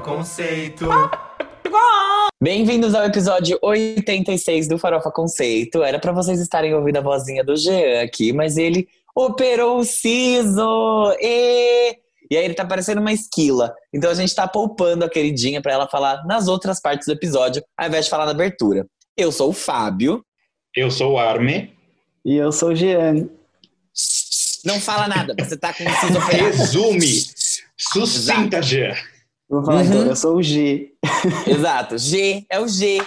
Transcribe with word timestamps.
Conceito. 0.00 0.88
Bem-vindos 2.42 2.94
ao 2.94 3.04
episódio 3.04 3.58
86 3.60 4.66
do 4.66 4.78
Farofa 4.78 5.10
Conceito. 5.10 5.82
Era 5.82 5.98
pra 5.98 6.10
vocês 6.10 6.40
estarem 6.40 6.74
ouvindo 6.74 6.96
a 6.96 7.02
vozinha 7.02 7.44
do 7.44 7.54
Jean 7.54 8.02
aqui, 8.02 8.32
mas 8.32 8.56
ele 8.56 8.88
operou 9.14 9.78
o 9.78 9.84
siso! 9.84 11.14
E... 11.20 11.98
e 12.30 12.36
aí 12.36 12.44
ele 12.44 12.54
tá 12.54 12.64
parecendo 12.64 13.00
uma 13.00 13.12
esquila. 13.12 13.74
Então 13.92 14.10
a 14.10 14.14
gente 14.14 14.34
tá 14.34 14.48
poupando 14.48 15.04
a 15.04 15.10
queridinha 15.10 15.60
pra 15.60 15.72
ela 15.72 15.86
falar 15.86 16.24
nas 16.24 16.48
outras 16.48 16.80
partes 16.80 17.06
do 17.06 17.12
episódio, 17.12 17.62
ao 17.76 17.88
invés 17.88 18.06
de 18.06 18.10
falar 18.10 18.24
na 18.24 18.32
abertura. 18.32 18.86
Eu 19.16 19.30
sou 19.30 19.50
o 19.50 19.54
Fábio. 19.54 20.24
Eu 20.74 20.90
sou 20.90 21.12
o 21.12 21.18
Arme. 21.18 21.74
E 22.24 22.36
eu 22.36 22.50
sou 22.52 22.70
o 22.70 22.74
Jean. 22.74 23.28
Não 24.64 24.80
fala 24.80 25.08
nada, 25.08 25.34
você 25.38 25.56
tá 25.56 25.74
com 25.74 25.84
o 25.84 25.90
siso 26.00 26.18
operado. 26.18 26.44
Resume. 26.44 27.24
Sucinta, 27.76 28.62
Jean. 28.62 28.94
Vou 29.50 29.64
falar 29.64 29.80
Uhum. 29.80 29.86
então, 29.86 30.06
eu 30.06 30.16
sou 30.16 30.36
o 30.36 30.42
G. 30.42 30.92
Exato, 31.46 31.98
G, 31.98 32.44
é 32.48 32.60
o 32.60 32.68
G. 32.68 33.02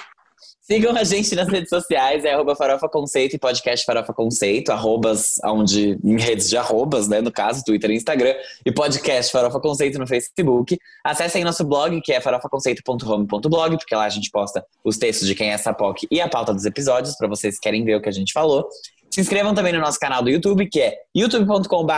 Sigam 0.65 0.95
a 0.95 1.03
gente 1.03 1.35
nas 1.35 1.49
redes 1.49 1.70
sociais, 1.70 2.23
é 2.23 2.34
arroba 2.34 2.55
Farofa 2.55 2.88
Conceito 2.88 3.35
e 3.35 3.39
podcast 3.39 3.85
Farofa 3.85 4.13
Conceito, 4.13 4.71
arrobas 4.71 5.35
onde, 5.43 5.99
em 6.01 6.17
redes 6.17 6.49
de 6.49 6.55
arrobas, 6.55 7.07
né, 7.09 7.20
no 7.20 7.31
caso, 7.31 7.63
Twitter 7.65 7.91
e 7.91 7.95
Instagram, 7.95 8.34
e 8.65 8.71
podcast 8.71 9.29
Farofa 9.31 9.59
Conceito 9.59 9.99
no 9.99 10.07
Facebook. 10.07 10.77
Acessem 11.03 11.43
nosso 11.43 11.65
blog, 11.65 11.99
que 12.01 12.13
é 12.13 12.21
farofaconceito.home.blog, 12.21 13.77
porque 13.77 13.93
lá 13.93 14.05
a 14.05 14.09
gente 14.09 14.29
posta 14.31 14.65
os 14.85 14.98
textos 14.98 15.27
de 15.27 15.35
quem 15.35 15.49
é 15.49 15.53
essa 15.53 15.73
POC 15.73 16.07
e 16.09 16.21
a 16.21 16.29
pauta 16.29 16.53
dos 16.53 16.65
episódios, 16.65 17.15
para 17.17 17.27
vocês 17.27 17.55
que 17.55 17.62
querem 17.62 17.84
ver 17.84 17.95
o 17.95 18.01
que 18.01 18.07
a 18.07 18.13
gente 18.13 18.31
falou. 18.31 18.65
Se 19.13 19.22
inscrevam 19.22 19.53
também 19.53 19.72
no 19.72 19.80
nosso 19.80 19.99
canal 19.99 20.23
do 20.23 20.30
YouTube, 20.31 20.67
que 20.67 20.81
é 20.81 20.95
youtube.com.br 21.16 21.93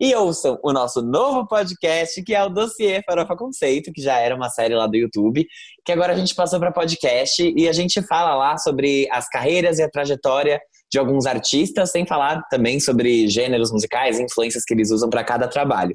e 0.00 0.14
ouçam 0.14 0.58
o 0.64 0.72
nosso 0.72 1.02
novo 1.02 1.46
podcast, 1.46 2.22
que 2.24 2.34
é 2.34 2.42
o 2.42 2.48
Dossiê 2.48 3.02
Farofa 3.02 3.36
Conceito, 3.36 3.92
que 3.92 4.00
já 4.00 4.18
era 4.18 4.34
uma 4.34 4.48
série 4.48 4.74
lá 4.74 4.86
do 4.86 4.96
YouTube, 4.96 5.46
que 5.84 5.92
agora 5.92 6.14
a 6.14 6.16
gente 6.16 6.34
passou 6.34 6.58
para 6.58 6.72
podcast 6.72 7.52
e 7.54 7.68
a 7.68 7.72
gente 7.74 8.00
fala 8.00 8.34
lá 8.34 8.56
sobre 8.56 9.06
as 9.12 9.28
carreiras 9.28 9.78
e 9.78 9.82
a 9.82 9.90
trajetória 9.90 10.58
de 10.90 10.98
alguns 10.98 11.26
artistas, 11.26 11.90
sem 11.90 12.06
falar 12.06 12.40
também 12.48 12.80
sobre 12.80 13.28
gêneros 13.28 13.70
musicais 13.70 14.18
e 14.18 14.22
influências 14.22 14.64
que 14.64 14.72
eles 14.72 14.90
usam 14.90 15.10
para 15.10 15.22
cada 15.22 15.46
trabalho. 15.48 15.94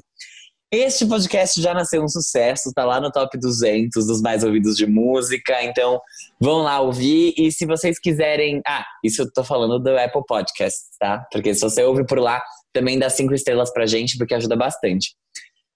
Este 0.72 1.06
podcast 1.06 1.62
já 1.62 1.72
nasceu 1.72 2.02
um 2.02 2.08
sucesso, 2.08 2.72
tá 2.74 2.84
lá 2.84 3.00
no 3.00 3.12
top 3.12 3.38
200 3.38 4.04
dos 4.04 4.20
mais 4.20 4.42
ouvidos 4.42 4.76
de 4.76 4.84
música, 4.84 5.62
então 5.62 6.00
vão 6.40 6.58
lá 6.62 6.80
ouvir 6.80 7.34
e 7.38 7.52
se 7.52 7.64
vocês 7.64 8.00
quiserem, 8.00 8.60
ah, 8.66 8.84
isso 9.04 9.22
eu 9.22 9.32
tô 9.32 9.44
falando 9.44 9.78
do 9.78 9.96
Apple 9.96 10.22
Podcasts, 10.26 10.88
tá? 10.98 11.24
Porque 11.30 11.54
se 11.54 11.60
você 11.60 11.84
ouve 11.84 12.04
por 12.04 12.18
lá, 12.18 12.42
também 12.72 12.98
dá 12.98 13.08
cinco 13.08 13.32
estrelas 13.32 13.72
pra 13.72 13.86
gente, 13.86 14.18
porque 14.18 14.34
ajuda 14.34 14.56
bastante. 14.56 15.14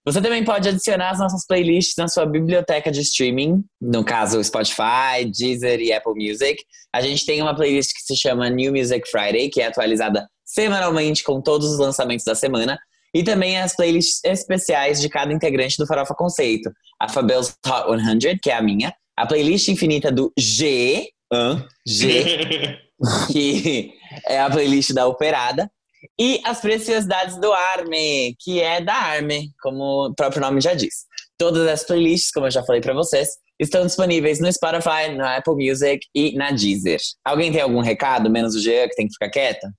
Você 0.05 0.21
também 0.21 0.45
pode 0.45 0.69
adicionar 0.69 1.11
as 1.11 1.21
nossas 1.21 1.47
playlists 1.47 1.95
na 1.97 2.09
sua 2.09 2.27
biblioteca 2.27 2.91
de 2.91 3.01
streaming, 3.03 3.63
no 3.81 4.03
caso 4.03 4.43
Spotify, 4.43 5.25
Deezer 5.25 5.79
e 5.81 5.93
Apple 5.93 6.15
Music. 6.15 6.61
A 6.93 7.01
gente 7.01 7.25
tem 7.25 7.41
uma 7.41 7.55
playlist 7.55 7.93
que 7.95 8.03
se 8.03 8.21
chama 8.21 8.51
New 8.51 8.73
Music 8.73 9.09
Friday, 9.09 9.51
que 9.51 9.61
é 9.61 9.67
atualizada 9.67 10.27
semanalmente 10.45 11.23
com 11.23 11.41
todos 11.41 11.71
os 11.71 11.79
lançamentos 11.79 12.25
da 12.25 12.35
semana. 12.35 12.77
E 13.15 13.23
também 13.23 13.59
as 13.59 13.75
playlists 13.75 14.21
especiais 14.25 15.01
de 15.01 15.09
cada 15.09 15.33
integrante 15.33 15.77
do 15.77 15.87
Farofa 15.87 16.15
Conceito. 16.15 16.71
A 17.01 17.09
Fabel's 17.09 17.57
Hot 17.67 18.21
100, 18.21 18.39
que 18.39 18.51
é 18.51 18.55
a 18.55 18.63
minha. 18.63 18.95
A 19.17 19.27
playlist 19.27 19.69
infinita 19.69 20.11
do 20.13 20.33
G, 20.39 21.09
hã? 21.33 21.67
G, 21.87 22.79
que 23.33 23.93
é 24.27 24.41
a 24.41 24.51
playlist 24.51 24.93
da 24.93 25.07
Operada. 25.07 25.71
E 26.19 26.41
as 26.45 26.61
preciosidades 26.61 27.39
do 27.39 27.53
Arme, 27.53 28.35
que 28.41 28.61
é 28.61 28.81
da 28.81 28.95
Arme, 28.95 29.51
como 29.61 30.09
o 30.09 30.15
próprio 30.15 30.41
nome 30.41 30.61
já 30.61 30.73
diz. 30.73 31.05
Todas 31.37 31.67
as 31.69 31.85
playlists, 31.85 32.31
como 32.31 32.47
eu 32.47 32.51
já 32.51 32.63
falei 32.63 32.81
pra 32.81 32.95
vocês, 32.95 33.29
estão 33.59 33.85
disponíveis 33.85 34.41
no 34.41 34.51
Spotify, 34.51 35.15
no 35.15 35.25
Apple 35.25 35.55
Music 35.55 36.07
e 36.15 36.35
na 36.37 36.51
Deezer. 36.51 37.01
Alguém 37.25 37.53
tem 37.53 37.61
algum 37.61 37.81
recado, 37.81 38.31
menos 38.31 38.55
o 38.55 38.61
Jean, 38.61 38.89
que 38.89 38.95
tem 38.95 39.07
que 39.07 39.13
ficar 39.13 39.31
quieta? 39.31 39.71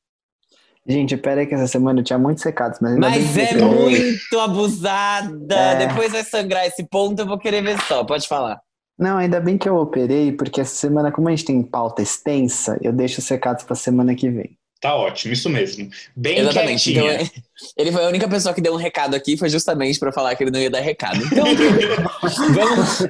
Gente, 0.88 1.16
pera 1.16 1.42
aí 1.42 1.48
que 1.48 1.54
essa 1.54 1.68
semana 1.68 2.00
eu 2.00 2.04
tinha 2.04 2.18
muitos 2.18 2.44
recados, 2.44 2.80
mas 2.82 2.98
Mas 2.98 3.34
que 3.34 3.40
é 3.40 3.54
eu- 3.62 3.72
muito 3.72 4.40
abusada! 4.40 5.56
É. 5.56 5.88
Depois 5.88 6.12
vai 6.12 6.24
sangrar 6.24 6.66
esse 6.66 6.84
ponto, 6.84 7.20
eu 7.20 7.26
vou 7.28 7.38
querer 7.38 7.62
ver 7.62 7.80
só. 7.84 8.04
Pode 8.04 8.28
falar. 8.28 8.60
Não, 8.98 9.18
ainda 9.18 9.40
bem 9.40 9.58
que 9.58 9.68
eu 9.70 9.76
operei, 9.78 10.32
porque 10.32 10.60
essa 10.62 10.76
semana, 10.76 11.12
como 11.12 11.28
a 11.28 11.32
gente 11.32 11.46
tem 11.46 11.62
pauta 11.64 12.02
extensa, 12.02 12.78
eu 12.82 12.92
deixo 12.92 13.20
os 13.20 13.28
recados 13.28 13.64
pra 13.64 13.76
semana 13.76 14.14
que 14.16 14.30
vem. 14.30 14.58
Tá 14.82 14.96
ótimo, 14.96 15.32
isso 15.34 15.48
mesmo. 15.50 15.88
Bem 16.16 16.40
Exatamente. 16.40 16.92
quietinha. 16.92 17.22
Então, 17.22 17.44
ele 17.78 17.92
foi 17.92 18.04
a 18.04 18.08
única 18.08 18.28
pessoa 18.28 18.54
que 18.54 18.62
deu 18.62 18.74
um 18.74 18.78
recado 18.78 19.16
aqui, 19.16 19.38
foi 19.38 19.50
justamente 19.50 20.00
pra 20.00 20.12
falar 20.12 20.36
que 20.36 20.44
ele 20.44 20.50
não 20.52 20.60
ia 20.60 20.70
dar 20.72 20.80
recado. 20.80 21.20
Então, 21.24 21.46
vamos, 22.54 23.08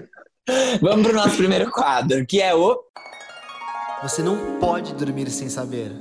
vamos 0.82 1.08
pro 1.08 1.16
nosso 1.16 1.38
primeiro 1.38 1.72
quadro, 1.72 2.26
que 2.26 2.42
é 2.42 2.54
o. 2.54 2.78
Você 4.04 4.22
não 4.22 4.60
pode 4.60 4.94
dormir 4.94 5.30
sem 5.30 5.48
saber. 5.48 5.92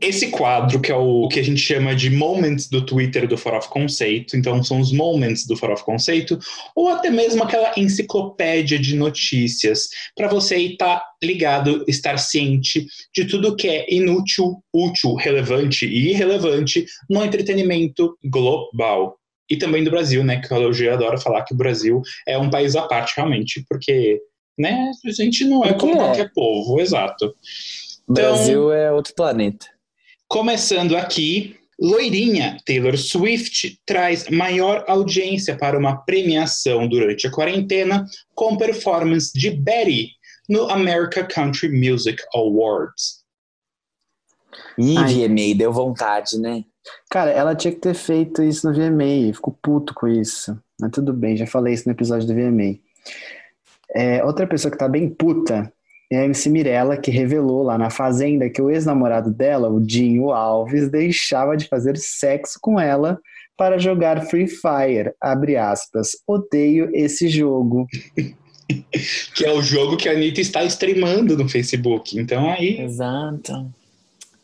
Esse 0.00 0.30
quadro, 0.30 0.80
que 0.80 0.92
é 0.92 0.94
o, 0.94 1.24
o 1.24 1.28
que 1.28 1.40
a 1.40 1.42
gente 1.42 1.60
chama 1.60 1.94
de 1.94 2.08
moments 2.08 2.68
do 2.68 2.86
Twitter 2.86 3.26
do 3.26 3.36
Farofa 3.36 3.68
Conceito, 3.68 4.36
então 4.36 4.62
são 4.62 4.78
os 4.80 4.92
moments 4.92 5.44
do 5.44 5.56
Farofa 5.56 5.84
Conceito, 5.84 6.38
ou 6.74 6.88
até 6.88 7.10
mesmo 7.10 7.42
aquela 7.42 7.72
enciclopédia 7.76 8.78
de 8.78 8.94
notícias, 8.94 9.88
para 10.14 10.28
você 10.28 10.56
estar 10.56 11.04
ligado, 11.22 11.84
estar 11.88 12.16
ciente 12.16 12.86
de 13.12 13.24
tudo 13.24 13.56
que 13.56 13.66
é 13.66 13.92
inútil, 13.92 14.62
útil, 14.72 15.14
relevante 15.14 15.84
e 15.84 16.10
irrelevante 16.10 16.86
no 17.10 17.24
entretenimento 17.24 18.16
global. 18.24 19.18
E 19.50 19.56
também 19.56 19.82
do 19.82 19.90
Brasil, 19.90 20.22
né? 20.22 20.40
Que 20.40 20.52
o 20.52 20.72
G 20.72 20.90
adora 20.90 21.18
falar 21.18 21.42
que 21.42 21.54
o 21.54 21.56
Brasil 21.56 22.02
é 22.26 22.38
um 22.38 22.50
país 22.50 22.76
à 22.76 22.82
parte, 22.82 23.14
realmente, 23.16 23.64
porque 23.68 24.20
né, 24.56 24.90
a 25.06 25.10
gente 25.10 25.44
não 25.44 25.64
é 25.64 25.72
como 25.72 25.94
é. 25.94 25.96
qualquer 25.96 26.30
povo, 26.32 26.78
exato. 26.80 27.34
O 28.06 28.12
Brasil 28.12 28.72
é 28.72 28.92
outro 28.92 29.14
planeta. 29.14 29.66
Começando 30.28 30.94
aqui, 30.94 31.56
Loirinha 31.80 32.58
Taylor 32.66 32.98
Swift 32.98 33.80
traz 33.86 34.28
maior 34.28 34.84
audiência 34.86 35.56
para 35.56 35.78
uma 35.78 35.96
premiação 35.96 36.86
durante 36.86 37.26
a 37.26 37.30
quarentena 37.30 38.04
com 38.34 38.54
performance 38.54 39.32
de 39.32 39.50
Betty 39.50 40.10
no 40.46 40.68
America 40.68 41.24
Country 41.24 41.70
Music 41.70 42.22
Awards. 42.34 43.24
Ih, 44.76 44.98
Ai. 44.98 45.14
VMA, 45.14 45.56
deu 45.56 45.72
vontade, 45.72 46.38
né? 46.38 46.62
Cara, 47.10 47.30
ela 47.30 47.54
tinha 47.54 47.72
que 47.72 47.80
ter 47.80 47.94
feito 47.94 48.42
isso 48.42 48.68
no 48.68 48.74
VMA, 48.74 49.32
fico 49.32 49.56
puto 49.62 49.94
com 49.94 50.06
isso. 50.06 50.58
Mas 50.78 50.90
tudo 50.90 51.14
bem, 51.14 51.38
já 51.38 51.46
falei 51.46 51.72
isso 51.72 51.88
no 51.88 51.92
episódio 51.92 52.28
do 52.28 52.34
VMA. 52.34 52.78
É, 53.94 54.22
outra 54.24 54.46
pessoa 54.46 54.70
que 54.70 54.78
tá 54.78 54.88
bem 54.88 55.08
puta 55.08 55.72
a 56.16 56.24
MC 56.24 56.48
Mirella, 56.48 56.96
que 56.96 57.10
revelou 57.10 57.62
lá 57.62 57.76
na 57.76 57.90
Fazenda 57.90 58.48
que 58.48 58.62
o 58.62 58.70
ex-namorado 58.70 59.30
dela, 59.30 59.68
o 59.68 59.80
Dinho 59.80 60.30
Alves, 60.30 60.90
deixava 60.90 61.56
de 61.56 61.68
fazer 61.68 61.96
sexo 61.98 62.58
com 62.60 62.80
ela 62.80 63.20
para 63.56 63.78
jogar 63.78 64.24
Free 64.26 64.46
Fire. 64.46 65.12
Abre 65.20 65.56
aspas. 65.56 66.12
Odeio 66.26 66.90
esse 66.94 67.28
jogo. 67.28 67.86
Que 69.34 69.46
é 69.46 69.50
o 69.50 69.62
jogo 69.62 69.96
que 69.96 70.10
a 70.10 70.12
Anitta 70.12 70.42
está 70.42 70.62
streamando 70.64 71.38
no 71.38 71.48
Facebook. 71.48 72.20
Então 72.20 72.50
aí. 72.50 72.78
Exato. 72.78 73.72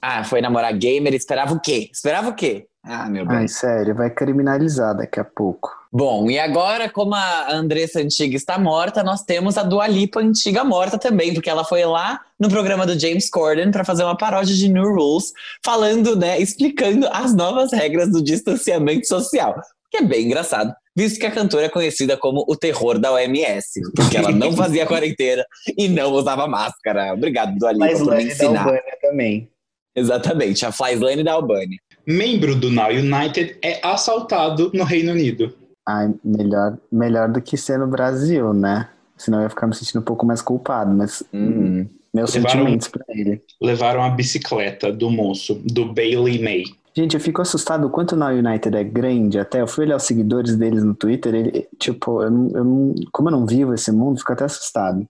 Ah, 0.01 0.25
foi 0.25 0.41
namorar 0.41 0.73
gamer, 0.79 1.13
esperava 1.13 1.53
o 1.53 1.61
quê? 1.61 1.91
Esperava 1.93 2.31
o 2.31 2.35
quê? 2.35 2.65
Ah, 2.87 3.09
meu 3.09 3.25
bem. 3.25 3.39
Ai, 3.39 3.49
sério, 3.49 3.95
vai 3.95 4.11
criminalizar 4.11 4.95
daqui 4.95 5.19
a 5.19 5.25
pouco. 5.25 5.71
Bom, 5.91 6.31
e 6.31 6.39
agora, 6.39 6.91
como 6.91 7.15
a 7.15 7.51
Andressa 7.51 8.01
antiga 8.01 8.37
está 8.37 8.59
morta, 8.59 9.03
nós 9.03 9.23
temos 9.23 9.57
a 9.57 9.63
Dua 9.63 9.87
Lipa 9.87 10.21
antiga 10.21 10.63
morta 10.65 10.99
também, 10.99 11.33
porque 11.33 11.49
ela 11.49 11.65
foi 11.65 11.85
lá 11.85 12.21
no 12.39 12.49
programa 12.51 12.85
do 12.85 12.99
James 12.99 13.31
Corden 13.31 13.71
para 13.71 13.85
fazer 13.85 14.05
uma 14.05 14.17
paródia 14.17 14.55
de 14.55 14.69
New 14.69 14.93
Rules, 14.95 15.33
falando, 15.65 16.15
né, 16.15 16.39
explicando 16.39 17.09
as 17.11 17.35
novas 17.35 17.73
regras 17.73 18.11
do 18.11 18.23
distanciamento 18.23 19.07
social. 19.07 19.55
Que 19.91 19.99
é 19.99 20.03
bem 20.03 20.27
engraçado, 20.27 20.75
visto 20.95 21.21
que 21.21 21.27
a 21.27 21.31
cantora 21.31 21.67
é 21.67 21.71
conhecida 21.71 22.17
como 22.19 22.45
o 22.49 22.57
terror 22.57 22.99
da 22.99 23.13
OMS, 23.13 23.81
porque 23.95 24.17
ela 24.19 24.33
não 24.33 24.53
fazia 24.53 24.85
quarentena 24.85 25.47
e 25.79 25.89
não 25.89 26.13
usava 26.13 26.47
máscara. 26.47 27.15
Obrigado, 27.15 27.57
Dua 27.57 27.73
Lipa, 27.73 27.87
Mas 27.87 27.99
por 28.01 28.07
me 28.07 28.11
Lane 28.11 28.25
da 28.27 28.33
ensinar. 28.35 28.61
Albânia 28.65 28.99
também. 29.01 29.51
Exatamente, 29.97 30.67
a 30.67 30.73
Flyslane 30.73 31.23
da 31.23 31.33
Albânia. 31.33 31.79
Membro 32.07 32.55
do 32.55 32.71
Now 32.71 32.89
United 32.91 33.57
é 33.63 33.81
assaltado 33.87 34.71
no 34.75 34.85
Reino 34.85 35.13
Unido. 35.13 35.53
Ai, 35.87 36.13
melhor, 36.25 36.79
melhor 36.91 37.29
do 37.31 37.41
que 37.41 37.57
ser 37.57 37.79
no 37.79 37.87
Brasil, 37.87 38.53
né? 38.53 38.89
Senão 39.17 39.39
eu 39.39 39.45
ia 39.45 39.51
ficar 39.51 39.67
me 39.67 39.75
sentindo 39.75 40.01
um 40.01 40.05
pouco 40.05 40.25
mais 40.27 40.41
culpado, 40.43 40.91
mas 40.93 41.23
Hum. 41.33 41.87
meus 42.13 42.35
Levaram- 42.35 42.59
sentimentos 42.61 42.89
pra 42.89 43.05
ele. 43.09 43.43
Levaram 43.63 44.03
a 44.03 44.09
bicicleta 44.11 44.93
do 44.93 45.11
moço, 45.11 45.55
do 45.65 45.93
Bailey 45.93 46.43
May. 46.43 46.65
Gente, 46.97 47.15
eu 47.15 47.21
fico 47.21 47.43
assustado 47.43 47.87
o 47.87 47.91
quanto 47.91 48.13
o 48.13 48.17
Now 48.17 48.29
United 48.31 48.77
é 48.77 48.85
grande. 48.85 49.39
Até 49.39 49.61
eu 49.61 49.67
fui 49.67 49.85
olhar 49.85 49.97
os 49.97 50.05
seguidores 50.05 50.57
deles 50.57 50.83
no 50.85 50.95
Twitter. 50.95 51.35
Ele, 51.35 51.67
tipo, 51.79 52.23
eu 52.23 52.31
não, 52.31 52.51
eu 52.55 52.65
não- 52.65 52.95
como 53.13 53.29
eu 53.29 53.33
não 53.33 53.45
vivo 53.47 53.75
esse 53.75 53.91
mundo, 53.91 54.19
fico 54.19 54.33
até 54.33 54.45
assustado. 54.45 55.05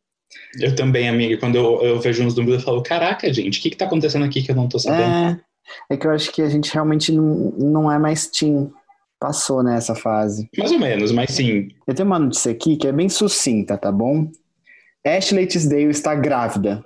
Eu 0.59 0.75
também, 0.75 1.09
amiga. 1.09 1.37
Quando 1.39 1.57
eu, 1.57 1.83
eu 1.83 2.01
vejo 2.01 2.25
uns 2.25 2.35
números, 2.35 2.61
eu 2.61 2.65
falo: 2.65 2.83
Caraca, 2.83 3.31
gente, 3.33 3.59
o 3.59 3.63
que, 3.63 3.71
que 3.71 3.77
tá 3.77 3.85
acontecendo 3.85 4.25
aqui 4.25 4.43
que 4.43 4.51
eu 4.51 4.57
não 4.57 4.67
tô 4.69 4.79
sabendo? 4.79 5.03
É, 5.03 5.41
é 5.91 5.97
que 5.97 6.07
eu 6.07 6.11
acho 6.11 6.33
que 6.33 6.43
a 6.43 6.49
gente 6.49 6.73
realmente 6.73 7.13
não, 7.13 7.53
não 7.59 7.93
é 7.93 7.99
mais 7.99 8.27
team 8.27 8.73
Passou 9.25 9.63
nessa 9.63 9.95
fase. 9.95 10.51
Mais 10.59 10.71
ou 10.71 10.79
menos, 10.79 11.11
mas 11.11 11.31
sim. 11.31 11.69
Eu 11.87 11.95
tenho 11.95 12.07
uma 12.07 12.19
notícia 12.19 12.53
aqui 12.53 12.77
que 12.77 12.87
é 12.87 12.93
bem 12.93 13.09
sucinta, 13.09 13.79
tá 13.79 13.91
bom? 13.91 14.31
Ashley 15.03 15.47
Tisdale 15.47 15.89
está 15.89 16.15
grávida. 16.15 16.85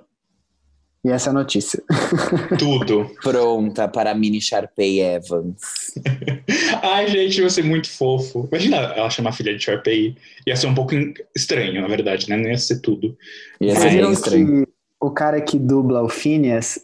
E 1.03 1.09
essa 1.09 1.29
é 1.29 1.31
a 1.31 1.33
notícia. 1.33 1.83
Tudo. 2.57 3.11
Pronta 3.21 3.89
para 3.89 4.11
a 4.11 4.15
mini 4.15 4.39
Sharpay 4.39 5.01
Evans. 5.01 5.93
Ai, 6.81 7.07
gente, 7.07 7.41
vai 7.41 7.49
ser 7.49 7.63
muito 7.65 7.89
fofo. 7.89 8.47
Imagina 8.49 8.77
ela 8.77 9.09
chamar 9.09 9.31
a 9.31 9.33
filha 9.33 9.53
de 9.53 9.61
Sharpay. 9.61 10.15
Ia 10.47 10.55
ser 10.55 10.67
um 10.67 10.75
pouco 10.75 10.95
estranho, 11.35 11.81
na 11.81 11.89
verdade, 11.89 12.29
né? 12.29 12.37
Não 12.37 12.49
ia 12.49 12.57
ser 12.57 12.79
tudo. 12.79 13.17
Ia 13.59 13.75
ser 13.75 13.89
bem 13.89 14.11
estranho. 14.13 14.65
que 14.65 14.71
o 15.01 15.11
cara 15.11 15.41
que 15.41 15.57
dubla 15.57 16.01
o 16.03 16.09
Phineas, 16.09 16.79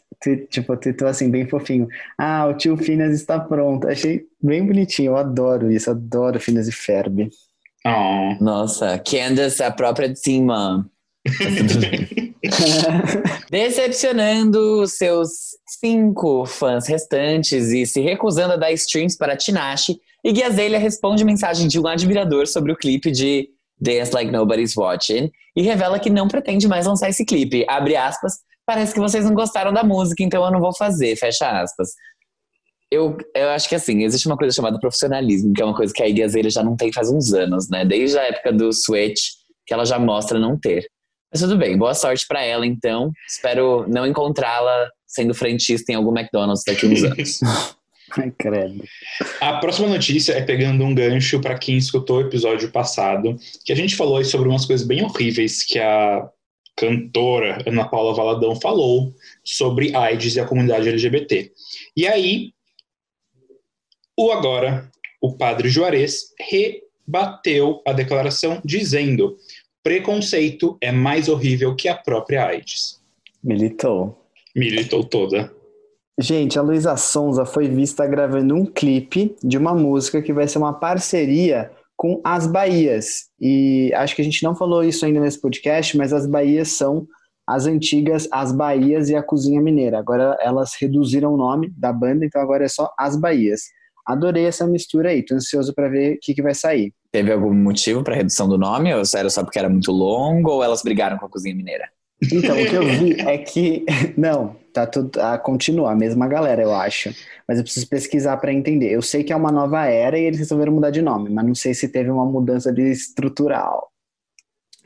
tipo, 0.49 0.75
tweetou 0.77 1.07
assim, 1.07 1.29
bem 1.29 1.47
fofinho. 1.47 1.87
Ah, 2.17 2.47
o 2.47 2.53
tio 2.53 2.77
Phineas 2.77 3.13
está 3.13 3.39
pronto. 3.39 3.87
Achei 3.87 4.23
bem 4.41 4.65
bonitinho, 4.65 5.11
eu 5.11 5.17
adoro 5.17 5.71
isso, 5.71 5.91
adoro 5.91 6.39
Phineas 6.39 6.67
e 6.67 6.71
Ferb. 6.71 7.29
Oh. 7.85 8.43
Nossa, 8.43 8.97
Candace, 8.99 9.63
a 9.63 9.71
própria 9.71 10.09
de 10.09 10.19
cima. 10.19 10.89
Decepcionando 13.49 14.81
os 14.81 14.93
seus 14.93 15.29
cinco 15.79 16.45
fãs 16.45 16.87
restantes 16.87 17.69
e 17.69 17.85
se 17.85 18.01
recusando 18.01 18.53
a 18.53 18.57
dar 18.57 18.71
streams 18.71 19.17
para 19.17 19.35
Tinashe, 19.35 19.99
Iggy 20.23 20.43
Azalea 20.43 20.79
responde 20.79 21.23
mensagem 21.23 21.67
de 21.67 21.79
um 21.79 21.87
admirador 21.87 22.47
sobre 22.47 22.71
o 22.71 22.75
clipe 22.75 23.11
de 23.11 23.49
Dance 23.79 24.11
Like 24.11 24.31
Nobody's 24.31 24.75
Watching 24.75 25.31
e 25.55 25.61
revela 25.61 25.99
que 25.99 26.09
não 26.09 26.27
pretende 26.27 26.67
mais 26.67 26.85
lançar 26.85 27.09
esse 27.09 27.25
clipe. 27.25 27.65
Abre 27.67 27.95
aspas, 27.95 28.39
parece 28.65 28.93
que 28.93 28.99
vocês 28.99 29.25
não 29.25 29.33
gostaram 29.33 29.71
da 29.71 29.83
música, 29.83 30.23
então 30.23 30.43
eu 30.43 30.51
não 30.51 30.59
vou 30.59 30.75
fazer, 30.75 31.15
fecha 31.15 31.61
aspas. 31.61 31.89
Eu, 32.91 33.17
eu 33.35 33.49
acho 33.49 33.67
que 33.67 33.75
assim, 33.75 34.03
existe 34.03 34.27
uma 34.27 34.37
coisa 34.37 34.55
chamada 34.55 34.79
profissionalismo, 34.79 35.53
que 35.53 35.61
é 35.61 35.65
uma 35.65 35.75
coisa 35.75 35.93
que 35.93 36.03
a 36.03 36.07
Iggy 36.07 36.23
Azalea 36.23 36.49
já 36.49 36.63
não 36.63 36.75
tem 36.75 36.93
faz 36.93 37.09
uns 37.09 37.33
anos, 37.33 37.69
né? 37.69 37.83
Desde 37.83 38.17
a 38.17 38.23
época 38.23 38.53
do 38.53 38.71
Switch, 38.71 39.21
que 39.65 39.73
ela 39.73 39.85
já 39.85 39.99
mostra 39.99 40.39
não 40.39 40.57
ter. 40.57 40.85
Mas 41.31 41.41
tudo 41.41 41.57
bem, 41.57 41.77
boa 41.77 41.93
sorte 41.93 42.25
pra 42.27 42.43
ela 42.43 42.65
então. 42.65 43.11
Espero 43.27 43.85
não 43.89 44.05
encontrá-la 44.05 44.89
sendo 45.05 45.33
frentista 45.33 45.91
em 45.91 45.95
algum 45.95 46.17
McDonald's 46.17 46.63
daqui 46.65 46.85
a 46.85 46.89
uns 46.89 47.03
anos. 47.03 47.39
Ai, 48.17 48.31
credo. 48.37 48.83
A 49.41 49.57
próxima 49.57 49.87
notícia 49.87 50.33
é 50.33 50.41
pegando 50.41 50.83
um 50.83 50.93
gancho 50.93 51.41
para 51.41 51.57
quem 51.57 51.75
escutou 51.75 52.17
o 52.17 52.21
episódio 52.21 52.71
passado, 52.71 53.35
que 53.65 53.73
a 53.73 53.75
gente 53.75 53.95
falou 53.95 54.17
aí 54.17 54.25
sobre 54.25 54.47
umas 54.47 54.65
coisas 54.65 54.85
bem 54.85 55.03
horríveis 55.03 55.63
que 55.63 55.79
a 55.79 56.29
cantora 56.75 57.63
Ana 57.65 57.87
Paula 57.87 58.13
Valadão 58.13 58.55
falou 58.55 59.13
sobre 59.43 59.95
AIDS 59.95 60.35
e 60.35 60.39
a 60.39 60.45
comunidade 60.45 60.89
LGBT. 60.89 61.51
E 61.95 62.07
aí, 62.07 62.53
o 64.17 64.31
agora, 64.31 64.89
o 65.21 65.35
padre 65.37 65.69
Juarez 65.69 66.33
rebateu 66.39 67.81
a 67.85 67.93
declaração 67.93 68.61
dizendo: 68.63 69.37
preconceito 69.83 70.77
é 70.81 70.91
mais 70.91 71.29
horrível 71.29 71.75
que 71.75 71.87
a 71.87 71.95
própria 71.95 72.45
AIDS. 72.45 73.01
Militou. 73.43 74.21
Militou 74.55 75.03
toda. 75.03 75.53
Gente, 76.17 76.57
a 76.57 76.61
Luísa 76.61 76.95
Sonza 76.95 77.45
foi 77.45 77.67
vista 77.67 78.07
gravando 78.07 78.55
um 78.55 78.65
clipe 78.65 79.35
de 79.43 79.57
uma 79.57 79.75
música 79.75 80.21
que 80.21 80.31
vai 80.31 80.47
ser 80.47 80.59
uma 80.59 80.73
parceria 80.73 81.69
com 81.95 82.21
as 82.23 82.47
Bahias. 82.47 83.25
E 83.39 83.91
acho 83.95 84.15
que 84.15 84.21
a 84.21 84.25
gente 84.25 84.43
não 84.43 84.55
falou 84.55 84.83
isso 84.83 85.05
ainda 85.05 85.19
nesse 85.19 85.39
podcast, 85.39 85.97
mas 85.97 86.13
as 86.13 86.27
Bahias 86.27 86.69
são 86.69 87.07
as 87.47 87.67
antigas 87.67 88.27
As 88.31 88.51
Bahias 88.51 89.09
e 89.09 89.15
a 89.15 89.21
Cozinha 89.21 89.61
Mineira. 89.61 89.99
Agora 89.99 90.37
elas 90.41 90.71
reduziram 90.79 91.33
o 91.33 91.37
nome 91.37 91.71
da 91.77 91.93
banda, 91.93 92.25
então 92.25 92.41
agora 92.41 92.65
é 92.65 92.67
só 92.67 92.91
As 92.97 93.15
Bahias. 93.15 93.61
Adorei 94.05 94.45
essa 94.45 94.67
mistura 94.67 95.09
aí, 95.09 95.23
tô 95.23 95.35
ansioso 95.35 95.73
para 95.73 95.89
ver 95.89 96.15
o 96.15 96.19
que, 96.21 96.33
que 96.33 96.41
vai 96.41 96.53
sair. 96.53 96.93
Teve 97.11 97.31
algum 97.31 97.53
motivo 97.53 98.03
pra 98.03 98.15
redução 98.15 98.47
do 98.47 98.57
nome? 98.57 98.93
Ou 98.93 99.01
era 99.15 99.29
só 99.29 99.43
porque 99.43 99.57
era 99.57 99.69
muito 99.69 99.91
longo? 99.91 100.51
Ou 100.51 100.63
elas 100.63 100.83
brigaram 100.83 101.17
com 101.17 101.25
a 101.25 101.29
cozinha 101.29 101.55
mineira? 101.55 101.89
Então, 102.21 102.59
o 102.59 102.65
que 102.65 102.75
eu 102.75 102.85
vi 102.85 103.19
é 103.21 103.37
que. 103.37 103.85
Não, 104.17 104.55
tá 104.73 104.85
tudo. 104.85 105.19
Ah, 105.19 105.37
continua, 105.37 105.91
a 105.91 105.95
mesma 105.95 106.27
galera, 106.27 106.61
eu 106.61 106.73
acho. 106.73 107.13
Mas 107.47 107.57
eu 107.57 107.63
preciso 107.63 107.87
pesquisar 107.87 108.37
para 108.37 108.53
entender. 108.53 108.91
Eu 108.91 109.01
sei 109.01 109.23
que 109.23 109.33
é 109.33 109.35
uma 109.35 109.51
nova 109.51 109.85
era 109.85 110.17
e 110.17 110.23
eles 110.23 110.39
resolveram 110.39 110.73
mudar 110.73 110.89
de 110.89 111.01
nome, 111.01 111.29
mas 111.29 111.45
não 111.45 111.55
sei 111.55 111.73
se 111.73 111.89
teve 111.89 112.09
uma 112.09 112.25
mudança 112.25 112.71
de 112.71 112.83
estrutural. 112.83 113.91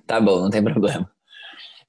Tá 0.05 0.19
bom, 0.19 0.41
não 0.41 0.49
tem 0.49 0.63
problema. 0.63 1.09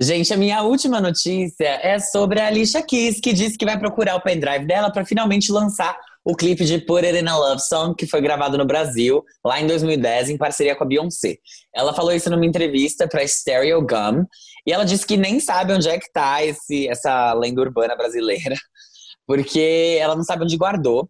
Gente, 0.03 0.33
a 0.33 0.37
minha 0.37 0.63
última 0.63 1.01
notícia 1.01 1.79
é 1.83 1.99
sobre 1.99 2.41
a 2.41 2.47
Alicia 2.47 2.83
Keys, 2.83 3.21
que 3.21 3.35
disse 3.35 3.59
que 3.59 3.67
vai 3.67 3.79
procurar 3.79 4.17
o 4.17 4.23
pendrive 4.23 4.67
dela 4.67 4.91
para 4.91 5.05
finalmente 5.05 5.53
lançar 5.53 5.95
o 6.25 6.35
clipe 6.35 6.65
de 6.65 6.79
Put 6.79 7.05
It 7.05 7.19
in 7.19 7.29
a 7.29 7.37
Love 7.37 7.61
Song, 7.61 7.95
que 7.95 8.07
foi 8.07 8.21
gravado 8.21 8.57
no 8.57 8.65
Brasil, 8.65 9.23
lá 9.45 9.61
em 9.61 9.67
2010, 9.67 10.31
em 10.31 10.37
parceria 10.37 10.77
com 10.77 10.85
a 10.85 10.87
Beyoncé. 10.87 11.37
Ela 11.75 11.95
falou 11.95 12.13
isso 12.13 12.31
numa 12.31 12.47
entrevista 12.47 13.09
para 13.09 13.27
Stereo 13.27 13.81
Gum, 13.83 14.25
e 14.67 14.73
ela 14.73 14.85
disse 14.85 15.07
que 15.07 15.17
nem 15.17 15.41
sabe 15.41 15.73
onde 15.73 15.89
é 15.89 15.99
que 15.99 16.11
tá 16.13 16.45
esse, 16.45 16.89
essa 16.89 17.33
lenda 17.35 17.61
urbana 17.61 17.97
brasileira, 17.97 18.55
porque 19.27 19.99
ela 20.01 20.17
não 20.17 20.25
sabe 20.25 20.45
onde 20.45 20.57
guardou, 20.57 21.09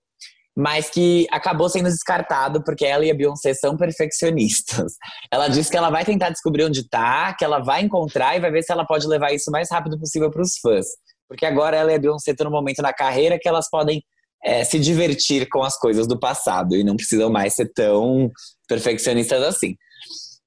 mas 0.57 0.91
que 0.91 1.27
acabou 1.31 1.69
sendo 1.69 1.89
descartado 1.89 2.63
porque 2.63 2.85
ela 2.85 3.05
e 3.05 3.11
a 3.11 3.15
Beyoncé 3.15 3.55
são 3.55 3.77
perfeccionistas. 3.77 4.93
Ela 5.33 5.49
disse 5.49 5.71
que 5.71 5.77
ela 5.77 5.91
vai 5.91 6.05
tentar 6.05 6.29
descobrir 6.31 6.65
onde 6.65 6.89
tá, 6.89 7.33
que 7.35 7.45
ela 7.45 7.61
vai 7.61 7.83
encontrar 7.83 8.37
e 8.37 8.41
vai 8.41 8.51
ver 8.51 8.63
se 8.63 8.73
ela 8.73 8.85
pode 8.85 9.07
levar 9.07 9.33
isso 9.33 9.49
o 9.49 9.53
mais 9.53 9.71
rápido 9.71 9.99
possível 9.99 10.31
para 10.31 10.43
os 10.43 10.59
fãs. 10.59 10.87
Porque 11.29 11.47
agora 11.47 11.77
ela 11.77 11.93
e 11.93 11.95
a 11.95 11.99
Beyoncé 11.99 12.33
estão 12.33 12.45
no 12.45 12.51
momento 12.51 12.83
na 12.83 12.93
carreira 12.93 13.39
que 13.41 13.49
elas 13.49 13.71
podem 13.71 14.03
é, 14.45 14.65
se 14.65 14.79
divertir 14.79 15.49
com 15.49 15.63
as 15.63 15.79
coisas 15.79 16.07
do 16.07 16.19
passado 16.19 16.75
e 16.75 16.83
não 16.83 16.97
precisam 16.97 17.31
mais 17.31 17.55
ser 17.55 17.73
tão 17.73 18.31
perfeccionistas 18.69 19.43
assim. 19.43 19.77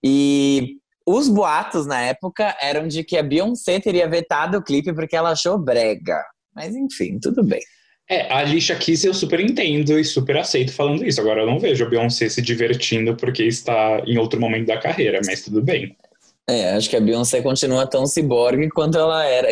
E 0.03 0.77
os 1.05 1.27
boatos 1.29 1.85
na 1.85 2.01
época 2.01 2.55
eram 2.61 2.88
de 2.88 3.03
que 3.03 3.17
a 3.17 3.23
Beyoncé 3.23 3.79
teria 3.79 4.07
vetado 4.07 4.57
o 4.57 4.63
clipe 4.63 4.94
porque 4.94 5.15
ela 5.15 5.31
achou 5.31 5.57
brega. 5.57 6.23
Mas 6.55 6.75
enfim, 6.75 7.19
tudo 7.19 7.44
bem. 7.44 7.61
É, 8.09 8.31
a 8.31 8.39
Alicia 8.39 8.75
Keys 8.75 9.03
eu 9.05 9.13
super 9.13 9.39
entendo 9.39 9.97
e 9.97 10.03
super 10.03 10.38
aceito 10.38 10.73
falando 10.73 11.05
isso. 11.05 11.19
Agora 11.21 11.41
eu 11.41 11.47
não 11.47 11.59
vejo 11.59 11.85
a 11.85 11.89
Beyoncé 11.89 12.27
se 12.29 12.41
divertindo 12.41 13.15
porque 13.15 13.44
está 13.44 14.01
em 14.05 14.17
outro 14.17 14.39
momento 14.39 14.67
da 14.67 14.77
carreira, 14.79 15.19
mas 15.25 15.41
tudo 15.44 15.61
bem. 15.61 15.95
É, 16.47 16.73
acho 16.73 16.89
que 16.89 16.97
a 16.97 17.01
Beyoncé 17.01 17.41
continua 17.41 17.88
tão 17.88 18.06
ciborgue 18.06 18.69
quanto 18.69 18.97
ela 18.97 19.23
era. 19.25 19.47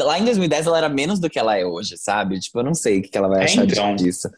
Lá 0.00 0.18
em 0.18 0.24
2010 0.24 0.66
ela 0.66 0.78
era 0.78 0.88
menos 0.88 1.20
do 1.20 1.30
que 1.30 1.38
ela 1.38 1.56
é 1.56 1.64
hoje, 1.64 1.96
sabe? 1.96 2.40
Tipo, 2.40 2.58
eu 2.58 2.64
não 2.64 2.74
sei 2.74 2.98
o 2.98 3.02
que 3.02 3.08
que 3.08 3.16
ela 3.16 3.28
vai 3.28 3.42
É, 3.42 3.44
achar 3.44 3.64
então. 3.64 3.94
disso. 3.94 4.28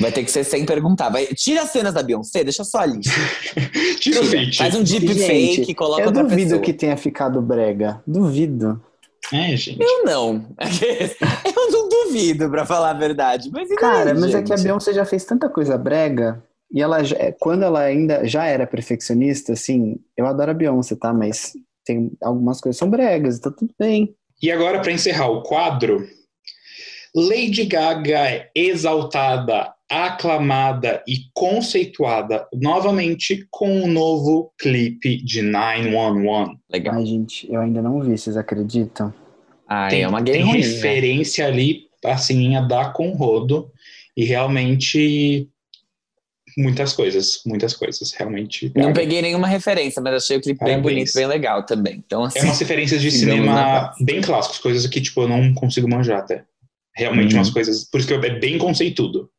Vai 0.00 0.12
ter 0.12 0.24
que 0.24 0.30
ser 0.30 0.44
sem 0.44 0.64
perguntar. 0.66 1.08
Vai, 1.08 1.26
tira 1.26 1.62
as 1.62 1.70
cenas 1.70 1.94
da 1.94 2.02
Beyoncé, 2.02 2.42
deixa 2.44 2.64
só 2.64 2.78
a 2.78 2.86
lista. 2.86 3.12
Tira 4.00 4.20
o 4.20 4.24
Tira. 4.24 4.38
feat. 4.42 4.58
Faz 4.58 4.74
um 4.74 4.82
deep 4.82 5.06
Gente, 5.14 5.56
fake, 5.56 5.74
coloca 5.74 6.02
eu 6.02 6.06
outra 6.08 6.22
duvido 6.22 6.42
pessoa. 6.42 6.60
que 6.62 6.72
tenha 6.72 6.96
ficado 6.96 7.40
brega. 7.40 8.02
Duvido. 8.06 8.82
É, 9.32 9.56
gente. 9.56 9.80
Eu 9.82 10.04
não. 10.04 10.46
Eu 11.56 11.70
não 11.72 11.88
duvido, 11.88 12.48
pra 12.50 12.64
falar 12.66 12.90
a 12.90 12.94
verdade. 12.94 13.50
Mas 13.52 13.68
Cara, 13.76 14.14
mas 14.14 14.34
é 14.34 14.42
que 14.42 14.52
a 14.52 14.56
gente? 14.56 14.64
Beyoncé 14.66 14.92
já 14.92 15.04
fez 15.04 15.24
tanta 15.24 15.48
coisa 15.48 15.76
brega. 15.76 16.42
E 16.72 16.80
ela, 16.82 17.02
já- 17.02 17.16
é, 17.16 17.32
quando 17.32 17.62
ela 17.64 17.80
ainda 17.80 18.24
já 18.26 18.44
era 18.46 18.66
perfeccionista, 18.66 19.52
assim, 19.54 19.96
eu 20.16 20.26
adoro 20.26 20.50
a 20.50 20.54
Beyoncé, 20.54 20.94
tá? 20.96 21.12
Mas 21.12 21.52
tem 21.84 22.10
algumas 22.22 22.60
coisas 22.60 22.76
que 22.76 22.80
são 22.80 22.90
bregas, 22.90 23.38
tá 23.40 23.50
tudo 23.50 23.72
bem. 23.78 24.14
E 24.42 24.50
agora, 24.50 24.80
para 24.80 24.92
encerrar 24.92 25.28
o 25.30 25.42
quadro, 25.42 26.06
Lady 27.14 27.64
Gaga 27.64 28.18
é 28.30 28.50
exaltada, 28.54 29.72
aclamada 29.88 31.02
e 31.06 31.18
conceituada 31.32 32.46
novamente 32.52 33.46
com 33.50 33.70
um 33.70 33.86
novo 33.86 34.52
clipe 34.58 35.16
de 35.22 35.42
911. 35.42 36.58
Legal. 36.70 36.94
Ai, 36.96 37.06
gente, 37.06 37.50
eu 37.52 37.60
ainda 37.60 37.80
não 37.80 38.00
vi, 38.00 38.16
vocês 38.18 38.36
acreditam? 38.36 39.12
Ai, 39.68 40.02
é 40.02 40.08
uma 40.08 40.20
gay 40.20 40.34
tem 40.34 40.44
referência 40.46 41.46
ali, 41.46 41.86
assim, 42.04 42.56
a 42.56 42.60
dar 42.60 42.92
com 42.92 43.10
rodo. 43.12 43.70
E 44.16 44.24
realmente, 44.24 45.48
muitas 46.56 46.92
coisas, 46.92 47.42
muitas 47.44 47.74
coisas. 47.74 48.12
Realmente. 48.12 48.72
Não 48.74 48.92
peguei 48.92 49.20
nenhuma 49.20 49.46
referência, 49.46 50.00
mas 50.00 50.14
achei 50.14 50.36
o 50.36 50.40
clipe 50.40 50.64
bem 50.64 50.74
Parabéns. 50.74 50.94
bonito, 50.94 51.14
bem 51.14 51.26
legal 51.26 51.64
também. 51.66 52.02
Então, 52.06 52.24
assim, 52.24 52.38
É 52.38 52.42
umas 52.44 52.58
referências 52.58 53.02
de 53.02 53.10
cinema 53.12 53.92
bem 54.00 54.20
clássicos, 54.20 54.58
coisas 54.58 54.86
que, 54.86 55.00
tipo, 55.00 55.22
eu 55.22 55.28
não 55.28 55.52
consigo 55.54 55.88
manjar 55.88 56.20
até. 56.20 56.44
Realmente 56.94 57.32
Uhum. 57.34 57.40
umas 57.40 57.50
coisas. 57.50 57.84
Por 57.84 58.00
isso 58.00 58.08
que 58.08 58.14
é 58.14 58.38
bem 58.38 58.56
conceitudo. 58.56 59.30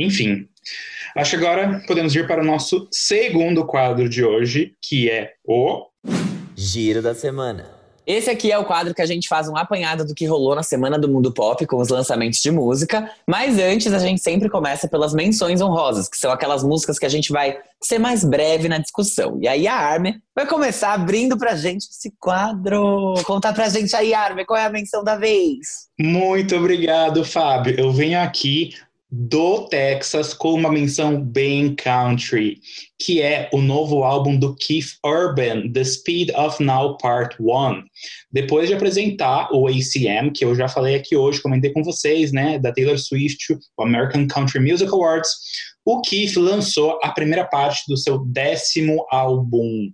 Enfim. 0.00 0.46
Acho 1.16 1.30
que 1.30 1.44
agora 1.44 1.82
podemos 1.86 2.14
ir 2.14 2.26
para 2.26 2.42
o 2.42 2.44
nosso 2.44 2.88
segundo 2.90 3.66
quadro 3.66 4.08
de 4.08 4.24
hoje, 4.24 4.74
que 4.80 5.10
é 5.10 5.32
o. 5.44 5.86
Giro 6.56 7.02
da 7.02 7.14
semana. 7.14 7.80
Esse 8.06 8.28
aqui 8.28 8.50
é 8.50 8.58
o 8.58 8.64
quadro 8.64 8.92
que 8.92 9.02
a 9.02 9.06
gente 9.06 9.28
faz 9.28 9.48
um 9.48 9.56
apanhado 9.56 10.04
do 10.04 10.14
que 10.14 10.26
rolou 10.26 10.54
na 10.54 10.64
semana 10.64 10.98
do 10.98 11.08
mundo 11.08 11.32
pop 11.32 11.64
com 11.64 11.76
os 11.76 11.90
lançamentos 11.90 12.40
de 12.40 12.50
música. 12.50 13.08
Mas 13.24 13.58
antes, 13.58 13.92
a 13.92 14.00
gente 14.00 14.20
sempre 14.20 14.48
começa 14.48 14.88
pelas 14.88 15.14
menções 15.14 15.60
honrosas, 15.60 16.08
que 16.08 16.16
são 16.16 16.32
aquelas 16.32 16.64
músicas 16.64 16.98
que 16.98 17.06
a 17.06 17.08
gente 17.08 17.30
vai 17.30 17.58
ser 17.80 17.98
mais 17.98 18.24
breve 18.24 18.68
na 18.68 18.78
discussão. 18.78 19.38
E 19.40 19.46
aí 19.46 19.68
a 19.68 19.76
Armin 19.76 20.20
vai 20.34 20.44
começar 20.44 20.92
abrindo 20.92 21.38
pra 21.38 21.54
gente 21.54 21.84
esse 21.84 22.12
quadro. 22.18 23.14
Contar 23.24 23.52
pra 23.52 23.68
gente 23.68 23.94
aí, 23.94 24.12
Armin, 24.12 24.44
qual 24.44 24.58
é 24.58 24.64
a 24.64 24.70
menção 24.70 25.04
da 25.04 25.16
vez? 25.16 25.88
Muito 25.96 26.56
obrigado, 26.56 27.24
Fábio. 27.24 27.78
Eu 27.78 27.92
venho 27.92 28.20
aqui 28.20 28.74
do 29.10 29.66
Texas 29.66 30.32
com 30.32 30.54
uma 30.54 30.70
menção 30.70 31.20
bem 31.20 31.74
country, 31.74 32.60
que 32.98 33.20
é 33.20 33.50
o 33.52 33.60
novo 33.60 34.04
álbum 34.04 34.36
do 34.36 34.54
Keith 34.54 34.92
Urban, 35.04 35.72
The 35.72 35.82
Speed 35.82 36.30
of 36.36 36.62
Now 36.62 36.96
Part 36.98 37.36
1. 37.40 37.82
Depois 38.30 38.68
de 38.68 38.74
apresentar 38.74 39.48
o 39.52 39.66
ACM, 39.66 40.30
que 40.32 40.44
eu 40.44 40.54
já 40.54 40.68
falei 40.68 40.94
aqui 40.94 41.16
hoje, 41.16 41.42
comentei 41.42 41.72
com 41.72 41.82
vocês, 41.82 42.30
né, 42.30 42.58
da 42.58 42.72
Taylor 42.72 42.98
Swift, 42.98 43.52
o 43.76 43.82
American 43.82 44.28
Country 44.28 44.60
Music 44.60 44.90
Awards, 44.92 45.30
o 45.84 46.00
Keith 46.02 46.36
lançou 46.36 47.00
a 47.02 47.10
primeira 47.10 47.44
parte 47.44 47.82
do 47.88 47.96
seu 47.96 48.18
décimo 48.18 49.04
álbum. 49.10 49.90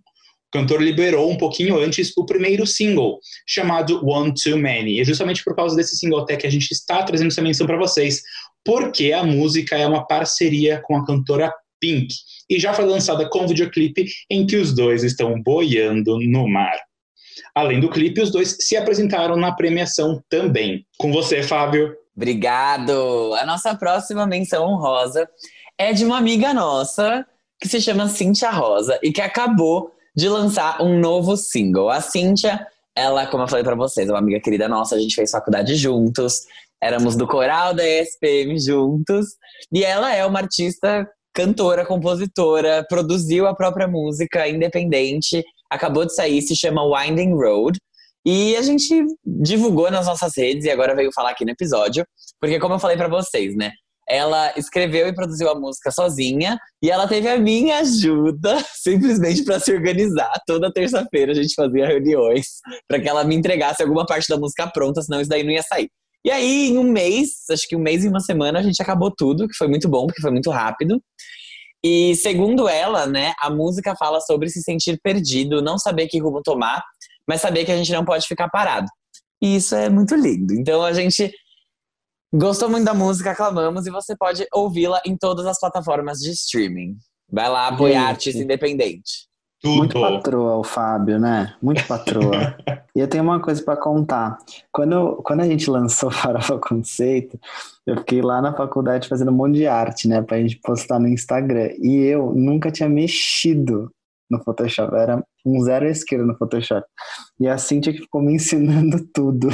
O 0.48 0.58
cantor 0.58 0.80
liberou 0.80 1.30
um 1.30 1.36
pouquinho 1.36 1.78
antes 1.78 2.12
o 2.16 2.24
primeiro 2.24 2.66
single, 2.66 3.18
chamado 3.46 4.06
One 4.06 4.32
Too 4.32 4.56
Many. 4.56 4.92
E 4.92 5.00
é 5.00 5.04
justamente 5.04 5.42
por 5.42 5.54
causa 5.54 5.74
desse 5.74 5.96
single 5.96 6.20
até 6.20 6.36
que 6.36 6.46
a 6.46 6.50
gente 6.50 6.70
está 6.70 7.02
trazendo 7.02 7.28
essa 7.28 7.42
menção 7.42 7.66
para 7.66 7.76
vocês, 7.76 8.22
porque 8.66 9.12
a 9.12 9.22
música 9.22 9.76
é 9.76 9.86
uma 9.86 10.04
parceria 10.04 10.82
com 10.84 10.96
a 10.96 11.06
cantora 11.06 11.54
Pink 11.80 12.08
e 12.50 12.58
já 12.58 12.74
foi 12.74 12.84
lançada 12.84 13.28
com 13.30 13.44
um 13.44 13.46
videoclipe 13.46 14.04
em 14.28 14.46
que 14.46 14.56
os 14.56 14.74
dois 14.74 15.04
estão 15.04 15.40
boiando 15.40 16.18
no 16.20 16.48
mar. 16.48 16.76
Além 17.54 17.80
do 17.80 17.88
clipe, 17.88 18.20
os 18.20 18.30
dois 18.30 18.56
se 18.60 18.76
apresentaram 18.76 19.36
na 19.36 19.52
premiação 19.52 20.22
também. 20.28 20.84
Com 20.98 21.12
você, 21.12 21.42
Fábio. 21.42 21.94
Obrigado! 22.14 23.34
A 23.34 23.46
nossa 23.46 23.74
próxima 23.74 24.26
menção 24.26 24.66
honrosa 24.66 25.28
é 25.78 25.92
de 25.92 26.04
uma 26.04 26.18
amiga 26.18 26.52
nossa 26.52 27.26
que 27.60 27.68
se 27.68 27.80
chama 27.80 28.08
Cíntia 28.08 28.50
Rosa 28.50 28.98
e 29.02 29.12
que 29.12 29.20
acabou 29.20 29.92
de 30.14 30.28
lançar 30.28 30.82
um 30.82 30.98
novo 30.98 31.36
single. 31.36 31.90
A 31.90 32.00
Cíntia, 32.00 32.66
ela, 32.94 33.26
como 33.26 33.42
eu 33.42 33.48
falei 33.48 33.64
para 33.64 33.74
vocês, 33.74 34.08
é 34.08 34.12
uma 34.12 34.18
amiga 34.18 34.40
querida 34.40 34.66
nossa, 34.66 34.94
a 34.94 34.98
gente 34.98 35.14
fez 35.14 35.30
faculdade 35.30 35.74
juntos, 35.76 36.46
éramos 36.82 37.16
do 37.16 37.26
coral 37.26 37.74
da 37.74 37.86
ESPM 37.86 38.58
juntos, 38.58 39.26
e 39.72 39.84
ela 39.84 40.14
é 40.14 40.24
uma 40.24 40.40
artista, 40.40 41.08
cantora, 41.34 41.84
compositora, 41.84 42.84
produziu 42.88 43.46
a 43.46 43.54
própria 43.54 43.88
música 43.88 44.48
independente, 44.48 45.44
acabou 45.70 46.04
de 46.04 46.14
sair, 46.14 46.42
se 46.42 46.56
chama 46.56 46.82
Winding 46.84 47.34
Road. 47.34 47.78
E 48.24 48.56
a 48.56 48.62
gente 48.62 49.06
divulgou 49.24 49.88
nas 49.88 50.06
nossas 50.06 50.32
redes 50.36 50.64
e 50.64 50.70
agora 50.70 50.96
veio 50.96 51.12
falar 51.12 51.30
aqui 51.30 51.44
no 51.44 51.52
episódio, 51.52 52.04
porque 52.40 52.58
como 52.58 52.74
eu 52.74 52.78
falei 52.80 52.96
para 52.96 53.06
vocês, 53.06 53.54
né? 53.54 53.70
ela 54.08 54.52
escreveu 54.56 55.08
e 55.08 55.14
produziu 55.14 55.50
a 55.50 55.54
música 55.54 55.90
sozinha 55.90 56.56
e 56.80 56.90
ela 56.90 57.08
teve 57.08 57.28
a 57.28 57.38
minha 57.38 57.78
ajuda 57.78 58.56
simplesmente 58.74 59.44
para 59.44 59.58
se 59.58 59.72
organizar. 59.72 60.32
Toda 60.46 60.72
terça-feira 60.72 61.32
a 61.32 61.34
gente 61.34 61.54
fazia 61.54 61.86
reuniões 61.86 62.60
para 62.86 63.00
que 63.00 63.08
ela 63.08 63.24
me 63.24 63.34
entregasse 63.34 63.82
alguma 63.82 64.06
parte 64.06 64.28
da 64.28 64.38
música 64.38 64.68
pronta, 64.68 65.02
senão 65.02 65.20
isso 65.20 65.30
daí 65.30 65.42
não 65.42 65.50
ia 65.50 65.62
sair. 65.62 65.90
E 66.24 66.30
aí, 66.30 66.70
em 66.70 66.78
um 66.78 66.90
mês, 66.90 67.44
acho 67.50 67.68
que 67.68 67.76
um 67.76 67.80
mês 67.80 68.04
e 68.04 68.08
uma 68.08 68.20
semana, 68.20 68.58
a 68.58 68.62
gente 68.62 68.80
acabou 68.82 69.12
tudo, 69.16 69.46
que 69.46 69.56
foi 69.56 69.68
muito 69.68 69.88
bom, 69.88 70.06
porque 70.06 70.20
foi 70.20 70.30
muito 70.30 70.50
rápido. 70.50 71.00
E 71.84 72.16
segundo 72.16 72.68
ela, 72.68 73.06
né, 73.06 73.32
a 73.40 73.48
música 73.48 73.94
fala 73.96 74.20
sobre 74.20 74.48
se 74.48 74.60
sentir 74.62 74.98
perdido, 75.02 75.62
não 75.62 75.78
saber 75.78 76.08
que 76.08 76.18
rumo 76.18 76.42
tomar, 76.42 76.82
mas 77.28 77.40
saber 77.40 77.64
que 77.64 77.70
a 77.70 77.76
gente 77.76 77.92
não 77.92 78.04
pode 78.04 78.26
ficar 78.26 78.48
parado. 78.48 78.86
E 79.40 79.56
isso 79.56 79.74
é 79.74 79.88
muito 79.88 80.14
lindo. 80.16 80.52
Então 80.54 80.82
a 80.82 80.92
gente 80.92 81.32
Gostou 82.34 82.68
muito 82.68 82.84
da 82.84 82.92
música, 82.92 83.30
aclamamos 83.30 83.86
e 83.86 83.90
você 83.90 84.16
pode 84.16 84.44
ouvi-la 84.52 85.00
em 85.06 85.16
todas 85.16 85.46
as 85.46 85.58
plataformas 85.58 86.18
de 86.18 86.32
streaming. 86.32 86.96
Vai 87.30 87.48
lá 87.48 87.68
apoiar 87.68 88.08
artista 88.08 88.42
independente. 88.42 89.25
Tudo. 89.62 89.76
Muito 89.78 90.00
patroa 90.00 90.56
o 90.56 90.64
Fábio, 90.64 91.18
né? 91.18 91.54
Muito 91.62 91.86
patroa. 91.86 92.56
e 92.94 93.00
eu 93.00 93.08
tenho 93.08 93.24
uma 93.24 93.40
coisa 93.40 93.62
para 93.62 93.76
contar. 93.76 94.38
Quando, 94.70 95.16
quando 95.24 95.40
a 95.40 95.46
gente 95.46 95.68
lançou 95.70 96.10
Farofa 96.12 96.58
Conceito, 96.58 97.38
eu 97.86 97.96
fiquei 97.98 98.20
lá 98.20 98.40
na 98.42 98.52
faculdade 98.54 99.08
fazendo 99.08 99.30
um 99.30 99.34
monte 99.34 99.54
de 99.56 99.66
arte, 99.66 100.08
né? 100.08 100.20
Pra 100.22 100.38
gente 100.38 100.60
postar 100.62 100.98
no 100.98 101.08
Instagram. 101.08 101.70
E 101.80 101.96
eu 102.04 102.32
nunca 102.32 102.70
tinha 102.70 102.88
mexido 102.88 103.90
no 104.30 104.42
Photoshop. 104.42 104.94
Era 104.94 105.24
um 105.44 105.60
zero 105.62 105.86
à 105.86 105.88
esquerda 105.88 106.26
no 106.26 106.36
Photoshop. 106.36 106.86
E 107.40 107.48
a 107.48 107.56
Cintia 107.56 107.92
que 107.92 108.00
ficou 108.00 108.20
me 108.20 108.34
ensinando 108.34 108.98
tudo. 109.14 109.48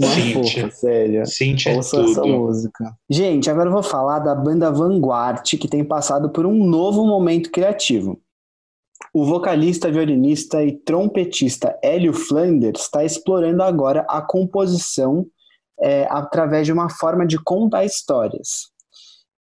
Uma 0.00 0.10
Cíntia. 0.10 0.62
fofa, 0.64 0.70
sério. 0.76 1.26
Cintia 1.26 1.72
é 1.72 1.76
Ouça 1.76 2.00
essa 2.02 2.22
tudo. 2.22 2.28
música. 2.28 2.96
Gente, 3.08 3.50
agora 3.50 3.68
eu 3.68 3.72
vou 3.72 3.82
falar 3.82 4.18
da 4.20 4.34
banda 4.34 4.70
Vanguard, 4.70 5.42
que 5.42 5.68
tem 5.68 5.84
passado 5.84 6.30
por 6.30 6.46
um 6.46 6.64
novo 6.64 7.06
momento 7.06 7.50
criativo. 7.50 8.20
O 9.12 9.24
vocalista, 9.24 9.90
violinista 9.90 10.62
e 10.62 10.76
trompetista 10.78 11.78
Hélio 11.82 12.12
Flanders 12.12 12.82
está 12.82 13.04
explorando 13.04 13.62
agora 13.62 14.04
a 14.08 14.20
composição 14.20 15.26
é, 15.80 16.06
através 16.10 16.66
de 16.66 16.72
uma 16.72 16.88
forma 16.88 17.26
de 17.26 17.42
contar 17.42 17.84
histórias. 17.84 18.70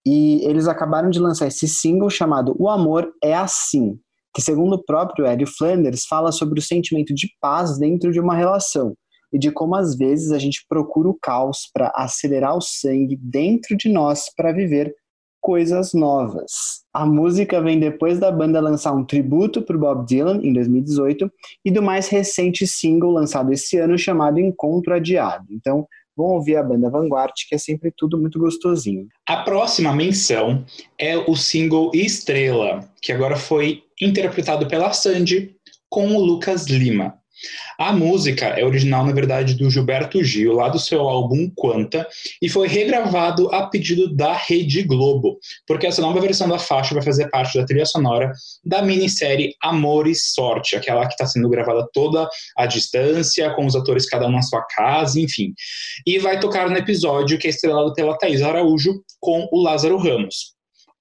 E 0.04 0.44
eles 0.44 0.66
acabaram 0.66 1.10
de 1.10 1.20
lançar 1.20 1.46
esse 1.46 1.68
single 1.68 2.10
chamado 2.10 2.54
O 2.58 2.68
Amor 2.68 3.12
é 3.22 3.34
Assim, 3.34 3.98
que, 4.34 4.42
segundo 4.42 4.74
o 4.74 4.82
próprio 4.82 5.26
Hélio 5.26 5.46
Flanders, 5.46 6.04
fala 6.06 6.32
sobre 6.32 6.58
o 6.58 6.62
sentimento 6.62 7.14
de 7.14 7.28
paz 7.40 7.78
dentro 7.78 8.10
de 8.10 8.18
uma 8.18 8.34
relação 8.34 8.94
e 9.32 9.38
de 9.38 9.50
como 9.50 9.74
às 9.74 9.96
vezes 9.96 10.30
a 10.30 10.38
gente 10.38 10.64
procura 10.68 11.08
o 11.08 11.18
caos 11.20 11.70
para 11.72 11.90
acelerar 11.94 12.56
o 12.56 12.60
sangue 12.60 13.16
dentro 13.16 13.76
de 13.76 13.88
nós 13.88 14.26
para 14.36 14.52
viver 14.52 14.94
coisas 15.42 15.92
novas. 15.92 16.82
A 16.94 17.04
música 17.04 17.60
vem 17.60 17.80
depois 17.80 18.18
da 18.18 18.30
banda 18.30 18.60
lançar 18.60 18.92
um 18.92 19.04
tributo 19.04 19.60
para 19.60 19.76
Bob 19.76 20.06
Dylan 20.06 20.40
em 20.42 20.52
2018 20.52 21.30
e 21.64 21.70
do 21.70 21.82
mais 21.82 22.08
recente 22.08 22.66
single 22.66 23.10
lançado 23.10 23.52
esse 23.52 23.76
ano 23.76 23.98
chamado 23.98 24.38
Encontro 24.38 24.94
Adiado. 24.94 25.46
Então, 25.50 25.86
vão 26.16 26.28
ouvir 26.28 26.56
a 26.56 26.62
banda 26.62 26.88
Vanguard, 26.88 27.32
que 27.48 27.54
é 27.54 27.58
sempre 27.58 27.92
tudo 27.96 28.18
muito 28.18 28.38
gostosinho. 28.38 29.08
A 29.26 29.38
próxima 29.38 29.92
menção 29.92 30.64
é 30.96 31.16
o 31.18 31.34
single 31.34 31.90
Estrela, 31.92 32.88
que 33.00 33.12
agora 33.12 33.36
foi 33.36 33.82
interpretado 34.00 34.68
pela 34.68 34.92
Sandy 34.92 35.56
com 35.90 36.14
o 36.14 36.24
Lucas 36.24 36.66
Lima. 36.68 37.21
A 37.78 37.92
música 37.92 38.46
é 38.46 38.64
original, 38.64 39.04
na 39.04 39.12
verdade, 39.12 39.54
do 39.54 39.70
Gilberto 39.70 40.22
Gil, 40.22 40.52
lá 40.52 40.68
do 40.68 40.78
seu 40.78 41.00
álbum 41.00 41.50
Quanta, 41.54 42.06
e 42.40 42.48
foi 42.48 42.68
regravado 42.68 43.52
a 43.54 43.66
pedido 43.66 44.14
da 44.14 44.32
Rede 44.32 44.82
Globo, 44.82 45.38
porque 45.66 45.86
essa 45.86 46.02
nova 46.02 46.20
versão 46.20 46.48
da 46.48 46.58
faixa 46.58 46.94
vai 46.94 47.02
fazer 47.02 47.28
parte 47.30 47.58
da 47.58 47.64
trilha 47.64 47.86
sonora 47.86 48.32
da 48.64 48.82
minissérie 48.82 49.54
Amor 49.62 50.06
e 50.06 50.14
Sorte, 50.14 50.76
aquela 50.76 51.06
que 51.06 51.12
está 51.12 51.26
sendo 51.26 51.48
gravada 51.48 51.86
toda 51.92 52.28
à 52.56 52.66
distância, 52.66 53.50
com 53.54 53.66
os 53.66 53.74
atores 53.74 54.08
cada 54.08 54.26
um 54.26 54.32
na 54.32 54.42
sua 54.42 54.62
casa, 54.62 55.20
enfim. 55.20 55.52
E 56.06 56.18
vai 56.18 56.38
tocar 56.38 56.68
no 56.70 56.76
episódio 56.76 57.38
que 57.38 57.46
é 57.46 57.50
estrelado 57.50 57.92
pela 57.94 58.16
Thaís 58.16 58.42
Araújo 58.42 59.02
com 59.20 59.48
o 59.50 59.62
Lázaro 59.62 59.96
Ramos. 59.96 60.52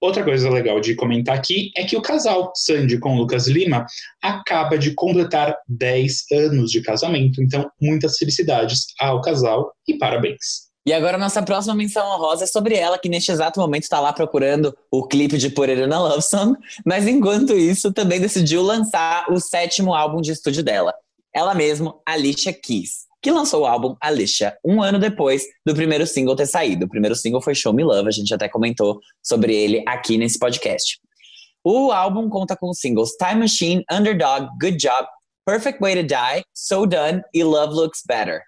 Outra 0.02 0.24
coisa 0.24 0.50
legal 0.50 0.80
de 0.82 0.96
comentar 0.96 1.38
aqui 1.38 1.72
é 1.78 1.84
que 1.84 1.96
o 1.96 2.02
casal 2.02 2.52
Sandy 2.56 2.98
com 2.98 3.16
Lucas 3.16 3.48
Lima 3.48 3.86
acaba 4.20 4.76
de 4.76 4.96
completar 4.96 5.56
10 5.70 6.24
anos 6.32 6.72
de 6.72 6.82
casamento. 6.82 7.40
Então, 7.42 7.70
muitas 7.80 8.18
felicidades 8.18 8.88
ao 9.00 9.22
casal 9.22 9.72
e 9.88 9.98
parabéns. 10.00 10.72
E 10.84 10.92
agora 10.92 11.20
nossa 11.20 11.44
próxima 11.44 11.76
menção 11.76 12.04
honrosa 12.08 12.46
é 12.46 12.48
sobre 12.48 12.74
ela, 12.76 12.98
que 12.98 13.08
neste 13.08 13.32
exato 13.32 13.60
momento 13.60 13.84
está 13.84 14.00
lá 14.00 14.12
procurando 14.12 14.76
o 14.90 15.08
clipe 15.08 15.38
de 15.38 15.52
Poreira 15.52 15.86
na 15.86 16.00
Love 16.02 16.24
Song, 16.24 16.58
mas 16.84 17.08
enquanto 17.08 17.54
isso 17.54 17.94
também 17.94 18.20
decidiu 18.20 18.64
lançar 18.64 19.32
o 19.32 19.40
sétimo 19.40 19.94
álbum 19.94 20.20
de 20.20 20.32
estúdio 20.32 20.64
dela. 20.64 20.92
Ela 21.32 21.54
mesma, 21.54 21.94
Alicia 22.04 22.52
Keys, 22.52 23.06
que 23.22 23.32
lançou 23.32 23.62
o 23.62 23.66
álbum 23.66 23.96
Alicia 24.02 24.58
um 24.66 24.82
ano 24.82 24.98
depois 24.98 25.44
do 25.66 25.74
primeiro 25.76 26.08
single 26.08 26.36
ter 26.36 26.48
saído. 26.48 26.86
O 26.86 26.90
primeiro 26.90 27.16
single 27.16 27.42
foi 27.42 27.54
Show 27.54 27.74
Me 27.74 27.84
Love, 27.84 28.08
a 28.08 28.12
gente 28.12 28.34
até 28.34 28.50
comentou 28.50 29.00
sobre 29.22 29.56
ele 29.56 29.84
aqui 29.88 30.18
nesse 30.18 30.40
podcast. 30.40 31.00
O 31.64 31.92
álbum 31.92 32.28
conta 32.30 32.56
com 32.56 32.70
os 32.70 32.80
singles 32.80 33.12
Time 33.12 33.42
Machine, 33.42 33.84
Underdog, 33.92 34.48
Good 34.60 34.78
Job, 34.78 35.08
Perfect 35.46 35.80
Way 35.80 35.96
to 35.98 36.04
Die, 36.04 36.44
So 36.56 36.86
Done 36.86 37.22
e 37.34 37.44
Love 37.44 37.74
Looks 37.74 38.02
Better 38.08 38.42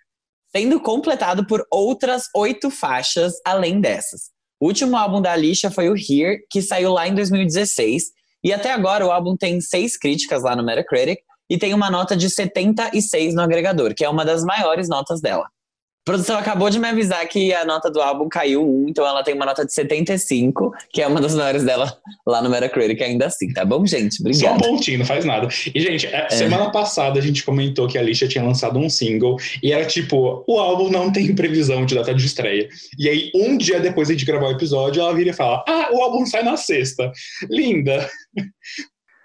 sendo 0.55 0.79
completado 0.79 1.47
por 1.47 1.65
outras 1.71 2.25
oito 2.35 2.69
faixas 2.69 3.33
além 3.43 3.81
dessas. 3.81 4.29
O 4.59 4.67
último 4.67 4.95
álbum 4.95 5.19
da 5.19 5.33
Alicia 5.33 5.71
foi 5.71 5.89
o 5.89 5.95
Here, 5.95 6.45
que 6.49 6.61
saiu 6.61 6.93
lá 6.93 7.07
em 7.07 7.15
2016, 7.15 8.03
e 8.43 8.53
até 8.53 8.71
agora 8.71 9.05
o 9.05 9.11
álbum 9.11 9.35
tem 9.35 9.59
seis 9.59 9.97
críticas 9.97 10.43
lá 10.43 10.55
no 10.55 10.63
Metacritic 10.63 11.19
e 11.53 11.57
tem 11.59 11.71
uma 11.71 11.91
nota 11.91 12.17
de 12.17 12.31
76 12.31 13.35
no 13.35 13.41
agregador, 13.43 13.93
que 13.93 14.03
é 14.03 14.09
uma 14.09 14.25
das 14.25 14.43
maiores 14.43 14.89
notas 14.89 15.21
dela. 15.21 15.43
A 15.43 16.03
produção 16.03 16.35
acabou 16.35 16.67
de 16.67 16.79
me 16.79 16.87
avisar 16.87 17.25
que 17.27 17.53
a 17.53 17.63
nota 17.63 17.91
do 17.91 18.01
álbum 18.01 18.27
caiu 18.27 18.67
um, 18.67 18.89
então 18.89 19.05
ela 19.05 19.23
tem 19.23 19.35
uma 19.35 19.45
nota 19.45 19.63
de 19.63 19.71
75, 19.71 20.73
que 20.91 20.99
é 20.99 21.07
uma 21.07 21.21
das 21.21 21.35
maiores 21.35 21.63
dela 21.63 21.95
lá 22.25 22.41
no 22.41 22.49
Metacritic 22.49 22.99
ainda 23.03 23.27
assim, 23.27 23.53
tá 23.53 23.63
bom, 23.63 23.85
gente? 23.85 24.15
Só 24.15 24.23
um 24.23 24.25
Obrigada. 24.25 24.63
pontinho, 24.67 24.97
não 24.97 25.05
faz 25.05 25.25
nada. 25.25 25.47
E, 25.73 25.79
gente, 25.79 26.07
é, 26.07 26.27
semana 26.31 26.71
passada 26.71 27.19
a 27.19 27.21
gente 27.21 27.45
comentou 27.45 27.87
que 27.87 27.99
a 27.99 28.01
Alicia 28.01 28.27
tinha 28.27 28.43
lançado 28.43 28.79
um 28.79 28.89
single 28.89 29.37
e 29.61 29.71
era 29.71 29.85
tipo, 29.85 30.43
o 30.47 30.59
álbum 30.59 30.89
não 30.89 31.11
tem 31.11 31.35
previsão 31.35 31.85
de 31.85 31.93
data 31.93 32.15
de 32.15 32.25
estreia. 32.25 32.67
E 32.97 33.07
aí, 33.07 33.31
um 33.35 33.55
dia 33.55 33.79
depois 33.79 34.07
de 34.07 34.15
a 34.15 34.17
gente 34.17 34.25
gravar 34.25 34.47
o 34.47 34.51
episódio, 34.51 35.03
ela 35.03 35.13
vira 35.13 35.29
e 35.29 35.33
fala: 35.33 35.63
Ah, 35.67 35.89
o 35.93 36.01
álbum 36.01 36.25
sai 36.25 36.41
na 36.41 36.57
sexta. 36.57 37.11
Linda. 37.47 38.09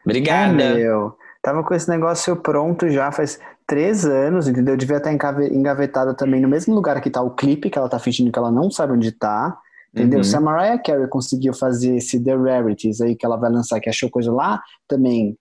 Obrigada. 0.05 0.73
Ah, 0.73 0.75
meu. 0.75 1.17
Tava 1.43 1.63
com 1.63 1.75
esse 1.75 1.89
negócio 1.89 2.35
pronto 2.37 2.89
já 2.89 3.11
faz 3.13 3.39
três 3.67 4.05
anos, 4.05 4.49
entendeu? 4.49 4.77
Devia 4.77 4.97
estar 4.97 5.13
engavetado 5.13 6.15
também 6.15 6.41
no 6.41 6.49
mesmo 6.49 6.75
lugar 6.75 7.01
que 7.01 7.11
tá 7.11 7.23
o 7.23 7.35
clipe, 7.35 7.71
que 7.71 7.79
ela 7.79 7.89
tá 7.89 7.99
fingindo 7.99 8.33
que 8.33 8.39
ela 8.39 8.51
não 8.51 8.71
sabe 8.71 8.95
onde 8.95 9.13
tá. 9.13 9.57
Entendeu? 9.95 10.19
Uhum. 10.19 10.25
Se 10.25 10.37
a 10.37 10.41
Mariah 10.41 10.79
Carey 10.79 11.09
conseguiu 11.09 11.55
fazer 11.55 11.97
esse 11.97 12.23
The 12.23 12.35
Rarities 12.35 13.01
aí 13.01 13.17
que 13.17 13.25
ela 13.25 13.37
vai 13.37 13.51
lançar, 13.51 13.81
que 13.81 13.89
achou 13.89 14.11
coisa 14.11 14.33
lá 14.33 14.61
também, 14.87 15.37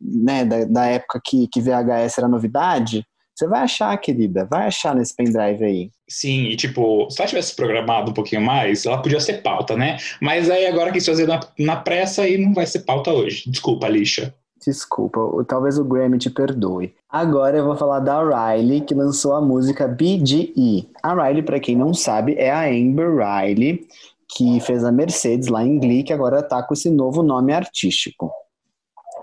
né, 0.00 0.44
da, 0.44 0.64
da 0.64 0.86
época 0.86 1.20
que, 1.24 1.48
que 1.48 1.60
VHS 1.60 2.18
era 2.18 2.28
novidade, 2.28 3.04
você 3.34 3.46
vai 3.46 3.60
achar, 3.60 3.96
querida, 3.98 4.44
vai 4.44 4.66
achar 4.66 4.94
nesse 4.96 5.14
pendrive 5.14 5.64
aí. 5.64 5.90
Sim, 6.08 6.46
e 6.46 6.56
tipo, 6.56 7.08
se 7.08 7.20
ela 7.20 7.28
tivesse 7.28 7.54
programado 7.54 8.10
um 8.10 8.14
pouquinho 8.14 8.42
mais, 8.42 8.84
ela 8.84 9.00
podia 9.00 9.20
ser 9.20 9.42
pauta, 9.42 9.76
né? 9.76 9.96
Mas 10.20 10.50
aí 10.50 10.66
agora 10.66 10.90
quis 10.90 11.06
fazer 11.06 11.26
na, 11.26 11.40
na 11.58 11.76
pressa 11.76 12.28
e 12.28 12.36
não 12.36 12.52
vai 12.52 12.66
ser 12.66 12.80
pauta 12.80 13.12
hoje. 13.12 13.48
Desculpa, 13.48 13.86
lixa. 13.88 14.34
Desculpa, 14.64 15.20
talvez 15.46 15.78
o 15.78 15.84
Grammy 15.84 16.18
te 16.18 16.28
perdoe. 16.28 16.94
Agora 17.08 17.56
eu 17.56 17.64
vou 17.64 17.76
falar 17.76 18.00
da 18.00 18.20
Riley, 18.20 18.80
que 18.80 18.94
lançou 18.94 19.32
a 19.32 19.40
música 19.40 19.86
BGE. 19.86 20.90
A 21.02 21.14
Riley, 21.14 21.42
pra 21.42 21.60
quem 21.60 21.76
não 21.76 21.94
sabe, 21.94 22.34
é 22.34 22.50
a 22.50 22.66
Amber 22.68 23.16
Riley, 23.16 23.86
que 24.28 24.60
fez 24.60 24.84
a 24.84 24.92
Mercedes 24.92 25.48
lá 25.48 25.64
em 25.64 25.78
Glee, 25.78 26.02
que 26.02 26.12
agora 26.12 26.42
tá 26.42 26.62
com 26.62 26.74
esse 26.74 26.90
novo 26.90 27.22
nome 27.22 27.52
artístico. 27.52 28.30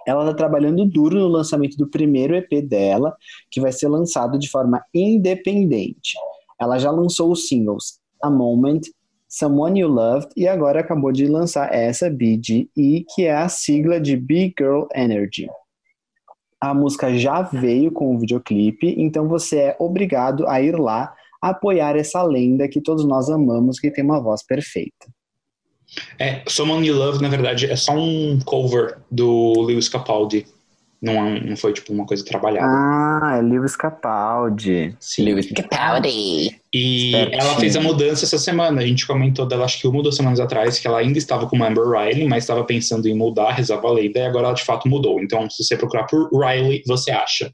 Ela 0.08 0.25
tá 0.25 0.34
trabalhando 0.34 0.86
duro 0.86 1.18
no 1.18 1.27
lançamento 1.27 1.75
do 1.77 1.89
primeiro 1.89 2.36
EP 2.36 2.62
dela, 2.68 3.15
que 3.51 3.60
vai 3.60 3.72
ser 3.72 3.88
lançado 3.88 4.39
de 4.39 4.50
forma 4.50 4.84
independente. 4.94 6.18
Ela 6.60 6.80
já 6.80 6.92
lançou 6.92 7.32
os 7.32 7.48
singles 7.48 8.00
A 8.24 8.30
Moment, 8.30 8.82
Someone 9.38 9.82
You 9.82 9.89
Loved 9.89 10.30
e 10.38 10.48
agora 10.48 10.80
acabou 10.80 11.12
de 11.12 11.27
lançar 11.27 11.74
essa 11.74 12.10
BGE, 12.10 12.70
que 13.13 13.25
é 13.25 13.36
a 13.36 13.50
sigla 13.50 14.00
de 14.00 14.15
Big 14.15 14.56
Girl 14.58 14.84
Energy. 14.96 15.50
A 16.58 16.74
música 16.74 17.13
já 17.18 17.42
veio 17.42 17.92
com 17.92 18.15
o 18.15 18.18
videoclipe, 18.18 18.96
então 18.98 19.27
você 19.27 19.58
é 19.58 19.75
obrigado 19.77 20.48
a 20.48 20.62
ir 20.62 20.80
lá 20.80 21.13
apoiar 21.42 21.98
essa 21.98 22.24
lenda 22.24 22.70
que 22.70 22.80
todos 22.80 23.04
nós 23.04 23.30
amamos, 23.30 23.77
que 23.77 23.92
tem 23.92 24.06
uma 24.06 24.22
voz 24.22 24.42
perfeita. 24.42 25.06
É, 26.18 26.42
Someone 26.48 26.88
You 26.88 26.96
Love, 26.96 27.22
na 27.22 27.27
verdade, 27.27 27.65
é 27.65 27.75
só 27.75 27.92
um 27.92 28.39
cover 28.46 29.00
do 29.12 29.62
Lewis 29.63 29.89
Capaldi. 29.89 30.48
Não, 31.06 31.24
é- 31.24 31.40
não 31.40 31.56
foi, 31.56 31.72
tipo, 31.72 31.94
uma 31.94 32.04
coisa 32.04 32.26
trabalhada. 32.26 32.66
Ah, 32.68 33.36
é 33.38 33.42
Lewis 33.42 33.76
Capaldi. 33.76 34.96
Sim. 35.00 35.26
Lewis 35.26 35.52
Capaldi. 35.52 36.60
E 36.74 37.12
Certinho. 37.12 37.42
ela 37.42 37.56
fez 37.58 37.76
a 37.76 37.82
mudança 37.82 38.26
essa 38.26 38.40
semana. 38.40 38.82
A 38.82 38.86
gente 38.88 39.06
comentou 39.06 39.46
dela, 39.46 39.66
acho 39.66 39.80
que 39.80 39.88
uma 39.88 39.98
ou 39.98 40.04
duas 40.04 40.16
semanas 40.16 40.40
atrás, 40.40 40.80
que 40.80 40.88
ela 40.88 40.98
ainda 40.98 41.20
estava 41.20 41.48
com 41.48 41.64
Amber 41.64 41.88
Riley, 41.88 42.28
mas 42.28 42.44
estava 42.44 42.64
pensando 42.64 43.08
em 43.08 43.14
mudar, 43.14 43.52
rezava 43.52 43.88
a 43.88 43.92
lenda, 43.92 44.18
e 44.18 44.26
agora 44.26 44.48
ela 44.48 44.56
de 44.56 44.64
fato 44.64 44.90
mudou. 44.90 45.22
Então, 45.22 45.48
se 45.48 45.64
você 45.64 45.78
procurar 45.78 46.06
por 46.06 46.28
Riley, 46.34 46.82
você 46.88 47.12
acha. 47.12 47.54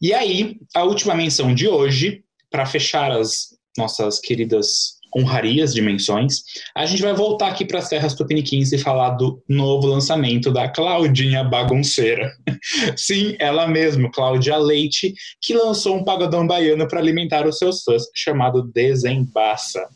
E 0.00 0.14
aí, 0.14 0.56
a 0.74 0.84
última 0.84 1.14
menção 1.14 1.52
de 1.52 1.66
hoje, 1.66 2.22
para 2.50 2.64
fechar 2.66 3.10
as 3.10 3.48
nossas 3.76 4.20
queridas 4.20 4.99
honrarias 5.16 5.72
de 5.74 5.82
menções, 5.82 6.42
a 6.74 6.86
gente 6.86 7.02
vai 7.02 7.12
voltar 7.12 7.48
aqui 7.48 7.64
para 7.64 7.78
as 7.78 7.88
terras 7.88 8.14
tupiniquins 8.14 8.72
e 8.72 8.78
falar 8.78 9.10
do 9.10 9.42
novo 9.48 9.86
lançamento 9.86 10.52
da 10.52 10.68
Claudinha 10.68 11.44
Bagunceira. 11.44 12.32
Sim, 12.96 13.36
ela 13.38 13.66
mesma, 13.66 14.10
Cláudia 14.10 14.56
Leite, 14.56 15.14
que 15.40 15.54
lançou 15.54 15.96
um 15.96 16.04
pagodão 16.04 16.46
baiano 16.46 16.86
para 16.86 17.00
alimentar 17.00 17.46
os 17.46 17.58
seus 17.58 17.82
fãs, 17.82 18.04
chamado 18.14 18.70
Desembaça. 18.72 19.88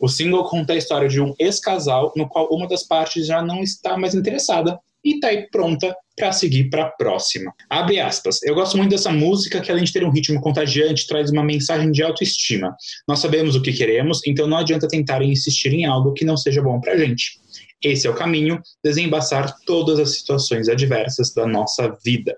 O 0.00 0.08
single 0.08 0.44
conta 0.44 0.72
a 0.72 0.76
história 0.76 1.08
de 1.08 1.20
um 1.20 1.34
ex-casal 1.38 2.12
no 2.16 2.28
qual 2.28 2.48
uma 2.50 2.68
das 2.68 2.86
partes 2.86 3.26
já 3.26 3.42
não 3.42 3.62
está 3.62 3.96
mais 3.96 4.14
interessada 4.14 4.78
e 5.04 5.14
está 5.14 5.28
aí 5.28 5.48
pronta 5.50 5.96
para 6.20 6.32
seguir 6.32 6.68
para 6.68 6.82
a 6.84 6.90
próxima. 6.90 7.52
Abre 7.68 7.98
aspas. 7.98 8.42
Eu 8.42 8.54
gosto 8.54 8.76
muito 8.76 8.90
dessa 8.90 9.10
música 9.10 9.58
que 9.58 9.72
além 9.72 9.84
de 9.84 9.92
ter 9.92 10.04
um 10.04 10.10
ritmo 10.10 10.38
contagiante, 10.38 11.06
traz 11.06 11.30
uma 11.30 11.42
mensagem 11.42 11.90
de 11.90 12.02
autoestima. 12.02 12.76
Nós 13.08 13.20
sabemos 13.20 13.56
o 13.56 13.62
que 13.62 13.72
queremos, 13.72 14.20
então 14.26 14.46
não 14.46 14.58
adianta 14.58 14.86
tentarem 14.86 15.32
insistir 15.32 15.72
em 15.72 15.86
algo 15.86 16.12
que 16.12 16.24
não 16.24 16.36
seja 16.36 16.60
bom 16.60 16.78
pra 16.78 16.98
gente. 16.98 17.40
Esse 17.82 18.06
é 18.06 18.10
o 18.10 18.14
caminho, 18.14 18.60
desembaçar 18.84 19.56
todas 19.64 19.98
as 19.98 20.14
situações 20.18 20.68
adversas 20.68 21.32
da 21.32 21.46
nossa 21.46 21.96
vida. 22.04 22.36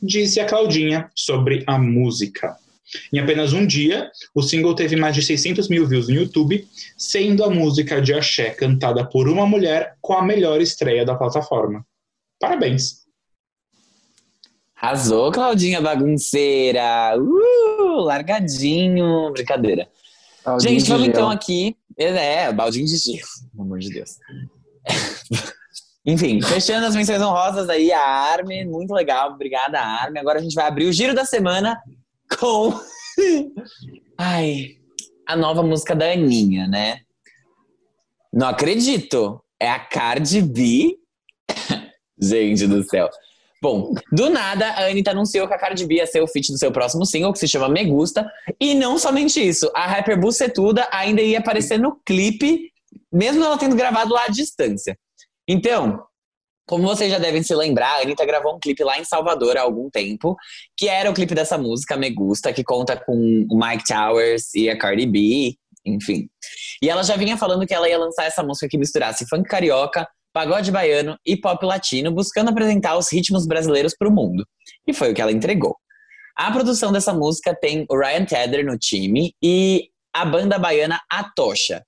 Disse 0.00 0.38
a 0.38 0.46
Claudinha 0.46 1.10
sobre 1.16 1.64
a 1.66 1.76
música. 1.76 2.56
Em 3.12 3.18
apenas 3.18 3.52
um 3.52 3.66
dia, 3.66 4.10
o 4.32 4.40
single 4.40 4.76
teve 4.76 4.94
mais 4.94 5.16
de 5.16 5.22
600 5.22 5.68
mil 5.68 5.86
views 5.88 6.06
no 6.06 6.14
YouTube, 6.14 6.66
sendo 6.96 7.42
a 7.42 7.50
música 7.50 8.00
de 8.00 8.14
axé 8.14 8.50
cantada 8.50 9.04
por 9.04 9.28
uma 9.28 9.44
mulher 9.44 9.96
com 10.00 10.14
a 10.14 10.24
melhor 10.24 10.60
estreia 10.60 11.04
da 11.04 11.16
plataforma. 11.16 11.84
Parabéns! 12.40 12.97
Arrasou, 14.80 15.32
Claudinha 15.32 15.80
bagunceira. 15.80 17.16
Uh, 17.18 18.00
largadinho. 18.00 19.32
Brincadeira. 19.32 19.88
Claudinho 20.44 20.78
Gente, 20.78 20.88
vamos 20.88 21.08
então 21.08 21.28
aqui. 21.28 21.76
É, 21.96 22.52
baldinho 22.52 22.86
de 22.86 22.96
gelo, 22.96 23.18
pelo 23.50 23.62
amor 23.64 23.80
de 23.80 23.90
Deus. 23.90 24.18
Enfim, 26.06 26.40
fechando 26.40 26.86
as 26.86 26.94
menções 26.94 27.20
honrosas 27.20 27.68
aí, 27.68 27.92
a 27.92 28.00
Arme, 28.00 28.64
muito 28.64 28.94
legal, 28.94 29.32
obrigada, 29.32 29.80
Arme. 29.80 30.18
Agora 30.18 30.38
a 30.38 30.42
gente 30.42 30.54
vai 30.54 30.66
abrir 30.66 30.86
o 30.86 30.92
giro 30.92 31.12
da 31.12 31.24
semana 31.24 31.76
com. 32.38 32.72
Ai, 34.16 34.76
a 35.26 35.36
nova 35.36 35.62
música 35.62 35.94
da 35.94 36.12
Aninha, 36.12 36.68
né? 36.68 37.00
Não 38.32 38.48
acredito! 38.48 39.42
É 39.60 39.68
a 39.68 39.80
Cardi 39.80 40.40
B. 40.40 40.96
gente 42.20 42.66
do 42.68 42.82
céu. 42.84 43.10
Bom, 43.60 43.92
do 44.12 44.30
nada, 44.30 44.66
a 44.66 44.86
Anitta 44.86 45.10
anunciou 45.10 45.48
que 45.48 45.54
a 45.54 45.58
Cardi 45.58 45.84
B 45.84 45.96
ia 45.96 46.06
ser 46.06 46.22
o 46.22 46.28
feat 46.28 46.52
do 46.52 46.58
seu 46.58 46.70
próximo 46.70 47.04
single, 47.04 47.32
que 47.32 47.40
se 47.40 47.48
chama 47.48 47.68
Me 47.68 47.84
Gusta. 47.84 48.30
E 48.60 48.74
não 48.74 48.98
somente 48.98 49.40
isso, 49.40 49.70
a 49.74 49.86
rapper 49.86 50.18
Bucetuda 50.18 50.88
ainda 50.92 51.20
ia 51.20 51.40
aparecer 51.40 51.78
no 51.78 51.96
clipe, 52.06 52.70
mesmo 53.12 53.44
ela 53.44 53.58
tendo 53.58 53.74
gravado 53.74 54.14
lá 54.14 54.24
à 54.26 54.28
distância. 54.28 54.96
Então, 55.48 56.04
como 56.68 56.86
vocês 56.86 57.10
já 57.10 57.18
devem 57.18 57.42
se 57.42 57.54
lembrar, 57.54 57.96
a 57.96 58.02
Anitta 58.02 58.24
gravou 58.26 58.54
um 58.54 58.60
clipe 58.60 58.84
lá 58.84 58.98
em 58.98 59.04
Salvador 59.04 59.56
há 59.56 59.62
algum 59.62 59.90
tempo, 59.90 60.36
que 60.76 60.88
era 60.88 61.10
o 61.10 61.14
clipe 61.14 61.34
dessa 61.34 61.58
música, 61.58 61.96
Me 61.96 62.10
Gusta, 62.10 62.52
que 62.52 62.62
conta 62.62 62.96
com 62.96 63.46
o 63.50 63.58
Mike 63.58 63.84
Towers 63.88 64.54
e 64.54 64.68
a 64.68 64.78
Cardi 64.78 65.06
B, 65.06 65.56
enfim. 65.84 66.28
E 66.82 66.88
ela 66.88 67.02
já 67.02 67.16
vinha 67.16 67.36
falando 67.36 67.66
que 67.66 67.74
ela 67.74 67.88
ia 67.88 67.98
lançar 67.98 68.24
essa 68.24 68.42
música 68.42 68.68
que 68.68 68.78
misturasse 68.78 69.26
funk 69.28 69.48
carioca, 69.48 70.06
pagode 70.38 70.70
baiano 70.70 71.18
e 71.26 71.36
pop 71.36 71.66
latino, 71.66 72.12
buscando 72.12 72.50
apresentar 72.50 72.96
os 72.96 73.12
ritmos 73.12 73.44
brasileiros 73.44 73.92
para 73.98 74.08
o 74.08 74.12
mundo. 74.12 74.46
E 74.86 74.92
foi 74.92 75.10
o 75.10 75.14
que 75.14 75.20
ela 75.20 75.32
entregou. 75.32 75.74
A 76.36 76.52
produção 76.52 76.92
dessa 76.92 77.12
música 77.12 77.52
tem 77.60 77.84
o 77.90 77.98
Ryan 77.98 78.24
Tedder 78.24 78.64
no 78.64 78.78
time 78.78 79.34
e 79.42 79.88
a 80.14 80.24
banda 80.24 80.56
baiana 80.56 81.00
Atocha. 81.10 81.82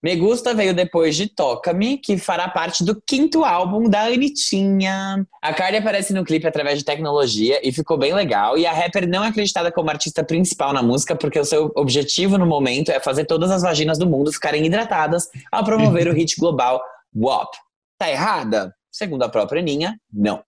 Me 0.00 0.14
Gusta 0.14 0.54
veio 0.54 0.72
depois 0.72 1.16
de 1.16 1.26
Toca-me, 1.26 1.98
que 1.98 2.16
fará 2.16 2.46
parte 2.46 2.84
do 2.84 3.02
quinto 3.04 3.44
álbum 3.44 3.90
da 3.90 4.04
Anitinha. 4.04 5.26
A 5.42 5.52
Cardi 5.52 5.78
aparece 5.78 6.12
no 6.12 6.24
clipe 6.24 6.46
através 6.46 6.78
de 6.78 6.84
tecnologia 6.84 7.60
e 7.64 7.72
ficou 7.72 7.98
bem 7.98 8.14
legal. 8.14 8.56
E 8.56 8.64
a 8.64 8.72
rapper 8.72 9.08
não 9.08 9.24
é 9.24 9.26
acreditada 9.26 9.72
como 9.72 9.90
artista 9.90 10.22
principal 10.22 10.72
na 10.72 10.84
música, 10.84 11.16
porque 11.16 11.40
o 11.40 11.44
seu 11.44 11.72
objetivo 11.74 12.38
no 12.38 12.46
momento 12.46 12.92
é 12.92 13.00
fazer 13.00 13.24
todas 13.24 13.50
as 13.50 13.62
vaginas 13.62 13.98
do 13.98 14.08
mundo 14.08 14.32
ficarem 14.32 14.64
hidratadas 14.64 15.28
ao 15.50 15.64
promover 15.64 16.06
o 16.06 16.12
hit 16.12 16.36
global 16.38 16.80
WAP. 17.12 17.50
Tá 17.98 18.10
errada? 18.10 18.72
Segundo 18.90 19.24
a 19.24 19.28
própria 19.28 19.60
Aninha, 19.60 19.98
não. 20.12 20.42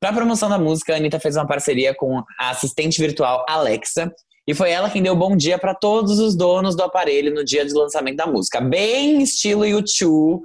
Para 0.00 0.10
a 0.10 0.12
promoção 0.14 0.48
da 0.48 0.58
música, 0.58 0.94
a 0.94 0.96
Anitta 0.96 1.20
fez 1.20 1.36
uma 1.36 1.46
parceria 1.46 1.94
com 1.94 2.22
a 2.38 2.50
assistente 2.50 3.00
virtual 3.00 3.44
Alexa, 3.48 4.12
e 4.46 4.54
foi 4.54 4.70
ela 4.70 4.88
quem 4.88 5.02
deu 5.02 5.14
bom 5.14 5.36
dia 5.36 5.58
para 5.58 5.74
todos 5.74 6.18
os 6.18 6.34
donos 6.34 6.74
do 6.74 6.82
aparelho 6.82 7.34
no 7.34 7.44
dia 7.44 7.66
de 7.66 7.74
lançamento 7.74 8.16
da 8.16 8.26
música. 8.26 8.60
Bem 8.60 9.22
estilo 9.22 9.66
YouTube, 9.66 10.40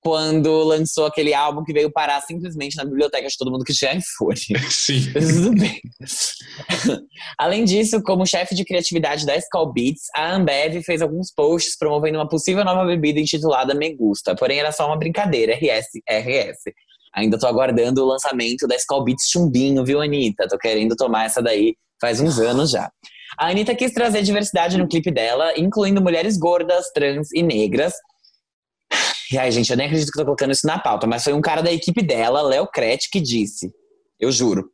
quando 0.00 0.62
lançou 0.64 1.06
aquele 1.06 1.34
álbum 1.34 1.62
que 1.62 1.72
veio 1.72 1.92
parar 1.92 2.20
simplesmente 2.22 2.76
na 2.76 2.84
biblioteca 2.84 3.28
de 3.28 3.36
todo 3.36 3.50
mundo 3.50 3.64
que 3.64 3.72
tinha 3.72 3.94
iPhone. 3.94 4.38
Sim. 4.70 5.12
Tudo 5.12 5.52
bem. 5.52 5.80
Além 7.38 7.64
disso, 7.64 8.02
como 8.02 8.26
chefe 8.26 8.54
de 8.54 8.64
criatividade 8.64 9.26
da 9.26 9.36
Skull 9.36 9.72
Beats, 9.72 10.04
a 10.14 10.34
Ambev 10.34 10.82
fez 10.82 11.02
alguns 11.02 11.32
posts 11.32 11.76
promovendo 11.76 12.18
uma 12.18 12.28
possível 12.28 12.64
nova 12.64 12.84
bebida 12.84 13.20
intitulada 13.20 13.74
Me 13.74 13.94
Gusta. 13.94 14.34
Porém, 14.34 14.58
era 14.58 14.72
só 14.72 14.86
uma 14.86 14.96
brincadeira, 14.96 15.54
RS, 15.54 15.88
RS. 16.08 16.72
Ainda 17.14 17.38
tô 17.38 17.46
aguardando 17.46 18.02
o 18.02 18.06
lançamento 18.06 18.66
da 18.66 18.76
Skull 18.76 19.04
Beats 19.04 19.28
Chumbinho, 19.30 19.84
viu, 19.84 20.00
Anitta? 20.00 20.48
Tô 20.48 20.56
querendo 20.56 20.96
tomar 20.96 21.26
essa 21.26 21.42
daí 21.42 21.74
faz 22.00 22.20
uns 22.20 22.38
anos 22.38 22.70
já. 22.70 22.90
A 23.38 23.48
Anitta 23.48 23.74
quis 23.74 23.92
trazer 23.92 24.22
diversidade 24.22 24.78
no 24.78 24.88
clipe 24.88 25.10
dela, 25.10 25.52
incluindo 25.56 26.00
mulheres 26.00 26.36
gordas, 26.36 26.90
trans 26.92 27.32
e 27.32 27.42
negras. 27.42 27.94
Ai, 29.38 29.50
gente, 29.52 29.70
eu 29.70 29.76
nem 29.76 29.86
acredito 29.86 30.10
que 30.10 30.18
eu 30.18 30.22
tô 30.22 30.26
colocando 30.26 30.52
isso 30.52 30.66
na 30.66 30.78
pauta, 30.78 31.06
mas 31.06 31.22
foi 31.22 31.32
um 31.32 31.40
cara 31.40 31.62
da 31.62 31.72
equipe 31.72 32.02
dela, 32.02 32.42
Léo 32.42 32.66
Crete, 32.66 33.08
que 33.10 33.20
disse. 33.20 33.72
Eu 34.18 34.32
juro. 34.32 34.70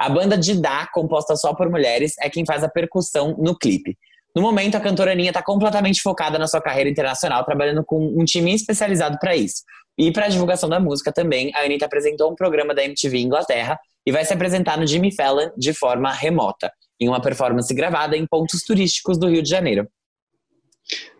A 0.00 0.08
banda 0.08 0.38
Didá, 0.38 0.88
composta 0.92 1.36
só 1.36 1.54
por 1.54 1.68
mulheres, 1.68 2.12
é 2.20 2.30
quem 2.30 2.46
faz 2.46 2.62
a 2.62 2.68
percussão 2.68 3.36
no 3.38 3.56
clipe. 3.56 3.96
No 4.34 4.42
momento, 4.42 4.76
a 4.76 4.80
cantora 4.80 5.12
Aninha 5.12 5.30
está 5.30 5.42
completamente 5.42 6.00
focada 6.00 6.38
na 6.38 6.46
sua 6.46 6.60
carreira 6.60 6.88
internacional, 6.88 7.44
trabalhando 7.44 7.84
com 7.84 7.98
um 7.98 8.24
time 8.24 8.54
especializado 8.54 9.18
para 9.18 9.34
isso. 9.34 9.62
E 9.98 10.12
para 10.12 10.26
a 10.26 10.28
divulgação 10.28 10.68
da 10.68 10.78
música 10.78 11.12
também, 11.12 11.50
a 11.54 11.62
Anitta 11.64 11.86
apresentou 11.86 12.30
um 12.30 12.36
programa 12.36 12.72
da 12.72 12.84
MTV 12.84 13.18
Inglaterra 13.18 13.78
e 14.06 14.12
vai 14.12 14.24
se 14.24 14.32
apresentar 14.32 14.78
no 14.78 14.86
Jimmy 14.86 15.12
Fallon 15.12 15.50
de 15.56 15.72
forma 15.74 16.12
remota, 16.12 16.70
em 17.00 17.08
uma 17.08 17.20
performance 17.20 17.72
gravada 17.74 18.16
em 18.16 18.24
pontos 18.26 18.62
turísticos 18.62 19.18
do 19.18 19.28
Rio 19.28 19.42
de 19.42 19.50
Janeiro. 19.50 19.88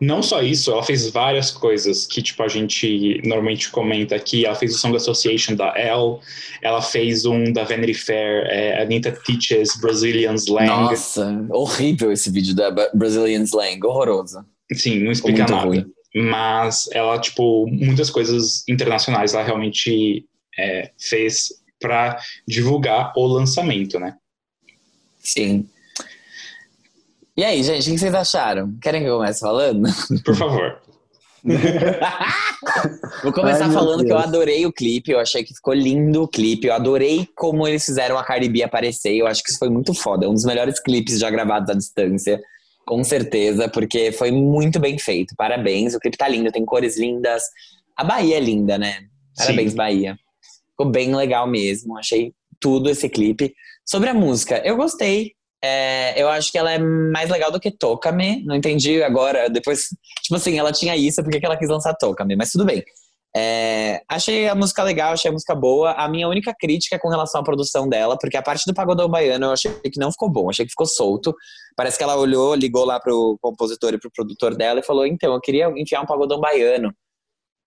Não 0.01 0.23
só 0.23 0.43
isso, 0.43 0.71
ela 0.71 0.83
fez 0.83 1.11
várias 1.11 1.51
coisas 1.51 2.07
que, 2.07 2.23
tipo, 2.23 2.43
a 2.43 2.49
gente 2.49 3.21
normalmente 3.25 3.71
comenta 3.71 4.15
aqui. 4.15 4.47
Ela 4.47 4.55
fez 4.55 4.75
o 4.75 4.79
Song 4.79 4.97
Association 4.97 5.55
da 5.55 5.75
Elle, 5.77 6.21
ela 6.63 6.81
fez 6.81 7.27
um 7.27 7.53
da 7.53 7.65
Vanity 7.65 7.95
Fair, 7.95 8.47
é, 8.47 8.81
Anita 8.81 9.13
Teaches 9.13 9.79
Brazilian 9.81 10.35
Slang. 10.35 10.69
Nossa, 10.69 11.47
horrível 11.51 12.11
esse 12.13 12.31
vídeo 12.31 12.55
da 12.55 12.71
Brazilian 12.95 13.43
Slang, 13.43 13.85
horroroso. 13.85 14.45
Sim, 14.73 15.01
não 15.01 15.13
explica 15.13 15.47
nada. 15.47 15.67
Ruim. 15.67 15.85
Mas 16.15 16.89
ela, 16.93 17.19
tipo, 17.19 17.67
muitas 17.67 18.09
coisas 18.09 18.65
internacionais 18.69 19.35
ela 19.35 19.45
realmente 19.45 20.25
é, 20.59 20.91
fez 20.99 21.49
para 21.81 22.19
divulgar 22.47 23.13
o 23.17 23.27
lançamento, 23.27 23.99
né? 24.01 24.17
Sim. 25.19 25.69
E 27.39 27.45
aí, 27.45 27.63
gente, 27.63 27.89
o 27.89 27.93
que 27.93 27.99
vocês 28.01 28.13
acharam? 28.13 28.77
Querem 28.83 29.03
que 29.03 29.09
eu 29.09 29.19
comece 29.19 29.39
falando? 29.39 29.89
Por 30.27 30.35
favor. 30.35 30.77
Vou 33.23 33.33
começar 33.33 33.67
Ai, 33.67 33.73
falando 33.73 34.05
que 34.05 34.11
eu 34.11 34.19
adorei 34.19 34.67
o 34.67 34.73
clipe, 34.73 35.13
eu 35.13 35.21
achei 35.21 35.45
que 35.45 35.55
ficou 35.55 35.73
lindo 35.73 36.25
o 36.25 36.27
clipe, 36.27 36.67
eu 36.67 36.75
adorei 36.75 37.29
como 37.37 37.69
eles 37.69 37.85
fizeram 37.85 38.19
a 38.19 38.25
Cardi 38.25 38.49
B 38.49 38.65
aparecer, 38.65 39.15
eu 39.15 39.29
acho 39.29 39.45
que 39.45 39.51
isso 39.51 39.59
foi 39.61 39.71
muito 39.71 39.95
foda, 39.95 40.27
é 40.27 40.29
um 40.29 40.35
dos 40.35 40.45
melhores 40.45 40.81
clipes 40.81 41.21
já 41.21 41.31
gravados 41.31 41.71
à 41.71 41.75
distância, 41.75 42.43
com 42.85 43.05
certeza, 43.05 43.69
porque 43.69 44.11
foi 44.11 44.33
muito 44.33 44.81
bem 44.81 44.99
feito, 44.99 45.37
parabéns, 45.37 45.95
o 45.95 46.01
clipe 46.01 46.17
tá 46.17 46.27
lindo, 46.27 46.51
tem 46.51 46.65
cores 46.65 46.99
lindas, 46.99 47.45
a 47.97 48.03
Bahia 48.03 48.39
é 48.39 48.41
linda, 48.41 48.77
né? 48.77 49.05
Parabéns, 49.37 49.71
Sim. 49.71 49.77
Bahia. 49.77 50.19
Ficou 50.71 50.91
bem 50.91 51.15
legal 51.15 51.47
mesmo, 51.47 51.97
achei 51.97 52.35
tudo 52.59 52.91
esse 52.91 53.09
clipe. 53.09 53.55
Sobre 53.87 54.11
a 54.11 54.15
música, 54.15 54.61
eu 54.65 54.77
gostei, 54.77 55.38
é, 55.63 56.21
eu 56.21 56.29
acho 56.29 56.53
que 56.53 56.59
ela 56.59 56.73
é 56.73 56.79
mais 56.79 57.31
legal 57.31 57.51
do 57.51 57.61
que 57.61 57.71
Toca-me. 57.71 58.45
Não 58.45 58.55
entendi 58.55 59.03
agora. 59.03 59.49
Depois, 59.49 59.89
tipo 60.23 60.37
assim, 60.37 60.59
ela 60.59 60.73
tinha 60.73 60.97
isso, 60.97 61.23
por 61.23 61.31
que 61.31 61.45
ela 61.45 61.57
quis 61.57 61.69
lançar 61.69 61.95
Toca-me? 61.95 62.37
Mas 62.37 62.51
tudo 62.51 62.65
bem. 62.65 62.83
É, 63.37 64.03
achei 64.09 64.49
a 64.49 64.55
música 64.55 64.83
legal, 64.83 65.13
achei 65.13 65.29
a 65.29 65.33
música 65.33 65.55
boa. 65.55 65.93
A 65.93 66.09
minha 66.09 66.29
única 66.29 66.55
crítica 66.59 66.97
é 66.97 66.99
com 66.99 67.09
relação 67.09 67.41
à 67.41 67.45
produção 67.45 67.89
dela, 67.89 68.17
porque 68.19 68.37
a 68.37 68.43
parte 68.43 68.65
do 68.67 68.75
Pagodão 68.75 69.09
Baiano 69.09 69.47
eu 69.47 69.53
achei 69.53 69.71
que 69.73 70.01
não 70.01 70.11
ficou 70.11 70.31
bom, 70.31 70.49
achei 70.49 70.65
que 70.65 70.71
ficou 70.71 70.87
solto. 70.87 71.35
Parece 71.77 71.99
que 71.99 72.05
ela 72.05 72.17
olhou, 72.17 72.55
ligou 72.55 72.85
lá 72.85 72.99
pro 72.99 73.39
compositor 73.41 73.95
e 73.95 73.99
pro 73.99 74.11
produtor 74.11 74.57
dela 74.57 74.81
e 74.81 74.85
falou: 74.85 75.07
então, 75.07 75.35
eu 75.35 75.41
queria 75.41 75.71
enfiar 75.77 76.01
um 76.01 76.07
Pagodão 76.07 76.41
Baiano. 76.41 76.93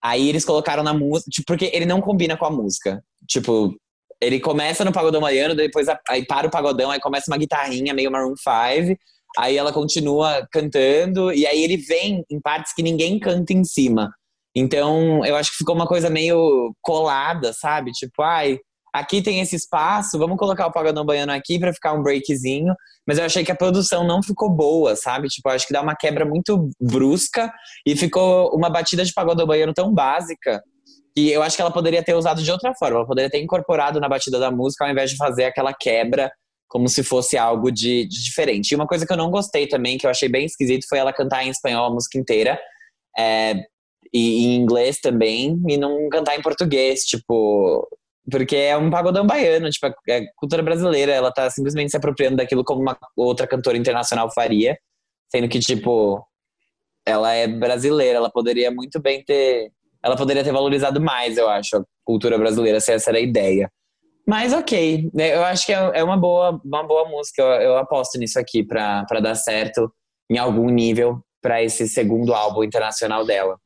Aí 0.03 0.29
eles 0.29 0.43
colocaram 0.43 0.81
na 0.81 0.93
música, 0.93 1.29
tipo, 1.29 1.45
porque 1.45 1.69
ele 1.73 1.85
não 1.85 2.01
combina 2.01 2.35
com 2.35 2.45
a 2.45 2.49
música. 2.49 3.03
Tipo, 3.27 3.75
ele 4.21 4.39
começa 4.39 4.85
no 4.85 4.91
pagodão 4.91 5.19
baiano, 5.19 5.55
depois 5.55 5.87
aí 6.07 6.25
para 6.25 6.47
o 6.47 6.51
pagodão, 6.51 6.91
aí 6.91 6.99
começa 6.99 7.31
uma 7.31 7.37
guitarrinha 7.37 7.93
meio 7.93 8.11
Maroon 8.11 8.35
5, 8.37 8.95
aí 9.37 9.57
ela 9.57 9.73
continua 9.73 10.47
cantando, 10.51 11.33
e 11.33 11.47
aí 11.47 11.63
ele 11.63 11.77
vem 11.77 12.23
em 12.29 12.39
partes 12.39 12.73
que 12.73 12.83
ninguém 12.83 13.19
canta 13.19 13.51
em 13.51 13.63
cima. 13.63 14.13
Então, 14.55 15.25
eu 15.25 15.35
acho 15.35 15.51
que 15.51 15.57
ficou 15.57 15.73
uma 15.73 15.87
coisa 15.87 16.09
meio 16.09 16.73
colada, 16.81 17.51
sabe? 17.53 17.91
Tipo, 17.91 18.21
ai, 18.21 18.59
aqui 18.93 19.21
tem 19.21 19.39
esse 19.39 19.55
espaço, 19.55 20.19
vamos 20.19 20.37
colocar 20.37 20.67
o 20.67 20.71
pagodão 20.71 21.05
baiano 21.05 21.31
aqui 21.31 21.57
para 21.57 21.73
ficar 21.73 21.93
um 21.93 22.03
breakzinho. 22.03 22.75
Mas 23.07 23.17
eu 23.17 23.25
achei 23.25 23.43
que 23.43 23.51
a 23.51 23.55
produção 23.55 24.05
não 24.05 24.21
ficou 24.21 24.49
boa, 24.49 24.95
sabe? 24.95 25.27
Tipo, 25.29 25.49
acho 25.49 25.65
que 25.65 25.73
dá 25.73 25.81
uma 25.81 25.95
quebra 25.95 26.25
muito 26.25 26.69
brusca 26.79 27.51
e 27.87 27.95
ficou 27.95 28.53
uma 28.53 28.69
batida 28.69 29.03
de 29.03 29.13
pagodão 29.13 29.47
baiano 29.47 29.73
tão 29.73 29.91
básica 29.91 30.61
e 31.15 31.31
eu 31.31 31.43
acho 31.43 31.55
que 31.55 31.61
ela 31.61 31.71
poderia 31.71 32.03
ter 32.03 32.13
usado 32.13 32.41
de 32.41 32.51
outra 32.51 32.73
forma. 32.73 32.97
Ela 32.97 33.07
poderia 33.07 33.29
ter 33.29 33.41
incorporado 33.41 33.99
na 33.99 34.07
batida 34.07 34.39
da 34.39 34.49
música 34.49 34.85
ao 34.85 34.91
invés 34.91 35.11
de 35.11 35.17
fazer 35.17 35.45
aquela 35.45 35.73
quebra 35.73 36.31
como 36.67 36.87
se 36.87 37.03
fosse 37.03 37.37
algo 37.37 37.69
de, 37.69 38.05
de 38.05 38.23
diferente. 38.23 38.71
E 38.71 38.75
uma 38.75 38.87
coisa 38.87 39.05
que 39.05 39.11
eu 39.11 39.17
não 39.17 39.29
gostei 39.29 39.67
também, 39.67 39.97
que 39.97 40.05
eu 40.05 40.09
achei 40.09 40.29
bem 40.29 40.45
esquisito, 40.45 40.87
foi 40.87 40.99
ela 40.99 41.11
cantar 41.11 41.45
em 41.45 41.49
espanhol 41.49 41.87
a 41.87 41.93
música 41.93 42.17
inteira. 42.17 42.57
É, 43.19 43.55
e 44.13 44.45
em 44.45 44.55
inglês 44.55 44.99
também, 45.01 45.61
e 45.67 45.77
não 45.77 46.07
cantar 46.09 46.37
em 46.37 46.41
português, 46.41 47.03
tipo. 47.03 47.87
Porque 48.29 48.55
é 48.55 48.77
um 48.77 48.89
pagodão 48.89 49.25
baiano, 49.27 49.69
tipo, 49.69 49.87
é 50.07 50.21
cultura 50.37 50.61
brasileira, 50.61 51.11
ela 51.11 51.31
tá 51.31 51.49
simplesmente 51.49 51.91
se 51.91 51.97
apropriando 51.97 52.37
daquilo 52.37 52.63
como 52.63 52.81
uma 52.81 52.97
outra 53.17 53.47
cantora 53.47 53.77
internacional 53.77 54.31
faria, 54.33 54.77
sendo 55.29 55.49
que, 55.49 55.59
tipo, 55.59 56.25
ela 57.05 57.33
é 57.33 57.47
brasileira, 57.47 58.17
ela 58.17 58.29
poderia 58.31 58.71
muito 58.71 59.01
bem 59.01 59.23
ter 59.23 59.71
ela 60.03 60.15
poderia 60.15 60.43
ter 60.43 60.51
valorizado 60.51 60.99
mais, 60.99 61.37
eu 61.37 61.49
acho, 61.49 61.77
a 61.77 61.83
cultura 62.03 62.37
brasileira, 62.37 62.79
se 62.79 62.91
essa 62.91 63.11
era 63.11 63.17
a 63.17 63.21
ideia. 63.21 63.69
Mas 64.27 64.53
ok, 64.53 65.09
né, 65.13 65.35
eu 65.35 65.43
acho 65.43 65.65
que 65.65 65.73
é, 65.73 65.91
é 65.95 66.03
uma 66.03 66.17
boa, 66.17 66.61
uma 66.63 66.83
boa 66.83 67.07
música. 67.09 67.41
Eu, 67.41 67.77
aposto 67.77 68.17
nisso 68.17 68.39
aqui 68.39 68.63
para 68.63 69.03
dar 69.21 69.35
certo 69.35 69.91
em 70.29 70.37
algum 70.37 70.69
nível 70.69 71.21
para 71.41 71.61
esse 71.61 71.87
segundo 71.87 72.33
álbum 72.33 72.63
internacional 72.63 73.25
dela. 73.25 73.57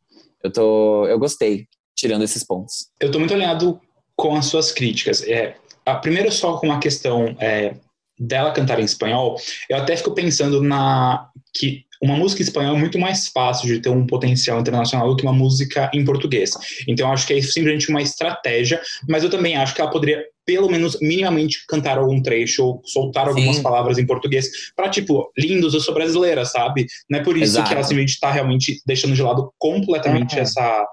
Eu 0.43 0.52
tô, 0.52 1.06
eu 1.08 1.19
gostei, 1.19 1.67
tirando 1.95 2.24
esses 2.24 2.43
pontos. 2.45 2.89
Eu 3.00 3.12
tô 3.12 3.19
muito 3.19 3.34
alinhado 3.34 3.80
com 4.15 4.36
as 4.36 4.45
suas 4.45 4.71
críticas. 4.71 5.21
É, 5.28 5.56
a 5.86 5.95
primeiro 5.95 6.32
só 6.32 6.58
com 6.58 6.67
uma 6.67 6.80
questão 6.80 7.36
é, 7.39 7.76
dela 8.17 8.52
cantar 8.52 8.80
em 8.80 8.86
espanhol, 8.86 9.38
eu 9.69 9.78
até 9.78 9.95
fico 9.98 10.13
pensando 10.13 10.62
na 10.62 11.30
que 11.54 11.85
uma 12.01 12.15
música 12.15 12.41
em 12.41 12.45
espanhol 12.45 12.75
é 12.75 12.79
muito 12.79 12.99
mais 12.99 13.27
fácil 13.27 13.67
de 13.67 13.79
ter 13.79 13.89
um 13.89 14.05
potencial 14.05 14.60
internacional 14.60 15.10
do 15.10 15.15
que 15.15 15.23
uma 15.23 15.34
música 15.34 15.89
em 15.93 16.03
português. 16.03 16.51
Então, 16.88 17.12
acho 17.12 17.27
que 17.27 17.34
é 17.34 17.41
simplesmente 17.41 17.89
uma 17.89 18.01
estratégia, 18.01 18.81
mas 19.08 19.23
eu 19.23 19.29
também 19.29 19.55
acho 19.55 19.73
que 19.73 19.81
ela 19.81 19.89
poderia, 19.89 20.23
pelo 20.45 20.69
menos, 20.69 20.97
minimamente 21.01 21.65
cantar 21.67 21.97
algum 21.97 22.21
trecho 22.21 22.63
ou 22.63 22.81
soltar 22.86 23.27
algumas 23.27 23.58
Sim. 23.58 23.63
palavras 23.63 23.97
em 23.97 24.05
português 24.05 24.47
para, 24.75 24.89
tipo, 24.89 25.31
lindos, 25.38 25.73
eu 25.73 25.79
sou 25.79 25.93
brasileira, 25.93 26.45
sabe? 26.45 26.86
Não 27.10 27.19
é 27.19 27.23
por 27.23 27.36
isso 27.36 27.53
Exato. 27.53 27.67
que 27.67 27.73
ela 27.73 27.84
simplesmente 27.84 28.13
está 28.13 28.31
realmente 28.31 28.81
deixando 28.86 29.15
de 29.15 29.21
lado 29.21 29.51
completamente 29.58 30.36
uhum. 30.36 30.41
essa 30.41 30.86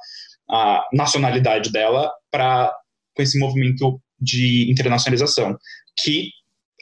a 0.51 0.85
nacionalidade 0.93 1.73
dela 1.73 2.13
para 2.31 2.73
com 3.15 3.23
esse 3.23 3.39
movimento 3.39 4.01
de 4.21 4.71
internacionalização, 4.71 5.57
que 6.03 6.31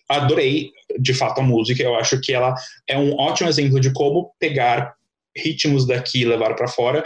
adorei 0.09 0.71
de 0.99 1.15
fato 1.15 1.41
a 1.41 1.45
música. 1.45 1.83
Eu 1.83 1.95
acho 1.97 2.21
que 2.21 2.33
ela 2.33 2.55
é 2.89 2.97
um 2.97 3.15
ótimo 3.17 3.49
exemplo 3.49 3.81
de 3.81 3.93
como 3.93 4.33
pegar 4.39 4.95
ritmos 5.37 5.87
daqui 5.87 6.23
e 6.23 6.25
levar 6.25 6.55
para 6.55 6.69
fora. 6.69 7.05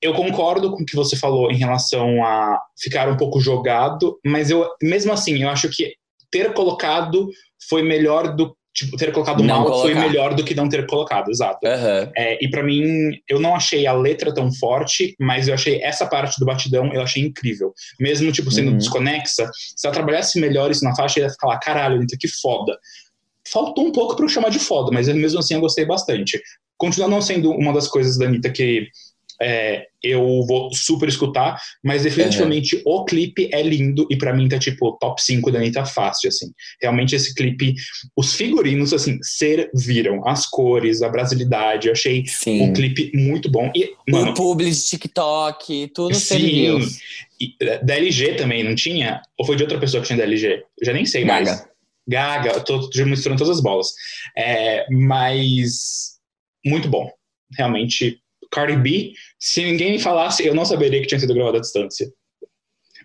Eu 0.00 0.14
concordo 0.14 0.70
com 0.72 0.82
o 0.82 0.86
que 0.86 0.96
você 0.96 1.16
falou 1.16 1.50
em 1.50 1.56
relação 1.56 2.24
a 2.24 2.58
ficar 2.80 3.08
um 3.08 3.16
pouco 3.16 3.40
jogado, 3.40 4.18
mas 4.24 4.50
eu 4.50 4.66
mesmo 4.82 5.12
assim, 5.12 5.42
eu 5.42 5.48
acho 5.48 5.68
que 5.68 5.92
ter 6.30 6.52
colocado 6.54 7.28
foi 7.68 7.82
melhor 7.82 8.34
do 8.34 8.56
tipo, 8.74 8.96
ter 8.96 9.12
colocado 9.12 9.42
não 9.42 9.56
mal 9.56 9.64
colocar. 9.64 9.82
foi 9.82 9.94
melhor 9.94 10.34
do 10.34 10.44
que 10.44 10.54
não 10.54 10.68
ter 10.68 10.86
colocado, 10.86 11.30
exato. 11.30 11.58
Uhum. 11.66 12.12
É, 12.16 12.42
e 12.42 12.48
para 12.48 12.62
mim, 12.62 13.12
eu 13.28 13.38
não 13.40 13.54
achei 13.54 13.86
a 13.86 13.92
letra 13.92 14.32
tão 14.32 14.52
forte, 14.52 15.14
mas 15.18 15.48
eu 15.48 15.54
achei 15.54 15.82
essa 15.82 16.06
parte 16.06 16.38
do 16.38 16.46
batidão, 16.46 16.92
eu 16.92 17.02
achei 17.02 17.22
incrível. 17.22 17.74
Mesmo, 17.98 18.32
tipo, 18.32 18.50
sendo 18.50 18.70
uhum. 18.70 18.78
desconexa, 18.78 19.50
se 19.54 19.86
ela 19.86 19.94
trabalhasse 19.94 20.40
melhor 20.40 20.70
isso 20.70 20.84
na 20.84 20.94
faixa, 20.94 21.20
ia 21.20 21.30
ficar 21.30 21.48
lá, 21.48 21.58
caralho, 21.58 21.96
Anitta, 21.96 22.16
que 22.18 22.28
foda. 22.28 22.78
Faltou 23.52 23.86
um 23.86 23.92
pouco 23.92 24.16
para 24.16 24.24
eu 24.24 24.28
chamar 24.28 24.50
de 24.50 24.58
foda, 24.58 24.90
mas 24.92 25.08
mesmo 25.08 25.38
assim 25.38 25.54
eu 25.54 25.60
gostei 25.60 25.84
bastante. 25.84 26.40
Continua 26.76 27.08
não 27.08 27.20
sendo 27.20 27.50
uma 27.50 27.72
das 27.72 27.88
coisas 27.88 28.16
da 28.16 28.26
Anitta 28.26 28.50
que 28.50 28.88
é, 29.42 29.86
eu 30.02 30.44
vou 30.46 30.72
super 30.74 31.08
escutar, 31.08 31.58
mas 31.82 32.02
definitivamente 32.02 32.76
uhum. 32.76 32.82
o 32.86 33.04
clipe 33.04 33.48
é 33.52 33.62
lindo 33.62 34.06
e 34.10 34.16
para 34.16 34.34
mim 34.34 34.48
tá 34.48 34.58
tipo 34.58 34.92
top 35.00 35.22
5 35.22 35.50
da 35.50 35.58
Anitta 35.58 35.84
fácil, 35.86 36.28
assim. 36.28 36.52
Realmente 36.80 37.16
esse 37.16 37.34
clipe, 37.34 37.74
os 38.14 38.34
figurinos, 38.34 38.92
assim, 38.92 39.18
serviram. 39.22 40.26
As 40.28 40.46
cores, 40.46 41.00
a 41.00 41.08
brasilidade, 41.08 41.88
eu 41.88 41.92
achei 41.92 42.24
o 42.60 42.72
clipe 42.72 43.10
muito 43.14 43.50
bom. 43.50 43.72
E, 43.74 43.94
mano, 44.08 44.32
o 44.32 44.34
publi 44.34 44.70
de 44.70 44.86
TikTok, 44.86 45.90
tudo 45.94 46.14
sim, 46.14 46.20
serviu. 46.20 46.78
E, 47.40 47.54
é, 47.62 47.80
LG 47.88 48.34
também, 48.34 48.62
não 48.62 48.74
tinha? 48.74 49.22
Ou 49.38 49.46
foi 49.46 49.56
de 49.56 49.62
outra 49.62 49.78
pessoa 49.78 50.02
que 50.02 50.08
tinha 50.08 50.18
da 50.18 50.24
LG? 50.24 50.64
Eu 50.78 50.86
já 50.86 50.92
nem 50.92 51.06
sei 51.06 51.24
Gaga. 51.24 51.44
mais. 51.44 51.70
Gaga, 52.08 52.52
eu 52.52 52.64
tô 52.64 52.88
misturando 53.04 53.42
todas 53.42 53.58
as 53.58 53.62
bolas. 53.62 53.88
É, 54.36 54.86
mas 54.90 56.18
muito 56.64 56.88
bom. 56.88 57.10
Realmente 57.56 58.20
Cardi 58.50 58.76
B, 58.76 59.12
se 59.38 59.62
ninguém 59.62 59.92
me 59.92 59.98
falasse, 59.98 60.44
eu 60.44 60.54
não 60.54 60.64
saberia 60.64 61.00
que 61.00 61.06
tinha 61.06 61.20
sido 61.20 61.34
gravado 61.34 61.58
à 61.58 61.60
distância. 61.60 62.10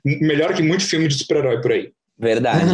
Melhor 0.04 0.54
que 0.54 0.62
muito 0.62 0.84
filme 0.84 1.08
de 1.08 1.16
super-herói 1.16 1.62
por 1.62 1.72
aí. 1.72 1.92
Verdade. 2.18 2.72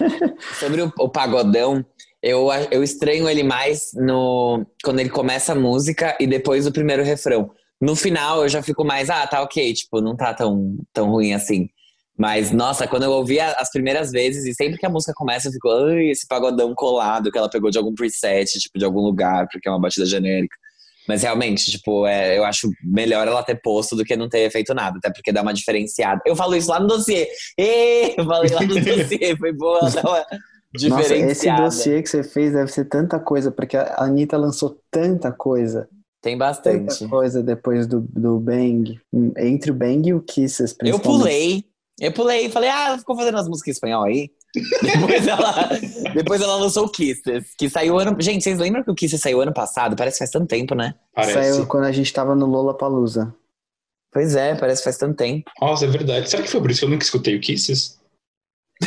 Sobre 0.58 0.82
o, 0.82 0.92
o, 0.98 1.08
pagodão, 1.08 1.84
eu, 2.22 2.48
eu 2.70 2.82
estranho 2.82 3.28
ele 3.28 3.42
mais 3.42 3.90
no 3.94 4.64
quando 4.82 5.00
ele 5.00 5.10
começa 5.10 5.52
a 5.52 5.56
música 5.56 6.16
e 6.20 6.26
depois 6.26 6.66
o 6.66 6.72
primeiro 6.72 7.02
refrão. 7.02 7.50
No 7.80 7.96
final 7.96 8.42
eu 8.42 8.48
já 8.48 8.62
fico 8.62 8.84
mais, 8.84 9.10
ah, 9.10 9.26
tá 9.26 9.42
ok, 9.42 9.72
tipo, 9.74 10.00
não 10.00 10.16
tá 10.16 10.32
tão, 10.32 10.78
tão 10.92 11.10
ruim 11.10 11.34
assim. 11.34 11.68
Mas, 12.16 12.52
nossa, 12.52 12.86
quando 12.86 13.02
eu 13.02 13.10
ouvi 13.10 13.40
as 13.40 13.70
primeiras 13.70 14.12
vezes, 14.12 14.44
e 14.46 14.54
sempre 14.54 14.78
que 14.78 14.86
a 14.86 14.90
música 14.90 15.12
começa, 15.14 15.48
eu 15.48 15.52
fico, 15.52 15.68
ai, 15.68 16.10
esse 16.10 16.26
pagodão 16.28 16.72
colado 16.74 17.30
que 17.30 17.36
ela 17.36 17.50
pegou 17.50 17.70
de 17.70 17.78
algum 17.78 17.92
preset, 17.92 18.58
tipo, 18.58 18.78
de 18.78 18.84
algum 18.84 19.00
lugar, 19.00 19.48
porque 19.50 19.68
é 19.68 19.72
uma 19.72 19.80
batida 19.80 20.06
genérica. 20.06 20.56
Mas 21.08 21.22
realmente, 21.22 21.70
tipo, 21.70 22.06
é, 22.06 22.38
eu 22.38 22.44
acho 22.44 22.70
melhor 22.82 23.26
ela 23.26 23.42
ter 23.42 23.60
posto 23.60 23.94
do 23.96 24.04
que 24.04 24.16
não 24.16 24.28
ter 24.28 24.48
feito 24.50 24.72
nada, 24.72 24.96
até 24.98 25.10
porque 25.12 25.32
dá 25.32 25.42
uma 25.42 25.52
diferenciada. 25.52 26.20
Eu 26.24 26.36
falo 26.36 26.54
isso 26.56 26.70
lá 26.70 26.78
no 26.80 26.86
dossiê. 26.86 27.28
E 27.58 28.14
eu 28.16 28.24
falei 28.24 28.50
lá 28.52 28.62
no 28.62 28.74
dossiê, 28.80 29.36
foi 29.36 29.52
boa, 29.52 29.80
dá 29.90 30.00
uma 30.02 30.24
diferenciada. 30.72 31.62
Nossa, 31.64 31.78
esse 31.80 31.88
dossiê 31.90 32.02
que 32.02 32.08
você 32.08 32.22
fez 32.22 32.52
deve 32.52 32.70
ser 32.72 32.84
tanta 32.86 33.18
coisa, 33.18 33.50
porque 33.50 33.76
a 33.76 34.02
Anitta 34.04 34.36
lançou 34.36 34.78
tanta 34.90 35.30
coisa. 35.32 35.88
Tem 36.22 36.38
Tanta 36.38 36.46
bastante. 36.46 37.06
coisa 37.08 37.42
depois 37.42 37.86
do, 37.86 38.00
do 38.00 38.38
Bang. 38.40 38.98
Entre 39.36 39.70
o 39.70 39.74
Bang 39.74 40.08
e 40.08 40.14
o 40.14 40.22
Kisses, 40.22 40.70
Eu 40.70 40.76
principalmente. 40.78 41.20
pulei. 41.22 41.64
Eu 42.00 42.12
pulei 42.12 42.46
e 42.46 42.50
falei, 42.50 42.68
ah, 42.68 42.88
ela 42.88 42.98
ficou 42.98 43.16
fazendo 43.16 43.38
as 43.38 43.48
músicas 43.48 43.68
em 43.68 43.72
espanhol 43.72 44.04
aí. 44.04 44.30
depois, 44.82 45.26
ela, 45.26 45.68
depois 46.14 46.40
ela 46.40 46.56
lançou 46.56 46.86
o 46.86 46.88
Kisses, 46.88 47.54
que 47.58 47.68
saiu 47.68 47.98
ano. 47.98 48.16
Gente, 48.20 48.42
vocês 48.42 48.58
lembram 48.58 48.84
que 48.84 48.90
o 48.90 48.94
Kisses 48.94 49.20
saiu 49.20 49.40
ano 49.40 49.52
passado? 49.52 49.96
Parece 49.96 50.16
que 50.16 50.18
faz 50.20 50.30
tanto 50.30 50.46
tempo, 50.46 50.74
né? 50.74 50.94
Parece. 51.14 51.32
Saiu 51.34 51.66
quando 51.66 51.84
a 51.84 51.92
gente 51.92 52.12
tava 52.12 52.34
no 52.34 52.46
Lollapalooza. 52.46 53.34
Pois 54.12 54.36
é, 54.36 54.54
parece 54.54 54.80
que 54.80 54.84
faz 54.84 54.96
tanto 54.96 55.16
tempo. 55.16 55.50
Nossa, 55.60 55.84
é 55.84 55.88
verdade. 55.88 56.30
Será 56.30 56.42
que 56.42 56.48
foi 56.48 56.60
por 56.60 56.70
isso 56.70 56.80
que 56.80 56.86
eu 56.86 56.90
nunca 56.90 57.04
escutei 57.04 57.36
o 57.36 57.40
Kisses? 57.40 57.98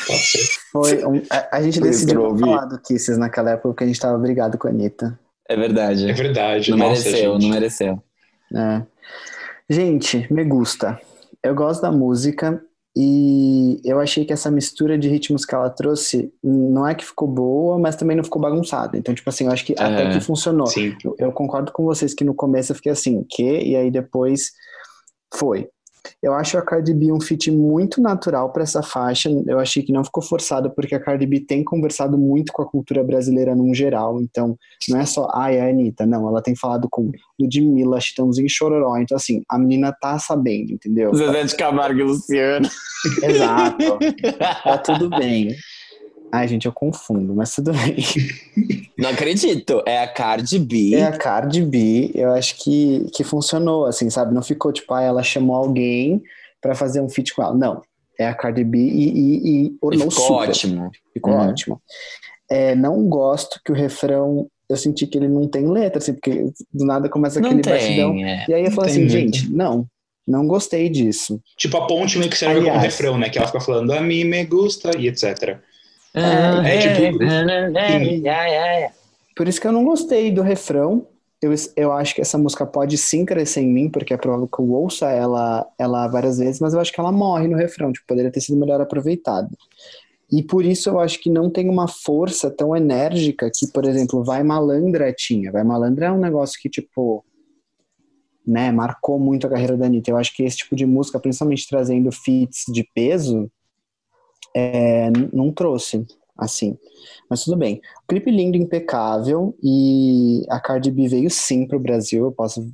Pode 0.05 0.19
ser. 0.19 0.47
Foi 0.71 1.05
um- 1.05 1.21
a, 1.29 1.57
a 1.57 1.61
gente 1.61 1.77
eu 1.79 1.83
decidiu 1.83 2.37
falar 2.37 2.65
do 2.65 2.79
Kisses 2.79 3.17
naquela 3.17 3.51
época 3.51 3.69
porque 3.69 3.83
a 3.83 3.87
gente 3.87 3.99
tava 3.99 4.17
brigado 4.17 4.57
com 4.57 4.67
a 4.67 4.71
Anitta. 4.71 5.19
É 5.49 5.55
verdade. 5.55 6.09
É 6.09 6.13
verdade. 6.13 6.71
Não 6.71 6.77
Nossa, 6.77 7.03
mereceu, 7.03 7.33
gente. 7.33 7.41
não 7.41 7.49
mereceu. 7.49 8.03
É. 8.53 8.81
Gente, 9.69 10.31
me 10.31 10.43
gusta. 10.43 10.99
Eu 11.43 11.55
gosto 11.55 11.81
da 11.81 11.91
música 11.91 12.61
e 12.99 13.79
eu 13.85 13.99
achei 13.99 14.25
que 14.25 14.33
essa 14.33 14.49
mistura 14.49 14.97
de 14.97 15.07
ritmos 15.07 15.45
que 15.45 15.53
ela 15.53 15.69
trouxe 15.69 16.33
não 16.43 16.87
é 16.87 16.95
que 16.95 17.05
ficou 17.05 17.27
boa, 17.27 17.77
mas 17.77 17.95
também 17.95 18.17
não 18.17 18.23
ficou 18.23 18.41
bagunçada. 18.41 18.97
Então, 18.97 19.13
tipo 19.13 19.29
assim, 19.29 19.45
eu 19.45 19.51
acho 19.51 19.63
que 19.63 19.73
até 19.73 20.07
É. 20.07 20.09
que 20.13 20.19
funcionou. 20.19 20.65
Sim. 20.65 20.95
Eu, 21.05 21.15
eu 21.19 21.31
concordo 21.31 21.71
com 21.71 21.83
vocês 21.83 22.15
que 22.15 22.23
no 22.23 22.33
começo 22.33 22.71
eu 22.71 22.75
fiquei 22.75 22.91
assim, 22.91 23.23
que? 23.29 23.43
E 23.43 23.75
aí 23.75 23.91
depois 23.91 24.51
foi. 25.31 25.69
Eu 26.21 26.33
acho 26.33 26.57
a 26.57 26.61
Cardi 26.61 26.93
B 26.93 27.11
um 27.11 27.19
feat 27.19 27.51
muito 27.51 28.01
natural 28.01 28.51
para 28.51 28.63
essa 28.63 28.81
faixa. 28.81 29.29
Eu 29.45 29.59
achei 29.59 29.83
que 29.83 29.91
não 29.91 30.03
ficou 30.03 30.23
forçado, 30.23 30.69
porque 30.71 30.95
a 30.95 30.99
Cardi 30.99 31.25
B 31.25 31.39
tem 31.39 31.63
conversado 31.63 32.17
muito 32.17 32.51
com 32.51 32.61
a 32.61 32.65
cultura 32.65 33.03
brasileira 33.03 33.55
num 33.55 33.73
geral. 33.73 34.21
Então, 34.21 34.57
não 34.89 34.99
é 34.99 35.05
só, 35.05 35.27
ai, 35.33 35.57
é 35.57 35.61
a 35.61 35.69
Anitta. 35.69 36.05
Não, 36.05 36.27
ela 36.27 36.41
tem 36.41 36.55
falado 36.55 36.87
com 36.89 37.11
Ludmilla, 37.39 37.99
Chitãozinho 37.99 38.49
Chororó. 38.49 38.97
Então, 38.97 39.15
assim, 39.15 39.41
a 39.49 39.57
menina 39.57 39.91
tá 39.91 40.17
sabendo, 40.19 40.73
entendeu? 40.73 41.13
Zezé 41.13 41.43
de 41.43 41.55
Camargo 41.55 41.99
e 41.99 42.03
Luciano. 42.03 42.67
Exato. 43.23 43.99
Tá 44.63 44.77
tudo 44.77 45.09
bem. 45.09 45.55
Ai, 46.31 46.47
gente, 46.47 46.65
eu 46.65 46.71
confundo, 46.73 47.33
mas 47.33 47.53
tudo 47.55 47.71
bem. 47.71 47.95
Não 48.97 49.09
acredito. 49.09 49.81
É 49.85 49.99
a 50.03 50.07
Cardi 50.07 50.59
B. 50.59 50.93
É 50.95 51.03
a 51.03 51.17
Cardi 51.17 51.61
B, 51.63 52.11
eu 52.13 52.31
acho 52.31 52.57
que, 52.57 53.05
que 53.13 53.23
funcionou, 53.23 53.85
assim, 53.85 54.09
sabe? 54.09 54.33
Não 54.33 54.41
ficou 54.41 54.71
tipo, 54.73 54.93
ah, 54.93 55.01
ela 55.01 55.23
chamou 55.23 55.55
alguém 55.55 56.21
pra 56.61 56.75
fazer 56.75 56.99
um 57.01 57.07
feat 57.09 57.33
com 57.33 57.41
ela. 57.43 57.53
Não. 57.55 57.81
É 58.19 58.27
a 58.27 58.33
Cardi 58.33 58.63
B 58.63 58.77
e, 58.77 59.09
e, 59.09 59.65
e 59.67 59.77
E 59.93 59.97
ficou 59.97 60.11
super. 60.11 60.49
ótimo. 60.49 60.91
Ficou 61.13 61.33
Uhum. 61.33 61.49
ótimo. 61.49 61.81
É, 62.49 62.75
não 62.75 63.07
gosto 63.07 63.59
que 63.63 63.71
o 63.71 63.75
refrão, 63.75 64.47
eu 64.69 64.75
senti 64.77 65.05
que 65.07 65.17
ele 65.17 65.27
não 65.27 65.47
tem 65.47 65.67
letra, 65.69 65.99
assim, 65.99 66.13
porque 66.13 66.51
do 66.73 66.85
nada 66.85 67.07
começa 67.09 67.39
Não 67.39 67.47
aquele 67.49 67.61
batidão. 67.63 68.13
tem, 68.13 68.25
é. 68.29 68.45
E 68.49 68.53
aí 68.53 68.65
eu 68.65 68.71
falo 68.71 68.87
assim, 68.87 69.07
gente, 69.07 69.49
não, 69.51 69.85
não 70.27 70.47
gostei 70.47 70.89
disso. 70.89 71.39
Tipo, 71.57 71.77
a 71.77 71.87
ponte 71.87 72.17
meio 72.17 72.29
que 72.31 72.37
serve 72.37 72.55
como 72.55 72.67
Aliás. 72.69 72.83
refrão, 72.83 73.17
né? 73.17 73.29
Que 73.29 73.37
ela 73.37 73.47
fica 73.47 73.59
falando 73.61 73.91
a 73.93 74.01
mim 74.01 74.23
me 74.23 74.43
gusta 74.45 74.91
e 74.97 75.07
etc. 75.07 75.59
Ah, 76.17 76.67
É, 76.67 76.79
tipo, 76.79 77.23
é, 77.23 78.21
é, 78.25 78.83
é. 78.83 78.91
Por 79.35 79.47
isso 79.47 79.61
que 79.61 79.67
eu 79.67 79.71
não 79.71 79.85
gostei 79.85 80.31
do 80.31 80.41
refrão. 80.41 81.07
Eu, 81.39 81.53
eu 81.75 81.91
acho 81.91 82.15
que 82.15 82.21
essa 82.21 82.37
música 82.37 82.65
pode 82.65 82.97
sim 82.97 83.23
crescer 83.23 83.61
em 83.61 83.71
mim, 83.71 83.89
porque 83.89 84.13
é 84.13 84.17
provável 84.17 84.47
que 84.47 84.59
eu 84.59 84.71
ouça 84.71 85.11
ela, 85.11 85.67
ela 85.77 86.07
várias 86.07 86.39
vezes, 86.39 86.59
mas 86.59 86.73
eu 86.73 86.79
acho 86.79 86.91
que 86.91 86.99
ela 86.99 87.11
morre 87.11 87.47
no 87.47 87.55
refrão, 87.55 87.93
tipo, 87.93 88.07
poderia 88.07 88.31
ter 88.31 88.41
sido 88.41 88.57
melhor 88.57 88.81
aproveitada. 88.81 89.49
E 90.31 90.41
por 90.43 90.65
isso 90.65 90.89
eu 90.89 90.99
acho 90.99 91.19
que 91.21 91.29
não 91.29 91.49
tem 91.49 91.69
uma 91.69 91.87
força 91.87 92.49
tão 92.49 92.75
enérgica 92.75 93.49
que, 93.53 93.67
por 93.67 93.85
exemplo, 93.85 94.23
Vai 94.23 94.43
Malandra 94.43 95.13
tinha. 95.13 95.51
Vai 95.51 95.63
Malandra 95.63 96.07
é 96.07 96.11
um 96.11 96.19
negócio 96.19 96.59
que, 96.59 96.69
tipo, 96.69 97.23
né, 98.45 98.71
marcou 98.71 99.19
muito 99.19 99.45
a 99.45 99.49
carreira 99.49 99.77
da 99.77 99.85
Anitta. 99.85 100.09
Eu 100.09 100.17
acho 100.17 100.35
que 100.35 100.43
esse 100.43 100.57
tipo 100.57 100.75
de 100.75 100.85
música, 100.85 101.19
principalmente 101.19 101.67
trazendo 101.67 102.11
feats 102.11 102.63
de 102.67 102.83
peso, 102.95 103.49
é, 104.55 105.09
não 105.33 105.51
trouxe, 105.51 106.05
assim. 106.37 106.77
Mas 107.29 107.43
tudo 107.43 107.57
bem. 107.57 107.81
O 108.03 108.07
clipe 108.07 108.31
lindo, 108.31 108.57
impecável, 108.57 109.55
e 109.63 110.43
a 110.49 110.59
Cardi 110.59 110.91
B 110.91 111.07
veio 111.07 111.29
sim 111.29 111.67
pro 111.67 111.79
Brasil, 111.79 112.25
eu 112.25 112.31
posso 112.31 112.67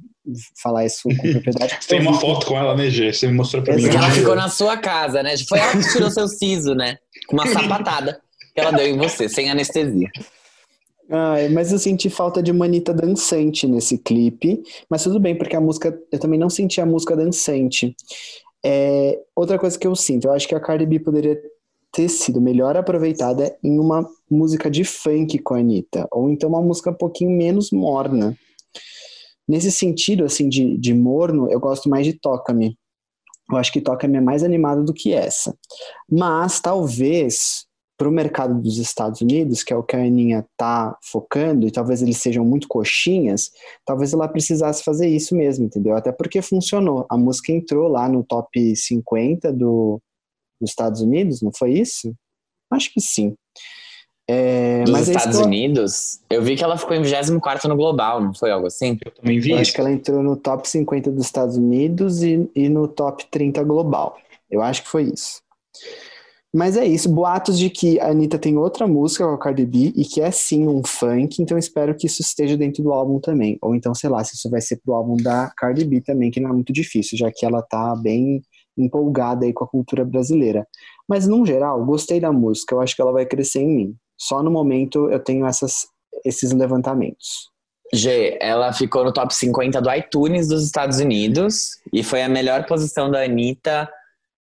falar 0.62 0.86
isso 0.86 1.02
com 1.04 1.32
propriedade. 1.32 1.78
Você 1.80 1.88
tem 1.90 2.02
uma 2.02 2.14
foto 2.14 2.46
com 2.46 2.58
ela, 2.58 2.76
né, 2.76 2.90
Gê? 2.90 3.12
Você 3.12 3.28
me 3.28 3.34
mostrou 3.34 3.64
pra 3.64 3.76
mim. 3.76 3.82
Porque 3.82 3.98
ela 3.98 4.12
ficou 4.12 4.36
na 4.36 4.50
sua 4.50 4.78
casa, 4.78 5.22
né? 5.22 5.36
Foi 5.48 5.60
ela 5.60 5.72
que 5.72 5.92
tirou 5.92 6.10
seu 6.10 6.28
siso, 6.28 6.74
né? 6.74 6.98
Com 7.28 7.36
uma 7.36 7.48
sapatada 7.48 8.22
que 8.54 8.62
ela 8.62 8.72
deu 8.72 8.88
em 8.88 8.98
você, 8.98 9.28
sem 9.28 9.50
anestesia. 9.50 10.10
Ai, 11.10 11.50
mas 11.50 11.72
eu 11.72 11.80
senti 11.80 12.10
falta 12.10 12.42
de 12.42 12.52
uma 12.52 12.66
Anitta 12.66 12.94
dançante 12.94 13.68
nesse 13.68 13.98
clipe, 13.98 14.64
mas 14.90 15.04
tudo 15.04 15.20
bem, 15.20 15.38
porque 15.38 15.56
a 15.56 15.62
música, 15.62 15.98
eu 16.12 16.20
também 16.20 16.40
não 16.40 16.50
senti 16.50 16.80
a 16.80 16.86
música 16.86 17.16
dançante. 17.16 17.96
É, 18.66 19.20
outra 19.36 19.60
coisa 19.60 19.78
que 19.78 19.86
eu 19.86 19.96
sinto, 19.96 20.28
eu 20.28 20.32
acho 20.32 20.48
que 20.48 20.56
a 20.56 20.60
Cardi 20.60 20.86
B 20.86 21.00
poderia 21.00 21.38
ter 21.94 22.10
sido 22.10 22.42
melhor 22.42 22.76
aproveitada 22.76 23.56
em 23.64 23.80
uma 23.80 24.10
música 24.30 24.70
de 24.70 24.84
funk 24.84 25.38
com 25.40 25.54
a 25.54 25.60
Anitta, 25.60 26.08
ou 26.12 26.30
então 26.30 26.50
uma 26.50 26.62
música 26.62 26.90
um 26.90 26.96
pouquinho 26.96 27.30
menos 27.30 27.72
morna. 27.72 28.36
Nesse 29.48 29.72
sentido, 29.72 30.26
assim, 30.26 30.50
de, 30.50 30.76
de 30.78 30.94
morno, 30.94 31.52
eu 31.52 31.60
gosto 31.60 31.88
mais 31.88 32.06
de 32.06 32.14
Toca-me. 32.14 32.78
Eu 33.52 33.58
acho 33.58 33.72
que 33.72 33.82
Toca-me 33.82 34.18
é 34.18 34.22
mais 34.22 34.42
animado 34.42 34.84
do 34.84 34.94
que 34.94 35.14
essa. 35.14 35.56
Mas, 36.10 36.60
talvez, 36.60 37.66
para 37.96 38.10
o 38.10 38.12
mercado 38.12 38.60
dos 38.60 38.80
Estados 38.80 39.22
Unidos, 39.22 39.62
que 39.62 39.72
é 39.72 39.76
o 39.76 39.84
que 39.84 39.96
a 39.96 40.00
Aninha 40.00 40.46
tá 40.58 40.98
focando, 41.04 41.68
e 41.68 41.72
talvez 41.72 42.02
eles 42.02 42.18
sejam 42.18 42.44
muito 42.44 42.68
coxinhas, 42.68 43.52
talvez 43.86 44.14
ela 44.14 44.28
precisasse 44.28 44.84
fazer 44.84 45.08
isso 45.08 45.36
mesmo, 45.36 45.66
entendeu? 45.66 45.96
Até 45.96 46.12
porque 46.12 46.42
funcionou. 46.42 47.06
A 47.10 47.18
música 47.18 47.52
entrou 47.52 47.88
lá 47.88 48.10
no 48.10 48.24
top 48.24 48.76
50 48.76 49.54
do, 49.54 50.02
dos 50.64 50.72
Estados 50.72 51.02
Unidos, 51.02 51.42
não 51.42 51.52
foi 51.58 51.74
isso? 51.74 52.14
Acho 52.72 52.92
que 52.94 53.00
sim. 53.02 53.36
É, 54.28 54.86
Dos 54.86 55.08
Estados 55.10 55.38
eu- 55.38 55.46
Unidos, 55.46 56.20
eu 56.30 56.42
vi 56.42 56.56
que 56.56 56.64
ela 56.64 56.78
ficou 56.78 56.96
em 56.96 57.02
24 57.02 57.68
no 57.68 57.76
global, 57.76 58.22
não 58.22 58.34
foi 58.34 58.52
algo 58.52 58.68
assim? 58.68 58.98
Eu 59.06 59.12
também 59.12 59.40
vi 59.40 59.52
Eu 59.52 59.58
acho 59.58 59.74
que 59.74 59.82
ela 59.82 59.92
entrou 59.92 60.24
no 60.24 60.38
top 60.38 60.68
50 60.68 61.12
dos 61.12 61.26
Estados 61.26 61.58
Unidos 61.58 62.24
e, 62.24 62.50
e 62.56 62.70
no 62.70 62.88
top 62.88 63.26
30 63.30 63.62
global. 63.64 64.18
Eu 64.50 64.62
acho 64.62 64.84
que 64.84 64.88
foi 64.90 65.04
isso. 65.04 65.42
Mas 66.56 66.78
é 66.78 66.86
isso, 66.86 67.10
boatos 67.10 67.58
de 67.58 67.68
que 67.70 68.00
a 68.00 68.10
Anitta 68.12 68.38
tem 68.38 68.58
outra 68.58 68.86
música 68.88 69.26
com 69.26 69.34
a 69.34 69.38
Cardi 69.40 69.66
B 69.66 69.92
e 69.96 70.06
que 70.06 70.22
é 70.22 70.30
sim 70.30 70.68
um 70.68 70.84
funk, 70.86 71.42
então 71.42 71.58
espero 71.58 71.96
que 71.96 72.06
isso 72.06 72.22
esteja 72.22 72.56
dentro 72.56 72.84
do 72.84 72.94
álbum 72.94 73.20
também. 73.20 73.58
Ou 73.60 73.74
então, 73.74 73.94
sei 73.96 74.08
lá, 74.10 74.24
se 74.24 74.36
isso 74.36 74.50
vai 74.52 74.62
ser 74.62 74.78
pro 74.78 74.94
álbum 74.94 75.18
da 75.18 75.52
Cardi 75.58 75.84
B 75.84 76.00
também, 76.00 76.30
que 76.30 76.40
não 76.40 76.52
é 76.52 76.54
muito 76.54 76.72
difícil, 76.72 77.18
já 77.18 77.32
que 77.32 77.44
ela 77.44 77.62
tá 77.64 77.96
bem 77.96 78.42
empolgada 78.78 79.46
aí 79.46 79.54
com 79.54 79.64
a 79.64 79.68
cultura 79.68 80.04
brasileira. 80.04 80.68
Mas, 81.08 81.28
no 81.28 81.46
geral, 81.46 81.84
gostei 81.86 82.20
da 82.20 82.32
música, 82.32 82.76
eu 82.76 82.82
acho 82.82 82.96
que 82.96 83.02
ela 83.02 83.12
vai 83.12 83.26
crescer 83.26 83.62
em 83.62 83.76
mim. 83.76 83.96
Só 84.18 84.42
no 84.42 84.52
momento 84.52 85.10
eu 85.10 85.20
tenho 85.20 85.46
essas, 85.46 85.88
esses 86.24 86.52
levantamentos. 86.52 87.52
G, 87.94 88.38
ela 88.42 88.74
ficou 88.74 89.04
no 89.04 89.14
top 89.14 89.34
50 89.34 89.80
do 89.80 89.94
iTunes 89.94 90.48
dos 90.48 90.64
Estados 90.64 91.00
Unidos 91.00 91.78
e 91.92 92.02
foi 92.02 92.24
a 92.24 92.30
melhor 92.30 92.66
posição 92.66 93.12
da 93.12 93.24
Anitta, 93.24 93.88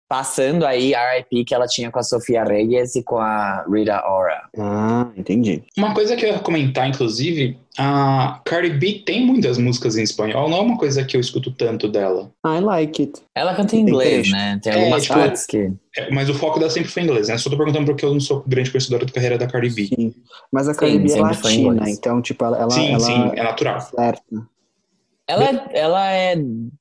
passando 0.09 0.65
aí 0.65 0.95
a 0.95 1.13
RIP 1.13 1.45
que 1.45 1.55
ela 1.55 1.67
tinha 1.67 1.91
com 1.91 1.99
a 1.99 2.03
Sofia 2.03 2.43
Reyes 2.43 2.97
e 2.97 3.03
com 3.03 3.19
a 3.19 3.65
Rita 3.71 4.03
Ora. 4.07 4.43
Ah, 4.59 5.07
entendi. 5.17 5.63
Uma 5.77 5.93
coisa 5.93 6.17
que 6.17 6.25
eu 6.25 6.31
ia 6.31 6.39
comentar, 6.39 6.89
inclusive, 6.89 7.59
a 7.79 8.41
Cardi 8.45 8.71
B 8.71 9.03
tem 9.05 9.25
muitas 9.27 9.59
músicas 9.59 9.97
em 9.99 10.03
espanhol, 10.03 10.49
não 10.49 10.57
é 10.57 10.61
uma 10.63 10.79
coisa 10.79 11.05
que 11.05 11.15
eu 11.17 11.21
escuto 11.21 11.51
tanto 11.51 11.89
dela. 11.89 12.33
I 12.47 12.61
like 12.61 13.03
it. 13.03 13.21
Ela 13.35 13.55
canta 13.55 13.77
em 13.77 13.81
inglês, 13.81 14.31
né? 14.31 14.59
Tem 14.63 14.73
É, 14.73 14.79
algumas 14.81 15.03
tipo, 15.03 15.15
partes 15.15 15.45
que. 15.45 15.71
É, 15.97 16.11
mas 16.11 16.31
o 16.31 16.35
foco 16.35 16.59
dela 16.59 16.71
sempre 16.71 16.91
foi 16.91 17.03
em 17.03 17.05
inglês, 17.05 17.29
né? 17.29 17.37
Só 17.37 17.51
tô 17.51 17.57
perguntando 17.59 17.85
porque 17.85 18.05
eu 18.05 18.13
não 18.13 18.21
sou 18.21 18.43
grande 18.47 18.71
conhecedora 18.71 19.05
da 19.05 19.13
carreira 19.13 19.37
da 19.37 19.47
Cardi 19.47 19.69
B. 19.71 19.87
Sim. 19.87 20.15
Mas 20.51 20.69
a 20.69 20.75
Cardi 20.75 20.99
B 20.99 21.13
é 21.13 21.21
latina, 21.21 21.91
então, 21.91 22.23
tipo, 22.23 22.45
ela, 22.45 22.57
ela, 22.59 22.71
sim, 22.71 22.89
ela 22.91 23.01
sim, 23.01 23.31
é 23.37 23.43
natural. 23.43 23.81
certa. 23.83 24.23
Ela, 25.29 25.45
ela 25.73 26.11
é 26.11 26.37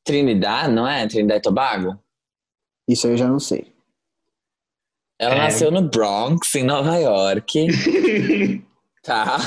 Trinidad, 0.05 0.69
não 0.71 0.87
é? 0.87 1.05
Trinidad 1.05 1.39
e 1.39 1.41
Tobago? 1.41 1.99
Isso 2.87 3.07
eu 3.07 3.17
já 3.17 3.27
não 3.27 3.39
sei. 3.39 3.73
Ela 5.19 5.35
É. 5.35 5.37
nasceu 5.39 5.71
no 5.71 5.81
Bronx, 5.81 6.53
em 6.55 6.63
Nova 6.63 6.95
York. 6.97 7.67
Tá. 9.03 9.37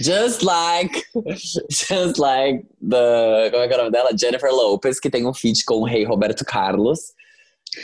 Just 0.00 0.42
like. 0.42 1.02
Just 1.68 2.16
like 2.18 2.64
the. 2.80 3.48
Como 3.50 3.64
é 3.64 3.66
que 3.66 3.74
é 3.74 3.76
o 3.76 3.78
nome 3.78 3.90
dela? 3.90 4.10
Jennifer 4.16 4.52
Lopez, 4.52 5.00
que 5.00 5.10
tem 5.10 5.26
um 5.26 5.34
feat 5.34 5.64
com 5.64 5.78
o 5.78 5.84
rei 5.84 6.04
Roberto 6.04 6.44
Carlos. 6.44 7.00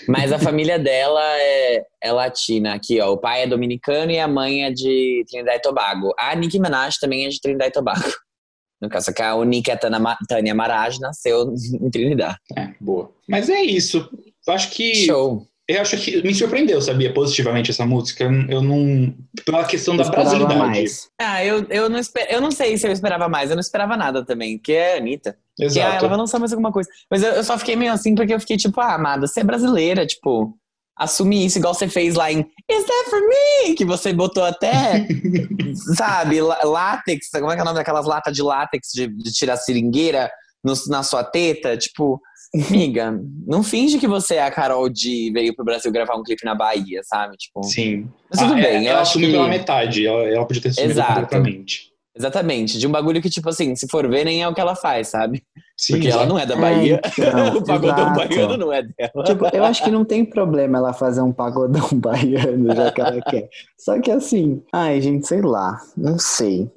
Mas 0.06 0.30
a 0.30 0.38
família 0.38 0.78
dela 0.78 1.20
é, 1.20 1.84
é 2.00 2.12
latina 2.12 2.74
aqui, 2.74 3.00
ó. 3.00 3.10
O 3.12 3.18
pai 3.18 3.42
é 3.42 3.46
dominicano 3.48 4.12
e 4.12 4.20
a 4.20 4.28
mãe 4.28 4.66
é 4.66 4.70
de 4.70 5.24
Trinidad 5.28 5.56
e 5.56 5.62
Tobago. 5.62 6.14
A 6.16 6.32
Nicki 6.36 6.60
Minaj 6.60 6.96
também 7.00 7.26
é 7.26 7.28
de 7.28 7.40
Trinidad 7.40 7.68
e 7.70 7.72
Tobago. 7.72 8.04
No 8.78 8.90
caso, 8.90 9.10
que 9.12 9.22
a 9.22 9.34
única 9.34 9.72
é 9.72 9.76
Tânia 10.28 10.54
Maraj, 10.54 10.98
nasceu 11.00 11.50
em 11.80 11.90
Trinidad. 11.90 12.36
É, 12.54 12.74
boa. 12.78 13.10
Mas 13.26 13.48
é 13.48 13.62
isso. 13.62 14.06
Eu 14.46 14.54
acho 14.54 14.70
que. 14.70 14.94
Show. 15.06 15.46
Eu 15.68 15.80
acho 15.80 15.96
que 15.96 16.22
me 16.22 16.32
surpreendeu, 16.32 16.80
sabia, 16.80 17.12
positivamente 17.12 17.72
essa 17.72 17.84
música. 17.84 18.22
Eu 18.48 18.62
não. 18.62 19.12
Pela 19.44 19.64
questão 19.64 19.94
Eu 19.96 20.04
da 20.04 20.10
brasilidade. 20.10 20.54
mais. 20.60 21.08
Ah, 21.20 21.44
eu, 21.44 21.66
eu, 21.68 21.88
não 21.88 21.98
esper... 21.98 22.24
eu 22.30 22.40
não 22.40 22.52
sei 22.52 22.78
se 22.78 22.86
eu 22.86 22.92
esperava 22.92 23.28
mais. 23.28 23.50
Eu 23.50 23.56
não 23.56 23.60
esperava 23.60 23.96
nada 23.96 24.24
também, 24.24 24.58
porque 24.58 24.72
é 24.74 24.94
a 24.94 24.98
Anitta. 24.98 25.36
Que 25.56 25.64
ah, 25.64 25.66
Exato. 25.66 25.96
ela 25.96 26.08
vai 26.08 26.18
lançar 26.18 26.38
mais 26.38 26.52
alguma 26.52 26.70
coisa. 26.70 26.88
Mas 27.10 27.20
eu, 27.24 27.32
eu 27.32 27.42
só 27.42 27.58
fiquei 27.58 27.74
meio 27.74 27.92
assim 27.92 28.14
porque 28.14 28.32
eu 28.32 28.38
fiquei 28.38 28.56
tipo, 28.56 28.80
ah, 28.80 28.94
amada, 28.94 29.26
você 29.26 29.40
é 29.40 29.44
brasileira, 29.44 30.06
tipo, 30.06 30.56
assumir 30.96 31.44
isso 31.46 31.58
igual 31.58 31.74
você 31.74 31.88
fez 31.88 32.14
lá 32.14 32.30
em 32.30 32.40
Is 32.70 32.84
that 32.84 33.10
for 33.10 33.20
me? 33.20 33.74
Que 33.74 33.84
você 33.84 34.12
botou 34.12 34.44
até, 34.44 35.04
sabe, 35.96 36.40
lá- 36.40 36.60
látex, 36.62 37.28
como 37.32 37.50
é 37.50 37.54
que 37.54 37.60
é 37.60 37.62
o 37.62 37.66
nome 37.66 37.78
daquelas 37.78 38.06
latas 38.06 38.34
de 38.34 38.42
látex 38.42 38.90
de, 38.94 39.08
de 39.08 39.32
tirar 39.32 39.56
seringueira 39.56 40.30
no- 40.62 40.74
na 40.88 41.02
sua 41.02 41.24
teta? 41.24 41.76
Tipo, 41.76 42.20
amiga, 42.54 43.20
não 43.46 43.62
finge 43.62 43.98
que 43.98 44.06
você 44.08 44.36
é 44.36 44.42
a 44.42 44.50
Carol 44.50 44.88
de 44.88 45.30
veio 45.32 45.54
pro 45.54 45.64
Brasil 45.64 45.90
gravar 45.92 46.16
um 46.16 46.22
clipe 46.22 46.44
na 46.44 46.54
Bahia, 46.54 47.00
sabe? 47.04 47.36
Tipo, 47.36 47.62
Sim. 47.62 48.08
mas 48.30 48.40
tudo 48.40 48.52
Ah, 48.52 48.56
bem, 48.56 48.64
é, 48.64 48.82
eu 48.86 48.90
ela 48.90 49.00
acho 49.00 49.10
assumiu 49.10 49.28
que... 49.30 49.34
pela 49.36 49.48
metade. 49.48 50.06
Ela, 50.06 50.22
ela 50.24 50.46
podia 50.46 50.62
ter 50.62 50.68
assumido 50.68 50.92
Exato. 50.92 51.12
completamente. 51.14 51.96
Exatamente, 52.18 52.78
de 52.78 52.86
um 52.86 52.90
bagulho 52.90 53.20
que, 53.20 53.28
tipo 53.28 53.46
assim, 53.50 53.76
se 53.76 53.86
for 53.88 54.08
ver, 54.08 54.24
nem 54.24 54.42
é 54.42 54.48
o 54.48 54.54
que 54.54 54.60
ela 54.60 54.74
faz, 54.74 55.08
sabe? 55.08 55.42
Sim, 55.76 55.92
Porque 55.94 56.08
ela 56.08 56.22
exato. 56.22 56.28
não 56.32 56.38
é 56.38 56.46
da 56.46 56.56
Bahia. 56.56 56.98
então, 57.18 57.56
o 57.58 57.62
pagodão 57.62 58.04
exato. 58.14 58.28
baiano 58.28 58.56
não 58.56 58.72
é 58.72 58.82
dela. 58.82 59.24
Tipo, 59.24 59.46
eu 59.54 59.62
acho 59.64 59.84
que 59.84 59.90
não 59.90 60.02
tem 60.02 60.24
problema 60.24 60.78
ela 60.78 60.94
fazer 60.94 61.20
um 61.20 61.30
pagodão 61.30 61.86
baiano, 61.92 62.74
já 62.74 62.90
que 62.90 63.00
ela 63.02 63.20
quer. 63.20 63.50
Só 63.78 64.00
que 64.00 64.10
assim, 64.10 64.62
ai, 64.72 64.98
gente, 65.02 65.26
sei 65.26 65.42
lá, 65.42 65.78
não 65.94 66.18
sei. 66.18 66.70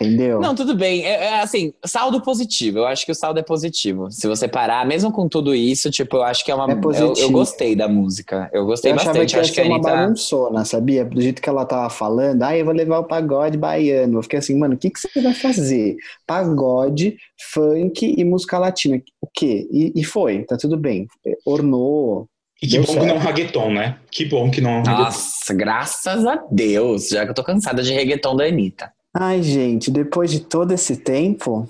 Entendeu? 0.00 0.40
Não, 0.40 0.54
tudo 0.54 0.74
bem. 0.74 1.04
É, 1.04 1.24
é, 1.24 1.40
assim, 1.40 1.74
saldo 1.84 2.22
positivo. 2.22 2.78
Eu 2.78 2.86
acho 2.86 3.04
que 3.04 3.12
o 3.12 3.14
saldo 3.14 3.38
é 3.38 3.42
positivo. 3.42 4.10
Se 4.10 4.26
você 4.26 4.48
parar, 4.48 4.86
mesmo 4.86 5.12
com 5.12 5.28
tudo 5.28 5.54
isso, 5.54 5.90
tipo, 5.90 6.16
eu 6.16 6.22
acho 6.22 6.42
que 6.42 6.50
é 6.50 6.54
uma. 6.54 6.70
É 6.70 6.72
eu, 6.72 6.80
positivo. 6.80 7.20
eu 7.20 7.30
gostei 7.30 7.76
da 7.76 7.86
música. 7.86 8.48
Eu 8.50 8.64
gostei 8.64 8.92
eu 8.92 8.96
bastante. 8.96 9.34
que 9.34 9.40
acho 9.40 9.52
que 9.52 9.60
a 9.60 9.64
uma 9.64 9.78
bagunçona, 9.78 10.64
sabia? 10.64 11.04
Do 11.04 11.20
jeito 11.20 11.42
que 11.42 11.48
ela 11.48 11.66
tava 11.66 11.90
falando, 11.90 12.42
ah, 12.42 12.56
eu 12.56 12.64
vou 12.64 12.72
levar 12.72 13.00
o 13.00 13.04
pagode 13.04 13.58
baiano. 13.58 14.18
Eu 14.18 14.22
fiquei 14.22 14.38
assim, 14.38 14.56
mano, 14.56 14.74
o 14.74 14.78
que, 14.78 14.88
que 14.88 14.98
você 14.98 15.20
vai 15.20 15.34
fazer? 15.34 15.96
Pagode, 16.26 17.18
funk 17.52 18.14
e 18.16 18.24
música 18.24 18.58
latina. 18.58 19.02
O 19.20 19.26
quê? 19.26 19.68
E, 19.70 19.92
e 19.94 20.02
foi, 20.02 20.44
tá 20.44 20.56
tudo 20.56 20.78
bem. 20.78 21.06
Ornou. 21.44 22.26
E 22.62 22.66
que 22.66 22.72
Deu 22.72 22.82
bom 22.82 22.86
que 22.86 22.92
certo. 22.92 23.06
não 23.06 23.14
é 23.14 23.18
um 23.18 23.22
reggaeton, 23.22 23.72
né? 23.72 23.98
Que 24.10 24.24
bom 24.24 24.50
que 24.50 24.60
não 24.62 24.70
é 24.70 24.74
um 24.74 24.82
reggaeton. 24.82 25.02
Nossa, 25.02 25.54
graças 25.54 26.26
a 26.26 26.42
Deus. 26.50 27.08
Já 27.08 27.24
que 27.24 27.30
eu 27.30 27.34
tô 27.34 27.44
cansada 27.44 27.82
de 27.82 27.92
reggaeton 27.92 28.34
da 28.34 28.44
Anitta. 28.44 28.90
Ai, 29.14 29.42
gente, 29.42 29.90
depois 29.90 30.30
de 30.30 30.40
todo 30.40 30.72
esse 30.72 30.96
tempo, 30.96 31.68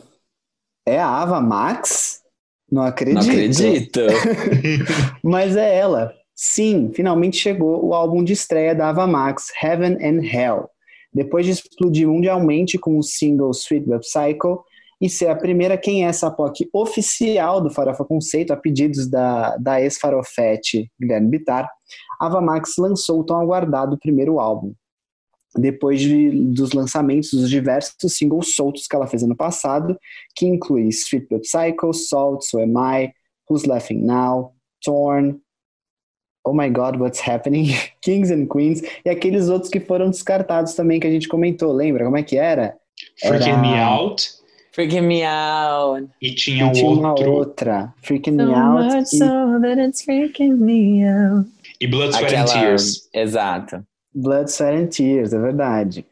é 0.86 0.98
a 0.98 1.08
Ava 1.08 1.40
Max? 1.40 2.20
Não 2.70 2.82
acredito. 2.82 3.24
Não 3.24 3.32
acredito. 3.32 4.00
Mas 5.24 5.56
é 5.56 5.78
ela. 5.78 6.12
Sim, 6.34 6.90
finalmente 6.94 7.36
chegou 7.36 7.84
o 7.84 7.94
álbum 7.94 8.22
de 8.22 8.32
estreia 8.32 8.74
da 8.74 8.88
Ava 8.88 9.06
Max, 9.06 9.48
Heaven 9.62 9.94
and 9.96 10.24
Hell. 10.24 10.68
Depois 11.12 11.44
de 11.44 11.52
explodir 11.52 12.06
mundialmente 12.06 12.78
com 12.78 12.98
o 12.98 13.02
single 13.02 13.50
Sweet 13.50 13.86
But 13.86 14.00
Psycho 14.00 14.62
e 15.00 15.08
ser 15.08 15.28
a 15.28 15.36
primeira 15.36 15.78
quem 15.78 16.04
é 16.04 16.08
essa 16.08 16.30
POC 16.30 16.68
oficial 16.72 17.60
do 17.60 17.70
Farofa 17.70 18.04
Conceito, 18.04 18.52
a 18.52 18.56
pedidos 18.56 19.08
da, 19.08 19.56
da 19.56 19.80
ex-farofete 19.80 20.90
Guilherme 21.00 21.28
Bittar, 21.28 21.68
Ava 22.20 22.40
Max 22.40 22.74
lançou 22.78 23.20
o 23.20 23.24
tão 23.24 23.40
aguardado 23.40 23.98
primeiro 23.98 24.38
álbum. 24.38 24.74
Depois 25.60 26.00
de, 26.00 26.30
dos 26.30 26.72
lançamentos 26.72 27.30
dos 27.32 27.50
diversos 27.50 28.16
singles 28.16 28.54
soltos 28.54 28.86
que 28.86 28.96
ela 28.96 29.06
fez 29.06 29.22
ano 29.22 29.36
passado, 29.36 29.98
que 30.34 30.46
inclui 30.46 30.88
Sweet 30.88 31.26
But 31.30 31.44
Psycho, 31.44 31.92
Salt, 31.92 32.42
So 32.44 32.58
Am 32.60 32.74
I, 32.76 33.12
Who's 33.48 33.64
Laughing 33.64 34.04
Now, 34.04 34.52
Torn, 34.84 35.38
Oh 36.44 36.54
My 36.54 36.70
God, 36.70 36.96
What's 36.96 37.20
Happening, 37.26 37.68
Kings 38.02 38.30
and 38.32 38.46
Queens, 38.46 38.82
e 39.04 39.10
aqueles 39.10 39.48
outros 39.48 39.70
que 39.70 39.80
foram 39.80 40.08
descartados 40.10 40.74
também 40.74 40.98
que 40.98 41.06
a 41.06 41.10
gente 41.10 41.28
comentou, 41.28 41.72
lembra? 41.72 42.04
Como 42.04 42.16
é 42.16 42.22
que 42.22 42.36
era? 42.36 42.76
Freaking 43.20 43.50
Era- 43.50 43.60
Me 43.60 43.78
Out. 43.78 44.40
Freaking 44.72 45.00
me 45.00 45.24
out. 45.24 46.08
E 46.22 46.32
tinha 46.32 46.68
E 46.68 46.72
tinha 46.72 46.88
uma 46.88 47.12
outra, 47.20 47.92
Freaking 48.02 48.36
So 48.38 48.46
Me 48.46 48.54
Out, 48.54 48.94
much 48.94 49.12
e 49.12 49.16
so 49.18 49.60
that 49.60 49.80
it's 49.80 50.02
freaking 50.04 50.54
me 50.54 51.04
out. 51.04 51.48
E 51.80 51.88
Blood, 51.88 52.12
Sweat 52.12 52.32
and 52.36 52.44
Aquela. 52.44 52.60
Tears. 52.62 53.08
Exato. 53.12 53.84
Blood, 54.14 54.50
Sweat 54.50 54.76
and 54.76 54.86
Tears, 54.88 55.32
é 55.32 55.38
verdade. 55.38 56.06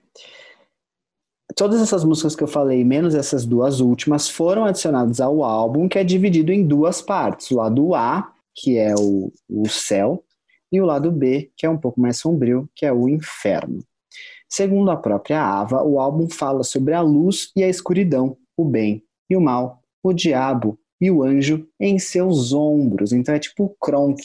Todas 1.56 1.80
essas 1.80 2.04
músicas 2.04 2.36
que 2.36 2.42
eu 2.42 2.48
falei, 2.48 2.84
menos 2.84 3.14
essas 3.14 3.44
duas 3.44 3.80
últimas, 3.80 4.28
foram 4.28 4.64
adicionadas 4.64 5.20
ao 5.20 5.42
álbum, 5.42 5.88
que 5.88 5.98
é 5.98 6.04
dividido 6.04 6.52
em 6.52 6.64
duas 6.64 7.02
partes. 7.02 7.50
O 7.50 7.56
lado 7.56 7.94
A, 7.94 8.32
que 8.54 8.78
é 8.78 8.94
o, 8.94 9.32
o 9.48 9.68
céu, 9.68 10.22
e 10.70 10.80
o 10.80 10.84
lado 10.84 11.10
B, 11.10 11.50
que 11.56 11.66
é 11.66 11.70
um 11.70 11.78
pouco 11.78 12.00
mais 12.00 12.18
sombrio, 12.18 12.68
que 12.74 12.86
é 12.86 12.92
o 12.92 13.08
inferno. 13.08 13.82
Segundo 14.48 14.90
a 14.90 14.96
própria 14.96 15.42
Ava, 15.42 15.82
o 15.82 15.98
álbum 16.00 16.28
fala 16.28 16.62
sobre 16.62 16.94
a 16.94 17.00
luz 17.00 17.50
e 17.56 17.62
a 17.62 17.68
escuridão, 17.68 18.36
o 18.56 18.64
bem 18.64 19.02
e 19.28 19.36
o 19.36 19.40
mal, 19.40 19.82
o 20.02 20.12
diabo 20.12 20.78
e 21.00 21.10
o 21.10 21.22
anjo 21.22 21.66
em 21.78 21.98
seus 21.98 22.52
ombros. 22.52 23.12
Então 23.12 23.34
é 23.34 23.38
tipo 23.38 23.64
o 23.64 23.74
Kronk, 23.80 24.22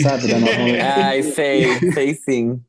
sabe? 0.00 0.28
Da 0.28 0.38
nova 0.38 0.52
Ai, 1.04 1.22
sei, 1.22 1.92
sei 1.92 2.14
sim. 2.14 2.60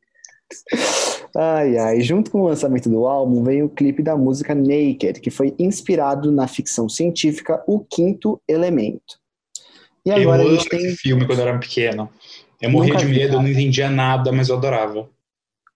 Ai, 1.36 1.78
ai. 1.78 2.00
Junto 2.00 2.30
com 2.30 2.42
o 2.42 2.46
lançamento 2.46 2.88
do 2.88 3.06
álbum 3.06 3.42
veio 3.42 3.66
o 3.66 3.70
clipe 3.70 4.02
da 4.02 4.16
música 4.16 4.54
Naked, 4.54 5.20
que 5.20 5.30
foi 5.30 5.54
inspirado 5.58 6.30
na 6.30 6.46
ficção 6.46 6.88
científica 6.88 7.62
O 7.66 7.80
Quinto 7.80 8.40
Elemento. 8.48 9.18
E 10.04 10.10
Eu 10.10 10.16
agora 10.16 10.42
a 10.42 10.46
amo 10.46 10.56
gente 10.56 10.68
tem. 10.68 10.84
esse 10.84 10.96
filme 10.96 11.26
quando 11.26 11.38
eu 11.38 11.48
era 11.48 11.58
pequeno. 11.58 12.10
Eu 12.60 12.70
morria 12.70 12.92
Nunca 12.92 13.04
de 13.04 13.12
vi, 13.12 13.18
medo, 13.18 13.34
eu 13.34 13.42
não 13.42 13.48
entendia 13.48 13.90
nada, 13.90 14.30
mas 14.30 14.48
eu 14.48 14.56
adorava. 14.56 15.08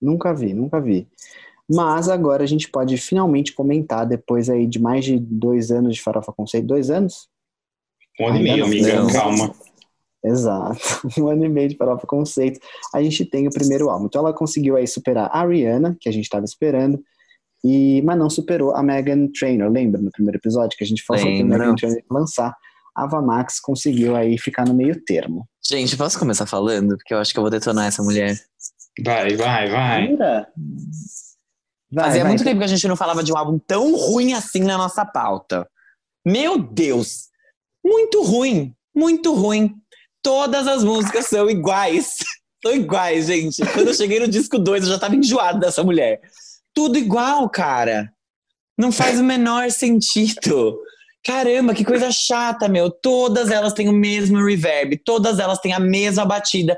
Nunca 0.01 0.35
vi, 0.35 0.53
nunca 0.53 0.81
vi. 0.81 1.09
Mas 1.69 2.09
agora 2.09 2.45
a 2.45 2.47
gente 2.47 2.69
pode 2.71 2.97
finalmente 2.97 3.53
comentar, 3.53 4.07
depois 4.07 4.49
aí 4.49 4.67
de 4.67 4.79
mais 4.79 5.05
de 5.05 5.19
dois 5.19 5.71
anos 5.71 5.97
de 5.97 6.03
Farofa 6.03 6.33
Conceito. 6.33 6.67
Dois 6.67 6.91
anos? 6.91 7.29
Um 8.21 8.29
ano 8.29 8.39
e 8.39 8.43
meio, 8.43 8.65
amiga, 8.65 9.07
calma. 9.13 9.53
Exato. 10.27 10.79
Um 11.19 11.29
ano 11.29 11.45
e 11.45 11.49
meio 11.49 11.69
de 11.69 11.77
Farofa 11.77 12.07
Conceito. 12.07 12.61
A 12.95 13.03
gente 13.03 13.25
tem 13.25 13.47
o 13.47 13.51
primeiro 13.51 13.89
álbum. 13.89 14.07
Então 14.07 14.21
ela 14.21 14.35
conseguiu 14.35 14.77
aí 14.77 14.87
superar 14.87 15.31
a 15.33 15.47
Rihanna, 15.47 15.97
que 16.01 16.09
a 16.09 16.13
gente 16.13 16.25
estava 16.25 16.45
esperando, 16.45 17.01
e 17.65 18.03
mas 18.03 18.19
não 18.19 18.29
superou 18.29 18.75
a 18.75 18.83
Megan 18.83 19.29
Trainor. 19.39 19.71
Lembra 19.71 20.01
no 20.01 20.11
primeiro 20.11 20.39
episódio 20.39 20.77
que 20.77 20.85
a 20.85 20.87
gente 20.87 21.05
falou 21.05 21.23
que 21.23 21.43
a. 21.43 21.45
Megan 21.45 21.75
Trainor 21.75 21.99
ia 21.99 22.05
lançar? 22.11 22.55
A 22.97 23.05
Ava 23.05 23.21
Max 23.21 23.61
conseguiu 23.61 24.17
aí 24.17 24.39
ficar 24.39 24.67
no 24.67 24.75
meio 24.75 25.03
termo. 25.05 25.47
Gente, 25.65 25.97
posso 25.97 26.19
começar 26.19 26.47
falando? 26.47 26.97
Porque 26.97 27.13
eu 27.13 27.19
acho 27.19 27.33
que 27.33 27.39
eu 27.39 27.43
vou 27.43 27.51
detonar 27.51 27.87
essa 27.87 28.03
mulher. 28.03 28.39
Vai, 29.05 29.37
vai, 29.37 29.69
vai. 29.69 30.07
Jura? 30.09 30.49
Vai, 31.93 32.05
Fazia 32.07 32.23
vai, 32.23 32.31
muito 32.31 32.45
tempo 32.45 32.59
que 32.59 32.65
a 32.65 32.69
gente 32.69 32.89
não 32.89 32.97
falava 32.97 33.23
de 33.23 33.33
um 33.33 33.37
álbum 33.37 33.59
tão 33.59 33.95
ruim 33.95 34.33
assim 34.33 34.61
na 34.61 34.79
nossa 34.79 35.05
pauta. 35.05 35.69
Meu 36.25 36.59
Deus! 36.59 37.29
Muito 37.85 38.23
ruim, 38.23 38.75
muito 38.95 39.35
ruim. 39.35 39.77
Todas 40.27 40.67
as 40.67 40.83
músicas 40.83 41.27
são 41.27 41.49
iguais. 41.49 42.17
São 42.61 42.75
iguais, 42.75 43.27
gente. 43.27 43.65
Quando 43.73 43.89
eu 43.89 43.95
cheguei 43.95 44.19
no 44.19 44.27
disco 44.27 44.59
2, 44.59 44.83
eu 44.83 44.91
já 44.91 44.99
tava 44.99 45.15
enjoado 45.15 45.61
dessa 45.61 45.85
mulher. 45.85 46.21
Tudo 46.75 46.99
igual, 46.99 47.49
cara. 47.49 48.11
Não 48.77 48.91
faz 48.91 49.21
o 49.21 49.23
menor 49.23 49.71
sentido. 49.71 50.77
Caramba, 51.25 51.75
que 51.75 51.85
coisa 51.85 52.11
chata, 52.11 52.67
meu. 52.67 52.91
Todas 52.91 53.53
elas 53.53 53.73
têm 53.73 53.89
o 53.89 53.93
mesmo 53.93 54.45
reverb, 54.45 54.97
todas 55.05 55.39
elas 55.39 55.61
têm 55.61 55.75
a 55.75 55.79
mesma 55.79 56.25
batida. 56.25 56.77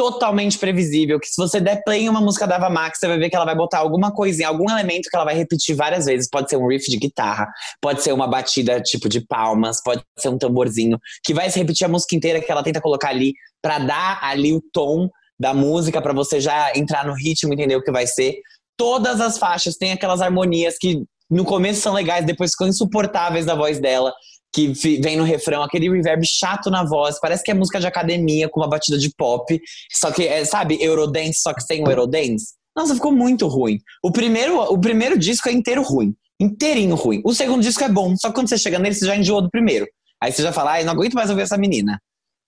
Totalmente 0.00 0.58
previsível. 0.58 1.20
Que 1.20 1.26
se 1.26 1.36
você 1.36 1.60
der 1.60 1.82
play 1.84 2.04
em 2.04 2.08
uma 2.08 2.22
música 2.22 2.46
da 2.46 2.56
Ava 2.56 2.70
Max, 2.70 2.98
você 2.98 3.06
vai 3.06 3.18
ver 3.18 3.28
que 3.28 3.36
ela 3.36 3.44
vai 3.44 3.54
botar 3.54 3.80
alguma 3.80 4.10
coisinha, 4.10 4.48
algum 4.48 4.64
elemento 4.70 5.10
que 5.10 5.14
ela 5.14 5.26
vai 5.26 5.34
repetir 5.34 5.76
várias 5.76 6.06
vezes. 6.06 6.26
Pode 6.26 6.48
ser 6.48 6.56
um 6.56 6.66
riff 6.66 6.90
de 6.90 6.96
guitarra, 6.96 7.46
pode 7.82 8.02
ser 8.02 8.14
uma 8.14 8.26
batida 8.26 8.80
tipo 8.80 9.10
de 9.10 9.20
palmas, 9.20 9.82
pode 9.84 10.02
ser 10.18 10.30
um 10.30 10.38
tamborzinho, 10.38 10.98
que 11.22 11.34
vai 11.34 11.50
se 11.50 11.58
repetir 11.58 11.84
a 11.84 11.88
música 11.88 12.16
inteira 12.16 12.40
que 12.40 12.50
ela 12.50 12.62
tenta 12.62 12.80
colocar 12.80 13.10
ali 13.10 13.34
pra 13.60 13.78
dar 13.78 14.20
ali 14.22 14.54
o 14.54 14.62
tom 14.72 15.06
da 15.38 15.52
música, 15.52 16.00
pra 16.00 16.14
você 16.14 16.40
já 16.40 16.72
entrar 16.74 17.06
no 17.06 17.12
ritmo, 17.12 17.52
entender 17.52 17.76
o 17.76 17.82
que 17.82 17.92
vai 17.92 18.06
ser. 18.06 18.36
Todas 18.78 19.20
as 19.20 19.36
faixas 19.36 19.76
têm 19.76 19.92
aquelas 19.92 20.22
harmonias 20.22 20.78
que 20.80 21.04
no 21.30 21.44
começo 21.44 21.82
são 21.82 21.92
legais, 21.92 22.24
depois 22.24 22.52
ficam 22.52 22.68
insuportáveis 22.68 23.44
da 23.44 23.54
voz 23.54 23.78
dela, 23.78 24.14
que 24.52 24.68
vem 25.00 25.16
no 25.16 25.24
refrão, 25.24 25.62
aquele 25.62 25.88
reverb 25.88 26.26
chato 26.26 26.70
na 26.70 26.84
voz, 26.84 27.20
parece 27.20 27.42
que 27.42 27.50
é 27.50 27.54
música 27.54 27.78
de 27.78 27.86
academia 27.86 28.48
com 28.48 28.60
uma 28.60 28.68
batida 28.68 28.98
de 28.98 29.14
pop, 29.14 29.60
só 29.92 30.10
que 30.10 30.26
é, 30.26 30.44
sabe, 30.44 30.82
Eurodance, 30.82 31.40
só 31.40 31.54
que 31.54 31.62
sem 31.62 31.82
o 31.82 31.90
Eurodance. 31.90 32.54
Nossa, 32.76 32.94
ficou 32.94 33.12
muito 33.12 33.46
ruim. 33.46 33.78
O 34.02 34.10
primeiro, 34.10 34.60
o 34.60 34.80
primeiro 34.80 35.18
disco 35.18 35.48
é 35.48 35.52
inteiro 35.52 35.82
ruim, 35.82 36.14
inteirinho 36.40 36.94
ruim. 36.94 37.20
O 37.24 37.34
segundo 37.34 37.62
disco 37.62 37.84
é 37.84 37.88
bom, 37.88 38.16
só 38.16 38.28
que 38.28 38.34
quando 38.34 38.48
você 38.48 38.58
chega 38.58 38.78
nele, 38.78 38.94
você 38.94 39.06
já 39.06 39.16
enjoou 39.16 39.42
do 39.42 39.50
primeiro. 39.50 39.86
Aí 40.22 40.32
você 40.32 40.42
já 40.42 40.52
fala, 40.52 40.72
ai, 40.72 40.84
não 40.84 40.92
aguento 40.92 41.14
mais 41.14 41.30
ouvir 41.30 41.42
essa 41.42 41.56
menina. 41.56 42.00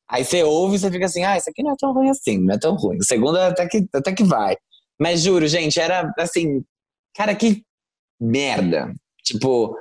Aí 0.08 0.24
você 0.24 0.42
ouve 0.42 0.76
e 0.76 0.78
você 0.78 0.90
fica 0.90 1.06
assim, 1.06 1.24
ah, 1.24 1.36
isso 1.36 1.48
aqui 1.48 1.62
não 1.62 1.72
é 1.72 1.76
tão 1.78 1.92
ruim 1.92 2.10
assim, 2.10 2.38
não 2.38 2.54
é 2.54 2.58
tão 2.58 2.74
ruim. 2.74 2.98
O 2.98 3.04
segundo 3.04 3.38
até 3.38 3.66
que, 3.66 3.86
até 3.94 4.12
que 4.12 4.24
vai. 4.24 4.56
Mas 5.00 5.22
juro, 5.22 5.46
gente, 5.48 5.80
era 5.80 6.12
assim, 6.18 6.62
cara, 7.14 7.34
que 7.34 7.64
merda. 8.20 8.92
Tipo, 9.24 9.74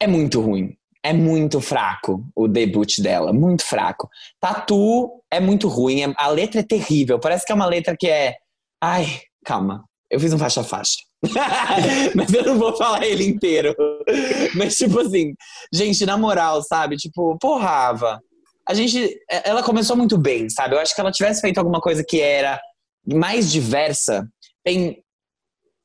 é 0.00 0.06
muito 0.06 0.40
ruim. 0.40 0.76
É 1.02 1.12
muito 1.12 1.60
fraco 1.60 2.24
o 2.36 2.46
debut 2.46 2.98
dela, 3.00 3.32
muito 3.32 3.64
fraco. 3.64 4.08
Tatu 4.38 5.10
é 5.30 5.40
muito 5.40 5.66
ruim, 5.68 6.02
é- 6.02 6.14
a 6.16 6.28
letra 6.28 6.60
é 6.60 6.64
terrível. 6.64 7.18
Parece 7.18 7.44
que 7.46 7.52
é 7.52 7.54
uma 7.54 7.66
letra 7.66 7.96
que 7.98 8.06
é. 8.08 8.36
Ai, 8.82 9.06
calma, 9.44 9.84
eu 10.10 10.20
fiz 10.20 10.32
um 10.32 10.38
faixa 10.38 10.60
a 10.60 10.64
faixa. 10.64 10.96
Mas 12.14 12.32
eu 12.32 12.44
não 12.44 12.58
vou 12.58 12.76
falar 12.76 13.04
ele 13.06 13.26
inteiro. 13.26 13.74
Mas, 14.54 14.76
tipo 14.76 14.98
assim, 15.00 15.34
gente, 15.72 16.04
na 16.04 16.16
moral, 16.16 16.62
sabe? 16.62 16.96
Tipo, 16.96 17.36
porra, 17.38 17.68
Ava, 17.68 18.20
a 18.68 18.74
gente. 18.74 19.18
Ela 19.28 19.62
começou 19.62 19.96
muito 19.96 20.18
bem, 20.18 20.48
sabe? 20.50 20.74
Eu 20.74 20.80
acho 20.80 20.94
que 20.94 21.00
ela 21.00 21.12
tivesse 21.12 21.40
feito 21.40 21.58
alguma 21.58 21.80
coisa 21.80 22.04
que 22.06 22.20
era 22.20 22.60
mais 23.06 23.50
diversa, 23.50 24.26
tem 24.64 25.02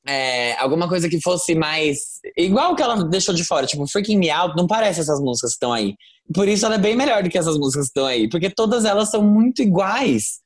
é, 0.08 0.56
alguma 0.60 0.88
coisa 0.88 1.10
que 1.10 1.20
fosse 1.22 1.56
mais. 1.56 1.98
Igual 2.38 2.76
que 2.76 2.82
ela 2.82 3.04
deixou 3.04 3.34
de 3.34 3.44
fora, 3.44 3.66
tipo, 3.66 3.88
Freaking 3.88 4.18
Me 4.18 4.30
Out, 4.30 4.56
não 4.56 4.68
parece 4.68 5.00
essas 5.00 5.20
músicas 5.20 5.52
que 5.52 5.56
estão 5.56 5.74
aí. 5.74 5.96
Por 6.34 6.48
isso 6.48 6.66
ela 6.66 6.76
é 6.76 6.80
bem 6.80 6.96
melhor 6.96 7.24
do 7.24 7.30
que 7.30 7.38
essas 7.38 7.58
músicas 7.58 7.86
que 7.86 7.90
estão 7.90 8.06
aí, 8.06 8.30
porque 8.30 8.50
todas 8.50 8.86
elas 8.86 9.10
são 9.10 9.22
muito 9.22 9.62
iguais. 9.62 10.40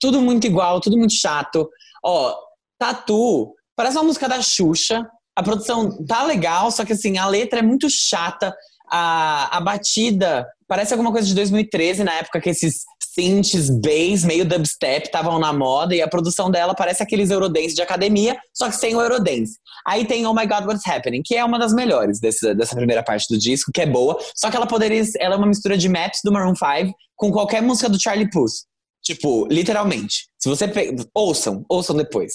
Tudo 0.00 0.20
muito 0.20 0.46
igual, 0.46 0.80
tudo 0.80 0.96
muito 0.96 1.14
chato. 1.14 1.68
Ó, 2.04 2.36
Tatu, 2.78 3.54
parece 3.74 3.96
uma 3.96 4.04
música 4.04 4.28
da 4.28 4.42
Xuxa. 4.42 5.06
A 5.34 5.42
produção 5.42 6.04
tá 6.06 6.24
legal, 6.24 6.70
só 6.70 6.84
que 6.84 6.92
assim, 6.92 7.18
a 7.18 7.26
letra 7.26 7.60
é 7.60 7.62
muito 7.62 7.88
chata. 7.90 8.54
A, 8.88 9.56
a 9.56 9.60
batida 9.60 10.46
parece 10.66 10.92
alguma 10.92 11.12
coisa 11.12 11.26
de 11.26 11.34
2013, 11.34 12.04
na 12.04 12.14
época 12.14 12.40
que 12.40 12.50
esses 12.50 12.84
synths, 13.14 13.70
bass, 13.70 14.24
meio 14.24 14.44
dubstep 14.44 15.06
estavam 15.06 15.38
na 15.38 15.52
moda 15.52 15.94
e 15.94 16.02
a 16.02 16.08
produção 16.08 16.50
dela 16.50 16.74
parece 16.74 17.02
aqueles 17.02 17.30
Eurodance 17.30 17.74
de 17.74 17.80
academia, 17.80 18.36
só 18.52 18.68
que 18.68 18.76
sem 18.76 18.94
o 18.94 19.00
Eurodance. 19.00 19.58
Aí 19.86 20.04
tem 20.04 20.26
Oh 20.26 20.34
My 20.34 20.46
God 20.46 20.66
What's 20.66 20.86
Happening, 20.86 21.22
que 21.24 21.34
é 21.34 21.44
uma 21.44 21.58
das 21.58 21.72
melhores 21.72 22.20
desse, 22.20 22.54
dessa 22.54 22.76
primeira 22.76 23.02
parte 23.02 23.26
do 23.30 23.38
disco, 23.38 23.72
que 23.72 23.80
é 23.80 23.86
boa, 23.86 24.18
só 24.34 24.50
que 24.50 24.56
ela 24.56 24.66
poderia, 24.66 25.02
ela 25.18 25.34
é 25.34 25.38
uma 25.38 25.46
mistura 25.46 25.78
de 25.78 25.88
Maps 25.88 26.20
do 26.22 26.30
Maroon 26.30 26.54
5 26.54 26.94
com 27.14 27.32
qualquer 27.32 27.62
música 27.62 27.88
do 27.88 28.00
Charlie 28.00 28.30
Puth. 28.30 28.66
Tipo, 29.02 29.46
literalmente. 29.46 30.28
Se 30.38 30.48
você 30.48 30.66
pe... 30.68 30.94
ouçam, 31.14 31.64
ouçam 31.68 31.96
depois 31.96 32.32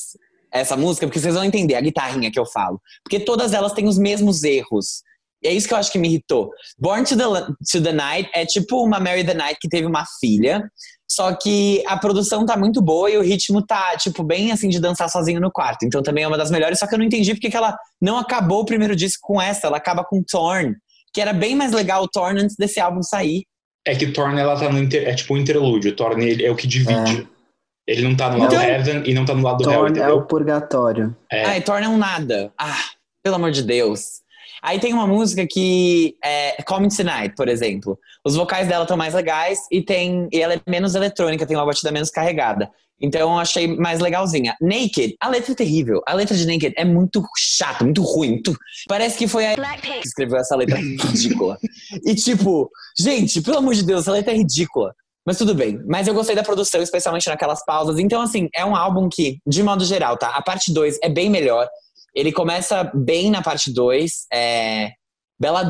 essa 0.52 0.76
música, 0.76 1.08
porque 1.08 1.20
vocês 1.20 1.34
vão 1.34 1.44
entender 1.44 1.76
a 1.76 1.82
guitarrinha 1.82 2.32
que 2.32 2.40
eu 2.40 2.46
falo. 2.46 2.82
Porque 3.04 3.20
todas 3.20 3.54
elas 3.54 3.74
têm 3.74 3.88
os 3.88 3.98
mesmos 3.98 4.44
erros. 4.44 5.04
E 5.44 5.48
é 5.48 5.54
isso 5.54 5.68
que 5.68 5.74
eu 5.74 5.78
acho 5.78 5.92
que 5.92 5.98
me 5.98 6.08
irritou. 6.08 6.52
Born 6.78 7.04
to 7.04 7.18
the, 7.18 7.24
to 7.72 7.84
the 7.84 7.92
Night 7.92 8.30
é 8.34 8.46
tipo 8.46 8.84
uma 8.84 9.00
Mary 9.00 9.24
the 9.24 9.34
Night 9.34 9.58
que 9.60 9.68
teve 9.68 9.88
uma 9.88 10.06
filha, 10.20 10.64
só 11.10 11.34
que 11.36 11.84
a 11.88 11.98
produção 11.98 12.46
tá 12.46 12.56
muito 12.56 12.82
boa 12.82 13.10
e 13.10 13.18
o 13.18 13.22
ritmo 13.22 13.66
tá, 13.66 13.98
tipo, 13.98 14.24
bem 14.24 14.52
assim 14.52 14.70
de 14.70 14.80
dançar 14.80 15.10
sozinho 15.10 15.42
no 15.42 15.52
quarto. 15.52 15.84
Então 15.86 16.02
também 16.02 16.24
é 16.24 16.28
uma 16.28 16.38
das 16.38 16.50
melhores, 16.50 16.80
só 16.80 16.88
que 16.88 16.94
eu 16.94 17.00
não 17.00 17.06
entendi 17.06 17.34
porque 17.34 17.50
que 17.50 17.58
ela 17.58 17.78
não 18.02 18.18
acabou 18.18 18.62
o 18.62 18.66
primeiro 18.66 18.96
disco 18.96 19.20
com 19.22 19.42
essa, 19.42 19.68
ela 19.68 19.76
acaba 19.78 20.06
com 20.06 20.24
Torn, 20.24 20.74
que 21.14 21.20
era 21.20 21.34
bem 21.34 21.54
mais 21.54 21.74
legal 21.74 22.04
o 22.04 22.08
Torn 22.08 22.40
antes 22.40 22.56
desse 22.56 22.80
álbum 22.80 23.02
sair. 23.02 23.44
É 23.86 23.94
que 23.94 24.08
Torn 24.12 24.40
ela 24.40 24.58
tá 24.58 24.70
no 24.70 24.80
inter, 24.80 25.06
é 25.08 25.14
tipo 25.14 25.34
um 25.34 25.38
interlúdio, 25.38 25.94
Torn 25.96 26.24
ele 26.24 26.46
é 26.46 26.52
o 26.52 26.56
que 26.56 26.68
divide. 26.68 27.28
É. 27.28 27.92
Ele 27.92 28.04
não 28.04 28.16
tá 28.16 28.30
no 28.30 28.38
lado 28.38 28.54
então, 28.54 28.64
Heaven 28.64 29.04
e 29.06 29.14
não 29.14 29.26
tá 29.26 29.34
no 29.34 29.44
lado 29.44 29.64
Torn 29.64 30.00
Hell, 30.00 30.06
é 30.06 30.14
o 30.14 30.22
purgatório. 30.22 31.14
É. 31.30 31.46
Ah, 31.46 31.58
e 31.58 31.62
Torn 31.62 31.86
é 31.86 31.90
um 31.90 31.98
nada. 31.98 32.54
Ah, 32.58 32.86
pelo 33.22 33.36
amor 33.36 33.52
de 33.52 33.64
Deus. 33.64 34.22
Aí 34.62 34.80
tem 34.80 34.94
uma 34.94 35.08
música 35.08 35.46
que 35.50 36.16
é 36.24 36.62
Come 36.64 36.88
Tonight, 36.88 37.36
por 37.36 37.48
exemplo. 37.48 37.98
Os 38.24 38.36
vocais 38.36 38.68
dela 38.68 38.84
estão 38.84 38.96
mais 38.96 39.14
legais 39.14 39.60
e 39.72 39.82
tem 39.82 40.28
e 40.32 40.40
ela 40.40 40.54
é 40.54 40.62
menos 40.68 40.94
eletrônica, 40.94 41.46
tem 41.46 41.58
uma 41.58 41.66
batida 41.66 41.92
menos 41.92 42.10
carregada. 42.10 42.70
Então 43.02 43.22
eu 43.22 43.40
achei 43.40 43.76
mais 43.76 44.00
legalzinha. 44.00 44.56
Naked, 44.62 45.16
a 45.20 45.28
letra 45.28 45.54
é 45.54 45.56
terrível. 45.56 46.02
A 46.06 46.14
letra 46.14 46.38
de 46.38 46.46
Naked 46.46 46.74
é 46.78 46.86
muito 46.86 47.24
chata, 47.36 47.84
muito 47.84 48.04
ruim. 48.04 48.34
Muito... 48.34 48.56
Parece 48.88 49.18
que 49.18 49.28
foi 49.28 49.48
a 49.48 49.56
que 49.56 50.08
escreveu 50.08 50.38
essa 50.38 50.56
letra 50.56 50.78
ridícula. 50.78 51.58
e 52.06 52.14
tipo, 52.14 52.70
gente, 52.98 53.42
pelo 53.42 53.58
amor 53.58 53.74
de 53.74 53.84
Deus, 53.84 54.02
essa 54.02 54.12
letra 54.12 54.32
é 54.34 54.38
ridícula. 54.38 54.94
Mas 55.26 55.38
tudo 55.38 55.54
bem. 55.56 55.80
Mas 55.88 56.08
eu 56.08 56.14
gostei 56.14 56.36
da 56.36 56.44
produção, 56.44 56.82
especialmente 56.82 57.28
naquelas 57.28 57.64
pausas. 57.66 57.98
Então, 58.00 58.22
assim, 58.22 58.48
é 58.56 58.66
um 58.66 58.76
álbum 58.76 59.08
que, 59.10 59.40
de 59.46 59.64
modo 59.64 59.84
geral, 59.86 60.18
tá? 60.18 60.30
A 60.30 60.42
parte 60.42 60.74
2 60.74 61.00
é 61.02 61.10
bem 61.10 61.30
melhor. 61.30 61.68
Ele 62.14 62.32
começa 62.32 62.92
bem 62.94 63.30
na 63.30 63.42
parte 63.42 63.72
2. 63.74 64.12
É... 64.34 64.92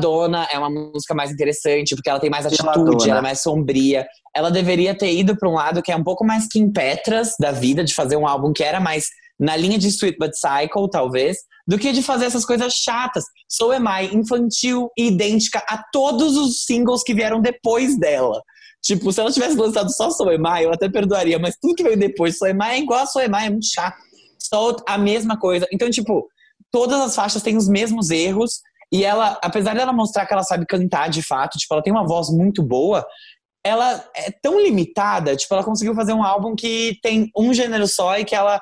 Dona 0.00 0.46
é 0.52 0.58
uma 0.58 0.68
música 0.68 1.14
mais 1.14 1.30
interessante, 1.30 1.94
porque 1.94 2.10
ela 2.10 2.20
tem 2.20 2.28
mais 2.28 2.44
atitude, 2.44 3.08
ela 3.08 3.20
é 3.20 3.22
mais 3.22 3.40
sombria. 3.40 4.06
Ela 4.34 4.50
deveria 4.50 4.94
ter 4.94 5.10
ido 5.12 5.34
para 5.34 5.48
um 5.48 5.54
lado 5.54 5.82
que 5.82 5.90
é 5.90 5.96
um 5.96 6.04
pouco 6.04 6.26
mais 6.26 6.46
Kim 6.46 6.70
Petras 6.70 7.32
da 7.40 7.52
vida, 7.52 7.82
de 7.82 7.94
fazer 7.94 8.16
um 8.16 8.26
álbum 8.26 8.52
que 8.52 8.62
era 8.62 8.80
mais 8.80 9.06
na 9.40 9.56
linha 9.56 9.78
de 9.78 9.88
Sweet 9.88 10.18
But 10.18 10.32
Cycle, 10.34 10.90
talvez, 10.90 11.38
do 11.66 11.78
que 11.78 11.92
de 11.92 12.02
fazer 12.02 12.26
essas 12.26 12.44
coisas 12.44 12.74
chatas. 12.74 13.24
So 13.48 13.72
Am 13.72 13.86
I, 13.86 14.14
infantil 14.14 14.90
e 14.96 15.08
idêntica 15.08 15.62
a 15.66 15.82
todos 15.92 16.36
os 16.36 16.64
singles 16.64 17.02
que 17.02 17.14
vieram 17.14 17.40
depois 17.40 17.98
dela. 17.98 18.42
Tipo, 18.82 19.12
se 19.12 19.20
ela 19.20 19.30
tivesse 19.30 19.56
lançado 19.56 19.90
só 19.94 20.10
So 20.10 20.28
Am 20.28 20.60
I, 20.60 20.64
eu 20.64 20.72
até 20.72 20.88
perdoaria, 20.88 21.38
mas 21.38 21.56
tudo 21.60 21.74
que 21.74 21.84
veio 21.84 21.96
depois, 21.96 22.36
So 22.36 22.46
Am 22.46 22.58
I 22.62 22.74
é 22.74 22.78
igual 22.78 23.00
a 23.00 23.06
So 23.06 23.20
Am 23.20 23.40
I, 23.40 23.46
é 23.46 23.50
muito 23.50 23.66
chato. 23.66 23.96
Só 24.52 24.76
a 24.86 24.98
mesma 24.98 25.38
coisa. 25.38 25.66
Então, 25.72 25.90
tipo, 25.90 26.28
todas 26.70 27.00
as 27.00 27.14
faixas 27.14 27.42
têm 27.42 27.56
os 27.56 27.68
mesmos 27.68 28.10
erros. 28.10 28.60
E 28.92 29.04
ela, 29.04 29.38
apesar 29.42 29.74
dela 29.74 29.92
mostrar 29.92 30.26
que 30.26 30.34
ela 30.34 30.42
sabe 30.42 30.66
cantar 30.66 31.08
de 31.08 31.22
fato, 31.22 31.58
tipo, 31.58 31.72
ela 31.72 31.82
tem 31.82 31.92
uma 31.92 32.06
voz 32.06 32.28
muito 32.28 32.62
boa, 32.62 33.06
ela 33.64 34.04
é 34.14 34.30
tão 34.30 34.60
limitada, 34.60 35.34
tipo, 35.34 35.54
ela 35.54 35.64
conseguiu 35.64 35.94
fazer 35.94 36.12
um 36.12 36.22
álbum 36.22 36.54
que 36.54 36.98
tem 37.02 37.30
um 37.34 37.54
gênero 37.54 37.86
só 37.86 38.18
e 38.18 38.24
que 38.24 38.34
ela 38.34 38.60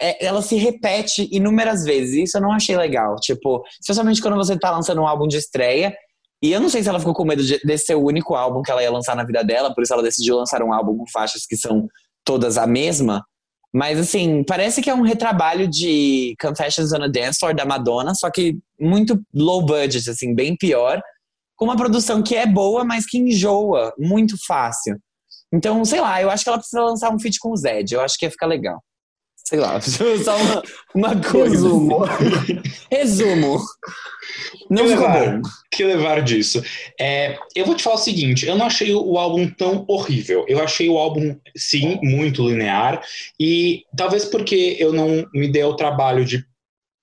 é, 0.00 0.24
ela 0.24 0.42
se 0.42 0.56
repete 0.56 1.28
inúmeras 1.32 1.84
vezes. 1.84 2.28
Isso 2.28 2.36
eu 2.36 2.42
não 2.42 2.52
achei 2.52 2.76
legal. 2.76 3.16
Tipo, 3.16 3.62
especialmente 3.80 4.20
quando 4.20 4.36
você 4.36 4.58
tá 4.58 4.70
lançando 4.70 5.00
um 5.00 5.06
álbum 5.06 5.26
de 5.26 5.36
estreia. 5.36 5.96
E 6.42 6.52
eu 6.52 6.60
não 6.60 6.68
sei 6.68 6.82
se 6.82 6.88
ela 6.88 6.98
ficou 6.98 7.14
com 7.14 7.24
medo 7.24 7.42
de, 7.42 7.58
desse 7.64 7.86
ser 7.86 7.94
o 7.94 8.04
único 8.04 8.34
álbum 8.34 8.62
que 8.62 8.70
ela 8.70 8.82
ia 8.82 8.90
lançar 8.90 9.14
na 9.14 9.24
vida 9.24 9.44
dela, 9.44 9.72
por 9.72 9.84
isso 9.84 9.92
ela 9.92 10.02
decidiu 10.02 10.36
lançar 10.36 10.60
um 10.60 10.72
álbum 10.72 10.96
com 10.96 11.04
faixas 11.06 11.46
que 11.46 11.56
são 11.56 11.88
todas 12.24 12.58
a 12.58 12.66
mesma. 12.66 13.24
Mas, 13.72 13.98
assim, 13.98 14.44
parece 14.44 14.82
que 14.82 14.90
é 14.90 14.94
um 14.94 15.02
retrabalho 15.02 15.66
de 15.66 16.34
Confessions 16.40 16.92
on 16.92 17.04
a 17.04 17.08
Dance 17.08 17.38
Floor 17.38 17.54
da 17.54 17.64
Madonna, 17.64 18.14
só 18.14 18.30
que 18.30 18.58
muito 18.78 19.20
low 19.32 19.64
budget, 19.64 20.10
assim, 20.10 20.34
bem 20.34 20.54
pior. 20.56 21.00
Com 21.56 21.64
uma 21.64 21.76
produção 21.76 22.22
que 22.22 22.34
é 22.34 22.46
boa, 22.46 22.84
mas 22.84 23.06
que 23.06 23.18
enjoa 23.18 23.94
muito 23.98 24.36
fácil. 24.46 24.98
Então, 25.52 25.84
sei 25.84 26.00
lá, 26.00 26.20
eu 26.20 26.30
acho 26.30 26.44
que 26.44 26.50
ela 26.50 26.58
precisa 26.58 26.82
lançar 26.82 27.14
um 27.14 27.18
feat 27.18 27.38
com 27.38 27.50
o 27.52 27.56
Zed. 27.56 27.94
Eu 27.94 28.00
acho 28.00 28.18
que 28.18 28.26
ia 28.26 28.30
ficar 28.30 28.46
legal. 28.46 28.82
Sei 29.52 29.60
lá, 29.60 29.78
só 29.84 30.36
uma, 30.38 30.62
uma 30.94 31.20
coisa. 31.20 31.50
Resumo. 31.50 32.04
Resumo. 32.90 33.60
Não 34.70 34.84
que 34.84 34.88
levar, 34.88 35.40
bom. 35.40 35.42
que 35.70 35.84
levar 35.84 36.22
disso. 36.22 36.62
É, 36.98 37.36
eu 37.54 37.66
vou 37.66 37.74
te 37.74 37.82
falar 37.82 37.96
o 37.96 37.98
seguinte: 37.98 38.46
eu 38.46 38.56
não 38.56 38.64
achei 38.64 38.94
o 38.94 39.18
álbum 39.18 39.46
tão 39.50 39.84
horrível. 39.86 40.46
Eu 40.48 40.62
achei 40.62 40.88
o 40.88 40.96
álbum, 40.96 41.36
sim, 41.54 41.98
muito 42.02 42.48
linear. 42.48 43.02
E 43.38 43.82
talvez 43.94 44.24
porque 44.24 44.76
eu 44.78 44.90
não 44.90 45.28
me 45.34 45.48
dei 45.48 45.64
o 45.64 45.76
trabalho 45.76 46.24
de 46.24 46.42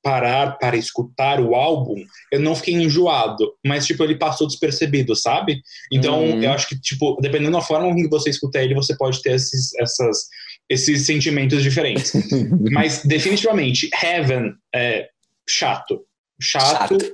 parar 0.01 0.57
para 0.57 0.77
escutar 0.77 1.39
o 1.39 1.53
álbum, 1.53 1.95
eu 2.31 2.39
não 2.39 2.55
fiquei 2.55 2.73
enjoado, 2.73 3.53
mas 3.65 3.85
tipo 3.85 4.01
ele 4.03 4.17
passou 4.17 4.47
despercebido, 4.47 5.15
sabe? 5.15 5.61
Então 5.91 6.23
uhum. 6.23 6.41
eu 6.41 6.51
acho 6.51 6.69
que 6.69 6.79
tipo 6.79 7.17
dependendo 7.21 7.51
da 7.51 7.61
forma 7.61 7.93
que 7.93 8.07
você 8.07 8.29
escuta 8.29 8.59
ele, 8.59 8.73
você 8.73 8.95
pode 8.95 9.21
ter 9.21 9.33
esses, 9.33 9.75
essas 9.75 10.27
esses 10.69 11.05
sentimentos 11.05 11.63
diferentes. 11.63 12.13
Mas, 12.71 13.03
definitivamente, 13.03 13.89
Heaven 14.03 14.53
é 14.73 15.09
chato. 15.47 16.05
Chato. 16.41 16.97
chato. 16.99 17.13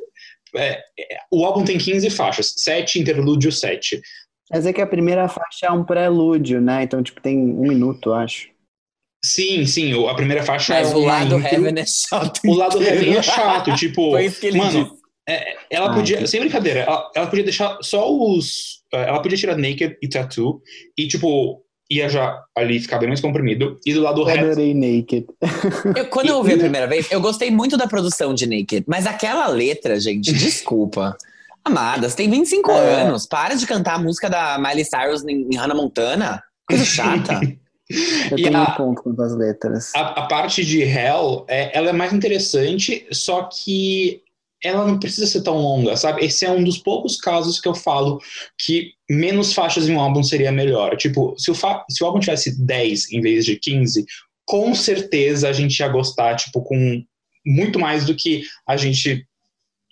É, 0.55 0.81
é, 0.99 1.17
o 1.31 1.45
álbum 1.45 1.63
tem 1.65 1.77
15 1.77 2.09
faixas, 2.09 2.53
7 2.57 2.99
interlúdio 2.99 3.51
7. 3.51 4.01
Quer 4.51 4.57
dizer 4.57 4.73
que 4.73 4.81
a 4.81 4.87
primeira 4.87 5.27
faixa 5.27 5.67
é 5.67 5.71
um 5.71 5.83
prelúdio, 5.83 6.61
né? 6.61 6.83
Então, 6.83 7.01
tipo, 7.01 7.19
tem 7.19 7.37
um 7.37 7.67
minuto, 7.67 8.13
acho. 8.13 8.49
Sim, 9.23 9.65
sim, 9.65 10.07
a 10.07 10.13
primeira 10.13 10.43
faixa 10.43 10.73
Mas 10.73 10.91
é 10.91 10.95
o 10.95 10.99
lado 10.99 11.39
intro. 11.39 11.47
Heaven 11.47 11.79
é 11.79 11.85
chato. 11.85 12.41
O 12.45 12.53
lado 12.53 12.81
Heaven 12.81 13.17
é 13.17 13.23
chato, 13.23 13.75
tipo, 13.75 14.11
Foi 14.13 14.25
isso 14.25 14.39
que 14.39 14.47
ele 14.47 14.57
mano, 14.59 14.83
disse. 14.83 15.05
É, 15.27 15.57
ela 15.71 15.89
ah, 15.89 15.93
podia, 15.95 16.27
sem 16.27 16.39
brincadeira, 16.39 16.81
ela, 16.81 17.11
ela, 17.15 17.27
podia 17.27 17.43
deixar 17.43 17.79
só 17.81 18.07
os. 18.07 18.83
É, 18.93 19.09
ela 19.09 19.19
podia 19.19 19.37
tirar 19.37 19.57
Naked 19.57 19.97
e 19.99 20.07
Tattoo 20.07 20.61
e, 20.95 21.07
tipo, 21.07 21.64
ia 21.89 22.09
já 22.09 22.43
ali 22.55 22.79
ficar 22.79 22.97
bem 22.97 23.07
mais 23.07 23.21
comprimido. 23.21 23.79
E 23.85 23.93
do 23.93 24.01
lado 24.01 24.23
reto. 24.23 24.45
Adorei 24.45 24.73
Naked. 24.73 25.27
Eu, 25.95 26.05
quando 26.07 26.29
eu 26.29 26.37
ouvi 26.37 26.53
a 26.53 26.57
primeira 26.57 26.87
vez, 26.87 27.11
eu 27.11 27.21
gostei 27.21 27.51
muito 27.51 27.77
da 27.77 27.87
produção 27.87 28.33
de 28.33 28.47
Naked, 28.47 28.85
mas 28.87 29.05
aquela 29.05 29.47
letra, 29.47 29.99
gente, 29.99 30.33
desculpa. 30.33 31.15
Amada, 31.63 32.09
você 32.09 32.15
tem 32.15 32.29
25 32.29 32.71
é. 32.71 33.01
anos, 33.01 33.25
para 33.25 33.55
de 33.55 33.65
cantar 33.65 33.95
a 33.95 33.99
música 33.99 34.29
da 34.29 34.57
Miley 34.59 34.85
Cyrus 34.85 35.25
em, 35.25 35.55
Hannah 35.55 35.75
Montana. 35.75 36.43
Coisa 36.67 36.85
chata. 36.85 37.39
Eu 38.31 38.37
tenho 38.37 38.57
a, 38.57 38.63
um 38.63 38.75
ponto 38.75 39.03
com 39.03 39.21
as 39.21 39.35
letras. 39.35 39.91
A, 39.95 40.23
a, 40.23 40.27
parte 40.27 40.65
de 40.65 40.81
Hell, 40.81 41.45
é, 41.47 41.77
ela 41.77 41.89
é 41.89 41.93
mais 41.93 42.11
interessante, 42.13 43.05
só 43.11 43.43
que 43.43 44.23
ela 44.63 44.87
não 44.87 44.99
precisa 44.99 45.27
ser 45.27 45.43
tão 45.43 45.57
longa, 45.57 45.95
sabe? 45.95 46.25
Esse 46.25 46.45
é 46.45 46.51
um 46.51 46.63
dos 46.63 46.79
poucos 46.79 47.21
casos 47.21 47.59
que 47.59 47.67
eu 47.67 47.75
falo 47.75 48.19
que 48.57 48.94
menos 49.09 49.53
faixas 49.53 49.87
em 49.87 49.93
um 49.93 49.99
álbum 49.99 50.23
seria 50.23 50.51
melhor. 50.51 50.95
Tipo, 50.97 51.35
se 51.37 51.51
o, 51.51 51.55
se 51.55 52.03
o 52.03 52.05
álbum 52.05 52.19
tivesse 52.19 52.63
10 52.63 53.11
em 53.11 53.21
vez 53.21 53.45
de 53.45 53.57
15, 53.57 54.05
com 54.45 54.73
certeza 54.75 55.49
a 55.49 55.53
gente 55.53 55.79
ia 55.79 55.87
gostar, 55.87 56.35
tipo, 56.35 56.61
com 56.61 57.03
muito 57.45 57.79
mais 57.79 58.05
do 58.05 58.15
que 58.15 58.43
a 58.67 58.75
gente. 58.75 59.25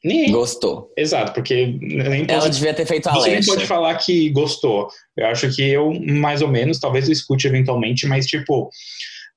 Nem... 0.04 0.32
Gostou. 0.32 0.92
Exato, 0.98 1.34
porque 1.34 1.66
nem 1.66 2.26
pode, 2.26 2.32
Ela 2.32 2.50
devia 2.50 2.74
ter 2.74 2.86
feito 2.86 3.08
a 3.08 3.14
Você 3.14 3.32
nem 3.32 3.46
pode 3.46 3.66
falar 3.66 3.96
que 3.96 4.30
gostou. 4.32 4.90
Eu 5.16 5.28
acho 5.28 5.50
que 5.56 5.62
eu, 5.62 5.94
mais 5.94 6.42
ou 6.42 6.50
menos, 6.50 6.80
talvez 6.80 7.08
eu 7.08 7.14
escute 7.14 7.48
eventualmente, 7.48 8.06
mas, 8.06 8.26
tipo, 8.26 8.70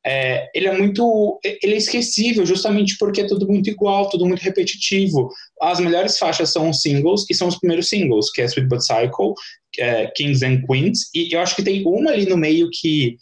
é, 0.04 0.48
ele 0.54 0.68
é 0.68 0.72
muito. 0.72 1.40
Ele 1.42 1.74
é 1.74 1.78
esquecível, 1.78 2.46
justamente 2.46 2.96
porque 2.96 3.22
é 3.22 3.26
tudo 3.26 3.46
muito 3.48 3.68
igual, 3.68 4.08
tudo 4.08 4.24
muito 4.24 4.40
repetitivo. 4.40 5.28
As 5.60 5.80
melhores 5.80 6.16
faixas 6.16 6.52
são 6.52 6.70
os 6.70 6.80
singles, 6.80 7.24
e 7.28 7.34
são 7.34 7.48
os 7.48 7.58
primeiros 7.58 7.88
singles, 7.88 8.30
que 8.30 8.40
é 8.40 8.44
Sweet 8.44 8.68
But 8.68 8.82
Cycle, 8.82 9.34
é, 9.78 10.06
Kings 10.14 10.44
and 10.44 10.62
Queens, 10.66 11.10
e 11.14 11.34
eu 11.34 11.40
acho 11.40 11.56
que 11.56 11.62
tem 11.62 11.82
uma 11.86 12.10
ali 12.10 12.26
no 12.26 12.36
meio 12.36 12.68
que 12.72 13.16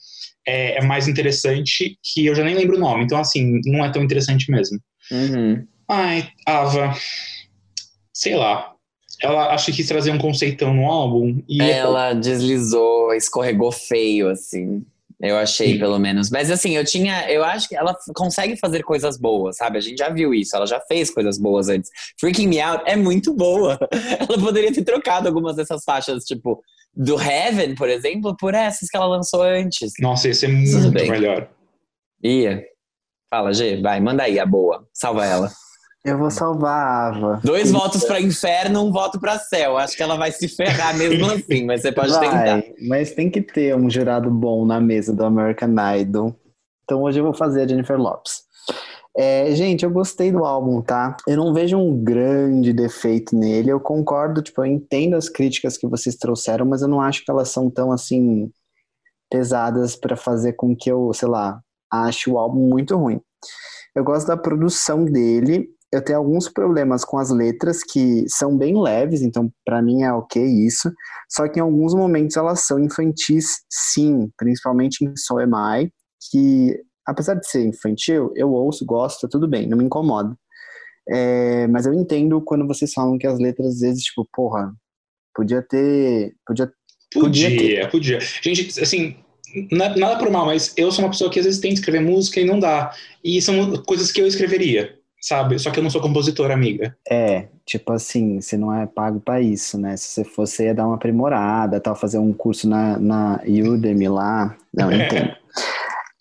é, 0.46 0.78
é, 0.78 0.84
mais 0.84 1.09
interessante, 1.09 1.98
que 2.02 2.26
eu 2.26 2.34
já 2.34 2.44
nem 2.44 2.55
lembro 2.55 2.76
o 2.76 2.80
nome, 2.80 3.05
então 3.05 3.18
assim, 3.18 3.61
não 3.64 3.84
é 3.84 3.90
tão 3.90 4.02
interessante 4.02 4.50
mesmo. 4.50 4.78
Uhum. 5.11 5.66
Ai, 5.88 6.28
Ava, 6.46 6.94
sei 8.12 8.36
lá. 8.36 8.70
Ela 9.22 9.55
acho 9.55 9.66
que 9.66 9.72
quis 9.74 9.88
trazer 9.88 10.11
um 10.11 10.18
conceitão 10.18 10.74
no 10.74 10.86
álbum 10.86 11.40
e 11.48 11.62
Ela 11.62 12.12
deslizou, 12.12 13.14
escorregou 13.14 13.70
feio, 13.70 14.28
assim. 14.28 14.84
Eu 15.21 15.37
achei, 15.39 15.79
pelo 15.79 15.99
menos. 15.99 16.31
Mas 16.31 16.51
assim, 16.51 16.77
eu 16.77 16.85
tinha. 16.85 17.31
Eu 17.31 17.45
acho 17.45 17.69
que 17.69 17.77
ela 17.77 17.97
consegue 18.15 18.57
fazer 18.57 18.83
coisas 18.83 19.19
boas, 19.19 19.57
sabe? 19.57 19.79
A 19.79 19.81
gente 19.81 19.99
já 19.99 20.09
viu 20.11 20.35
isso, 20.35 20.57
ela 20.57 20.67
já 20.67 20.81
fez 20.81 21.11
coisas 21.11 21.39
boas 21.39 21.69
antes. 21.69 21.91
Freaking 22.19 22.49
Me 22.49 22.61
Out 22.61 22.83
é 22.87 22.97
muito 22.97 23.35
boa. 23.35 23.79
Ela 24.19 24.39
poderia 24.39 24.73
ter 24.73 24.85
trocado 24.85 25.29
algumas 25.29 25.57
dessas 25.57 25.83
faixas, 25.85 26.25
tipo, 26.25 26.62
do 26.95 27.21
Heaven, 27.21 27.75
por 27.75 27.89
exemplo, 27.89 28.37
por 28.37 28.55
essas 28.55 28.89
que 28.89 28.97
ela 28.97 29.07
lançou 29.07 29.43
antes. 29.43 29.93
Nossa, 30.01 30.29
ia 30.29 30.35
ser 30.35 30.49
muito 30.49 30.93
melhor. 30.93 31.49
Ia. 32.23 32.65
Fala, 33.31 33.53
G, 33.53 33.81
vai, 33.81 34.01
manda 34.01 34.23
aí 34.23 34.39
a 34.39 34.47
boa. 34.47 34.87
Salva 34.93 35.27
ela. 35.27 35.51
Eu 36.05 36.18
vou 36.18 36.30
salvar 36.30 36.86
a 36.86 37.09
Ava. 37.09 37.40
Dois 37.42 37.72
votos 37.72 38.05
pra 38.05 38.20
inferno, 38.20 38.84
um 38.84 38.92
voto 38.92 39.18
pra 39.18 39.38
céu. 39.38 39.78
Acho 39.78 39.96
que 39.96 40.02
ela 40.02 40.16
vai 40.16 40.30
se 40.30 40.46
ferrar 40.48 40.94
mesmo 40.98 41.24
assim, 41.32 41.64
mas 41.64 41.80
você 41.80 41.90
pode 41.90 42.12
Vai, 42.12 42.28
tentar. 42.61 42.74
Mas 42.86 43.12
tem 43.12 43.30
que 43.30 43.40
ter 43.40 43.74
um 43.74 43.88
jurado 43.88 44.30
bom 44.30 44.66
na 44.66 44.78
mesa 44.78 45.14
do 45.14 45.24
American 45.24 45.74
Idol. 45.96 46.36
Então 46.84 47.02
hoje 47.02 47.20
eu 47.20 47.24
vou 47.24 47.32
fazer 47.32 47.62
a 47.62 47.66
Jennifer 47.66 47.98
Lopes. 47.98 48.42
É, 49.16 49.55
gente, 49.55 49.84
eu 49.84 49.90
gostei 49.90 50.30
do 50.30 50.44
álbum, 50.44 50.82
tá? 50.82 51.16
Eu 51.26 51.38
não 51.38 51.55
vejo 51.55 51.78
um 51.78 52.05
grande 52.05 52.72
defeito 52.74 53.34
nele. 53.34 53.70
Eu 53.70 53.80
concordo, 53.80 54.42
tipo, 54.42 54.61
eu 54.61 54.66
entendo 54.66 55.14
as 55.14 55.30
críticas 55.30 55.78
que 55.78 55.86
vocês 55.86 56.16
trouxeram, 56.16 56.66
mas 56.66 56.82
eu 56.82 56.88
não 56.88 57.00
acho 57.00 57.24
que 57.24 57.30
elas 57.30 57.48
são 57.48 57.70
tão 57.70 57.90
assim 57.90 58.50
pesadas 59.30 59.96
pra 59.96 60.16
fazer 60.16 60.52
com 60.52 60.76
que 60.76 60.90
eu, 60.90 61.12
sei 61.14 61.28
lá, 61.28 61.61
ache 61.90 62.28
o 62.28 62.36
álbum 62.36 62.68
muito 62.68 62.94
ruim. 62.96 63.20
Eu 63.94 64.02
gosto 64.02 64.26
da 64.26 64.36
produção 64.36 65.05
dele. 65.05 65.68
Eu 65.95 66.03
tenho 66.05 66.18
alguns 66.18 66.49
problemas 66.49 67.05
com 67.05 67.18
as 67.18 67.30
letras 67.30 67.82
que 67.84 68.24
são 68.28 68.59
bem 68.59 68.76
leves, 68.80 69.22
então 69.22 69.49
pra 69.64 69.80
mim 69.80 70.03
é 70.03 70.12
ok 70.12 70.42
isso. 70.45 70.92
Só 71.30 71.47
que 71.49 71.61
em 71.61 71.62
alguns 71.62 71.95
momentos 71.95 72.36
elas 72.36 72.61
são 72.61 72.78
infantis, 72.78 73.62
sim, 73.70 74.28
principalmente 74.36 75.05
em 75.05 75.16
So 75.16 75.38
Am 75.38 75.53
I, 75.55 75.92
que 76.30 76.80
apesar 77.07 77.34
de 77.34 77.49
ser 77.49 77.64
infantil, 77.64 78.32
eu 78.34 78.51
ouço, 78.53 78.84
gosto, 78.84 79.28
tudo 79.28 79.47
bem, 79.47 79.68
não 79.68 79.78
me 79.78 79.84
incomoda. 79.84 80.36
É, 81.09 81.66
mas 81.68 81.86
eu 81.86 81.95
entendo 81.95 82.40
quando 82.40 82.66
vocês 82.66 82.92
falam 82.92 83.16
que 83.16 83.26
as 83.26 83.38
letras 83.38 83.74
às 83.74 83.80
vezes, 83.80 84.03
tipo, 84.03 84.26
porra, 84.32 84.74
podia 85.34 85.62
ter. 85.62 86.34
Podia, 86.47 86.72
Podia 87.12 87.49
Podia, 87.51 87.88
podia. 87.88 88.18
Gente, 88.42 88.80
assim, 88.80 89.16
na- 89.70 89.95
nada 89.97 90.18
por 90.18 90.30
mal, 90.30 90.47
mas 90.47 90.72
eu 90.76 90.90
sou 90.90 91.05
uma 91.05 91.11
pessoa 91.11 91.30
que 91.30 91.38
às 91.38 91.45
vezes 91.45 91.61
tenta 91.61 91.74
escrever 91.74 92.01
música 92.01 92.40
e 92.40 92.45
não 92.45 92.59
dá. 92.59 92.92
E 93.22 93.40
são 93.40 93.80
coisas 93.84 94.11
que 94.11 94.20
eu 94.20 94.26
escreveria, 94.26 94.99
sabe? 95.25 95.59
Só 95.59 95.70
que 95.70 95.79
eu 95.79 95.83
não 95.83 95.89
sou 95.89 96.03
compositor, 96.03 96.51
amiga. 96.51 96.95
é, 97.09 97.47
tipo 97.64 97.93
assim, 97.93 98.43
você 98.43 98.59
não 98.59 98.72
é 98.72 98.85
pago 98.85 99.20
pra 99.20 99.41
isso, 99.41 99.79
né? 99.79 99.97
Se 99.97 100.09
você 100.09 100.25
fosse, 100.25 100.57
você 100.57 100.64
ia 100.64 100.75
dar 100.75 100.87
uma 100.87 100.97
aprimorada, 100.97 101.81
tal, 101.81 101.97
fazer 101.97 102.18
um 102.18 102.33
curso 102.33 102.68
na, 102.68 102.99
na 102.99 103.41
Udemy 103.47 104.09
lá. 104.09 104.55
Não, 104.72 104.93
eu 104.93 105.01
entendo. 105.01 105.31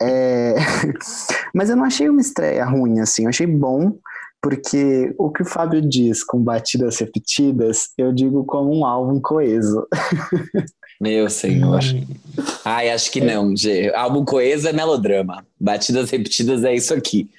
É, 0.01 0.55
mas 1.55 1.69
eu 1.69 1.77
não 1.77 1.85
achei 1.85 2.09
uma 2.09 2.19
estreia 2.19 2.65
ruim, 2.65 2.99
assim, 2.99 3.23
eu 3.23 3.29
achei 3.29 3.47
bom, 3.47 3.93
porque 4.41 5.13
o 5.17 5.31
que 5.31 5.43
o 5.43 5.45
Fábio 5.45 5.81
diz 5.81 6.25
com 6.25 6.43
batidas 6.43 6.97
repetidas, 6.97 7.89
eu 7.97 8.11
digo 8.11 8.43
como 8.43 8.77
um 8.77 8.85
álbum 8.85 9.21
coeso. 9.21 9.87
Meu 10.99 11.29
senhor. 11.29 11.79
Hum, 11.81 12.05
Ai, 12.65 12.89
acho 12.89 13.09
que 13.11 13.21
não, 13.21 13.55
G. 13.55 13.93
Álbum 13.95 14.25
coeso 14.25 14.67
é 14.67 14.73
melodrama. 14.73 15.45
Batidas 15.57 16.11
repetidas 16.11 16.65
é 16.65 16.75
isso 16.75 16.93
aqui. 16.93 17.29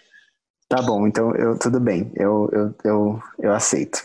Tá 0.69 0.81
bom, 0.83 1.07
então 1.07 1.35
eu, 1.35 1.59
tudo 1.59 1.79
bem, 1.79 2.11
eu, 2.17 2.49
eu, 2.53 2.75
eu, 2.85 3.21
eu 3.41 3.53
aceito. 3.53 3.99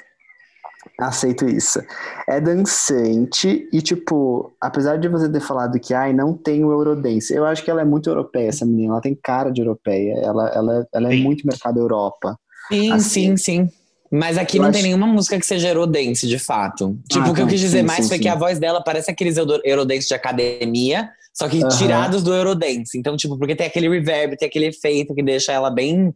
Aceito 0.99 1.47
isso. 1.47 1.79
É 2.27 2.39
dançante 2.41 3.67
e, 3.71 3.81
tipo, 3.81 4.53
apesar 4.61 4.97
de 4.97 5.07
você 5.07 5.29
ter 5.29 5.39
falado 5.41 5.79
que 5.79 5.93
ai, 5.93 6.13
não 6.13 6.33
tem 6.35 6.63
o 6.63 6.71
Eurodance, 6.71 7.33
eu 7.33 7.45
acho 7.45 7.63
que 7.63 7.71
ela 7.71 7.81
é 7.81 7.85
muito 7.85 8.09
europeia, 8.09 8.49
essa 8.49 8.65
menina. 8.65 8.93
Ela 8.93 9.01
tem 9.01 9.15
cara 9.15 9.49
de 9.51 9.61
europeia. 9.61 10.15
Ela, 10.21 10.49
ela, 10.49 10.87
ela 10.93 11.07
é 11.07 11.11
Sim. 11.15 11.23
muito 11.23 11.47
mercado 11.47 11.79
Europa. 11.79 12.37
Sim, 12.71 12.93
Assim. 12.93 13.37
sim, 13.37 13.37
sim. 13.37 13.69
Mas 14.11 14.37
aqui 14.37 14.57
Eu 14.57 14.63
não 14.63 14.69
acho- 14.69 14.73
tem 14.79 14.83
nenhuma 14.83 15.07
música 15.07 15.39
que 15.39 15.45
seja 15.45 15.69
Eurodance, 15.69 16.27
de 16.27 16.39
fato. 16.39 16.97
Tipo, 17.09 17.27
Ah, 17.27 17.31
o 17.31 17.33
que 17.33 17.41
eu 17.41 17.45
tá. 17.45 17.51
quis 17.51 17.59
dizer 17.61 17.79
Sim, 17.81 17.85
mais 17.85 18.03
sim, 18.03 18.09
foi 18.09 18.19
que 18.19 18.27
a 18.27 18.35
voz 18.35 18.57
dela 18.59 18.81
parece 18.83 19.09
aqueles 19.11 19.37
Euro- 19.37 19.61
Eurodance 19.63 20.07
de 20.07 20.13
academia, 20.13 21.09
só 21.33 21.47
que 21.47 21.59
Aham. 21.61 21.69
tirados 21.69 22.23
do 22.23 22.33
Eurodance. 22.33 22.97
Então, 22.97 23.15
tipo, 23.15 23.37
porque 23.37 23.55
tem 23.55 23.67
aquele 23.67 23.87
reverb, 23.87 24.35
tem 24.35 24.47
aquele 24.47 24.65
efeito 24.67 25.13
que 25.15 25.23
deixa 25.23 25.51
ela 25.53 25.69
bem 25.69 26.13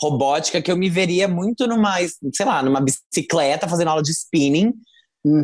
robótica, 0.00 0.60
que 0.62 0.70
eu 0.70 0.76
me 0.76 0.88
veria 0.90 1.26
muito 1.28 1.66
numa, 1.66 1.96
sei 2.32 2.46
lá, 2.46 2.62
numa 2.62 2.80
bicicleta 2.80 3.68
fazendo 3.68 3.88
aula 3.88 4.02
de 4.02 4.10
spinning, 4.12 4.72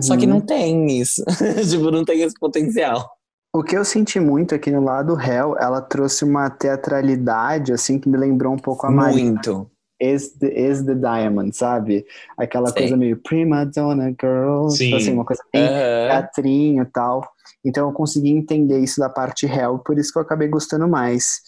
só 0.01 0.17
que 0.17 0.27
Uhum. 0.27 0.35
não 0.35 0.41
tem 0.41 1.01
isso. 1.01 1.23
tipo, 1.71 1.91
não 1.91 2.05
tem 2.05 2.23
esse 2.23 2.35
potencial. 2.39 3.09
O 3.55 3.63
que 3.63 3.77
eu 3.77 3.85
senti 3.85 4.19
muito 4.21 4.55
aqui 4.55 4.71
no 4.71 4.83
lado 4.83 5.19
Hell, 5.21 5.57
ela 5.59 5.81
trouxe 5.83 6.25
uma 6.25 6.49
teatralidade, 6.49 7.73
assim, 7.73 7.99
que 7.99 8.09
me 8.09 8.17
lembrou 8.17 8.53
um 8.55 8.59
pouco 8.59 8.87
a 8.87 8.91
Marina. 8.91 9.33
Muito. 9.33 9.71
Is 10.01 10.33
the, 10.39 10.49
is 10.49 10.83
the 10.85 10.95
Diamond, 10.95 11.55
sabe? 11.57 12.05
Aquela 12.37 12.71
Sei. 12.71 12.83
coisa 12.83 12.97
meio 12.97 13.17
prima 13.23 13.65
donna 13.65 14.11
girl, 14.21 14.69
Sim. 14.69 14.85
tipo 14.87 14.97
assim, 14.97 15.13
uma 15.13 15.25
coisa 15.25 15.43
bem 15.53 15.63
Aham. 15.65 16.09
teatrinho 16.09 16.83
e 16.83 16.87
tal. 16.87 17.29
Então 17.65 17.87
eu 17.89 17.93
consegui 17.95 18.31
entender 18.31 18.81
isso 18.81 18.99
da 18.99 19.09
parte 19.09 19.47
real, 19.47 19.79
por 19.79 19.97
isso 19.99 20.13
que 20.13 20.19
eu 20.19 20.23
acabei 20.23 20.49
gostando 20.49 20.89
mais. 20.89 21.41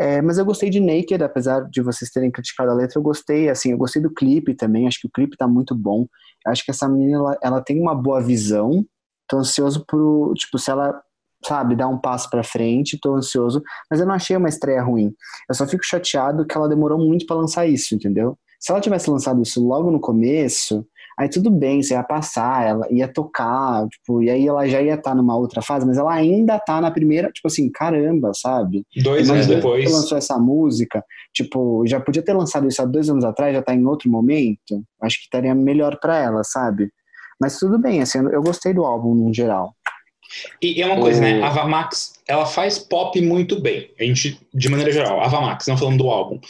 É, 0.00 0.22
mas 0.22 0.38
eu 0.38 0.46
gostei 0.46 0.70
de 0.70 0.80
Naked, 0.80 1.22
apesar 1.22 1.68
de 1.68 1.82
vocês 1.82 2.10
terem 2.10 2.30
criticado 2.30 2.70
a 2.70 2.74
letra, 2.74 2.98
eu 2.98 3.02
gostei, 3.02 3.50
assim, 3.50 3.72
eu 3.72 3.76
gostei 3.76 4.00
do 4.00 4.10
clipe 4.10 4.54
também, 4.54 4.86
acho 4.86 4.98
que 4.98 5.06
o 5.06 5.10
clipe 5.10 5.36
tá 5.36 5.46
muito 5.46 5.74
bom. 5.74 6.06
Acho 6.46 6.64
que 6.64 6.70
essa 6.70 6.88
menina, 6.88 7.18
ela, 7.18 7.38
ela 7.42 7.60
tem 7.60 7.78
uma 7.78 7.94
boa 7.94 8.18
visão, 8.18 8.82
tô 9.28 9.36
ansioso 9.36 9.84
pro, 9.84 10.32
tipo, 10.34 10.58
se 10.58 10.70
ela, 10.70 10.98
sabe, 11.44 11.76
dar 11.76 11.88
um 11.88 11.98
passo 11.98 12.30
pra 12.30 12.42
frente, 12.42 12.98
tô 12.98 13.14
ansioso, 13.14 13.62
mas 13.90 14.00
eu 14.00 14.06
não 14.06 14.14
achei 14.14 14.34
uma 14.34 14.48
estreia 14.48 14.82
ruim. 14.82 15.12
Eu 15.46 15.54
só 15.54 15.66
fico 15.66 15.84
chateado 15.84 16.46
que 16.46 16.56
ela 16.56 16.66
demorou 16.66 16.98
muito 16.98 17.26
pra 17.26 17.36
lançar 17.36 17.66
isso, 17.66 17.94
entendeu? 17.94 18.38
Se 18.58 18.72
ela 18.72 18.80
tivesse 18.80 19.10
lançado 19.10 19.42
isso 19.42 19.62
logo 19.62 19.90
no 19.90 20.00
começo, 20.00 20.82
aí 21.20 21.28
tudo 21.28 21.50
bem, 21.50 21.82
você 21.82 21.92
ia 21.92 22.02
passar, 22.02 22.66
ela 22.66 22.86
ia 22.90 23.06
tocar, 23.06 23.86
tipo, 23.88 24.22
e 24.22 24.30
aí 24.30 24.48
ela 24.48 24.66
já 24.66 24.80
ia 24.80 24.94
estar 24.94 25.14
numa 25.14 25.36
outra 25.36 25.60
fase, 25.60 25.86
mas 25.86 25.98
ela 25.98 26.14
ainda 26.14 26.58
tá 26.58 26.80
na 26.80 26.90
primeira, 26.90 27.30
tipo 27.30 27.46
assim, 27.46 27.70
caramba, 27.70 28.32
sabe? 28.34 28.86
Dois 28.96 29.28
anos 29.28 29.46
depois. 29.46 29.84
que 29.84 29.92
lançou 29.92 30.16
essa 30.16 30.38
música, 30.38 31.04
tipo, 31.34 31.84
já 31.86 32.00
podia 32.00 32.22
ter 32.22 32.32
lançado 32.32 32.66
isso 32.66 32.80
há 32.80 32.86
dois 32.86 33.10
anos 33.10 33.22
atrás, 33.22 33.54
já 33.54 33.60
tá 33.60 33.74
em 33.74 33.84
outro 33.84 34.10
momento, 34.10 34.82
acho 35.02 35.18
que 35.18 35.24
estaria 35.24 35.54
melhor 35.54 35.98
pra 36.00 36.16
ela, 36.16 36.42
sabe? 36.42 36.90
Mas 37.38 37.58
tudo 37.58 37.78
bem, 37.78 38.00
assim, 38.00 38.18
eu 38.18 38.42
gostei 38.42 38.72
do 38.72 38.84
álbum 38.84 39.14
no 39.14 39.32
geral. 39.32 39.74
E 40.62 40.80
é 40.80 40.86
uma 40.86 41.00
coisa, 41.00 41.18
O- 41.18 41.22
né? 41.22 41.42
A 41.42 41.50
Vamax, 41.50 42.12
ela 42.28 42.46
faz 42.46 42.78
pop 42.78 43.20
muito 43.20 43.60
bem. 43.60 43.90
A 43.98 44.04
gente, 44.04 44.38
de 44.54 44.68
maneira 44.68 44.92
geral, 44.92 45.20
a 45.20 45.28
Vamax, 45.28 45.66
não 45.66 45.76
falando 45.76 45.98
do 45.98 46.10
álbum. 46.10 46.40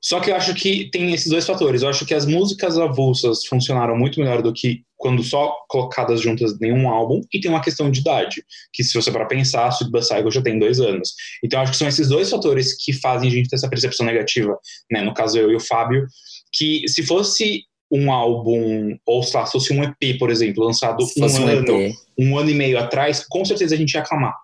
Só 0.00 0.20
que 0.20 0.30
eu 0.30 0.36
acho 0.36 0.54
que 0.54 0.88
tem 0.90 1.12
esses 1.12 1.28
dois 1.28 1.44
fatores. 1.44 1.82
Eu 1.82 1.88
acho 1.88 2.06
que 2.06 2.14
as 2.14 2.24
músicas 2.24 2.78
avulsas 2.78 3.44
funcionaram 3.46 3.96
muito 3.96 4.20
melhor 4.20 4.40
do 4.42 4.52
que 4.52 4.82
quando 4.96 5.22
só 5.22 5.54
colocadas 5.68 6.20
juntas 6.20 6.60
em 6.62 6.72
um 6.72 6.88
álbum. 6.88 7.20
E 7.32 7.40
tem 7.40 7.50
uma 7.50 7.60
questão 7.60 7.90
de 7.90 8.00
idade, 8.00 8.42
que 8.72 8.82
se 8.82 8.94
você 8.94 9.10
para 9.10 9.26
pensar, 9.26 9.70
But 9.90 10.02
Cycle 10.04 10.30
já 10.30 10.42
tem 10.42 10.58
dois 10.58 10.80
anos. 10.80 11.14
Então 11.44 11.58
eu 11.58 11.62
acho 11.64 11.72
que 11.72 11.78
são 11.78 11.88
esses 11.88 12.08
dois 12.08 12.30
fatores 12.30 12.76
que 12.82 12.92
fazem 12.92 13.28
a 13.28 13.32
gente 13.32 13.48
ter 13.48 13.56
essa 13.56 13.68
percepção 13.68 14.06
negativa, 14.06 14.56
né? 14.90 15.02
No 15.02 15.12
caso 15.14 15.38
eu 15.38 15.50
e 15.50 15.56
o 15.56 15.60
Fábio, 15.60 16.06
que 16.52 16.88
se 16.88 17.02
fosse 17.02 17.62
um 17.90 18.12
álbum, 18.12 18.96
ou 19.06 19.22
sei 19.22 19.40
lá, 19.40 19.46
se 19.46 19.52
fosse 19.52 19.72
um 19.72 19.82
EP, 19.82 20.18
por 20.18 20.30
exemplo, 20.30 20.64
lançado 20.64 21.02
Se 21.06 21.20
um 21.20 21.24
um 21.24 21.46
ano, 21.46 21.94
um 22.18 22.38
ano 22.38 22.50
e 22.50 22.54
meio 22.54 22.78
atrás, 22.78 23.24
com 23.26 23.44
certeza 23.44 23.74
a 23.74 23.78
gente 23.78 23.94
ia 23.94 24.00
aclamar. 24.00 24.34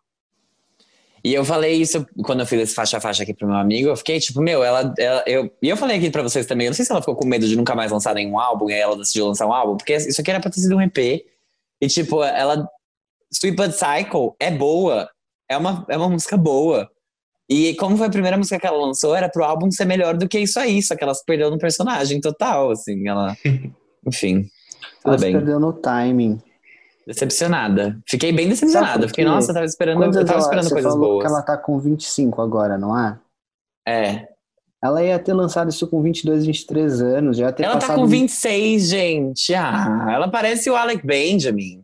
E 1.23 1.33
eu 1.33 1.43
falei 1.45 1.73
isso 1.75 2.07
quando 2.23 2.41
eu 2.41 2.47
fiz 2.47 2.61
esse 2.61 2.75
faixa 2.75 2.99
a 2.99 3.01
faixa 3.01 3.23
aqui 3.23 3.33
pro 3.33 3.47
meu 3.49 3.57
amigo. 3.57 3.89
Eu 3.89 3.97
fiquei 3.97 4.21
tipo, 4.21 4.43
meu, 4.43 4.63
ela. 4.63 4.93
ela- 4.99 5.25
eu, 5.27 5.51
e 5.63 5.69
eu 5.71 5.77
falei 5.77 5.97
aqui 5.97 6.11
pra 6.11 6.23
vocês 6.23 6.45
também. 6.45 6.67
Eu 6.67 6.71
não 6.71 6.75
sei 6.77 6.85
se 6.85 6.93
ela 6.93 7.01
ficou 7.01 7.17
com 7.17 7.27
medo 7.27 7.49
de 7.49 7.57
nunca 7.57 7.75
mais 7.75 7.91
lançar 7.91 8.15
nenhum 8.15 8.39
álbum 8.39 8.69
e 8.69 8.75
aí 8.75 8.81
ela 8.81 8.95
decidiu 8.97 9.27
lançar 9.27 9.47
um 9.47 9.53
álbum, 9.53 9.77
porque 9.79 9.95
isso 9.97 10.21
aqui 10.21 10.31
era 10.31 10.39
pra 10.41 10.51
ter 10.51 10.61
sido 10.61 10.77
um 10.77 10.83
EP. 10.83 11.25
E 11.81 11.89
tipo, 11.89 12.23
ela. 12.23 12.69
Sweet 13.33 13.57
But 13.57 13.73
Cycle 13.73 14.33
é 14.39 14.51
boa. 14.51 15.09
É 15.51 15.57
uma, 15.57 15.85
é 15.89 15.97
uma 15.97 16.11
música 16.11 16.37
boa. 16.37 16.91
E 17.49 17.75
como 17.77 17.97
foi 17.97 18.07
a 18.07 18.11
primeira 18.11 18.37
música 18.39 18.59
que 18.59 18.67
ela 18.67 18.79
lançou, 18.87 19.15
era 19.15 19.29
pro 19.29 19.45
álbum 19.45 19.71
ser 19.71 19.85
melhor 19.85 20.17
do 20.17 20.27
que 20.29 20.39
isso 20.39 20.59
aí. 20.59 20.83
Só 20.83 20.97
que 20.97 21.05
ela 21.05 21.15
se 21.15 21.25
perdeu 21.25 21.51
no 21.51 21.59
personagem 21.59 22.21
total, 22.21 22.71
assim. 22.71 23.07
Ela. 23.07 23.37
Enfim. 24.07 24.43
Tudo 25.03 25.09
Ela 25.11 25.19
se 25.19 25.25
bem. 25.25 25.33
perdeu 25.35 25.61
no 25.61 25.73
timing. 25.73 26.41
Decepcionada. 27.07 27.99
Fiquei 28.09 28.33
bem 28.33 28.49
decepcionada. 28.49 29.07
Fiquei, 29.09 29.25
nossa, 29.27 29.51
eu 29.51 29.55
tava 29.55 29.67
esperando, 29.67 29.99
Quantas 29.99 30.17
eu 30.17 30.25
tava 30.25 30.39
ela- 30.39 30.43
esperando 30.47 30.65
você 30.65 30.73
coisas 30.75 30.93
falou 30.93 31.09
boas. 31.11 31.23
que 31.25 31.31
ela 31.31 31.43
tá 31.43 31.57
com 31.59 31.79
25 31.79 32.41
agora, 32.41 32.79
não 32.79 32.99
é? 32.99 33.19
É. 33.87 34.29
Ela 34.83 35.03
ia 35.03 35.19
ter 35.19 35.33
lançado 35.35 35.69
isso 35.71 35.87
com 35.89 36.01
22, 36.03 36.47
23 36.47 37.01
anos, 37.03 37.37
já 37.37 37.47
ia 37.47 37.53
ter 37.53 37.63
Ela 37.65 37.75
tá 37.75 37.81
passado... 37.81 38.01
com 38.01 38.07
26, 38.07 38.89
gente. 38.89 39.55
Ah, 39.55 40.07
ela 40.11 40.29
parece 40.31 40.69
o 40.71 40.77
Alec 40.77 41.07
Benjamin. 41.07 41.83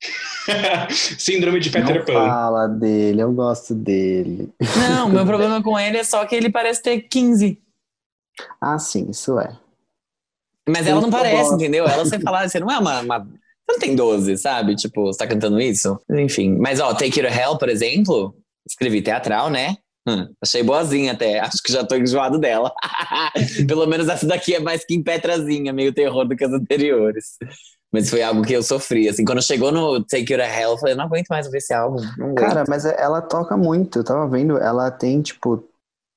Síndrome 1.18 1.60
de 1.60 1.70
Peter 1.70 1.98
Não 1.98 2.04
Pan. 2.04 2.12
fala 2.12 2.66
dele, 2.68 3.22
eu 3.22 3.32
gosto 3.32 3.74
dele. 3.74 4.50
Não, 4.88 5.08
meu 5.08 5.24
problema 5.26 5.62
com 5.62 5.78
ele 5.78 5.98
é 5.98 6.04
só 6.04 6.24
que 6.26 6.34
ele 6.34 6.50
parece 6.50 6.82
ter 6.82 7.00
15. 7.02 7.58
Ah, 8.60 8.78
sim, 8.78 9.08
isso 9.10 9.38
é. 9.38 9.56
Mas 10.68 10.86
Eu 10.86 10.92
ela 10.92 11.00
não 11.02 11.10
parece, 11.10 11.36
gosto. 11.36 11.54
entendeu? 11.54 11.86
Ela 11.86 12.04
você 12.04 12.18
falar, 12.20 12.48
você 12.48 12.58
não 12.60 12.70
é 12.70 12.78
uma, 12.78 13.00
uma- 13.00 13.18
Você 13.20 13.72
não 13.72 13.78
tem 13.78 13.94
12, 13.96 14.36
sabe? 14.38 14.74
Tipo, 14.76 15.04
você 15.06 15.18
tá 15.18 15.26
cantando 15.26 15.60
isso? 15.60 15.98
Enfim. 16.10 16.56
Mas, 16.58 16.80
ó, 16.80 16.94
Take 16.94 17.20
You 17.20 17.26
to 17.28 17.32
Hell, 17.34 17.58
por 17.58 17.68
exemplo, 17.68 18.34
escrevi 18.66 19.02
teatral, 19.02 19.50
né? 19.50 19.76
Hum, 20.08 20.26
achei 20.42 20.62
boazinha 20.62 21.12
até. 21.12 21.40
Acho 21.40 21.62
que 21.62 21.72
já 21.72 21.84
tô 21.84 21.94
enjoado 21.96 22.38
dela. 22.38 22.72
Pelo 23.68 23.86
menos 23.86 24.08
essa 24.08 24.26
daqui 24.26 24.54
é 24.54 24.60
mais 24.60 24.84
que 24.84 24.94
em 24.94 25.02
Petrazinha, 25.02 25.72
meio 25.72 25.92
terror 25.92 26.26
do 26.26 26.34
que 26.34 26.44
as 26.44 26.52
anteriores. 26.52 27.36
Mas 27.92 28.08
foi 28.08 28.22
algo 28.22 28.42
que 28.42 28.52
eu 28.52 28.62
sofri. 28.62 29.08
Assim, 29.08 29.24
quando 29.24 29.42
chegou 29.42 29.72
no 29.72 30.04
Take 30.04 30.32
You 30.32 30.38
to 30.38 30.44
Hell, 30.44 30.70
eu 30.70 30.78
falei, 30.78 30.94
não 30.94 31.04
aguento 31.06 31.26
mais 31.28 31.46
ouvir 31.46 31.58
esse 31.58 31.74
álbum. 31.74 32.00
Cara, 32.36 32.64
mas 32.68 32.84
é- 32.84 32.94
ela 33.00 33.20
toca 33.20 33.56
muito. 33.56 33.98
Eu 33.98 34.04
tava 34.04 34.28
vendo, 34.28 34.56
ela 34.58 34.90
tem, 34.90 35.20
tipo, 35.20 35.64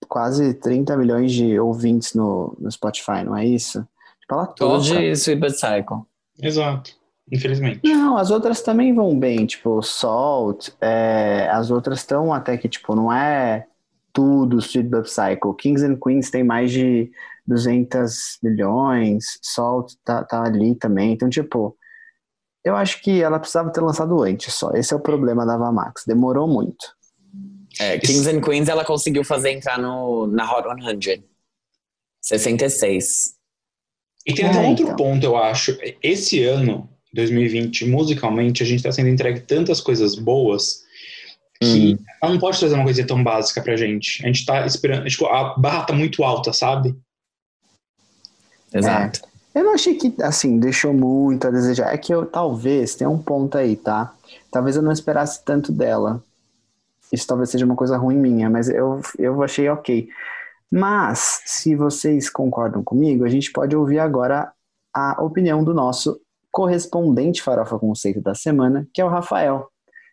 quase 0.07 0.53
30 0.53 0.95
milhões 0.95 1.31
de 1.31 1.59
ouvintes 1.59 2.13
no, 2.13 2.55
no 2.59 2.71
Spotify, 2.71 3.23
não 3.25 3.35
é 3.35 3.45
isso? 3.45 3.79
Tipo, 4.21 4.35
ela 4.35 4.45
toca. 4.47 4.83
de 4.83 5.11
Sweet 5.11 5.39
But 5.41 5.53
Psycho. 5.53 6.05
Exato. 6.41 6.91
Infelizmente. 7.31 7.79
Não, 7.83 8.17
as 8.17 8.29
outras 8.29 8.61
também 8.61 8.93
vão 8.93 9.17
bem, 9.17 9.45
tipo, 9.45 9.81
Salt, 9.81 10.69
é, 10.79 11.49
as 11.51 11.71
outras 11.71 11.99
estão 11.99 12.31
até 12.33 12.55
que, 12.57 12.69
tipo, 12.69 12.95
não 12.95 13.11
é 13.11 13.65
tudo 14.11 14.59
Sweet 14.59 14.89
But 14.89 15.05
Psycho. 15.05 15.53
Kings 15.55 15.83
and 15.83 15.97
Queens 16.03 16.29
tem 16.29 16.43
mais 16.43 16.71
de 16.71 17.11
200 17.45 18.39
milhões, 18.41 19.23
Salt 19.41 19.93
tá, 20.03 20.23
tá 20.23 20.43
ali 20.43 20.75
também, 20.75 21.13
então, 21.13 21.29
tipo, 21.29 21.77
eu 22.63 22.75
acho 22.75 23.01
que 23.01 23.21
ela 23.21 23.39
precisava 23.39 23.71
ter 23.71 23.81
lançado 23.81 24.21
antes 24.21 24.53
só. 24.53 24.71
Esse 24.73 24.93
é 24.93 24.97
o 24.97 25.01
problema 25.01 25.45
da 25.45 25.57
Vamax, 25.57 26.03
demorou 26.07 26.47
muito. 26.47 26.85
É, 27.79 27.97
Kings 27.97 28.29
and 28.29 28.41
Queens 28.41 28.69
ela 28.69 28.85
conseguiu 28.85 29.23
fazer 29.23 29.51
entrar 29.51 29.79
no, 29.79 30.27
na 30.27 30.49
Hot 30.51 30.67
100. 31.03 31.23
66. 32.21 33.33
E 34.25 34.33
tem 34.33 34.45
até 34.45 34.57
É, 34.57 34.61
um 34.61 34.69
outro 34.69 34.83
então. 34.85 34.95
ponto, 34.95 35.25
eu 35.25 35.35
acho. 35.35 35.77
Esse 36.01 36.43
ano, 36.43 36.89
2020, 37.13 37.85
musicalmente, 37.87 38.63
a 38.63 38.65
gente 38.65 38.83
tá 38.83 38.91
sendo 38.91 39.09
entregue 39.09 39.41
tantas 39.41 39.81
coisas 39.81 40.15
boas 40.15 40.83
que 41.59 41.97
ela 42.21 42.33
não 42.33 42.39
pode 42.39 42.59
trazer 42.59 42.75
uma 42.75 42.83
coisa 42.83 43.05
tão 43.05 43.23
básica 43.23 43.61
pra 43.61 43.75
gente. 43.75 44.23
A 44.23 44.27
gente 44.27 44.45
tá 44.45 44.65
esperando. 44.65 45.07
Tipo, 45.07 45.25
a 45.27 45.55
barra 45.57 45.85
tá 45.85 45.93
muito 45.93 46.23
alta, 46.23 46.51
sabe? 46.53 46.95
Exato. 48.73 49.21
Eu 49.53 49.63
não 49.63 49.73
achei 49.73 49.95
que, 49.95 50.13
assim, 50.21 50.59
deixou 50.59 50.93
muito 50.93 51.47
a 51.47 51.51
desejar. 51.51 51.93
É 51.93 51.97
que 51.97 52.13
eu, 52.13 52.25
talvez, 52.25 52.95
tem 52.95 53.07
um 53.07 53.21
ponto 53.21 53.57
aí, 53.57 53.75
tá? 53.75 54.13
Talvez 54.51 54.75
eu 54.75 54.81
não 54.81 54.91
esperasse 54.91 55.43
tanto 55.45 55.71
dela. 55.71 56.23
Isso 57.11 57.27
talvez 57.27 57.51
seja 57.51 57.65
uma 57.65 57.75
coisa 57.75 57.95
ruim 57.95 58.17
minha, 58.17 58.49
mas 58.49 58.67
eu, 58.67 58.99
eu 59.19 59.43
achei 59.43 59.69
ok. 59.69 60.09
Mas, 60.71 61.41
se 61.45 61.75
vocês 61.75 62.31
concordam 62.31 62.83
comigo, 62.83 63.23
a 63.23 63.29
gente 63.29 63.51
pode 63.51 63.75
ouvir 63.75 63.99
agora 63.99 64.51
a 64.91 65.23
opinião 65.23 65.63
do 65.63 65.73
nosso 65.73 66.19
correspondente 66.51 67.43
Farofa 67.43 67.77
Conceito 67.77 68.21
da 68.21 68.33
semana, 68.33 68.87
que 68.91 68.99
é 68.99 69.05
o 69.05 69.09
Rafael. 69.09 69.67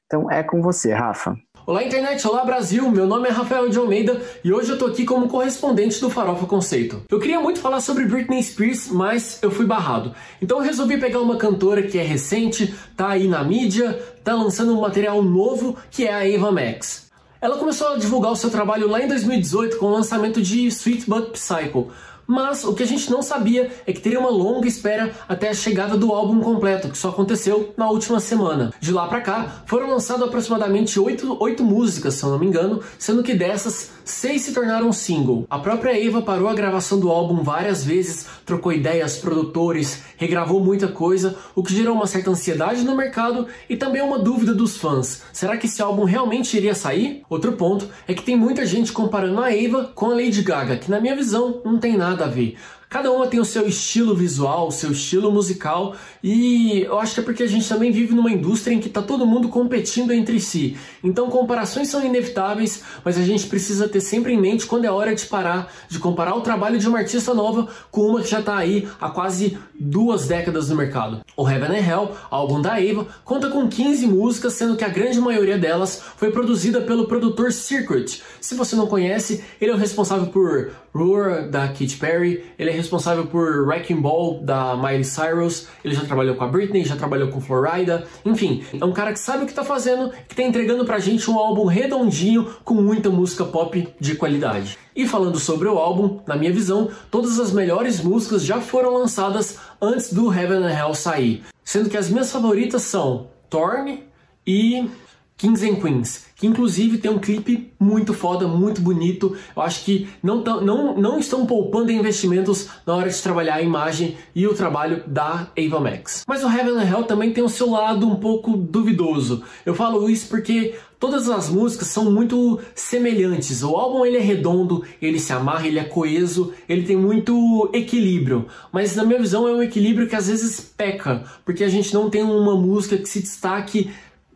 Então, 0.05 0.31
é 0.31 0.43
com 0.43 0.61
você, 0.61 0.93
Rafa. 0.93 1.35
Olá 1.71 1.85
internet, 1.85 2.27
olá 2.27 2.45
Brasil, 2.45 2.91
meu 2.91 3.07
nome 3.07 3.29
é 3.29 3.31
Rafael 3.31 3.69
de 3.69 3.79
Almeida 3.79 4.21
e 4.43 4.53
hoje 4.53 4.73
eu 4.73 4.77
tô 4.77 4.87
aqui 4.87 5.05
como 5.05 5.29
correspondente 5.29 6.01
do 6.01 6.11
Farofa 6.11 6.45
Conceito. 6.45 7.01
Eu 7.09 7.21
queria 7.21 7.39
muito 7.39 7.61
falar 7.61 7.81
sobre 7.81 8.07
Britney 8.07 8.43
Spears, 8.43 8.89
mas 8.89 9.41
eu 9.41 9.53
fui 9.53 9.65
barrado. 9.65 10.13
Então 10.43 10.59
eu 10.59 10.65
resolvi 10.65 10.99
pegar 10.99 11.21
uma 11.21 11.37
cantora 11.37 11.85
que 11.85 11.97
é 11.97 12.03
recente, 12.03 12.75
tá 12.97 13.11
aí 13.11 13.29
na 13.29 13.45
mídia, 13.45 13.97
tá 14.25 14.35
lançando 14.35 14.77
um 14.77 14.81
material 14.81 15.23
novo, 15.23 15.77
que 15.93 16.09
é 16.09 16.13
a 16.13 16.37
Ava 16.37 16.51
Max. 16.51 17.09
Ela 17.41 17.57
começou 17.57 17.95
a 17.95 17.97
divulgar 17.97 18.33
o 18.33 18.37
seu 18.37 18.51
trabalho 18.51 18.89
lá 18.89 19.01
em 19.01 19.07
2018 19.07 19.77
com 19.77 19.87
o 19.87 19.93
lançamento 19.93 20.43
de 20.43 20.67
Sweet 20.67 21.09
But 21.09 21.31
Psycho. 21.31 21.89
Mas 22.31 22.63
o 22.63 22.73
que 22.75 22.85
a 22.85 22.87
gente 22.87 23.11
não 23.11 23.23
sabia 23.23 23.73
é 23.85 23.93
que 23.93 24.01
teria 24.01 24.21
uma 24.21 24.31
longa 24.31 24.69
espera 24.69 25.11
até 25.29 25.49
a 25.49 25.55
chegada 25.55 25.97
do 25.97 26.13
álbum 26.13 26.39
completo, 26.39 26.89
que 26.89 26.97
só 26.97 27.09
aconteceu 27.09 27.75
na 27.77 27.91
última 27.91 28.21
semana. 28.21 28.73
De 28.79 28.93
lá 28.93 29.09
pra 29.09 29.21
cá, 29.21 29.65
foram 29.67 29.91
lançadas 29.91 30.29
aproximadamente 30.29 31.01
oito, 31.01 31.37
oito 31.41 31.65
músicas, 31.65 32.15
se 32.15 32.23
eu 32.23 32.31
não 32.31 32.39
me 32.39 32.47
engano, 32.47 32.81
sendo 32.97 33.25
que 33.25 33.35
dessas, 33.35 33.91
seis 34.05 34.43
se 34.43 34.53
tornaram 34.53 34.93
single. 34.93 35.45
A 35.51 35.59
própria 35.59 36.01
Eva 36.01 36.23
parou 36.23 36.47
a 36.47 36.55
gravação 36.55 37.01
do 37.01 37.11
álbum 37.11 37.43
várias 37.43 37.85
vezes, 37.85 38.29
trocou 38.47 38.73
ideias, 38.73 39.17
produtores, 39.17 40.01
regravou 40.17 40.61
muita 40.61 40.87
coisa, 40.87 41.35
o 41.53 41.65
que 41.65 41.75
gerou 41.75 41.97
uma 41.97 42.07
certa 42.07 42.31
ansiedade 42.31 42.85
no 42.85 42.97
mercado 42.97 43.49
e 43.69 43.77
também 43.77 44.03
uma 44.03 44.21
dúvida 44.21 44.55
dos 44.55 44.77
fãs. 44.77 45.23
Será 45.33 45.57
que 45.57 45.67
esse 45.67 45.83
álbum 45.83 46.05
realmente 46.05 46.57
iria 46.57 46.77
sair? 46.77 47.23
Outro 47.29 47.55
ponto 47.55 47.89
é 48.07 48.15
que 48.15 48.23
tem 48.23 48.37
muita 48.37 48.65
gente 48.65 48.93
comparando 48.93 49.41
a 49.41 49.53
Eva 49.53 49.91
com 49.97 50.07
a 50.07 50.15
Lady 50.15 50.43
Gaga, 50.43 50.77
que 50.77 50.89
na 50.89 51.01
minha 51.01 51.17
visão 51.17 51.61
não 51.65 51.77
tem 51.77 51.97
nada 51.97 52.20
a 52.25 52.29
ver. 52.29 52.57
Cada 52.91 53.13
uma 53.13 53.29
tem 53.29 53.39
o 53.39 53.45
seu 53.45 53.69
estilo 53.69 54.17
visual, 54.17 54.67
o 54.67 54.73
seu 54.73 54.91
estilo 54.91 55.31
musical, 55.31 55.95
e 56.25 56.81
eu 56.81 56.99
acho 56.99 57.15
que 57.15 57.21
é 57.21 57.23
porque 57.23 57.45
a 57.45 57.47
gente 57.47 57.69
também 57.69 57.93
vive 57.93 58.17
numa 58.17 58.33
indústria 58.33 58.75
em 58.75 58.81
que 58.81 58.89
está 58.89 59.01
todo 59.01 59.25
mundo 59.25 59.49
competindo 59.49 60.11
entre 60.11 60.41
si. 60.41 60.77
Então 61.01 61.31
comparações 61.31 61.89
são 61.89 62.05
inevitáveis, 62.05 62.83
mas 63.05 63.17
a 63.17 63.23
gente 63.23 63.47
precisa 63.47 63.89
ter 63.89 64.01
sempre 64.01 64.33
em 64.33 64.41
mente 64.41 64.67
quando 64.67 64.87
é 64.87 64.91
hora 64.91 65.15
de 65.15 65.25
parar, 65.27 65.73
de 65.89 66.01
comparar 66.01 66.35
o 66.35 66.41
trabalho 66.41 66.81
de 66.81 66.89
uma 66.89 66.99
artista 66.99 67.33
nova 67.33 67.69
com 67.93 68.09
uma 68.09 68.23
que 68.23 68.29
já 68.29 68.41
está 68.41 68.57
aí 68.57 68.89
há 69.01 69.09
quase 69.09 69.57
duas 69.79 70.27
décadas 70.27 70.69
no 70.69 70.75
mercado. 70.75 71.21
O 71.37 71.49
Heaven 71.49 71.79
and 71.79 71.89
Hell, 71.89 72.11
álbum 72.29 72.61
da 72.61 72.73
Ava, 72.73 73.07
conta 73.25 73.51
com 73.51 73.69
15 73.69 74.05
músicas, 74.09 74.55
sendo 74.55 74.77
que 74.77 74.85
a 74.85 74.89
grande 74.89 75.21
maioria 75.21 75.57
delas 75.57 76.03
foi 76.17 76.33
produzida 76.33 76.81
pelo 76.81 77.07
produtor 77.07 77.53
Circuit. 77.53 78.21
Se 78.41 78.57
você 78.57 78.75
não 78.75 78.89
conhece, 78.89 79.45
ele 79.61 79.71
é 79.71 79.75
o 79.75 79.79
responsável 79.79 80.27
por 80.27 80.73
Roar, 80.95 81.49
da 81.49 81.69
Katy 81.69 81.97
Perry, 81.97 82.45
ele 82.59 82.71
é 82.71 82.73
responsável 82.73 83.27
por 83.27 83.67
Wrecking 83.67 84.01
Ball, 84.01 84.41
da 84.43 84.77
Miley 84.77 85.05
Cyrus, 85.05 85.69
ele 85.85 85.95
já 85.95 86.05
trabalhou 86.05 86.35
com 86.35 86.45
a 86.45 86.49
Britney, 86.49 86.85
já 86.85 86.97
trabalhou 86.97 87.29
com 87.29 87.41
Florida, 87.41 88.07
enfim, 88.25 88.65
é 88.81 88.85
um 88.85 88.93
cara 88.93 89.13
que 89.13 89.19
sabe 89.19 89.45
o 89.45 89.47
que 89.47 89.55
tá 89.55 89.65
fazendo, 89.65 90.11
que 90.29 90.35
tá 90.35 90.43
entregando 90.43 90.85
pra 90.85 90.99
gente 90.99 91.31
um 91.31 91.39
álbum 91.39 91.65
redondinho 91.67 92.51
com 92.65 92.75
muita 92.75 93.09
música 93.09 93.45
pop 93.45 93.89
de 93.99 94.15
qualidade. 94.17 94.79
E 94.95 95.07
falando 95.07 95.39
sobre 95.39 95.69
o 95.69 95.79
álbum, 95.79 96.21
na 96.27 96.37
minha 96.37 96.53
visão, 96.53 96.91
todas 97.11 97.39
as 97.39 97.53
melhores 97.53 98.03
músicas 98.03 98.45
já 98.45 98.61
foram 98.61 98.95
lançadas 98.95 99.59
antes 99.81 100.13
do 100.13 100.33
Heaven 100.33 100.65
and 100.65 100.79
Hell 100.79 100.95
sair, 100.95 101.45
sendo 101.65 101.89
que 101.89 101.97
as 101.97 102.11
minhas 102.11 102.33
favoritas 102.33 102.83
são 102.83 103.29
Torn 103.49 104.03
e 104.47 104.91
Kings 105.37 105.67
and 105.67 105.77
Queens, 105.77 106.27
que 106.41 106.47
inclusive 106.47 106.97
tem 106.97 107.11
um 107.11 107.19
clipe 107.19 107.71
muito 107.79 108.15
foda, 108.15 108.49
muito 108.49 108.81
bonito. 108.81 109.37
Eu 109.55 109.63
acho 109.63 109.85
que 109.85 110.09
não, 110.23 110.43
não, 110.43 110.97
não 110.97 111.19
estão 111.19 111.45
poupando 111.45 111.93
investimentos 111.93 112.67
na 112.87 112.97
hora 112.97 113.11
de 113.11 113.23
trabalhar 113.23 113.57
a 113.57 113.63
imagem 113.63 114.17
e 114.35 114.47
o 114.47 114.55
trabalho 114.55 115.05
da 115.07 115.49
Ava 115.57 115.81
Max. 115.81 116.25
Mas 116.27 116.43
o 116.43 116.49
Heaven 116.49 116.79
and 116.79 116.89
Hell 116.89 117.05
também 117.05 117.31
tem 117.31 117.45
o 117.45 117.49
seu 117.49 117.71
lado 117.71 118.09
um 118.09 118.17
pouco 118.17 118.57
duvidoso. 118.57 119.43
Eu 119.67 119.75
falo 119.75 120.09
isso 120.09 120.29
porque 120.29 120.77
todas 120.99 121.29
as 121.29 121.51
músicas 121.51 121.89
são 121.89 122.11
muito 122.11 122.59
semelhantes. 122.75 123.63
O 123.63 123.77
álbum 123.77 124.07
ele 124.07 124.17
é 124.17 124.21
redondo, 124.21 124.83
ele 125.01 125.21
se 125.21 125.35
amarra, 125.35 125.67
ele 125.67 125.79
é 125.79 125.85
coeso, 125.85 126.55
ele 126.67 126.85
tem 126.85 126.97
muito 126.97 127.69
equilíbrio. 127.75 128.47
Mas 128.73 128.97
na 128.97 129.05
minha 129.05 129.19
visão 129.19 129.47
é 129.47 129.53
um 129.53 129.63
equilíbrio 129.63 130.09
que 130.09 130.17
às 130.17 130.29
vezes 130.29 130.59
peca, 130.59 131.23
porque 131.45 131.65
a 131.65 131.69
gente 131.69 131.93
não 131.93 132.09
tem 132.09 132.23
uma 132.23 132.57
música 132.57 132.97
que 132.97 133.09
se 133.09 133.21
destaque 133.21 133.91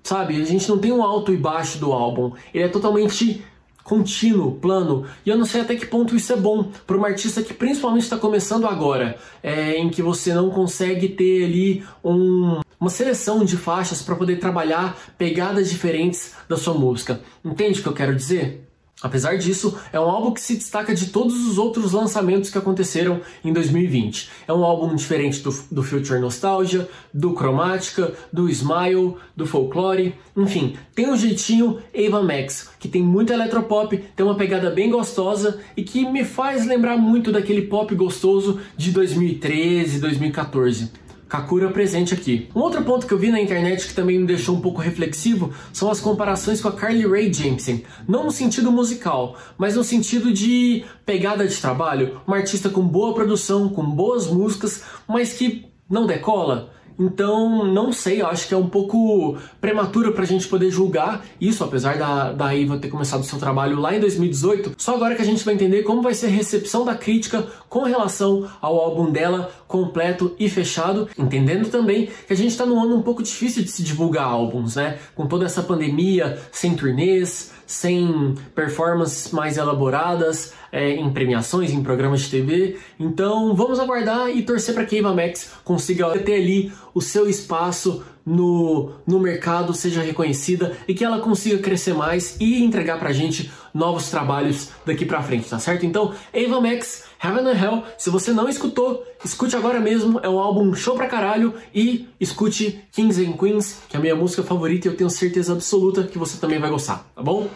Sabe, 0.04 0.40
a 0.40 0.44
gente 0.44 0.68
não 0.68 0.76
tem 0.78 0.92
um 0.92 1.02
alto 1.02 1.32
e 1.32 1.36
baixo 1.36 1.78
do 1.78 1.90
álbum. 1.90 2.32
Ele 2.52 2.64
é 2.64 2.68
totalmente 2.68 3.42
contínuo, 3.82 4.52
plano. 4.52 5.06
E 5.24 5.30
eu 5.30 5.36
não 5.36 5.46
sei 5.46 5.62
até 5.62 5.74
que 5.76 5.86
ponto 5.86 6.14
isso 6.14 6.30
é 6.32 6.36
bom 6.36 6.70
para 6.86 6.96
uma 6.96 7.08
artista 7.08 7.42
que 7.42 7.54
principalmente 7.54 8.02
está 8.02 8.18
começando 8.18 8.66
agora, 8.66 9.16
é, 9.42 9.76
em 9.78 9.88
que 9.88 10.02
você 10.02 10.34
não 10.34 10.50
consegue 10.50 11.08
ter 11.08 11.44
ali 11.44 11.84
um- 12.04 12.60
uma 12.78 12.90
seleção 12.90 13.44
de 13.46 13.56
faixas 13.56 14.02
para 14.02 14.14
poder 14.14 14.36
trabalhar 14.38 14.94
pegadas 15.16 15.70
diferentes 15.70 16.34
da 16.48 16.56
sua 16.56 16.74
música. 16.74 17.20
Entende 17.42 17.80
o 17.80 17.82
que 17.82 17.88
eu 17.88 17.94
quero 17.94 18.14
dizer? 18.14 18.63
Apesar 19.02 19.36
disso, 19.36 19.76
é 19.92 20.00
um 20.00 20.08
álbum 20.08 20.32
que 20.32 20.40
se 20.40 20.54
destaca 20.54 20.94
de 20.94 21.06
todos 21.06 21.46
os 21.46 21.58
outros 21.58 21.92
lançamentos 21.92 22.48
que 22.48 22.56
aconteceram 22.56 23.20
em 23.44 23.52
2020. 23.52 24.30
É 24.48 24.52
um 24.52 24.64
álbum 24.64 24.94
diferente 24.94 25.40
do, 25.40 25.50
do 25.70 25.82
Future 25.82 26.18
Nostalgia, 26.18 26.88
do 27.12 27.34
Chromatica, 27.34 28.14
do 28.32 28.48
Smile, 28.48 29.16
do 29.36 29.46
Folklore, 29.46 30.14
enfim, 30.36 30.76
tem 30.94 31.08
um 31.08 31.16
jeitinho 31.16 31.80
Ava 31.94 32.22
Max, 32.22 32.70
que 32.78 32.88
tem 32.88 33.02
muito 33.02 33.32
eletropop, 33.32 33.96
tem 34.16 34.24
uma 34.24 34.36
pegada 34.36 34.70
bem 34.70 34.90
gostosa 34.90 35.60
e 35.76 35.82
que 35.82 36.08
me 36.10 36.24
faz 36.24 36.66
lembrar 36.66 36.96
muito 36.96 37.30
daquele 37.30 37.62
pop 37.62 37.94
gostoso 37.94 38.60
de 38.76 38.90
2013, 38.90 40.00
2014. 40.00 41.03
Kakura 41.28 41.70
presente 41.70 42.14
aqui. 42.14 42.48
Um 42.54 42.60
outro 42.60 42.82
ponto 42.82 43.06
que 43.06 43.12
eu 43.12 43.18
vi 43.18 43.30
na 43.30 43.40
internet 43.40 43.88
que 43.88 43.94
também 43.94 44.18
me 44.18 44.26
deixou 44.26 44.56
um 44.56 44.60
pouco 44.60 44.80
reflexivo 44.80 45.52
são 45.72 45.90
as 45.90 46.00
comparações 46.00 46.60
com 46.60 46.68
a 46.68 46.72
Carly 46.72 47.06
Rae 47.06 47.32
Jepsen. 47.32 47.84
Não 48.06 48.24
no 48.24 48.30
sentido 48.30 48.70
musical, 48.70 49.36
mas 49.58 49.74
no 49.74 49.84
sentido 49.84 50.32
de 50.32 50.84
pegada 51.04 51.46
de 51.46 51.56
trabalho. 51.56 52.20
Uma 52.26 52.36
artista 52.36 52.68
com 52.68 52.82
boa 52.82 53.14
produção, 53.14 53.68
com 53.68 53.84
boas 53.84 54.26
músicas, 54.26 54.82
mas 55.08 55.32
que 55.32 55.66
não 55.88 56.06
decola. 56.06 56.74
Então, 56.98 57.66
não 57.66 57.92
sei, 57.92 58.22
acho 58.22 58.46
que 58.46 58.54
é 58.54 58.56
um 58.56 58.68
pouco 58.68 59.36
prematuro 59.60 60.12
para 60.12 60.22
a 60.22 60.26
gente 60.26 60.46
poder 60.46 60.70
julgar 60.70 61.24
isso, 61.40 61.64
apesar 61.64 61.98
da, 61.98 62.32
da 62.32 62.56
Eva 62.56 62.78
ter 62.78 62.88
começado 62.88 63.24
seu 63.24 63.38
trabalho 63.38 63.80
lá 63.80 63.94
em 63.94 64.00
2018. 64.00 64.74
Só 64.78 64.94
agora 64.94 65.14
que 65.16 65.22
a 65.22 65.24
gente 65.24 65.44
vai 65.44 65.54
entender 65.54 65.82
como 65.82 66.02
vai 66.02 66.14
ser 66.14 66.26
a 66.26 66.30
recepção 66.30 66.84
da 66.84 66.94
crítica 66.94 67.46
com 67.68 67.82
relação 67.82 68.48
ao 68.60 68.78
álbum 68.78 69.10
dela 69.10 69.50
completo 69.74 70.36
e 70.38 70.48
fechado, 70.48 71.08
entendendo 71.18 71.68
também 71.68 72.08
que 72.28 72.32
a 72.32 72.36
gente 72.36 72.52
está 72.52 72.64
num 72.64 72.80
ano 72.80 72.94
um 72.94 73.02
pouco 73.02 73.24
difícil 73.24 73.60
de 73.64 73.68
se 73.68 73.82
divulgar 73.82 74.22
álbuns, 74.22 74.76
né? 74.76 75.00
Com 75.16 75.26
toda 75.26 75.46
essa 75.46 75.64
pandemia, 75.64 76.40
sem 76.52 76.76
turnês, 76.76 77.50
sem 77.66 78.36
performances 78.54 79.32
mais 79.32 79.56
elaboradas 79.56 80.52
é, 80.70 80.90
em 80.90 81.12
premiações, 81.12 81.72
em 81.72 81.82
programas 81.82 82.20
de 82.20 82.30
TV. 82.30 82.76
Então 83.00 83.56
vamos 83.56 83.80
aguardar 83.80 84.30
e 84.30 84.42
torcer 84.42 84.76
para 84.76 84.84
que 84.84 84.94
a 84.94 84.98
Eva 85.00 85.12
Max 85.12 85.50
consiga 85.64 86.16
ter 86.20 86.34
ali 86.34 86.72
o 86.94 87.00
seu 87.00 87.28
espaço 87.28 88.04
no, 88.24 88.92
no 89.06 89.20
mercado, 89.20 89.74
seja 89.74 90.02
reconhecida 90.02 90.76
e 90.88 90.94
que 90.94 91.04
ela 91.04 91.20
consiga 91.20 91.58
crescer 91.58 91.94
mais 91.94 92.36
e 92.40 92.62
entregar 92.62 92.98
pra 92.98 93.12
gente 93.12 93.50
novos 93.72 94.08
trabalhos 94.08 94.70
daqui 94.86 95.04
pra 95.04 95.22
frente, 95.22 95.48
tá 95.48 95.58
certo? 95.58 95.84
Então, 95.84 96.14
Ava 96.32 96.60
Max, 96.60 97.04
Heaven 97.22 97.46
and 97.46 97.60
Hell, 97.60 97.82
se 97.98 98.10
você 98.10 98.32
não 98.32 98.48
escutou, 98.48 99.04
escute 99.24 99.56
agora 99.56 99.80
mesmo, 99.80 100.20
é 100.22 100.28
um 100.28 100.38
álbum 100.38 100.74
show 100.74 100.94
pra 100.94 101.06
caralho 101.06 101.54
e 101.74 102.08
escute 102.20 102.84
Kings 102.92 103.24
and 103.24 103.32
Queens, 103.32 103.80
que 103.88 103.96
é 103.96 103.98
a 103.98 104.02
minha 104.02 104.14
música 104.14 104.42
favorita 104.42 104.88
e 104.88 104.90
eu 104.90 104.96
tenho 104.96 105.10
certeza 105.10 105.52
absoluta 105.52 106.04
que 106.04 106.18
você 106.18 106.38
também 106.38 106.58
vai 106.58 106.70
gostar, 106.70 107.10
tá 107.14 107.22
bom? 107.22 107.48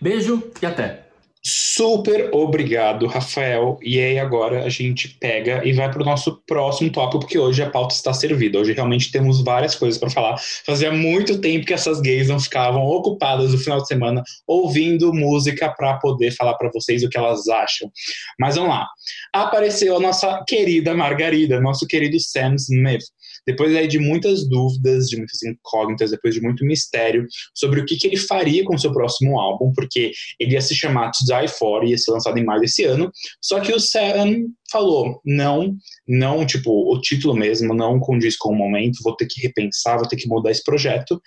Beijo 0.00 0.42
e 0.62 0.66
até! 0.66 1.07
Super 1.44 2.30
obrigado, 2.34 3.06
Rafael. 3.06 3.78
E 3.82 3.98
aí 4.00 4.18
agora 4.18 4.64
a 4.64 4.68
gente 4.68 5.16
pega 5.20 5.64
e 5.64 5.72
vai 5.72 5.90
para 5.90 6.02
o 6.02 6.04
nosso 6.04 6.42
próximo 6.46 6.90
tópico, 6.90 7.20
porque 7.20 7.38
hoje 7.38 7.62
a 7.62 7.70
pauta 7.70 7.94
está 7.94 8.12
servida. 8.12 8.58
Hoje 8.58 8.72
realmente 8.72 9.12
temos 9.12 9.42
várias 9.42 9.74
coisas 9.74 9.98
para 9.98 10.10
falar. 10.10 10.36
Fazia 10.66 10.90
muito 10.90 11.40
tempo 11.40 11.64
que 11.64 11.72
essas 11.72 12.00
gays 12.00 12.28
não 12.28 12.40
ficavam 12.40 12.82
ocupadas 12.82 13.52
no 13.52 13.58
final 13.58 13.80
de 13.80 13.86
semana 13.86 14.22
ouvindo 14.46 15.12
música 15.12 15.72
para 15.76 15.94
poder 15.98 16.32
falar 16.32 16.54
para 16.54 16.70
vocês 16.72 17.02
o 17.02 17.08
que 17.08 17.16
elas 17.16 17.48
acham. 17.48 17.90
Mas 18.38 18.56
vamos 18.56 18.70
lá. 18.70 18.86
Apareceu 19.32 19.96
a 19.96 20.00
nossa 20.00 20.42
querida 20.46 20.94
Margarida, 20.94 21.60
nosso 21.60 21.86
querido 21.86 22.18
Sam 22.20 22.56
Smith. 22.56 23.04
Depois 23.48 23.74
aí 23.74 23.88
de 23.88 23.98
muitas 23.98 24.46
dúvidas, 24.46 25.08
de 25.08 25.16
muitas 25.16 25.42
incógnitas, 25.42 26.10
depois 26.10 26.34
de 26.34 26.42
muito 26.42 26.66
mistério 26.66 27.26
sobre 27.54 27.80
o 27.80 27.86
que, 27.86 27.96
que 27.96 28.06
ele 28.06 28.18
faria 28.18 28.62
com 28.62 28.76
seu 28.76 28.92
próximo 28.92 29.40
álbum, 29.40 29.72
porque 29.74 30.12
ele 30.38 30.52
ia 30.52 30.60
se 30.60 30.74
chamar 30.74 31.10
To 31.12 31.24
Die 31.24 31.48
For, 31.48 31.82
ia 31.82 31.96
ser 31.96 32.10
lançado 32.10 32.38
em 32.38 32.44
maio 32.44 32.60
desse 32.60 32.84
ano, 32.84 33.10
só 33.42 33.58
que 33.60 33.72
o 33.72 33.80
Sam 33.80 34.48
falou, 34.70 35.18
não, 35.24 35.74
não, 36.06 36.44
tipo, 36.44 36.70
o 36.70 37.00
título 37.00 37.34
mesmo 37.34 37.72
não 37.72 37.98
condiz 37.98 38.36
com 38.36 38.50
o 38.50 38.54
momento, 38.54 39.02
vou 39.02 39.16
ter 39.16 39.24
que 39.26 39.40
repensar, 39.40 39.96
vou 39.96 40.06
ter 40.06 40.16
que 40.16 40.28
mudar 40.28 40.50
esse 40.50 40.62
projeto 40.62 41.18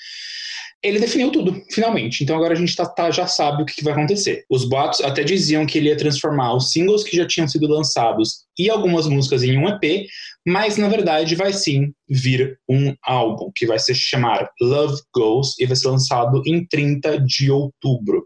ele 0.83 0.99
definiu 0.99 1.31
tudo, 1.31 1.61
finalmente. 1.69 2.23
Então 2.23 2.35
agora 2.35 2.53
a 2.53 2.57
gente 2.57 2.75
tá, 2.75 2.85
tá, 2.85 3.11
já 3.11 3.27
sabe 3.27 3.61
o 3.61 3.65
que, 3.65 3.75
que, 3.75 3.83
vai 3.83 3.93
acontecer. 3.93 4.43
Os 4.49 4.65
boatos 4.65 5.01
até 5.01 5.23
diziam 5.23 5.65
que 5.65 5.77
ele 5.77 5.89
ia 5.89 5.97
transformar 5.97 6.55
os 6.55 6.71
singles 6.71 7.03
que 7.03 7.15
já 7.15 7.25
tinham 7.25 7.47
sido 7.47 7.67
lançados 7.67 8.45
e 8.57 8.69
algumas 8.69 9.07
músicas 9.07 9.43
em 9.43 9.57
um 9.57 9.67
EP, 9.67 10.07
mas 10.45 10.77
na 10.77 10.89
verdade 10.89 11.35
vai 11.35 11.53
sim 11.53 11.93
vir 12.09 12.57
um 12.67 12.95
álbum 13.03 13.51
que 13.55 13.67
vai 13.67 13.77
se 13.77 13.93
chamar 13.93 14.49
Love 14.59 15.01
Goes 15.15 15.59
e 15.59 15.65
vai 15.65 15.75
ser 15.75 15.89
lançado 15.89 16.41
em 16.45 16.65
30 16.65 17.19
de 17.19 17.51
outubro. 17.51 18.25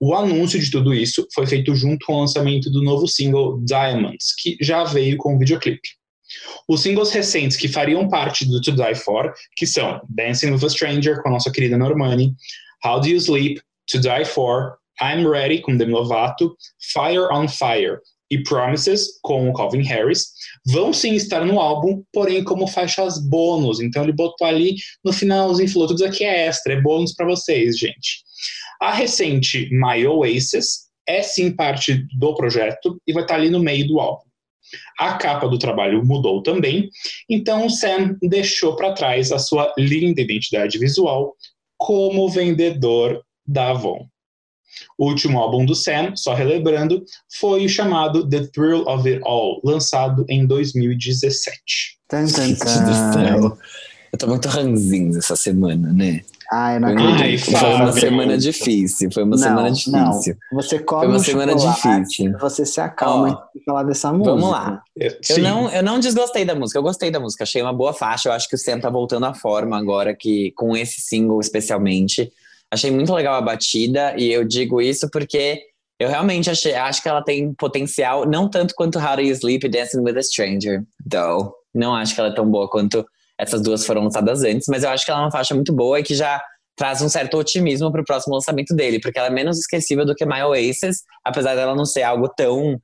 O 0.00 0.14
anúncio 0.14 0.58
de 0.58 0.70
tudo 0.70 0.92
isso 0.92 1.26
foi 1.32 1.46
feito 1.46 1.74
junto 1.76 2.04
com 2.06 2.14
o 2.14 2.20
lançamento 2.20 2.70
do 2.70 2.82
novo 2.82 3.06
single 3.06 3.62
Diamonds, 3.64 4.34
que 4.36 4.56
já 4.60 4.82
veio 4.82 5.16
com 5.16 5.36
o 5.36 5.38
videoclipe. 5.38 5.88
Os 6.68 6.82
singles 6.82 7.10
recentes 7.12 7.56
que 7.56 7.68
fariam 7.68 8.08
parte 8.08 8.44
do 8.46 8.60
To 8.60 8.72
Die 8.72 8.94
For, 8.94 9.32
que 9.56 9.66
são 9.66 10.00
Dancing 10.08 10.52
with 10.52 10.64
a 10.64 10.68
Stranger, 10.68 11.22
com 11.22 11.28
a 11.28 11.32
nossa 11.32 11.50
querida 11.50 11.76
Normani, 11.76 12.34
How 12.84 13.00
Do 13.00 13.08
You 13.08 13.18
Sleep, 13.18 13.60
To 13.88 14.00
Die 14.00 14.24
For, 14.24 14.76
I'm 15.00 15.26
Ready, 15.26 15.60
com 15.60 15.76
Demi 15.76 15.92
Lovato, 15.92 16.56
Fire 16.92 17.28
on 17.32 17.48
Fire 17.48 17.98
e 18.30 18.42
Promises, 18.42 19.18
com 19.22 19.50
o 19.50 19.52
Calvin 19.52 19.82
Harris, 19.82 20.28
vão 20.66 20.92
sim 20.92 21.14
estar 21.14 21.44
no 21.44 21.60
álbum, 21.60 22.02
porém 22.12 22.42
como 22.42 22.66
faixas 22.66 23.18
bônus. 23.18 23.80
Então 23.80 24.02
ele 24.02 24.12
botou 24.12 24.46
ali 24.46 24.76
no 25.04 25.12
finalzinho, 25.12 25.70
falou 25.70 25.88
tudo 25.88 26.04
aqui 26.04 26.24
é 26.24 26.46
extra, 26.46 26.72
é 26.72 26.80
bônus 26.80 27.14
para 27.14 27.26
vocês, 27.26 27.78
gente. 27.78 28.22
A 28.80 28.92
recente 28.92 29.68
My 29.70 30.06
Oasis 30.06 30.88
é 31.06 31.22
sim 31.22 31.54
parte 31.54 32.06
do 32.18 32.34
projeto 32.34 32.98
e 33.06 33.12
vai 33.12 33.22
estar 33.22 33.34
ali 33.34 33.50
no 33.50 33.60
meio 33.60 33.86
do 33.86 34.00
álbum. 34.00 34.31
A 34.98 35.14
capa 35.14 35.48
do 35.48 35.58
trabalho 35.58 36.04
mudou 36.04 36.42
também, 36.42 36.88
então 37.28 37.68
Sam 37.68 38.16
deixou 38.22 38.76
para 38.76 38.92
trás 38.92 39.32
a 39.32 39.38
sua 39.38 39.72
linda 39.78 40.20
identidade 40.20 40.78
visual 40.78 41.34
como 41.76 42.28
vendedor 42.28 43.22
da 43.46 43.70
Avon. 43.70 44.06
O 44.98 45.06
último 45.06 45.38
álbum 45.38 45.66
do 45.66 45.74
Sam, 45.74 46.14
só 46.16 46.32
relembrando, 46.32 47.04
foi 47.38 47.64
o 47.64 47.68
chamado 47.68 48.28
The 48.28 48.46
Thrill 48.54 48.84
of 48.86 49.08
It 49.08 49.20
All, 49.24 49.60
lançado 49.64 50.24
em 50.28 50.46
2017. 50.46 51.98
Tan, 52.08 52.26
tan, 52.26 52.54
tan. 52.54 53.58
Eu 54.12 54.18
tô 54.18 54.26
muito 54.26 54.46
ranzinho 54.46 55.16
essa 55.16 55.34
semana, 55.34 55.90
né? 55.90 56.22
Ah, 56.52 56.74
eu 56.74 56.80
não 56.80 56.88
acredito. 56.88 57.22
Ai, 57.22 57.58
foi 57.58 57.74
uma 57.74 57.92
semana 57.92 58.36
difícil. 58.36 59.10
Foi 59.10 59.22
uma 59.22 59.36
não, 59.36 59.38
semana 59.38 59.70
difícil. 59.70 60.36
Não. 60.52 60.60
Você 60.60 60.78
come 60.80 61.00
foi 61.00 61.08
uma 61.08 61.18
semana 61.18 61.54
difícil. 61.54 62.38
Você 62.38 62.66
se 62.66 62.78
acalma 62.78 63.48
oh, 63.56 63.60
falar 63.64 63.84
dessa 63.84 64.12
música. 64.12 64.30
Vamos 64.32 64.50
lá. 64.50 64.82
Eu 64.98 65.38
não, 65.38 65.70
eu 65.70 65.82
não 65.82 65.98
desgostei 65.98 66.44
da 66.44 66.54
música. 66.54 66.78
Eu 66.78 66.82
gostei 66.82 67.10
da 67.10 67.18
música. 67.18 67.44
Achei 67.44 67.62
uma 67.62 67.72
boa 67.72 67.94
faixa. 67.94 68.28
Eu 68.28 68.34
acho 68.34 68.50
que 68.50 68.54
o 68.54 68.58
Sam 68.58 68.80
tá 68.80 68.90
voltando 68.90 69.24
à 69.24 69.32
forma 69.32 69.78
agora, 69.78 70.14
que 70.14 70.52
com 70.52 70.76
esse 70.76 71.00
single 71.00 71.40
especialmente. 71.40 72.30
Achei 72.70 72.90
muito 72.90 73.14
legal 73.14 73.34
a 73.36 73.40
batida. 73.40 74.14
E 74.18 74.30
eu 74.30 74.44
digo 74.44 74.82
isso 74.82 75.08
porque 75.10 75.58
eu 75.98 76.10
realmente 76.10 76.50
achei, 76.50 76.74
acho 76.74 77.02
que 77.02 77.08
ela 77.08 77.22
tem 77.22 77.54
potencial, 77.54 78.28
não 78.28 78.46
tanto 78.46 78.74
quanto 78.74 78.98
How 78.98 79.16
Do 79.16 79.22
You 79.22 79.32
Sleep 79.32 79.66
e 79.66 79.70
Dancing 79.70 80.00
with 80.00 80.18
a 80.18 80.22
Stranger, 80.22 80.82
though. 81.10 81.54
Não 81.74 81.94
acho 81.94 82.14
que 82.14 82.20
ela 82.20 82.28
é 82.28 82.34
tão 82.34 82.50
boa 82.50 82.68
quanto 82.68 83.06
essas 83.38 83.62
duas 83.62 83.84
foram 83.84 84.04
lançadas 84.04 84.42
antes, 84.42 84.66
mas 84.68 84.84
eu 84.84 84.90
acho 84.90 85.04
que 85.04 85.10
ela 85.10 85.20
é 85.20 85.24
uma 85.24 85.30
faixa 85.30 85.54
muito 85.54 85.72
boa 85.72 85.98
e 86.00 86.02
que 86.02 86.14
já 86.14 86.42
traz 86.76 87.02
um 87.02 87.08
certo 87.08 87.36
otimismo 87.36 87.90
para 87.92 88.00
o 88.00 88.04
próximo 88.04 88.34
lançamento 88.34 88.74
dele, 88.74 89.00
porque 89.00 89.18
ela 89.18 89.28
é 89.28 89.30
menos 89.30 89.58
esquecível 89.58 90.06
do 90.06 90.14
que 90.14 90.24
My 90.24 90.42
Oasis, 90.42 91.02
apesar 91.24 91.54
dela 91.54 91.74
não 91.74 91.84
ser 91.84 92.02
algo 92.02 92.28
tão 92.28 92.80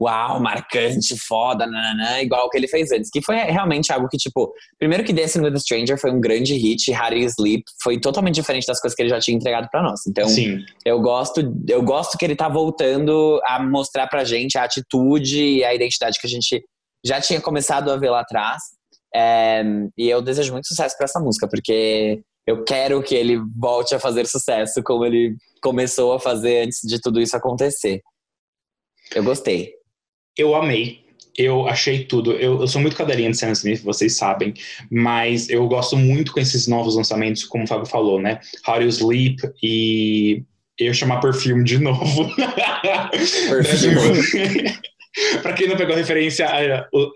uau, 0.00 0.40
marcante, 0.40 1.18
foda, 1.18 1.66
nananã, 1.66 2.20
igual 2.20 2.46
o 2.46 2.50
que 2.50 2.56
ele 2.56 2.68
fez 2.68 2.90
antes. 2.92 3.10
Que 3.10 3.20
foi 3.20 3.36
realmente 3.36 3.92
algo 3.92 4.08
que, 4.08 4.16
tipo, 4.16 4.52
primeiro 4.78 5.04
que 5.04 5.12
Dancing 5.12 5.40
with 5.40 5.54
a 5.54 5.58
Stranger 5.58 5.98
foi 5.98 6.10
um 6.12 6.20
grande 6.20 6.54
hit, 6.54 6.90
You 6.90 7.28
Sleep 7.28 7.64
foi 7.82 8.00
totalmente 8.00 8.36
diferente 8.36 8.66
das 8.66 8.80
coisas 8.80 8.94
que 8.94 9.02
ele 9.02 9.10
já 9.10 9.18
tinha 9.18 9.36
entregado 9.36 9.68
para 9.70 9.82
nós. 9.82 10.00
Então, 10.06 10.28
Sim. 10.28 10.64
eu 10.84 11.00
gosto, 11.00 11.52
eu 11.68 11.82
gosto 11.82 12.16
que 12.16 12.24
ele 12.24 12.36
tá 12.36 12.48
voltando 12.48 13.40
a 13.44 13.60
mostrar 13.60 14.06
pra 14.06 14.24
gente 14.24 14.56
a 14.56 14.64
atitude 14.64 15.42
e 15.42 15.64
a 15.64 15.74
identidade 15.74 16.18
que 16.18 16.26
a 16.26 16.30
gente 16.30 16.64
já 17.04 17.20
tinha 17.20 17.40
começado 17.40 17.90
a 17.90 17.96
ver 17.96 18.10
lá 18.10 18.20
atrás. 18.20 18.62
É, 19.14 19.62
e 19.96 20.08
eu 20.08 20.20
desejo 20.20 20.52
muito 20.52 20.68
sucesso 20.68 20.96
para 20.96 21.04
essa 21.04 21.20
música, 21.20 21.48
porque 21.48 22.22
eu 22.46 22.64
quero 22.64 23.02
que 23.02 23.14
ele 23.14 23.38
volte 23.56 23.94
a 23.94 24.00
fazer 24.00 24.26
sucesso 24.26 24.82
como 24.82 25.04
ele 25.04 25.36
começou 25.62 26.12
a 26.12 26.20
fazer 26.20 26.66
antes 26.66 26.80
de 26.82 27.00
tudo 27.00 27.20
isso 27.20 27.36
acontecer. 27.36 28.00
Eu 29.14 29.24
gostei. 29.24 29.72
Eu 30.36 30.54
amei. 30.54 31.06
Eu 31.36 31.68
achei 31.68 32.04
tudo. 32.04 32.32
Eu, 32.32 32.60
eu 32.60 32.66
sou 32.66 32.80
muito 32.80 32.96
cadelinha 32.96 33.30
de 33.30 33.36
Sam 33.36 33.52
Smith, 33.52 33.82
vocês 33.82 34.16
sabem, 34.16 34.54
mas 34.90 35.48
eu 35.48 35.66
gosto 35.68 35.96
muito 35.96 36.32
com 36.32 36.40
esses 36.40 36.66
novos 36.66 36.96
lançamentos, 36.96 37.44
como 37.44 37.64
o 37.64 37.66
Fábio 37.66 37.86
falou, 37.86 38.20
né? 38.20 38.40
How 38.66 38.82
You 38.82 38.88
Sleep 38.88 39.36
e 39.62 40.42
eu 40.78 40.92
chamar 40.92 41.20
Perfume 41.20 41.62
de 41.62 41.78
novo. 41.78 42.34
Perfume. 43.50 44.78
pra 45.42 45.52
quem 45.52 45.68
não 45.68 45.76
pegou 45.76 45.94
a 45.94 45.98
referência, 45.98 46.48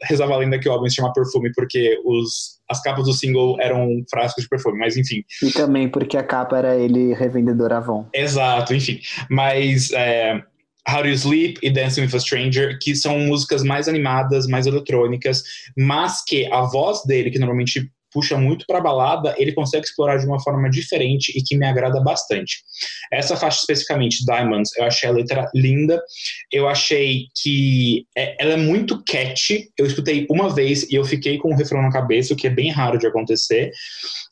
rezava 0.03 0.35
a 0.35 0.39
lenda 0.39 0.59
que 0.59 0.69
o 0.69 0.73
álbum 0.73 0.89
se 0.89 0.97
chama 0.97 1.13
Perfume 1.13 1.53
porque 1.55 1.99
os, 2.05 2.61
as 2.69 2.83
capas 2.83 3.05
do 3.05 3.13
single 3.13 3.57
eram 3.61 4.03
frascos 4.11 4.45
de 4.45 4.49
perfume, 4.49 4.79
mas 4.79 4.97
enfim. 4.97 5.23
E 5.43 5.53
também 5.53 5.89
porque 5.89 6.17
a 6.17 6.23
capa 6.23 6.59
era 6.59 6.77
ele 6.77 7.15
revendedor 7.15 7.73
Avon. 7.73 8.07
Exato, 8.15 8.75
enfim. 8.75 9.01
Mas 9.31 9.91
é, 9.93 10.43
How 10.89 11.03
Do 11.03 11.09
You 11.09 11.15
Sleep 11.15 11.59
e 11.63 11.71
Dancing 11.71 12.03
with 12.03 12.17
a 12.17 12.21
Stranger, 12.21 12.79
que 12.81 12.95
são 12.95 13.19
músicas 13.19 13.63
mais 13.63 13.89
animadas, 13.89 14.47
mais 14.47 14.67
eletrônicas, 14.67 15.43
mas 15.77 16.25
que 16.25 16.47
a 16.53 16.63
voz 16.63 17.05
dele, 17.05 17.31
que 17.31 17.39
normalmente 17.39 17.91
puxa 18.13 18.37
muito 18.37 18.65
para 18.67 18.81
balada, 18.81 19.35
ele 19.39 19.53
consegue 19.53 19.85
explorar 19.85 20.19
de 20.19 20.27
uma 20.27 20.41
forma 20.41 20.69
diferente 20.71 21.33
e 21.37 21.43
que 21.43 21.57
me 21.57 21.67
agrada 21.67 22.01
bastante. 22.01 22.63
Essa 23.13 23.37
faixa 23.37 23.61
especificamente, 23.61 24.25
Diamonds, 24.25 24.71
eu 24.77 24.85
achei 24.85 25.09
a 25.09 25.13
letra 25.13 25.51
linda. 25.55 26.03
Eu 26.53 26.69
achei 26.69 27.27
que 27.43 28.07
é, 28.17 28.37
ela 28.43 28.55
é 28.55 28.57
muito 28.57 29.03
catchy. 29.05 29.69
Eu 29.79 29.87
escutei 29.87 30.27
uma 30.31 30.49
vez 30.49 30.85
e 30.91 30.95
eu 30.95 31.05
fiquei 31.05 31.39
com 31.39 31.53
o 31.53 31.57
refrão 31.57 31.83
na 31.83 31.91
cabeça, 31.91 32.35
o 32.35 32.37
que 32.37 32.47
é 32.47 32.51
bem 32.51 32.71
raro 32.71 32.99
de 32.99 33.07
acontecer. 33.07 33.71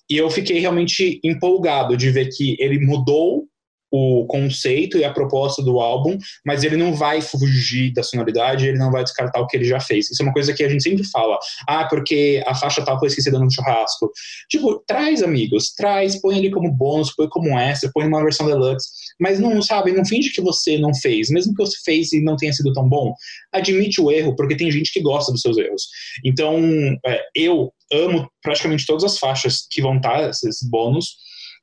E 0.08 0.16
eu 0.16 0.28
fiquei 0.28 0.58
realmente 0.58 1.20
empolgado 1.22 1.96
de 1.96 2.10
ver 2.10 2.28
que 2.28 2.56
ele 2.58 2.84
mudou 2.84 3.44
o 3.90 4.26
conceito 4.26 4.98
e 4.98 5.04
a 5.04 5.12
proposta 5.12 5.62
do 5.62 5.80
álbum, 5.80 6.16
mas 6.44 6.62
ele 6.62 6.76
não 6.76 6.94
vai 6.94 7.20
fugir 7.20 7.92
da 7.92 8.02
sonoridade, 8.02 8.66
ele 8.66 8.78
não 8.78 8.90
vai 8.90 9.02
descartar 9.02 9.40
o 9.40 9.46
que 9.46 9.56
ele 9.56 9.64
já 9.64 9.80
fez. 9.80 10.10
Isso 10.10 10.22
é 10.22 10.26
uma 10.26 10.32
coisa 10.32 10.54
que 10.54 10.62
a 10.62 10.68
gente 10.68 10.82
sempre 10.82 11.04
fala. 11.04 11.38
Ah, 11.68 11.86
porque 11.88 12.42
a 12.46 12.54
faixa 12.54 12.84
tal 12.84 12.98
foi 12.98 13.08
esquecida 13.08 13.38
no 13.38 13.52
churrasco. 13.52 14.10
Tipo, 14.48 14.82
traz, 14.86 15.22
amigos, 15.22 15.72
traz, 15.74 16.20
põe 16.20 16.38
ele 16.38 16.50
como 16.50 16.70
bônus, 16.70 17.14
põe 17.14 17.28
como 17.28 17.58
extra, 17.58 17.90
põe 17.92 18.06
uma 18.06 18.22
versão 18.22 18.46
deluxe. 18.46 18.88
Mas 19.18 19.38
não, 19.40 19.60
sabe, 19.60 19.92
não 19.92 20.04
finge 20.04 20.30
que 20.30 20.40
você 20.40 20.78
não 20.78 20.94
fez. 20.94 21.30
Mesmo 21.30 21.54
que 21.54 21.64
você 21.64 21.76
fez 21.84 22.12
e 22.12 22.22
não 22.22 22.36
tenha 22.36 22.52
sido 22.52 22.72
tão 22.72 22.88
bom, 22.88 23.12
admite 23.52 24.00
o 24.00 24.10
erro, 24.10 24.34
porque 24.36 24.56
tem 24.56 24.70
gente 24.70 24.92
que 24.92 25.00
gosta 25.00 25.32
dos 25.32 25.40
seus 25.40 25.56
erros. 25.58 25.82
Então, 26.24 26.58
é, 27.04 27.20
eu 27.34 27.72
amo 27.92 28.30
praticamente 28.42 28.86
todas 28.86 29.04
as 29.04 29.18
faixas 29.18 29.66
que 29.68 29.82
vão 29.82 29.96
estar, 29.96 30.28
esses 30.28 30.62
bônus, 30.62 31.16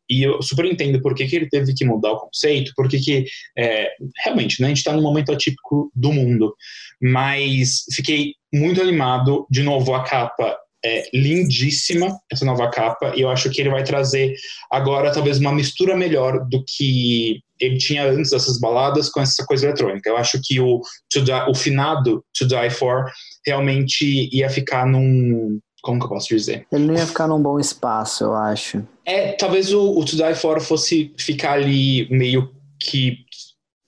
e 0.10 0.24
eu 0.24 0.42
super 0.42 0.66
entendo 0.66 1.02
por 1.02 1.14
que, 1.14 1.28
que 1.28 1.36
ele 1.36 1.50
teve 1.50 1.74
que 1.74 1.86
mudar 1.86 2.14
o 2.14 2.20
conceito, 2.20 2.72
porque 2.76 3.00
que, 3.00 3.26
é, 3.58 3.90
realmente, 4.24 4.62
né, 4.62 4.68
a 4.68 4.70
gente 4.70 4.78
está 4.78 4.94
num 4.94 5.02
momento 5.02 5.32
atípico 5.32 5.92
do 5.96 6.12
mundo. 6.12 6.54
Mas 7.02 7.84
fiquei 7.94 8.34
muito 8.54 8.82
animado. 8.82 9.46
De 9.50 9.64
novo, 9.64 9.94
a 9.94 10.04
capa 10.04 10.58
é 10.86 11.10
lindíssima, 11.14 12.18
essa 12.32 12.46
nova 12.46 12.70
capa, 12.70 13.14
e 13.16 13.22
eu 13.22 13.30
acho 13.30 13.50
que 13.50 13.60
ele 13.60 13.70
vai 13.70 13.84
trazer 13.84 14.34
agora 14.72 15.12
talvez 15.12 15.40
uma 15.40 15.52
mistura 15.52 15.96
melhor 15.96 16.48
do 16.48 16.64
que 16.66 17.42
ele 17.60 17.78
tinha 17.78 18.08
antes 18.08 18.32
dessas 18.32 18.60
baladas 18.60 19.10
com 19.10 19.20
essa 19.20 19.44
coisa 19.46 19.66
eletrônica. 19.66 20.08
Eu 20.08 20.18
acho 20.18 20.40
que 20.44 20.60
o, 20.60 20.80
die, 21.12 21.50
o 21.50 21.56
finado 21.56 22.24
To 22.38 22.48
Die 22.48 22.70
For 22.70 23.06
realmente 23.46 24.30
ia 24.32 24.50
ficar 24.50 24.86
num, 24.86 25.60
como 25.82 26.00
que 26.00 26.06
eu 26.06 26.10
posso 26.10 26.28
dizer? 26.28 26.66
Ele 26.72 26.86
não 26.86 26.96
ia 26.96 27.06
ficar 27.06 27.28
num 27.28 27.42
bom 27.42 27.60
espaço, 27.60 28.24
eu 28.24 28.34
acho. 28.34 28.84
É, 29.06 29.32
talvez 29.34 29.74
o, 29.74 29.98
o 29.98 30.04
To 30.04 30.16
Die 30.16 30.36
For 30.36 30.60
fosse 30.60 31.14
ficar 31.18 31.54
ali 31.54 32.08
meio 32.10 32.52
que 32.80 33.20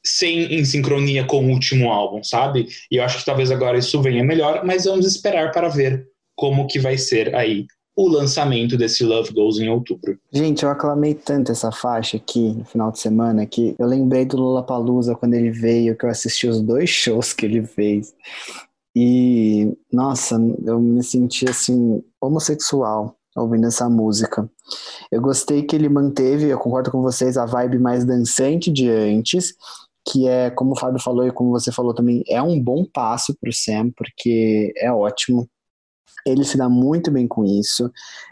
sem 0.05 0.53
em 0.53 0.65
sincronia 0.65 1.25
com 1.25 1.45
o 1.45 1.49
último 1.49 1.91
álbum, 1.91 2.23
sabe? 2.23 2.67
E 2.89 2.97
eu 2.97 3.03
acho 3.03 3.19
que 3.19 3.25
talvez 3.25 3.51
agora 3.51 3.77
isso 3.77 4.01
venha 4.01 4.23
melhor, 4.23 4.63
mas 4.65 4.85
vamos 4.85 5.05
esperar 5.05 5.51
para 5.51 5.67
ver 5.67 6.07
como 6.35 6.67
que 6.67 6.79
vai 6.79 6.97
ser 6.97 7.35
aí 7.35 7.67
o 7.99 8.07
lançamento 8.07 8.77
desse 8.77 9.03
Love 9.03 9.33
Goes 9.33 9.59
em 9.59 9.67
outubro. 9.67 10.17
Gente, 10.31 10.63
eu 10.63 10.69
aclamei 10.69 11.13
tanto 11.13 11.51
essa 11.51 11.69
faixa 11.69 12.15
aqui 12.15 12.53
no 12.53 12.63
final 12.63 12.93
de 12.93 12.99
semana 12.99 13.45
que 13.45 13.75
eu 13.77 13.85
lembrei 13.85 14.23
do 14.23 14.37
Lollapalooza 14.37 15.15
quando 15.15 15.33
ele 15.33 15.51
veio, 15.51 15.97
que 15.97 16.05
eu 16.05 16.09
assisti 16.09 16.47
os 16.47 16.61
dois 16.61 16.87
shows 16.89 17.33
que 17.33 17.45
ele 17.45 17.65
fez. 17.65 18.15
E, 19.01 19.77
nossa, 19.93 20.35
eu 20.65 20.77
me 20.77 21.01
senti 21.01 21.49
assim, 21.49 22.03
homossexual 22.19 23.15
ouvindo 23.33 23.65
essa 23.65 23.89
música. 23.89 24.51
Eu 25.09 25.21
gostei 25.21 25.63
que 25.63 25.73
ele 25.73 25.87
manteve, 25.87 26.49
eu 26.49 26.59
concordo 26.59 26.91
com 26.91 27.01
vocês, 27.01 27.37
a 27.37 27.45
vibe 27.45 27.79
mais 27.79 28.03
dançante 28.03 28.69
de 28.69 28.89
antes, 28.89 29.53
que 30.05 30.27
é, 30.27 30.49
como 30.49 30.73
o 30.73 30.77
Fábio 30.77 31.01
falou 31.01 31.25
e 31.25 31.31
como 31.31 31.51
você 31.51 31.71
falou 31.71 31.93
também, 31.93 32.25
é 32.27 32.41
um 32.41 32.61
bom 32.61 32.83
passo 32.83 33.33
para 33.39 33.49
o 33.49 33.53
Sam, 33.53 33.89
porque 33.95 34.73
é 34.75 34.91
ótimo. 34.91 35.47
Ele 36.25 36.43
se 36.43 36.57
dá 36.57 36.67
muito 36.67 37.09
bem 37.09 37.25
com 37.25 37.45
isso. 37.45 37.89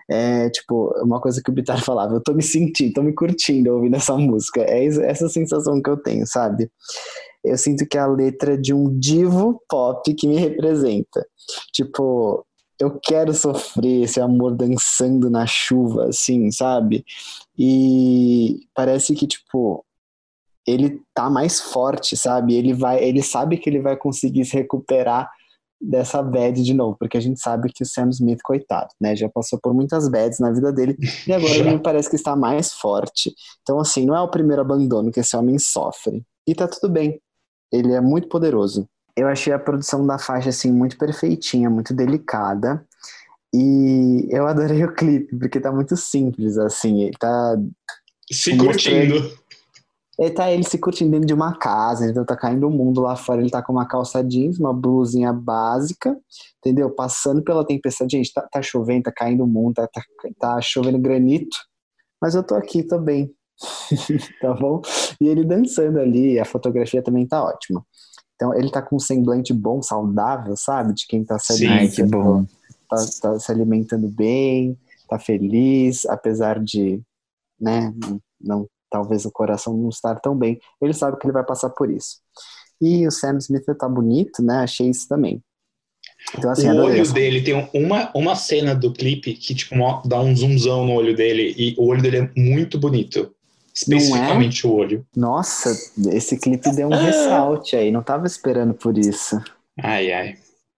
É, 0.09 0.49
tipo, 0.49 0.93
uma 1.01 1.21
coisa 1.21 1.41
que 1.41 1.49
o 1.49 1.53
Bitar 1.53 1.81
falava, 1.81 2.13
eu 2.13 2.21
tô 2.21 2.33
me 2.33 2.43
sentindo, 2.43 2.91
tô 2.91 3.01
me 3.01 3.13
curtindo 3.13 3.73
ouvindo 3.73 3.95
essa 3.95 4.17
música. 4.17 4.59
É 4.63 4.85
essa 4.85 5.29
sensação 5.29 5.81
que 5.81 5.89
eu 5.89 5.95
tenho, 5.95 6.27
sabe? 6.27 6.69
Eu 7.47 7.57
sinto 7.57 7.85
que 7.87 7.97
é 7.97 8.01
a 8.01 8.07
letra 8.07 8.57
de 8.57 8.73
um 8.73 8.97
divo 8.99 9.61
pop 9.69 10.13
que 10.13 10.27
me 10.27 10.37
representa. 10.37 11.25
Tipo, 11.73 12.45
eu 12.79 12.99
quero 13.01 13.33
sofrer 13.33 14.03
esse 14.03 14.19
amor 14.19 14.55
dançando 14.55 15.29
na 15.29 15.45
chuva, 15.45 16.05
assim, 16.09 16.51
sabe? 16.51 17.03
E 17.57 18.67
parece 18.73 19.15
que, 19.15 19.25
tipo, 19.25 19.83
ele 20.65 21.01
tá 21.13 21.29
mais 21.29 21.59
forte, 21.59 22.15
sabe? 22.15 22.55
Ele 22.55 22.73
vai, 22.73 23.03
ele 23.03 23.23
sabe 23.23 23.57
que 23.57 23.69
ele 23.69 23.81
vai 23.81 23.95
conseguir 23.95 24.45
se 24.45 24.53
recuperar 24.55 25.29
dessa 25.79 26.21
bad 26.23 26.61
de 26.61 26.73
novo, 26.73 26.97
porque 26.99 27.17
a 27.17 27.21
gente 27.21 27.39
sabe 27.39 27.71
que 27.71 27.83
o 27.83 27.85
Sam 27.85 28.09
Smith, 28.09 28.39
coitado, 28.43 28.89
né, 28.99 29.15
já 29.15 29.29
passou 29.29 29.59
por 29.61 29.73
muitas 29.73 30.09
bads 30.09 30.39
na 30.39 30.51
vida 30.51 30.73
dele 30.73 30.97
e 31.27 31.31
agora 31.31 31.53
ele 31.53 31.69
me 31.77 31.79
parece 31.79 32.09
que 32.09 32.15
está 32.15 32.35
mais 32.35 32.73
forte. 32.73 33.33
Então, 33.61 33.79
assim, 33.79 34.05
não 34.05 34.15
é 34.15 34.21
o 34.21 34.29
primeiro 34.29 34.61
abandono 34.61 35.11
que 35.11 35.19
esse 35.19 35.35
homem 35.37 35.57
sofre. 35.59 36.23
E 36.47 36.55
tá 36.55 36.67
tudo 36.67 36.91
bem, 36.91 37.21
ele 37.71 37.93
é 37.93 38.01
muito 38.01 38.27
poderoso. 38.27 38.87
Eu 39.15 39.27
achei 39.27 39.51
a 39.51 39.59
produção 39.59 40.05
da 40.05 40.19
faixa 40.19 40.49
assim 40.49 40.71
muito 40.71 40.97
perfeitinha, 40.97 41.69
muito 41.69 41.93
delicada. 41.93 42.85
E 43.53 44.27
eu 44.29 44.45
adorei 44.45 44.83
o 44.83 44.93
clipe, 44.93 45.35
porque 45.37 45.59
tá 45.59 45.71
muito 45.71 45.95
simples, 45.97 46.57
assim. 46.57 47.03
Ele 47.03 47.17
tá. 47.19 47.57
Se 48.31 48.55
curtindo. 48.57 49.31
Ele 50.19 50.31
tá 50.31 50.51
ele 50.51 50.63
se 50.63 50.77
curtindo 50.79 51.11
dentro 51.11 51.27
de 51.27 51.33
uma 51.33 51.55
casa, 51.57 52.09
então 52.09 52.25
tá 52.25 52.35
caindo 52.35 52.67
o 52.67 52.71
mundo 52.71 53.01
lá 53.01 53.15
fora. 53.15 53.39
Ele 53.39 53.51
tá 53.51 53.61
com 53.61 53.71
uma 53.71 53.87
calça 53.87 54.23
jeans, 54.23 54.59
uma 54.59 54.73
blusinha 54.73 55.31
básica, 55.31 56.17
entendeu? 56.57 56.89
Passando 56.89 57.43
pela 57.43 57.65
tempestade. 57.65 58.17
Gente, 58.17 58.33
tá, 58.33 58.41
tá 58.51 58.61
chovendo, 58.61 59.03
tá 59.03 59.11
caindo 59.11 59.43
o 59.43 59.47
mundo, 59.47 59.75
tá, 59.75 59.87
tá, 59.87 60.01
tá 60.39 60.61
chovendo 60.61 60.97
granito. 60.97 61.55
Mas 62.19 62.33
eu 62.33 62.43
tô 62.43 62.55
aqui, 62.55 62.81
tô 62.81 62.97
bem. 62.97 63.31
tá 64.41 64.53
bom? 64.53 64.81
E 65.19 65.27
ele 65.27 65.43
dançando 65.43 65.99
ali, 65.99 66.39
a 66.39 66.45
fotografia 66.45 67.01
também 67.01 67.25
tá 67.25 67.43
ótima. 67.43 67.85
Então 68.35 68.53
ele 68.53 68.69
tá 68.69 68.81
com 68.81 68.97
um 68.97 68.99
semblante 68.99 69.53
bom, 69.53 69.81
saudável, 69.81 70.55
sabe? 70.55 70.93
De 70.93 71.07
quem 71.07 71.23
tá 71.23 71.39
se 71.39 71.53
alimentando. 71.53 71.89
Sim, 71.89 71.95
que 71.95 72.03
bom. 72.03 72.45
Tá, 72.89 72.97
tá 73.21 73.39
se 73.39 73.51
alimentando 73.51 74.07
bem, 74.07 74.77
tá 75.09 75.19
feliz, 75.19 76.05
apesar 76.05 76.63
de, 76.63 77.01
né, 77.59 77.93
não, 78.39 78.67
talvez 78.89 79.25
o 79.25 79.31
coração 79.31 79.75
não 79.75 79.89
estar 79.89 80.15
tão 80.19 80.37
bem. 80.37 80.59
Ele 80.81 80.93
sabe 80.93 81.17
que 81.17 81.25
ele 81.25 81.33
vai 81.33 81.43
passar 81.43 81.69
por 81.71 81.89
isso. 81.89 82.19
E 82.79 83.07
o 83.07 83.11
Sam 83.11 83.37
Smith 83.37 83.65
tá 83.77 83.89
bonito, 83.89 84.43
né? 84.43 84.59
Achei 84.59 84.89
isso 84.89 85.07
também. 85.07 85.43
Então, 86.37 86.51
assim, 86.51 86.69
o 86.69 86.83
olho 86.83 87.13
dele 87.13 87.41
tem 87.41 87.69
uma, 87.73 88.11
uma 88.13 88.35
cena 88.35 88.75
do 88.75 88.91
clipe 88.91 89.33
que 89.33 89.55
tipo 89.55 89.75
dá 90.05 90.19
um 90.19 90.35
zoomzão 90.35 90.85
no 90.85 90.93
olho 90.93 91.15
dele 91.15 91.53
e 91.57 91.75
o 91.77 91.87
olho 91.87 92.01
dele 92.01 92.17
é 92.17 92.31
muito 92.35 92.79
bonito. 92.79 93.33
Especificamente 93.77 94.65
é? 94.65 94.69
o 94.69 94.73
olho. 94.73 95.05
Nossa, 95.15 95.69
esse 96.11 96.35
clipe 96.39 96.71
deu 96.71 96.87
um 96.87 96.93
ah. 96.93 96.97
ressalte 96.99 97.75
aí, 97.75 97.91
não 97.91 98.01
tava 98.01 98.25
esperando 98.25 98.73
por 98.73 98.97
isso. 98.97 99.39
Ai, 99.79 100.11
ai. 100.11 100.37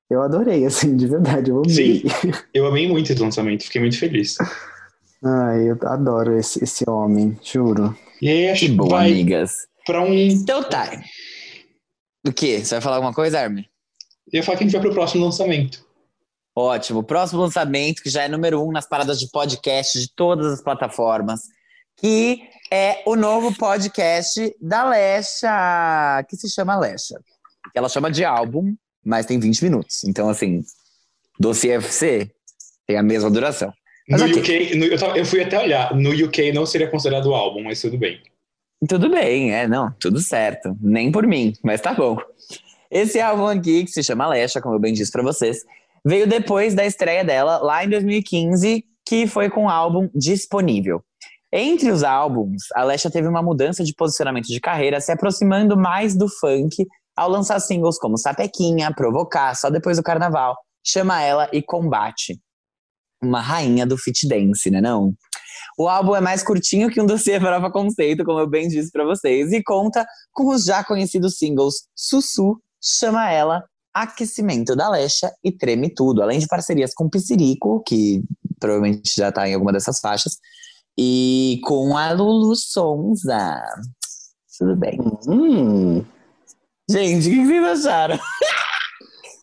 Eu 0.09 0.21
adorei, 0.21 0.65
assim, 0.65 0.97
de 0.97 1.07
verdade, 1.07 1.49
eu 1.49 1.59
amei. 1.59 1.73
Sim, 1.73 2.03
eu 2.53 2.65
amei 2.65 2.89
muito 2.89 3.13
esse 3.13 3.21
lançamento, 3.21 3.63
fiquei 3.63 3.79
muito 3.79 3.97
feliz. 3.97 4.35
Ai, 5.23 5.69
eu 5.69 5.77
adoro 5.83 6.37
esse, 6.37 6.61
esse 6.61 6.83
homem, 6.89 7.39
juro. 7.41 7.97
E 8.21 8.27
aí, 8.27 8.49
acho 8.49 8.65
que, 8.65 8.71
bom, 8.71 8.89
vai 8.89 9.11
amigas. 9.11 9.67
pra 9.85 10.01
um... 10.01 10.13
Então 10.13 10.61
tá. 10.63 11.01
O 12.27 12.33
quê? 12.33 12.59
Você 12.59 12.75
vai 12.75 12.81
falar 12.81 12.97
alguma 12.97 13.13
coisa, 13.13 13.39
Armin? 13.39 13.65
Eu 14.31 14.39
ia 14.39 14.43
falar 14.43 14.57
que 14.57 14.63
a 14.65 14.67
gente 14.67 14.73
vai 14.73 14.81
pro 14.81 14.93
próximo 14.93 15.23
lançamento. 15.23 15.85
Ótimo. 16.53 17.01
Próximo 17.01 17.41
lançamento, 17.41 18.03
que 18.03 18.09
já 18.09 18.23
é 18.23 18.27
número 18.27 18.61
um 18.61 18.73
nas 18.73 18.85
paradas 18.85 19.19
de 19.19 19.29
podcast 19.31 19.97
de 19.97 20.13
todas 20.13 20.51
as 20.51 20.61
plataformas, 20.61 21.43
que 21.99 22.41
é 22.71 23.01
o 23.05 23.15
novo 23.15 23.53
podcast 23.55 24.55
da 24.61 24.87
Lesha, 24.89 26.23
que 26.29 26.37
se 26.37 26.49
chama 26.49 26.79
Lesha. 26.79 27.19
Ela 27.75 27.89
chama 27.89 28.09
de 28.09 28.23
álbum, 28.23 28.75
mas 29.03 29.25
tem 29.25 29.39
20 29.39 29.63
minutos. 29.63 30.03
Então, 30.05 30.29
assim, 30.29 30.63
do 31.39 31.51
CFC 31.51 32.31
tem 32.87 32.97
a 32.97 33.03
mesma 33.03 33.29
duração. 33.29 33.73
Mas, 34.07 34.21
no 34.21 34.27
okay. 34.27 34.65
UK, 34.67 34.75
no, 34.75 34.85
eu, 34.85 35.15
eu, 35.15 35.25
fui 35.25 35.43
até 35.43 35.59
olhar, 35.59 35.93
no 35.95 36.09
UK 36.11 36.51
não 36.51 36.65
seria 36.65 36.89
considerado 36.89 37.33
álbum, 37.33 37.63
mas 37.63 37.81
tudo 37.81 37.97
bem. 37.97 38.21
Tudo 38.87 39.09
bem, 39.09 39.53
é, 39.53 39.67
não, 39.67 39.91
tudo 39.99 40.19
certo. 40.19 40.75
Nem 40.81 41.11
por 41.11 41.27
mim, 41.27 41.53
mas 41.63 41.81
tá 41.81 41.93
bom. 41.93 42.17
Esse 42.89 43.19
álbum 43.19 43.45
aqui, 43.45 43.83
que 43.83 43.91
se 43.91 44.03
chama 44.03 44.27
Lesha, 44.27 44.61
como 44.61 44.75
eu 44.75 44.79
bem 44.79 44.93
disse 44.93 45.11
pra 45.11 45.21
vocês, 45.21 45.63
veio 46.03 46.25
depois 46.25 46.73
da 46.73 46.85
estreia 46.85 47.23
dela, 47.23 47.57
lá 47.57 47.83
em 47.83 47.89
2015, 47.89 48.85
que 49.05 49.27
foi 49.27 49.49
com 49.49 49.65
o 49.65 49.69
álbum 49.69 50.09
disponível. 50.15 51.03
Entre 51.51 51.91
os 51.91 52.03
álbuns, 52.03 52.63
a 52.75 52.83
Lesha 52.83 53.09
teve 53.09 53.27
uma 53.27 53.41
mudança 53.41 53.83
de 53.83 53.93
posicionamento 53.95 54.45
de 54.45 54.59
carreira, 54.59 55.01
se 55.01 55.11
aproximando 55.11 55.75
mais 55.75 56.15
do 56.15 56.27
funk 56.29 56.85
ao 57.15 57.29
lançar 57.29 57.59
singles 57.59 57.97
como 57.97 58.17
Sapequinha, 58.17 58.93
Provocar, 58.93 59.55
Só 59.55 59.69
Depois 59.69 59.97
do 59.97 60.03
Carnaval, 60.03 60.55
Chama 60.85 61.21
Ela 61.21 61.49
e 61.51 61.61
Combate. 61.61 62.39
Uma 63.21 63.41
rainha 63.41 63.85
do 63.85 63.97
fit 63.97 64.27
dance, 64.27 64.69
né 64.69 64.79
não? 64.79 65.13
O 65.77 65.89
álbum 65.89 66.15
é 66.15 66.21
mais 66.21 66.43
curtinho 66.43 66.89
que 66.89 67.01
um 67.01 67.05
dossiê 67.05 67.39
farofa 67.39 67.71
conceito, 67.71 68.23
como 68.23 68.39
eu 68.39 68.47
bem 68.47 68.67
disse 68.67 68.91
para 68.91 69.03
vocês, 69.03 69.51
e 69.51 69.63
conta 69.63 70.05
com 70.31 70.53
os 70.53 70.63
já 70.63 70.83
conhecidos 70.83 71.37
singles 71.37 71.87
Sussu, 71.95 72.61
Chama 72.81 73.29
Ela, 73.29 73.63
Aquecimento 73.93 74.75
da 74.75 74.89
Lesha 74.89 75.31
e 75.43 75.51
Treme 75.51 75.93
Tudo, 75.93 76.21
além 76.21 76.39
de 76.39 76.47
parcerias 76.47 76.93
com 76.93 77.09
Piscirico, 77.09 77.83
que 77.85 78.23
provavelmente 78.59 79.13
já 79.15 79.31
tá 79.31 79.49
em 79.49 79.53
alguma 79.53 79.73
dessas 79.73 79.99
faixas. 79.99 80.37
E 81.01 81.61
com 81.63 81.95
a 81.95 82.11
Lulu 82.11 82.53
Sonza. 82.57 83.63
Tudo 84.57 84.75
bem. 84.75 84.99
Hum. 85.29 86.03
Gente, 86.91 87.29
o 87.29 87.31
que 87.31 87.45
vocês 87.45 87.85
acharam? 87.85 88.19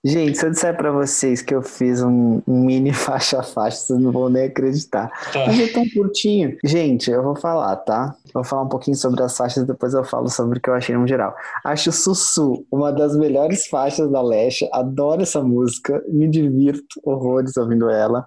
Gente, 0.04 0.36
se 0.36 0.44
eu 0.44 0.50
disser 0.50 0.76
pra 0.76 0.92
vocês 0.92 1.40
que 1.40 1.54
eu 1.54 1.62
fiz 1.62 2.02
um, 2.02 2.42
um 2.46 2.60
mini 2.62 2.92
faixa 2.94 3.40
a 3.40 3.42
faixa, 3.42 3.78
vocês 3.78 3.98
não 3.98 4.12
vão 4.12 4.28
nem 4.28 4.44
acreditar. 4.44 5.08
Tá. 5.32 5.46
Mas 5.46 5.58
é 5.58 5.68
tão 5.68 5.88
curtinho. 5.88 6.58
Gente, 6.62 7.10
eu 7.10 7.22
vou 7.22 7.34
falar, 7.34 7.74
tá? 7.76 8.14
Vou 8.34 8.44
falar 8.44 8.64
um 8.64 8.68
pouquinho 8.68 8.96
sobre 8.98 9.22
as 9.22 9.34
faixas 9.34 9.64
e 9.64 9.66
depois 9.66 9.94
eu 9.94 10.04
falo 10.04 10.28
sobre 10.28 10.58
o 10.58 10.60
que 10.60 10.68
eu 10.68 10.74
achei 10.74 10.94
no 10.94 11.08
geral. 11.08 11.34
Acho 11.64 11.90
Sussu 11.90 12.66
uma 12.70 12.92
das 12.92 13.16
melhores 13.16 13.66
faixas 13.66 14.10
da 14.10 14.20
Lesha. 14.20 14.68
Adoro 14.74 15.22
essa 15.22 15.42
música. 15.42 16.04
Me 16.06 16.28
divirto 16.28 17.00
horrores 17.02 17.56
ouvindo 17.56 17.88
ela. 17.88 18.26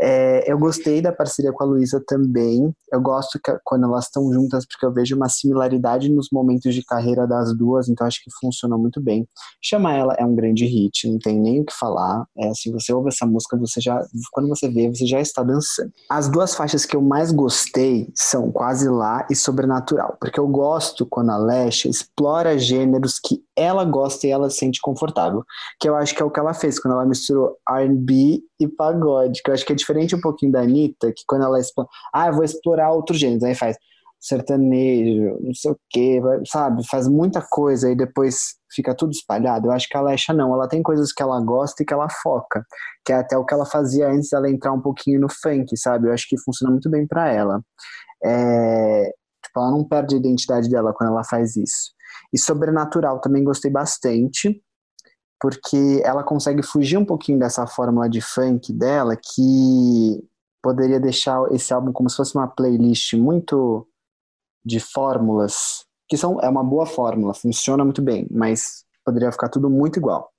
É, 0.00 0.50
eu 0.50 0.58
gostei 0.58 1.02
da 1.02 1.12
parceria 1.12 1.52
com 1.52 1.62
a 1.62 1.66
Luísa 1.66 2.02
também. 2.06 2.74
Eu 2.90 3.00
gosto 3.00 3.38
que, 3.42 3.52
quando 3.64 3.84
elas 3.84 4.06
estão 4.06 4.32
juntas, 4.32 4.64
porque 4.66 4.86
eu 4.86 4.92
vejo 4.92 5.14
uma 5.14 5.28
similaridade 5.28 6.10
nos 6.10 6.28
momentos 6.32 6.74
de 6.74 6.82
carreira 6.82 7.26
das 7.26 7.54
duas, 7.56 7.88
então 7.88 8.06
acho 8.06 8.22
que 8.24 8.30
funcionou 8.40 8.78
muito 8.78 9.00
bem. 9.00 9.28
Chama 9.62 9.92
Ela 9.92 10.14
é 10.18 10.24
um 10.24 10.34
grande 10.34 10.64
hit, 10.64 11.06
não 11.08 11.18
tem 11.18 11.38
nem 11.38 11.60
o 11.60 11.64
que 11.64 11.72
falar. 11.72 12.24
É, 12.38 12.48
assim, 12.48 12.72
você 12.72 12.92
ouve 12.92 13.08
essa 13.08 13.26
música, 13.26 13.56
você 13.58 13.80
já, 13.80 14.02
quando 14.32 14.48
você 14.48 14.68
vê, 14.68 14.88
você 14.88 15.06
já 15.06 15.20
está 15.20 15.42
dançando. 15.42 15.92
As 16.08 16.28
duas 16.28 16.54
faixas 16.54 16.86
que 16.86 16.96
eu 16.96 17.02
mais 17.02 17.30
gostei 17.30 18.10
são 18.14 18.50
Quase 18.50 18.88
Lá 18.88 19.26
e 19.30 19.36
Sobrenatural, 19.36 20.16
porque 20.20 20.40
eu 20.40 20.48
gosto 20.48 21.06
quando 21.06 21.30
a 21.30 21.36
Lesha 21.36 21.88
explora 21.88 22.58
gêneros 22.58 23.18
que 23.18 23.42
ela 23.56 23.84
gosta 23.84 24.26
e 24.26 24.30
ela 24.30 24.48
se 24.48 24.58
sente 24.58 24.80
confortável, 24.80 25.44
que 25.78 25.88
eu 25.88 25.94
acho 25.94 26.14
que 26.14 26.22
é 26.22 26.24
o 26.24 26.30
que 26.30 26.40
ela 26.40 26.54
fez 26.54 26.78
quando 26.78 26.94
ela 26.94 27.04
misturou 27.04 27.56
R&B 27.68 28.42
e 28.60 28.68
pagode, 28.68 29.42
que 29.42 29.50
eu 29.50 29.54
acho 29.54 29.64
que 29.64 29.72
é 29.72 29.76
diferente 29.76 30.14
um 30.14 30.20
pouquinho 30.20 30.52
da 30.52 30.60
Anitta, 30.60 31.12
que 31.12 31.24
quando 31.26 31.44
ela 31.44 31.58
explora, 31.58 31.88
ah, 32.14 32.28
eu 32.28 32.34
vou 32.34 32.44
explorar 32.44 32.92
outros 32.92 33.18
gêneros, 33.18 33.42
aí 33.42 33.54
faz 33.54 33.76
sertanejo, 34.20 35.38
não 35.40 35.54
sei 35.54 35.70
o 35.70 35.78
que, 35.88 36.20
sabe, 36.46 36.86
faz 36.86 37.08
muita 37.08 37.40
coisa 37.40 37.90
e 37.90 37.96
depois 37.96 38.54
fica 38.74 38.94
tudo 38.94 39.12
espalhado. 39.12 39.68
Eu 39.68 39.72
acho 39.72 39.88
que 39.88 39.96
a 39.96 40.02
Lesha 40.02 40.34
não, 40.34 40.52
ela 40.52 40.68
tem 40.68 40.82
coisas 40.82 41.10
que 41.12 41.22
ela 41.22 41.40
gosta 41.40 41.82
e 41.82 41.86
que 41.86 41.94
ela 41.94 42.08
foca, 42.22 42.62
que 43.04 43.12
é 43.12 43.16
até 43.16 43.36
o 43.38 43.44
que 43.46 43.54
ela 43.54 43.64
fazia 43.64 44.08
antes 44.08 44.28
dela 44.28 44.50
entrar 44.50 44.72
um 44.72 44.80
pouquinho 44.80 45.20
no 45.20 45.28
funk, 45.30 45.74
sabe? 45.76 46.08
Eu 46.08 46.12
acho 46.12 46.28
que 46.28 46.38
funciona 46.38 46.70
muito 46.70 46.90
bem 46.90 47.06
para 47.06 47.32
ela. 47.32 47.62
É, 48.22 49.10
tipo, 49.42 49.58
ela 49.58 49.70
não 49.70 49.88
perde 49.88 50.14
a 50.14 50.18
identidade 50.18 50.68
dela 50.68 50.92
quando 50.94 51.10
ela 51.10 51.24
faz 51.24 51.56
isso. 51.56 51.92
E 52.32 52.38
Sobrenatural 52.38 53.20
também 53.20 53.42
gostei 53.42 53.70
bastante, 53.70 54.62
porque 55.40 56.02
ela 56.04 56.22
consegue 56.22 56.62
fugir 56.62 56.98
um 56.98 57.04
pouquinho 57.04 57.38
dessa 57.38 57.66
fórmula 57.66 58.08
de 58.08 58.20
funk 58.20 58.72
dela, 58.72 59.16
que 59.16 60.22
poderia 60.62 61.00
deixar 61.00 61.50
esse 61.52 61.72
álbum 61.72 61.92
como 61.92 62.10
se 62.10 62.16
fosse 62.16 62.34
uma 62.34 62.46
playlist 62.46 63.14
muito 63.14 63.88
de 64.64 64.78
fórmulas, 64.78 65.86
que 66.06 66.16
são, 66.18 66.38
é 66.40 66.48
uma 66.48 66.62
boa 66.62 66.84
fórmula, 66.84 67.32
funciona 67.32 67.82
muito 67.82 68.02
bem, 68.02 68.26
mas 68.30 68.84
poderia 69.04 69.32
ficar 69.32 69.48
tudo 69.48 69.70
muito 69.70 69.98
igual. 69.98 70.30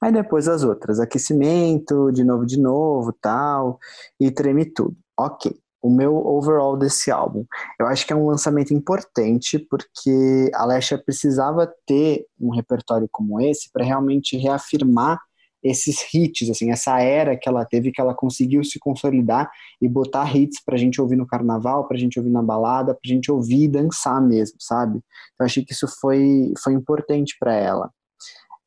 Aí 0.00 0.12
depois 0.12 0.48
as 0.48 0.64
outras, 0.64 0.98
aquecimento, 0.98 2.10
de 2.10 2.24
novo, 2.24 2.44
de 2.44 2.60
novo, 2.60 3.12
tal, 3.12 3.78
e 4.18 4.30
treme 4.30 4.64
tudo. 4.64 4.96
Ok 5.16 5.61
o 5.82 5.90
meu 5.90 6.14
overall 6.16 6.76
desse 6.76 7.10
álbum. 7.10 7.44
Eu 7.78 7.86
acho 7.86 8.06
que 8.06 8.12
é 8.12 8.16
um 8.16 8.26
lançamento 8.26 8.72
importante 8.72 9.58
porque 9.58 10.50
a 10.54 10.64
Lesha 10.64 10.96
precisava 10.96 11.70
ter 11.86 12.24
um 12.40 12.50
repertório 12.50 13.08
como 13.10 13.40
esse 13.40 13.70
para 13.72 13.84
realmente 13.84 14.36
reafirmar 14.36 15.20
esses 15.62 15.96
hits, 16.12 16.50
assim, 16.50 16.72
essa 16.72 17.00
era 17.00 17.36
que 17.36 17.48
ela 17.48 17.64
teve, 17.64 17.92
que 17.92 18.00
ela 18.00 18.14
conseguiu 18.14 18.64
se 18.64 18.78
consolidar 18.80 19.48
e 19.80 19.88
botar 19.88 20.34
hits 20.34 20.60
pra 20.64 20.76
gente 20.76 21.00
ouvir 21.00 21.16
no 21.16 21.26
carnaval, 21.26 21.86
pra 21.86 21.96
gente 21.96 22.18
ouvir 22.18 22.30
na 22.30 22.42
balada, 22.42 22.94
pra 22.94 23.08
gente 23.08 23.30
ouvir 23.30 23.64
e 23.64 23.68
dançar 23.68 24.20
mesmo, 24.20 24.56
sabe? 24.60 25.00
Eu 25.38 25.46
achei 25.46 25.64
que 25.64 25.72
isso 25.72 25.86
foi, 26.00 26.52
foi 26.62 26.72
importante 26.72 27.36
para 27.38 27.54
ela. 27.54 27.90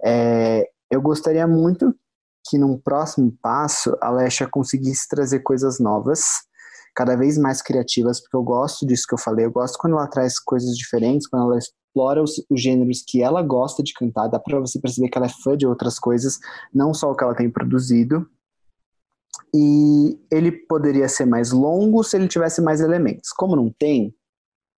É, 0.06 0.66
eu 0.90 1.02
gostaria 1.02 1.46
muito 1.46 1.94
que 2.48 2.58
num 2.58 2.78
próximo 2.78 3.34
passo 3.42 3.98
a 4.00 4.10
Lesha 4.10 4.48
conseguisse 4.48 5.08
trazer 5.10 5.40
coisas 5.40 5.80
novas, 5.80 6.22
cada 6.96 7.16
vez 7.16 7.38
mais 7.38 7.62
criativas, 7.62 8.22
porque 8.22 8.38
eu 8.38 8.44
gosto 8.44 8.86
disso 8.86 9.06
que 9.08 9.14
eu 9.14 9.20
falei, 9.20 9.46
eu 9.46 9.52
gosto 9.52 9.78
quando 9.78 9.94
ela 9.94 10.08
traz 10.08 10.40
coisas 10.40 10.76
diferentes, 10.78 11.28
quando 11.28 11.44
ela 11.44 11.58
explora 11.58 12.24
os, 12.24 12.44
os 12.50 12.62
gêneros 12.62 13.04
que 13.06 13.22
ela 13.22 13.42
gosta 13.42 13.84
de 13.84 13.94
cantar, 13.94 14.28
dá 14.28 14.40
pra 14.40 14.60
você 14.60 14.80
perceber 14.80 15.10
que 15.10 15.18
ela 15.18 15.28
é 15.28 15.34
fã 15.44 15.58
de 15.58 15.68
outras 15.68 16.00
coisas, 16.00 16.40
não 16.74 16.94
só 16.94 17.12
o 17.12 17.16
que 17.16 17.24
ela 17.24 17.36
tem 17.36 17.50
produzido. 17.50 18.28
E 19.54 20.20
ele 20.32 20.52
poderia 20.52 21.08
ser 21.08 21.26
mais 21.26 21.52
longo 21.52 22.04
se 22.04 22.16
ele 22.18 22.28
tivesse 22.28 22.62
mais 22.62 22.82
elementos. 22.82 23.30
Como 23.30 23.56
não 23.56 23.70
tem, 23.70 24.14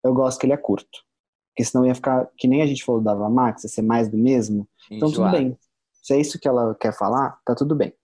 eu 0.05 0.14
gosto 0.14 0.39
que 0.39 0.47
ele 0.47 0.53
é 0.53 0.57
curto. 0.57 1.05
Porque 1.51 1.64
senão 1.64 1.87
ia 1.87 1.95
ficar, 1.95 2.29
que 2.37 2.47
nem 2.47 2.62
a 2.62 2.67
gente 2.67 2.85
falou 2.85 3.01
da 3.01 3.12
Ava 3.12 3.31
Max, 3.31 3.64
ia 3.64 3.71
ser 3.71 3.83
mais 3.83 4.09
do 4.09 4.19
mesmo. 4.19 4.69
Então 4.91 5.11
tudo 5.11 5.31
bem. 5.31 5.59
Se 6.03 6.14
é 6.14 6.21
isso 6.21 6.39
que 6.39 6.47
ela 6.47 6.75
quer 6.75 6.93
falar, 6.93 7.39
tá 7.45 7.55
tudo 7.55 7.75
bem. 7.75 7.95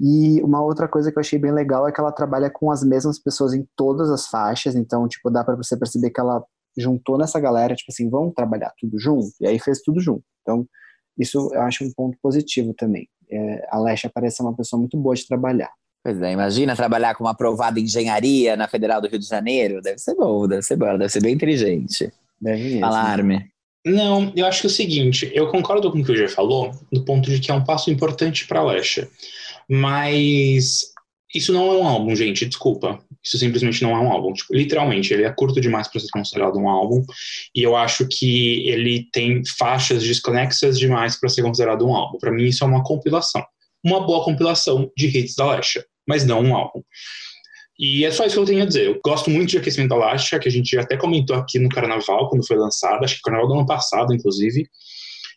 E 0.00 0.42
uma 0.42 0.62
outra 0.62 0.88
coisa 0.88 1.12
que 1.12 1.18
eu 1.18 1.20
achei 1.20 1.38
bem 1.38 1.52
legal 1.52 1.86
é 1.88 1.92
que 1.92 2.00
ela 2.00 2.12
trabalha 2.12 2.50
com 2.50 2.70
as 2.70 2.82
mesmas 2.82 3.18
pessoas 3.18 3.54
em 3.54 3.66
todas 3.76 4.10
as 4.10 4.26
faixas, 4.26 4.74
então, 4.74 5.06
tipo, 5.06 5.30
dá 5.30 5.44
para 5.44 5.56
você 5.56 5.76
perceber 5.76 6.10
que 6.10 6.20
ela 6.20 6.42
juntou 6.76 7.16
nessa 7.16 7.38
galera, 7.38 7.74
tipo 7.74 7.92
assim, 7.92 8.10
vamos 8.10 8.34
trabalhar 8.34 8.72
tudo 8.78 8.98
junto, 8.98 9.28
e 9.40 9.46
aí 9.46 9.58
fez 9.58 9.80
tudo 9.80 10.00
junto. 10.00 10.24
Então, 10.42 10.66
isso 11.18 11.50
eu 11.52 11.62
acho 11.62 11.84
um 11.84 11.92
ponto 11.92 12.18
positivo 12.20 12.74
também. 12.74 13.08
É, 13.30 13.68
a 13.70 13.78
Lesha 13.78 14.10
parece 14.12 14.36
ser 14.36 14.42
uma 14.42 14.56
pessoa 14.56 14.78
muito 14.78 14.96
boa 14.96 15.14
de 15.14 15.26
trabalhar. 15.26 15.70
Pois 16.02 16.20
é, 16.20 16.32
imagina 16.32 16.76
trabalhar 16.76 17.14
com 17.14 17.24
uma 17.24 17.30
aprovada 17.30 17.80
engenharia 17.80 18.56
na 18.56 18.68
Federal 18.68 19.00
do 19.00 19.08
Rio 19.08 19.18
de 19.18 19.26
Janeiro. 19.26 19.80
Deve 19.80 19.98
ser 19.98 20.14
bom, 20.14 20.46
deve 20.46 20.62
ser 20.62 20.76
bom, 20.76 20.98
deve 20.98 21.08
ser 21.08 21.22
bem 21.22 21.34
inteligente. 21.34 22.12
Deve 22.38 22.62
mesmo. 22.62 22.80
Falar-me. 22.80 23.46
Não, 23.86 24.32
eu 24.34 24.46
acho 24.46 24.62
que 24.62 24.66
é 24.66 24.70
o 24.70 24.72
seguinte, 24.72 25.30
eu 25.34 25.48
concordo 25.48 25.92
com 25.92 26.00
o 26.00 26.04
que 26.04 26.12
o 26.12 26.16
G 26.16 26.26
falou, 26.26 26.72
do 26.90 27.04
ponto 27.04 27.30
de 27.30 27.38
que 27.38 27.50
é 27.50 27.54
um 27.54 27.62
passo 27.62 27.90
importante 27.90 28.46
para 28.46 28.60
a 28.60 28.64
Lesha. 28.64 29.08
Mas 29.68 30.80
isso 31.34 31.52
não 31.52 31.66
é 31.72 31.76
um 31.78 31.86
álbum, 31.86 32.14
gente, 32.14 32.46
desculpa. 32.46 33.02
Isso 33.22 33.38
simplesmente 33.38 33.82
não 33.82 33.90
é 33.90 33.98
um 33.98 34.12
álbum. 34.12 34.32
Tipo, 34.32 34.54
literalmente, 34.54 35.12
ele 35.12 35.24
é 35.24 35.32
curto 35.32 35.60
demais 35.60 35.88
para 35.88 36.00
ser 36.00 36.08
considerado 36.12 36.56
um 36.56 36.68
álbum. 36.68 37.02
E 37.54 37.62
eu 37.62 37.74
acho 37.74 38.06
que 38.06 38.68
ele 38.68 39.08
tem 39.12 39.42
faixas 39.58 40.04
desconexas 40.04 40.78
demais 40.78 41.18
para 41.18 41.28
ser 41.28 41.42
considerado 41.42 41.84
um 41.86 41.94
álbum. 41.94 42.18
Para 42.18 42.30
mim, 42.30 42.44
isso 42.44 42.62
é 42.62 42.66
uma 42.66 42.84
compilação. 42.84 43.44
Uma 43.82 44.06
boa 44.06 44.24
compilação 44.24 44.90
de 44.96 45.06
hits 45.06 45.34
da 45.34 45.56
Lesha, 45.56 45.84
mas 46.06 46.24
não 46.24 46.40
um 46.40 46.54
álbum. 46.54 46.82
E 47.78 48.04
é 48.04 48.10
só 48.12 48.24
isso 48.24 48.36
que 48.36 48.40
eu 48.40 48.44
tenho 48.44 48.62
a 48.62 48.66
dizer. 48.66 48.86
Eu 48.86 49.00
gosto 49.04 49.28
muito 49.28 49.50
de 49.50 49.58
Aquecimento 49.58 49.90
da 49.90 49.96
Lasha, 49.96 50.38
que 50.38 50.48
a 50.48 50.52
gente 50.52 50.78
até 50.78 50.96
comentou 50.96 51.34
aqui 51.34 51.58
no 51.58 51.68
Carnaval, 51.68 52.28
quando 52.28 52.46
foi 52.46 52.56
lançado, 52.56 53.04
acho 53.04 53.16
que 53.16 53.22
Carnaval 53.22 53.48
do 53.48 53.54
ano 53.54 53.66
passado, 53.66 54.14
inclusive. 54.14 54.68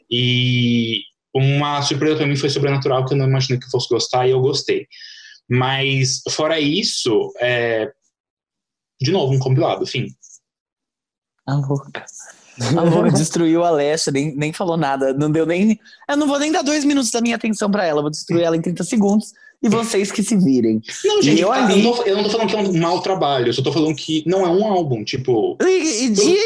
E 0.10 1.02
uma 1.38 1.82
surpresa 1.82 2.18
para 2.18 2.28
mim 2.28 2.36
foi 2.36 2.50
Sobrenatural, 2.50 3.06
que 3.06 3.14
eu 3.14 3.18
não 3.18 3.28
imaginei 3.28 3.60
que 3.60 3.66
eu 3.66 3.72
fosse 3.72 3.88
gostar, 3.90 4.28
e 4.28 4.32
eu 4.32 4.42
gostei. 4.42 4.88
Mas, 5.50 6.22
fora 6.30 6.60
isso, 6.60 7.32
é... 7.40 7.92
de 9.02 9.12
novo, 9.12 9.34
um 9.34 9.40
compilado, 9.40 9.86
fim. 9.86 10.08
A 11.48 11.56
louca. 11.56 12.06
A 12.76 12.82
louca 12.82 13.12
destruiu 13.12 13.64
a 13.64 13.70
Lesha, 13.70 14.12
nem, 14.12 14.36
nem 14.36 14.52
falou 14.52 14.76
nada. 14.76 15.14
Não 15.14 15.32
deu 15.32 15.46
nem. 15.46 15.80
Eu 16.10 16.18
não 16.18 16.28
vou 16.28 16.40
nem 16.40 16.52
dar 16.52 16.64
dois 16.64 16.84
minutos 16.84 17.12
da 17.12 17.22
minha 17.22 17.36
atenção 17.36 17.70
para 17.72 17.86
ela, 17.86 18.02
vou 18.02 18.12
destruir 18.12 18.44
ela 18.44 18.58
em 18.58 18.62
30 18.62 18.84
segundos. 18.84 19.32
E 19.62 19.70
vocês 19.70 20.12
que 20.12 20.22
se 20.22 20.36
virem. 20.36 20.82
Não, 21.04 21.22
gente, 21.22 21.42
eu, 21.42 21.48
eu, 21.48 21.54
ali... 21.54 21.82
não 21.82 21.94
tô, 21.94 22.04
eu 22.04 22.16
não 22.16 22.24
tô 22.24 22.30
falando 22.30 22.50
que 22.50 22.56
é 22.56 22.60
um 22.60 22.80
mau 22.80 23.02
trabalho, 23.02 23.48
eu 23.48 23.54
só 23.54 23.64
tô 23.64 23.72
falando 23.72 23.96
que 23.96 24.24
não 24.28 24.46
é 24.46 24.50
um 24.50 24.66
álbum, 24.66 25.04
tipo. 25.04 25.58
E, 25.62 26.06
e, 26.06 26.10
de... 26.10 26.38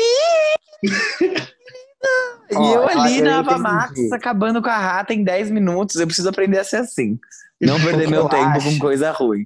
E 2.52 2.56
Ó, 2.56 2.74
eu 2.76 2.90
ali 2.90 3.22
na 3.22 3.40
entendi. 3.42 3.60
Max 3.62 4.12
acabando 4.12 4.62
com 4.62 4.70
a 4.70 4.78
rata 4.78 5.14
em 5.14 5.24
10 5.24 5.52
minutos. 5.52 5.96
Eu 5.96 6.06
preciso 6.08 6.30
aprender 6.30 6.60
a 6.60 6.64
ser 6.64 6.78
assim. 6.78 7.18
Não 7.60 7.80
perder 7.82 8.10
meu 8.10 8.24
eu 8.24 8.30
tempo 8.30 8.50
acho? 8.58 8.70
com 8.70 8.80
coisa 8.80 9.12
ruim. 9.12 9.46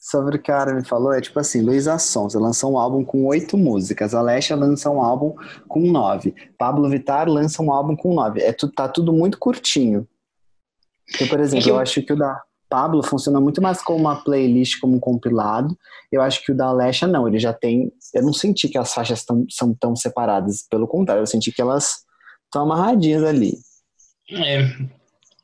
Sobre 0.00 0.36
o 0.36 0.38
que 0.40 0.52
a 0.52 0.60
Ara 0.60 0.72
me 0.74 0.84
falou, 0.86 1.12
é 1.12 1.20
tipo 1.20 1.38
assim, 1.40 1.60
Luísa 1.60 1.98
Sonza 1.98 2.38
lançou 2.38 2.72
um 2.72 2.78
álbum 2.78 3.04
com 3.04 3.24
oito 3.26 3.58
músicas, 3.58 4.14
Alexia 4.14 4.54
lança 4.54 4.88
um 4.88 5.02
álbum 5.02 5.34
com 5.66 5.80
nove, 5.90 6.32
Pablo 6.56 6.88
Vittar 6.88 7.28
lança 7.28 7.60
um 7.60 7.72
álbum 7.72 7.96
com 7.96 8.14
nove. 8.14 8.40
É, 8.40 8.52
tá 8.52 8.86
tudo 8.88 9.12
muito 9.12 9.36
curtinho. 9.36 10.06
Porque, 11.10 11.26
por 11.26 11.40
exemplo, 11.40 11.64
que 11.64 11.70
eu- 11.72 11.78
acho 11.80 12.00
que 12.02 12.12
o 12.12 12.16
da 12.16 12.40
Pablo 12.68 13.00
funciona 13.02 13.40
muito 13.40 13.60
mais 13.62 13.80
como 13.82 13.98
uma 14.00 14.22
playlist, 14.22 14.78
como 14.80 14.96
um 14.96 15.00
compilado. 15.00 15.76
Eu 16.10 16.20
acho 16.22 16.44
que 16.44 16.50
o 16.52 16.56
da 16.56 16.66
Alexia 16.66 17.06
não, 17.08 17.26
ele 17.28 17.38
já 17.38 17.52
tem... 17.52 17.92
Eu 18.14 18.22
não 18.22 18.32
senti 18.32 18.68
que 18.68 18.76
as 18.78 18.92
faixas 18.92 19.24
tão, 19.24 19.44
são 19.50 19.72
tão 19.74 19.94
separadas, 19.94 20.64
pelo 20.68 20.86
contrário, 20.88 21.22
eu 21.22 21.26
senti 21.26 21.52
que 21.52 21.62
elas 21.62 22.04
estão 22.56 22.62
amarradinhas 22.62 23.22
ali. 23.22 23.58
É, 24.30 24.60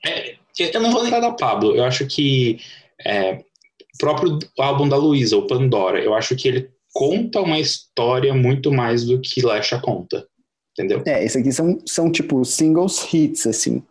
é, 0.04 0.36
eu 0.58 0.80
não 0.80 0.90
vou 0.90 1.02
lembrar 1.02 1.20
da 1.20 1.32
Pablo, 1.32 1.76
eu 1.76 1.84
acho 1.84 2.06
que 2.06 2.58
é, 3.04 3.34
o 3.34 3.98
próprio 3.98 4.38
álbum 4.58 4.88
da 4.88 4.96
Luísa, 4.96 5.36
o 5.36 5.46
Pandora, 5.46 6.02
eu 6.02 6.14
acho 6.14 6.34
que 6.34 6.48
ele 6.48 6.70
conta 6.92 7.40
uma 7.40 7.60
história 7.60 8.34
muito 8.34 8.72
mais 8.72 9.04
do 9.04 9.20
que 9.20 9.44
Lesha 9.44 9.78
conta, 9.80 10.26
entendeu? 10.72 11.02
É, 11.06 11.22
esses 11.24 11.40
aqui 11.40 11.52
são, 11.52 11.78
são 11.86 12.10
tipo 12.10 12.44
singles 12.44 13.12
hits, 13.12 13.46
assim. 13.46 13.82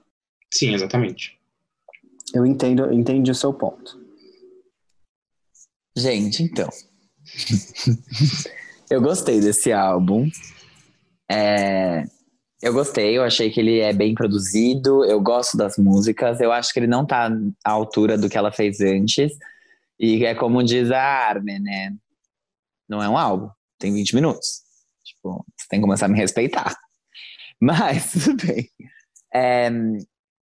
Sim, 0.51 0.73
exatamente. 0.73 1.37
Eu 2.33 2.45
entendo, 2.45 2.83
eu 2.83 2.93
entendi 2.93 3.31
o 3.31 3.35
seu 3.35 3.53
ponto. 3.53 3.99
Gente, 5.95 6.43
então. 6.43 6.69
eu 8.89 9.01
gostei 9.01 9.39
desse 9.39 9.71
álbum. 9.71 10.29
É, 11.29 12.03
eu 12.61 12.73
gostei, 12.73 13.17
eu 13.17 13.23
achei 13.23 13.49
que 13.49 13.59
ele 13.59 13.79
é 13.79 13.91
bem 13.91 14.13
produzido, 14.13 15.03
eu 15.05 15.19
gosto 15.19 15.57
das 15.57 15.77
músicas, 15.77 16.39
eu 16.39 16.51
acho 16.51 16.71
que 16.71 16.79
ele 16.79 16.87
não 16.87 17.05
tá 17.05 17.29
à 17.65 17.71
altura 17.71 18.17
do 18.17 18.29
que 18.29 18.37
ela 18.37 18.51
fez 18.51 18.79
antes. 18.81 19.31
E 19.99 20.25
é 20.25 20.35
como 20.35 20.63
diz 20.63 20.91
a 20.91 21.01
Armin, 21.01 21.59
né? 21.59 21.95
Não 22.87 23.01
é 23.01 23.09
um 23.09 23.17
álbum, 23.17 23.49
tem 23.79 23.93
20 23.93 24.15
minutos. 24.15 24.61
Tipo, 25.03 25.45
você 25.57 25.67
tem 25.69 25.79
que 25.79 25.85
começar 25.85 26.05
a 26.05 26.09
me 26.09 26.17
respeitar. 26.17 26.75
Mas, 27.59 28.11
tudo 28.11 28.45
bem. 28.45 28.69
É, 29.33 29.69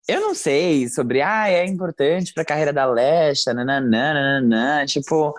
eu 0.08 0.20
não 0.20 0.34
sei 0.34 0.88
sobre, 0.88 1.22
ah, 1.22 1.48
é 1.48 1.64
importante 1.64 2.34
pra 2.34 2.44
carreira 2.44 2.72
da 2.72 2.86
Lesha, 2.86 3.54
nananana, 3.54 4.84
tipo, 4.86 5.34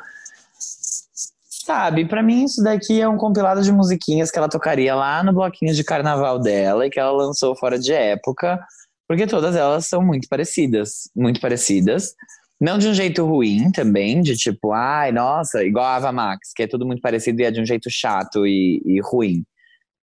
sabe, 1.72 2.06
para 2.06 2.22
mim 2.22 2.44
isso 2.44 2.62
daqui 2.62 3.00
é 3.00 3.08
um 3.08 3.18
compilado 3.18 3.62
de 3.62 3.72
musiquinhas 3.72 4.30
que 4.30 4.38
ela 4.38 4.50
tocaria 4.50 4.94
lá 4.94 5.24
no 5.24 5.32
bloquinho 5.32 5.74
de 5.74 5.84
carnaval 5.86 6.38
dela 6.38 6.86
e 6.86 6.90
que 6.90 7.00
ela 7.00 7.12
lançou 7.12 7.56
fora 7.56 7.80
de 7.80 7.94
época, 7.94 8.60
porque 9.08 9.26
todas 9.26 9.56
elas 9.56 9.86
são 9.86 10.02
muito 10.02 10.28
parecidas, 10.30 11.10
muito 11.16 11.40
parecidas. 11.40 12.14
Não 12.60 12.78
de 12.78 12.90
um 12.90 12.94
jeito 12.94 13.26
ruim 13.26 13.72
também, 13.72 14.22
de 14.22 14.36
tipo, 14.36 14.72
ai, 14.74 15.12
nossa, 15.14 15.64
igual 15.64 15.86
a 15.86 15.96
Ava 15.96 16.12
Max, 16.12 16.50
que 16.54 16.64
é 16.64 16.68
tudo 16.68 16.86
muito 16.86 17.02
parecido 17.02 17.42
e 17.42 17.46
é 17.46 17.52
de 17.52 17.62
um 17.62 17.66
jeito 17.66 17.90
chato 17.90 18.46
e, 18.46 18.82
e 18.86 19.00
ruim. 19.02 19.44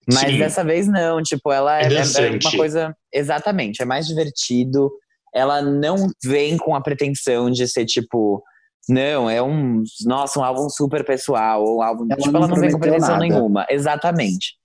Mas 0.08 0.32
Sim. 0.32 0.38
dessa 0.38 0.64
vez 0.66 0.86
não, 0.86 1.22
tipo, 1.24 1.52
ela 1.52 1.80
É 1.80 1.84
é, 1.84 1.86
é 1.86 1.90
dançante. 1.90 2.48
uma 2.48 2.58
coisa. 2.58 2.96
Exatamente, 3.12 3.82
é 3.82 3.86
mais 3.86 4.06
divertido. 4.06 4.92
Ela 5.34 5.62
não 5.62 6.10
vem 6.24 6.58
com 6.58 6.76
a 6.76 6.82
pretensão 6.82 7.50
de 7.50 7.68
ser, 7.68 7.86
tipo, 7.86 8.44
não, 8.88 9.30
é 9.30 9.42
um. 9.42 9.84
Nossa, 10.06 10.40
um 10.40 10.44
álbum 10.44 10.70
super 10.70 11.06
pessoal, 11.06 11.64
um 11.64 11.82
álbum. 11.82 12.06
Ela 12.10 12.18
tipo, 12.18 12.32
não 12.32 12.40
ela 12.40 12.48
não 12.48 12.58
vem 12.58 12.72
com 12.72 12.80
pretensão 12.80 13.18
nenhuma. 13.18 13.66
Exatamente. 13.70 14.56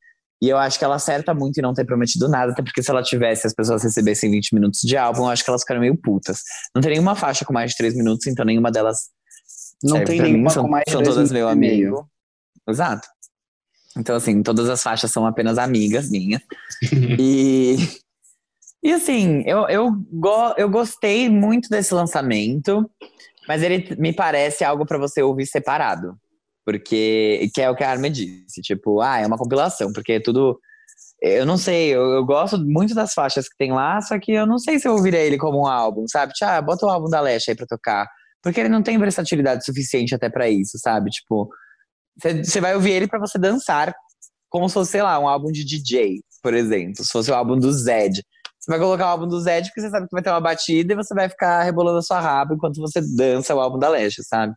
E 0.40 0.48
eu 0.48 0.56
acho 0.56 0.78
que 0.78 0.84
ela 0.84 0.94
acerta 0.94 1.34
muito 1.34 1.58
em 1.58 1.62
não 1.62 1.74
ter 1.74 1.84
prometido 1.84 2.28
nada, 2.28 2.52
até 2.52 2.62
porque 2.62 2.82
se 2.82 2.90
ela 2.90 3.02
tivesse 3.02 3.46
as 3.46 3.52
pessoas 3.52 3.82
recebessem 3.82 4.30
20 4.30 4.54
minutos 4.54 4.80
de 4.82 4.96
álbum, 4.96 5.22
eu 5.22 5.30
acho 5.30 5.42
que 5.42 5.50
elas 5.50 5.62
ficaram 5.62 5.80
meio 5.80 5.96
putas. 5.96 6.42
Não 6.74 6.80
tem 6.80 6.92
nenhuma 6.92 7.16
faixa 7.16 7.44
com 7.44 7.52
mais 7.52 7.72
de 7.72 7.76
3 7.76 7.96
minutos, 7.96 8.26
então 8.26 8.44
nenhuma 8.44 8.70
delas 8.70 9.08
Não 9.82 10.04
tem 10.04 10.20
nenhuma 10.20 10.44
mim, 10.44 10.50
são, 10.50 10.62
com 10.64 10.70
mais 10.70 10.84
de 10.86 10.92
são 10.92 11.02
todas 11.02 11.32
meu 11.32 11.48
amigo. 11.48 12.08
Exato. 12.68 13.08
Então, 13.96 14.14
assim, 14.14 14.42
todas 14.42 14.68
as 14.68 14.80
faixas 14.80 15.10
são 15.10 15.26
apenas 15.26 15.58
amigas 15.58 16.08
minhas. 16.08 16.40
e, 17.18 17.76
e 18.80 18.92
assim, 18.92 19.42
eu, 19.44 19.68
eu, 19.68 19.90
go, 20.12 20.54
eu 20.56 20.70
gostei 20.70 21.28
muito 21.28 21.68
desse 21.68 21.92
lançamento, 21.92 22.88
mas 23.48 23.62
ele 23.62 23.96
me 23.98 24.12
parece 24.12 24.62
algo 24.62 24.84
pra 24.84 24.98
você 24.98 25.22
ouvir 25.22 25.46
separado. 25.46 26.14
Porque, 26.64 27.50
que 27.54 27.62
é 27.62 27.70
o 27.70 27.74
que 27.74 27.82
a 27.82 27.90
Armin 27.90 28.12
disse, 28.12 28.60
tipo, 28.60 29.00
ah, 29.00 29.18
é 29.18 29.26
uma 29.26 29.38
compilação, 29.38 29.90
porque 29.90 30.12
é 30.12 30.20
tudo. 30.20 30.60
Eu 31.20 31.46
não 31.46 31.56
sei, 31.56 31.88
eu, 31.88 32.02
eu 32.12 32.24
gosto 32.26 32.58
muito 32.58 32.94
das 32.94 33.14
faixas 33.14 33.48
que 33.48 33.56
tem 33.56 33.72
lá, 33.72 34.00
só 34.02 34.18
que 34.20 34.32
eu 34.32 34.46
não 34.46 34.58
sei 34.58 34.78
se 34.78 34.86
eu 34.86 34.92
ouviria 34.92 35.20
ele 35.20 35.38
como 35.38 35.62
um 35.62 35.66
álbum, 35.66 36.06
sabe? 36.06 36.34
Tipo, 36.34 36.50
ah, 36.50 36.60
bota 36.60 36.84
o 36.84 36.90
álbum 36.90 37.08
da 37.08 37.20
Lesha 37.20 37.52
aí 37.52 37.56
pra 37.56 37.66
tocar. 37.66 38.06
Porque 38.42 38.60
ele 38.60 38.68
não 38.68 38.82
tem 38.82 38.98
versatilidade 38.98 39.64
suficiente 39.64 40.14
até 40.14 40.28
pra 40.28 40.48
isso, 40.48 40.78
sabe? 40.78 41.10
Tipo, 41.10 41.48
você 42.44 42.60
vai 42.60 42.74
ouvir 42.74 42.90
ele 42.90 43.08
pra 43.08 43.18
você 43.18 43.38
dançar, 43.38 43.94
como 44.50 44.68
se 44.68 44.74
fosse, 44.74 44.92
sei 44.92 45.02
lá, 45.02 45.18
um 45.18 45.26
álbum 45.26 45.50
de 45.50 45.64
DJ, 45.64 46.20
por 46.42 46.52
exemplo. 46.52 47.02
Se 47.02 47.10
fosse 47.10 47.30
o 47.30 47.34
álbum 47.34 47.58
do 47.58 47.72
Zed. 47.72 48.22
Você 48.68 48.72
vai 48.72 48.80
colocar 48.80 49.06
o 49.06 49.08
álbum 49.08 49.26
do 49.26 49.40
Zed 49.40 49.68
porque 49.68 49.80
você 49.80 49.88
sabe 49.88 50.06
que 50.06 50.12
vai 50.12 50.22
ter 50.22 50.28
uma 50.28 50.42
batida 50.42 50.92
e 50.92 50.96
você 50.96 51.14
vai 51.14 51.26
ficar 51.26 51.62
rebolando 51.62 52.00
a 52.00 52.02
sua 52.02 52.20
raba 52.20 52.52
enquanto 52.54 52.76
você 52.82 53.00
dança 53.00 53.54
o 53.54 53.60
álbum 53.60 53.78
da 53.78 53.88
Lesha, 53.88 54.22
sabe? 54.22 54.52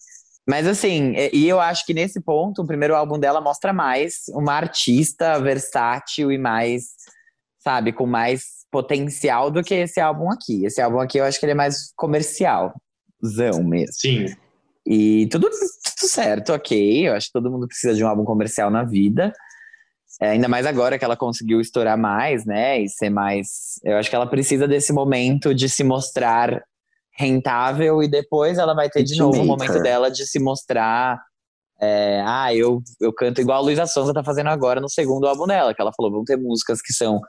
Mas 0.46 0.68
assim, 0.68 1.14
e 1.16 1.30
e 1.32 1.48
eu 1.48 1.62
acho 1.62 1.86
que 1.86 1.94
nesse 1.94 2.20
ponto, 2.20 2.62
o 2.62 2.68
primeiro 2.68 2.94
álbum 2.94 3.18
dela 3.18 3.40
mostra 3.40 3.72
mais 3.72 4.24
uma 4.34 4.52
artista 4.52 5.40
versátil 5.40 6.30
e 6.30 6.38
mais, 6.38 6.88
sabe, 7.64 7.94
com 7.94 8.06
mais 8.06 8.66
potencial 8.70 9.50
do 9.50 9.64
que 9.64 9.76
esse 9.76 10.02
álbum 10.02 10.30
aqui. 10.30 10.66
Esse 10.66 10.82
álbum 10.82 11.00
aqui 11.00 11.18
eu 11.18 11.24
acho 11.24 11.40
que 11.40 11.46
ele 11.46 11.54
é 11.54 11.56
mais 11.56 11.94
comercialzão 11.96 13.64
mesmo. 13.64 13.94
Sim. 13.94 14.26
E 14.86 15.26
tudo, 15.28 15.50
tudo 15.50 16.10
certo, 16.10 16.52
ok. 16.52 17.08
Eu 17.08 17.14
acho 17.14 17.28
que 17.28 17.34
todo 17.34 17.50
mundo 17.50 17.66
precisa 17.66 17.94
de 17.94 18.04
um 18.04 18.10
álbum 18.10 18.26
comercial 18.26 18.70
na 18.70 18.84
vida. 18.84 19.32
É, 20.22 20.30
ainda 20.30 20.48
mais 20.48 20.68
agora 20.68 21.00
que 21.00 21.04
ela 21.04 21.18
conseguiu 21.18 21.60
estourar 21.60 21.98
mais, 21.98 22.46
né? 22.46 22.80
E 22.80 22.88
ser 22.88 23.10
mais. 23.10 23.80
Eu 23.84 23.98
acho 23.98 24.08
que 24.08 24.16
ela 24.16 24.28
precisa 24.28 24.68
desse 24.68 24.94
momento 24.94 25.54
de 25.54 25.68
se 25.68 25.84
mostrar 25.84 26.64
rentável 27.18 28.04
e 28.04 28.08
depois 28.08 28.60
ela 28.60 28.76
vai 28.76 28.88
ter 28.88 29.04
de 29.04 29.18
novo 29.18 29.40
o 29.40 29.44
Hitmaker. 29.44 29.68
momento 29.68 29.84
dela 29.84 30.12
de 30.12 30.26
se 30.28 30.40
mostrar. 30.40 31.20
é, 31.82 32.22
ah, 32.24 32.54
eu, 32.54 32.82
eu 33.00 33.12
canto 33.12 33.42
igual 33.42 33.58
a 33.58 33.62
Luísa 33.62 33.88
Sonza 33.88 34.14
tá 34.14 34.24
fazendo 34.24 34.50
agora 34.50 34.80
no 34.80 34.88
segundo 34.88 35.28
álbum 35.28 35.48
dela, 35.48 35.74
que 35.74 35.82
ela 35.82 35.92
falou: 35.98 36.12
vão 36.12 36.24
ter 36.24 36.38
músicas 36.38 36.82
que 36.82 36.94
são 36.94 37.20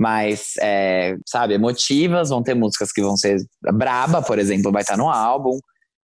mais, 0.00 0.54
é, 0.62 1.16
sabe, 1.26 1.52
emotivas, 1.52 2.30
vão 2.30 2.42
ter 2.42 2.54
músicas 2.54 2.90
que 2.90 3.02
vão 3.02 3.14
ser. 3.14 3.36
Braba, 3.74 4.22
por 4.22 4.38
exemplo, 4.38 4.72
vai 4.72 4.80
estar 4.80 4.96
no 4.96 5.10
álbum 5.10 5.58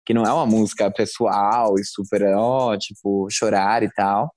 que 0.05 0.13
não 0.13 0.25
é 0.25 0.33
uma 0.33 0.45
música 0.45 0.91
pessoal 0.91 1.79
e 1.79 1.85
super, 1.85 2.23
ó, 2.37 2.77
tipo, 2.77 3.27
chorar 3.31 3.83
e 3.83 3.91
tal. 3.93 4.31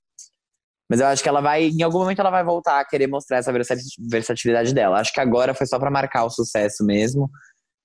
Mas 0.88 1.00
eu 1.00 1.06
acho 1.06 1.22
que 1.22 1.28
ela 1.28 1.40
vai, 1.40 1.68
em 1.68 1.82
algum 1.82 1.98
momento 1.98 2.20
ela 2.20 2.30
vai 2.30 2.42
voltar 2.42 2.80
a 2.80 2.84
querer 2.84 3.06
mostrar 3.06 3.38
essa 3.38 3.52
versati- 3.52 3.82
versatilidade 4.10 4.72
dela. 4.72 4.98
Acho 4.98 5.12
que 5.12 5.20
agora 5.20 5.52
foi 5.54 5.66
só 5.66 5.78
pra 5.78 5.90
marcar 5.90 6.24
o 6.24 6.30
sucesso 6.30 6.84
mesmo 6.84 7.30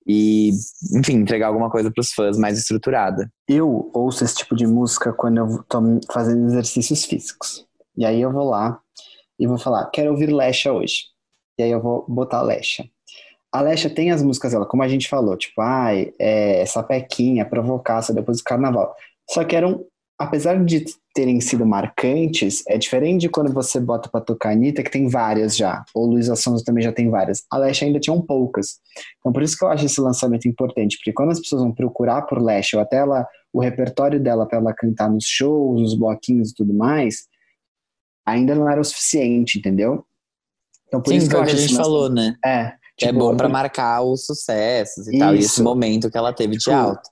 e, 0.06 0.50
enfim, 0.94 1.14
entregar 1.14 1.48
alguma 1.48 1.70
coisa 1.70 1.90
pros 1.90 2.12
fãs 2.12 2.38
mais 2.38 2.58
estruturada. 2.58 3.30
Eu 3.48 3.90
ouço 3.94 4.24
esse 4.24 4.36
tipo 4.36 4.56
de 4.56 4.66
música 4.66 5.12
quando 5.12 5.38
eu 5.38 5.62
tô 5.68 5.80
fazendo 6.12 6.46
exercícios 6.46 7.04
físicos. 7.04 7.66
E 7.96 8.04
aí 8.04 8.20
eu 8.20 8.32
vou 8.32 8.48
lá 8.48 8.80
e 9.38 9.46
vou 9.46 9.58
falar, 9.58 9.90
quero 9.90 10.10
ouvir 10.10 10.32
Lesha 10.32 10.72
hoje. 10.72 11.04
E 11.58 11.62
aí 11.62 11.70
eu 11.70 11.82
vou 11.82 12.04
botar 12.08 12.42
Lesha. 12.42 12.84
A 13.52 13.60
Lesha 13.60 13.88
tem 13.88 14.10
as 14.10 14.20
músicas 14.22 14.50
dela, 14.52 14.66
como 14.66 14.82
a 14.82 14.88
gente 14.88 15.08
falou, 15.08 15.36
tipo, 15.36 15.60
ai, 15.60 16.12
é, 16.18 16.66
sapequinha, 16.66 17.48
provocaça 17.48 18.12
depois 18.12 18.38
do 18.38 18.44
carnaval. 18.44 18.92
Só 19.30 19.44
que 19.44 19.54
eram, 19.54 19.84
apesar 20.18 20.62
de 20.64 20.84
terem 21.14 21.40
sido 21.40 21.64
marcantes, 21.66 22.62
é 22.68 22.76
diferente 22.78 23.22
de 23.22 23.28
quando 23.28 23.52
você 23.52 23.78
bota 23.80 24.08
pra 24.08 24.20
tocar 24.20 24.50
a 24.50 24.52
Anitta, 24.52 24.82
que 24.82 24.90
tem 24.90 25.08
várias 25.08 25.56
já. 25.56 25.84
Ou 25.94 26.06
Luísa 26.06 26.34
Sonza 26.36 26.64
também 26.64 26.82
já 26.82 26.92
tem 26.92 27.08
várias. 27.10 27.44
A 27.50 27.58
Lesha 27.58 27.84
ainda 27.84 28.00
tinham 28.00 28.20
poucas. 28.20 28.78
Então 29.18 29.32
por 29.32 29.42
isso 29.42 29.56
que 29.56 29.64
eu 29.64 29.68
acho 29.68 29.86
esse 29.86 30.00
lançamento 30.00 30.48
importante, 30.48 30.96
porque 30.98 31.12
quando 31.12 31.30
as 31.30 31.40
pessoas 31.40 31.62
vão 31.62 31.72
procurar 31.72 32.22
por 32.22 32.40
Lesha, 32.42 32.76
ou 32.76 32.82
até 32.82 32.96
ela, 32.98 33.26
o 33.52 33.60
repertório 33.60 34.20
dela 34.20 34.46
para 34.46 34.58
ela 34.58 34.72
cantar 34.74 35.08
nos 35.10 35.24
shows, 35.24 35.80
nos 35.80 35.94
bloquinhos 35.98 36.50
e 36.50 36.54
tudo 36.54 36.74
mais, 36.74 37.26
ainda 38.26 38.54
não 38.54 38.68
era 38.68 38.80
o 38.80 38.84
suficiente, 38.84 39.58
entendeu? 39.58 40.04
Então 40.88 41.00
por 41.00 41.10
Sim, 41.10 41.16
isso 41.16 41.28
que 41.30 41.36
a 41.36 41.44
gente 41.46 41.74
falou, 41.76 42.08
né? 42.08 42.34
É, 42.44 42.50
é 42.60 42.72
tipo, 42.96 43.18
bom 43.18 43.36
pra 43.36 43.46
por- 43.48 43.52
marcar 43.52 44.02
os 44.02 44.24
sucessos 44.26 45.06
e 45.08 45.18
tal. 45.18 45.34
E 45.34 45.38
esse 45.38 45.46
Isso. 45.54 45.64
momento 45.64 46.10
que 46.10 46.16
ela 46.18 46.32
teve 46.32 46.52
de 46.56 46.58
Tipo, 46.64 46.76
alta. 46.76 47.02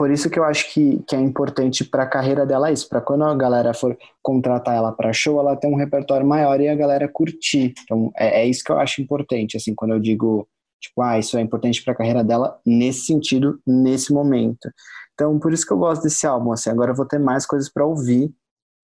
Por 0.00 0.10
isso 0.10 0.30
que 0.30 0.38
eu 0.38 0.44
acho 0.44 0.72
que, 0.72 0.98
que 1.06 1.14
é 1.14 1.20
importante 1.20 1.84
para 1.84 2.04
a 2.04 2.06
carreira 2.06 2.46
dela 2.46 2.72
isso, 2.72 2.88
para 2.88 3.02
quando 3.02 3.22
a 3.22 3.34
galera 3.34 3.74
for 3.74 3.94
contratar 4.22 4.74
ela 4.74 4.90
para 4.90 5.12
show, 5.12 5.38
ela 5.38 5.54
ter 5.54 5.66
um 5.66 5.76
repertório 5.76 6.26
maior 6.26 6.58
e 6.58 6.70
a 6.70 6.74
galera 6.74 7.06
curtir. 7.06 7.74
Então 7.82 8.10
é, 8.16 8.40
é 8.40 8.46
isso 8.46 8.64
que 8.64 8.72
eu 8.72 8.78
acho 8.78 9.02
importante, 9.02 9.58
assim, 9.58 9.74
quando 9.74 9.92
eu 9.92 10.00
digo, 10.00 10.48
tipo, 10.80 11.02
ah, 11.02 11.18
isso 11.18 11.36
é 11.36 11.42
importante 11.42 11.84
para 11.84 11.92
a 11.92 11.96
carreira 11.96 12.24
dela 12.24 12.58
nesse 12.64 13.04
sentido, 13.04 13.60
nesse 13.66 14.10
momento. 14.10 14.70
Então 15.12 15.38
por 15.38 15.52
isso 15.52 15.66
que 15.66 15.72
eu 15.74 15.76
gosto 15.76 16.04
desse 16.04 16.26
álbum, 16.26 16.52
assim, 16.52 16.70
agora 16.70 16.92
eu 16.92 16.96
vou 16.96 17.04
ter 17.04 17.18
mais 17.18 17.44
coisas 17.44 17.70
para 17.70 17.84
ouvir. 17.84 18.32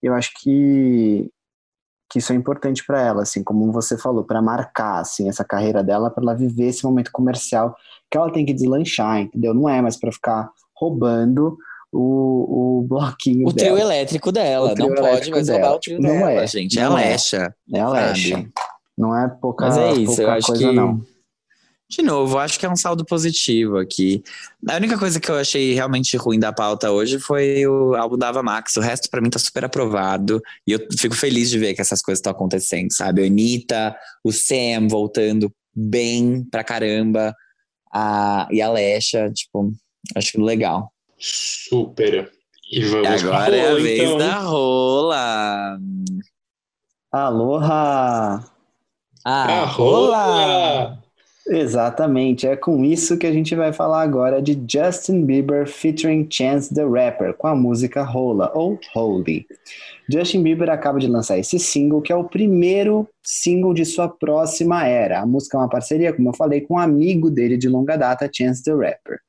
Eu 0.03 0.13
acho 0.13 0.31
que 0.39 1.31
que 2.11 2.19
isso 2.19 2.31
é 2.31 2.37
importante 2.37 2.85
para 2.87 3.01
ela, 3.01 3.23
assim, 3.23 3.43
como 3.43 3.73
você 3.73 3.97
falou, 3.97 4.23
para 4.23 4.43
marcar 4.43 5.01
assim 5.01 5.31
essa 5.31 5.43
carreira 5.43 5.83
dela, 5.83 6.11
para 6.11 6.23
ela 6.23 6.35
viver 6.35 6.67
esse 6.67 6.85
momento 6.85 7.11
comercial 7.11 7.75
que 8.11 8.19
ela 8.19 8.31
tem 8.31 8.45
que 8.45 8.53
deslanchar, 8.53 9.19
entendeu? 9.19 9.55
Não 9.55 9.67
é 9.67 9.81
mais 9.81 9.97
para 9.97 10.13
ficar 10.13 10.51
roubando 10.77 11.57
o, 11.93 12.79
o 12.81 12.83
bloquinho 12.83 13.49
O 13.49 13.53
dela. 13.53 13.71
trio 13.77 13.79
elétrico 13.79 14.31
dela. 14.31 14.75
Trio 14.75 14.89
não 14.89 14.95
pode 14.97 15.31
mais 15.31 15.49
roubar 15.49 15.63
dela. 15.65 15.77
o 15.77 15.81
trio 15.81 16.01
não 16.01 16.11
dela, 16.11 16.33
é. 16.33 16.47
gente. 16.47 16.79
É 16.79 16.83
Não 16.85 16.97
a 16.97 17.01
é. 17.03 17.09
Lesha. 17.11 17.55
É 17.73 17.81
a 17.81 17.89
sabe? 18.15 18.53
Não 18.99 19.17
é 19.19 19.29
pouca, 19.29 19.67
Mas 19.67 19.77
é 19.79 19.93
isso, 19.95 20.23
eu 20.23 20.31
acho 20.31 20.47
coisa, 20.49 20.69
que- 20.69 20.73
não. 20.75 21.03
De 21.89 22.03
novo, 22.03 22.37
acho 22.39 22.59
que 22.59 22.67
é 22.67 22.69
um 22.69 22.75
saldo 22.75 23.05
positivo 23.05 23.79
aqui. 23.79 24.21
A 24.69 24.75
única 24.75 24.99
coisa 24.99 25.21
que 25.21 25.31
eu 25.31 25.37
achei 25.37 25.73
realmente 25.73 26.17
ruim 26.17 26.37
da 26.37 26.53
pauta 26.53 26.91
hoje 26.91 27.21
foi 27.21 27.65
o 27.65 27.95
álbum 27.95 28.19
da 28.19 28.29
Ava 28.29 28.43
Max. 28.43 28.75
O 28.77 28.81
resto, 28.81 29.09
pra 29.09 29.21
mim, 29.21 29.31
tá 29.31 29.39
super 29.39 29.65
aprovado. 29.65 30.43
E 30.67 30.73
eu 30.73 30.81
fico 30.99 31.15
feliz 31.15 31.49
de 31.49 31.61
ver 31.61 31.75
que 31.75 31.81
essas 31.81 32.03
coisas 32.03 32.19
estão 32.19 32.33
acontecendo, 32.33 32.93
sabe? 32.93 33.23
A 33.23 33.27
Anitta, 33.27 33.97
o 34.25 34.33
Sam 34.33 34.89
voltando 34.91 35.49
bem 35.73 36.43
pra 36.51 36.65
caramba. 36.65 37.33
A, 37.95 38.49
e 38.51 38.61
a 38.61 38.69
Lesha, 38.69 39.31
tipo, 39.33 39.73
acho 40.15 40.41
legal. 40.43 40.93
Super. 41.19 42.31
E 42.71 42.81
E 42.81 42.85
vamos 42.85 43.23
pra 43.23 43.37
agora 43.37 43.57
é 43.57 43.71
a 43.71 43.75
vez 43.75 44.01
então. 44.03 44.19
da 44.19 44.35
rola. 44.41 45.79
Aloha! 47.13 48.45
Ah, 49.25 49.63
Ah, 49.63 49.65
rola! 49.65 50.25
rola! 50.25 51.03
Exatamente, 51.49 52.45
é 52.45 52.57
com 52.57 52.85
isso 52.85 53.17
que 53.17 53.27
a 53.27 53.33
gente 53.33 53.55
vai 53.55 53.73
falar 53.73 54.03
agora 54.03 54.43
de 54.43 54.61
Justin 54.69 55.25
Bieber 55.25 55.65
featuring 55.69 56.27
Chance 56.29 56.75
the 56.75 56.85
Rapper 56.85 57.35
com 57.35 57.47
a 57.47 57.55
música 57.55 58.03
Rola 58.03 58.51
ou 58.53 58.79
Holy. 58.93 59.47
Justin 60.11 60.43
Bieber 60.43 60.69
acaba 60.69 60.99
de 60.99 61.07
lançar 61.07 61.39
esse 61.39 61.57
single, 61.61 62.03
que 62.03 62.13
é 62.13 62.17
o 62.17 62.25
primeiro 62.25 63.09
single 63.23 63.73
de 63.73 63.85
sua 63.85 64.09
próxima 64.09 64.89
era. 64.89 65.21
A 65.21 65.27
música 65.27 65.57
é 65.57 65.61
uma 65.61 65.69
parceria, 65.69 66.13
como 66.13 66.31
eu 66.31 66.35
falei, 66.35 66.63
com 66.63 66.75
um 66.75 66.79
amigo 66.79 67.31
dele 67.31 67.57
de 67.57 67.69
longa 67.69 67.97
data, 67.97 68.29
Chance 68.33 68.65
the 68.65 68.73
Rapper. 68.73 69.21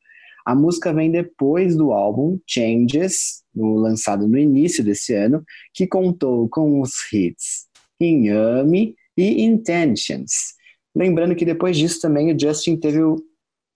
A 0.47 0.55
música 0.55 0.93
vem 0.93 1.11
depois 1.11 1.75
do 1.75 1.91
álbum 1.91 2.39
Changes, 2.47 3.43
lançado 3.53 4.29
no 4.29 4.37
início 4.37 4.81
desse 4.81 5.13
ano, 5.13 5.43
que 5.73 5.85
contou 5.85 6.47
com 6.47 6.79
os 6.79 6.91
hits 7.11 7.67
Inhame 7.99 8.95
e 9.17 9.43
Intentions. 9.43 10.53
Lembrando 10.95 11.35
que 11.35 11.43
depois 11.43 11.75
disso 11.75 11.99
também 11.99 12.33
o 12.33 12.39
Justin 12.39 12.77
teve 12.77 13.03
o, 13.03 13.17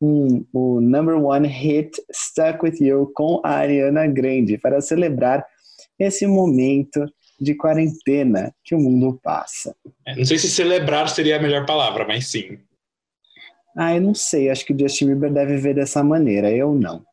um, 0.02 0.46
o 0.54 0.80
number 0.80 1.22
one 1.22 1.46
hit 1.46 1.92
Stuck 2.10 2.64
With 2.64 2.78
You 2.80 3.12
com 3.14 3.42
a 3.44 3.50
Ariana 3.50 4.08
Grande 4.08 4.58
para 4.58 4.80
celebrar 4.80 5.46
esse 6.00 6.26
momento 6.26 7.06
de 7.38 7.54
quarentena 7.54 8.56
que 8.64 8.74
o 8.74 8.80
mundo 8.80 9.20
passa. 9.22 9.76
É, 10.08 10.16
não 10.16 10.24
sei 10.24 10.38
se 10.38 10.50
celebrar 10.50 11.10
seria 11.10 11.36
a 11.36 11.42
melhor 11.42 11.66
palavra, 11.66 12.08
mas 12.08 12.28
sim. 12.28 12.60
Ah, 13.78 13.96
eu 13.96 14.02
não 14.02 14.14
sei, 14.14 14.50
acho 14.50 14.66
que 14.66 14.74
o 14.74 14.80
Justin 14.80 15.08
Bieber 15.08 15.32
deve 15.32 15.58
ver 15.58 15.76
dessa 15.76 16.04
maneira, 16.04 16.52
eu 16.52 16.74
não. 16.74 17.04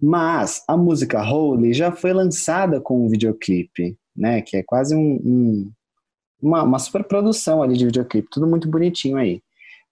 Mas 0.00 0.62
a 0.68 0.76
música 0.76 1.22
Holy 1.22 1.72
já 1.72 1.92
foi 1.92 2.12
lançada 2.12 2.80
com 2.80 3.04
um 3.04 3.08
videoclipe, 3.08 3.96
né? 4.16 4.42
Que 4.42 4.58
é 4.58 4.62
quase 4.62 4.94
um, 4.94 5.20
um 5.24 5.70
uma, 6.42 6.62
uma 6.62 6.78
super 6.78 7.04
produção 7.04 7.62
ali 7.62 7.76
de 7.76 7.86
videoclipe, 7.86 8.28
tudo 8.30 8.46
muito 8.46 8.68
bonitinho 8.68 9.16
aí 9.16 9.40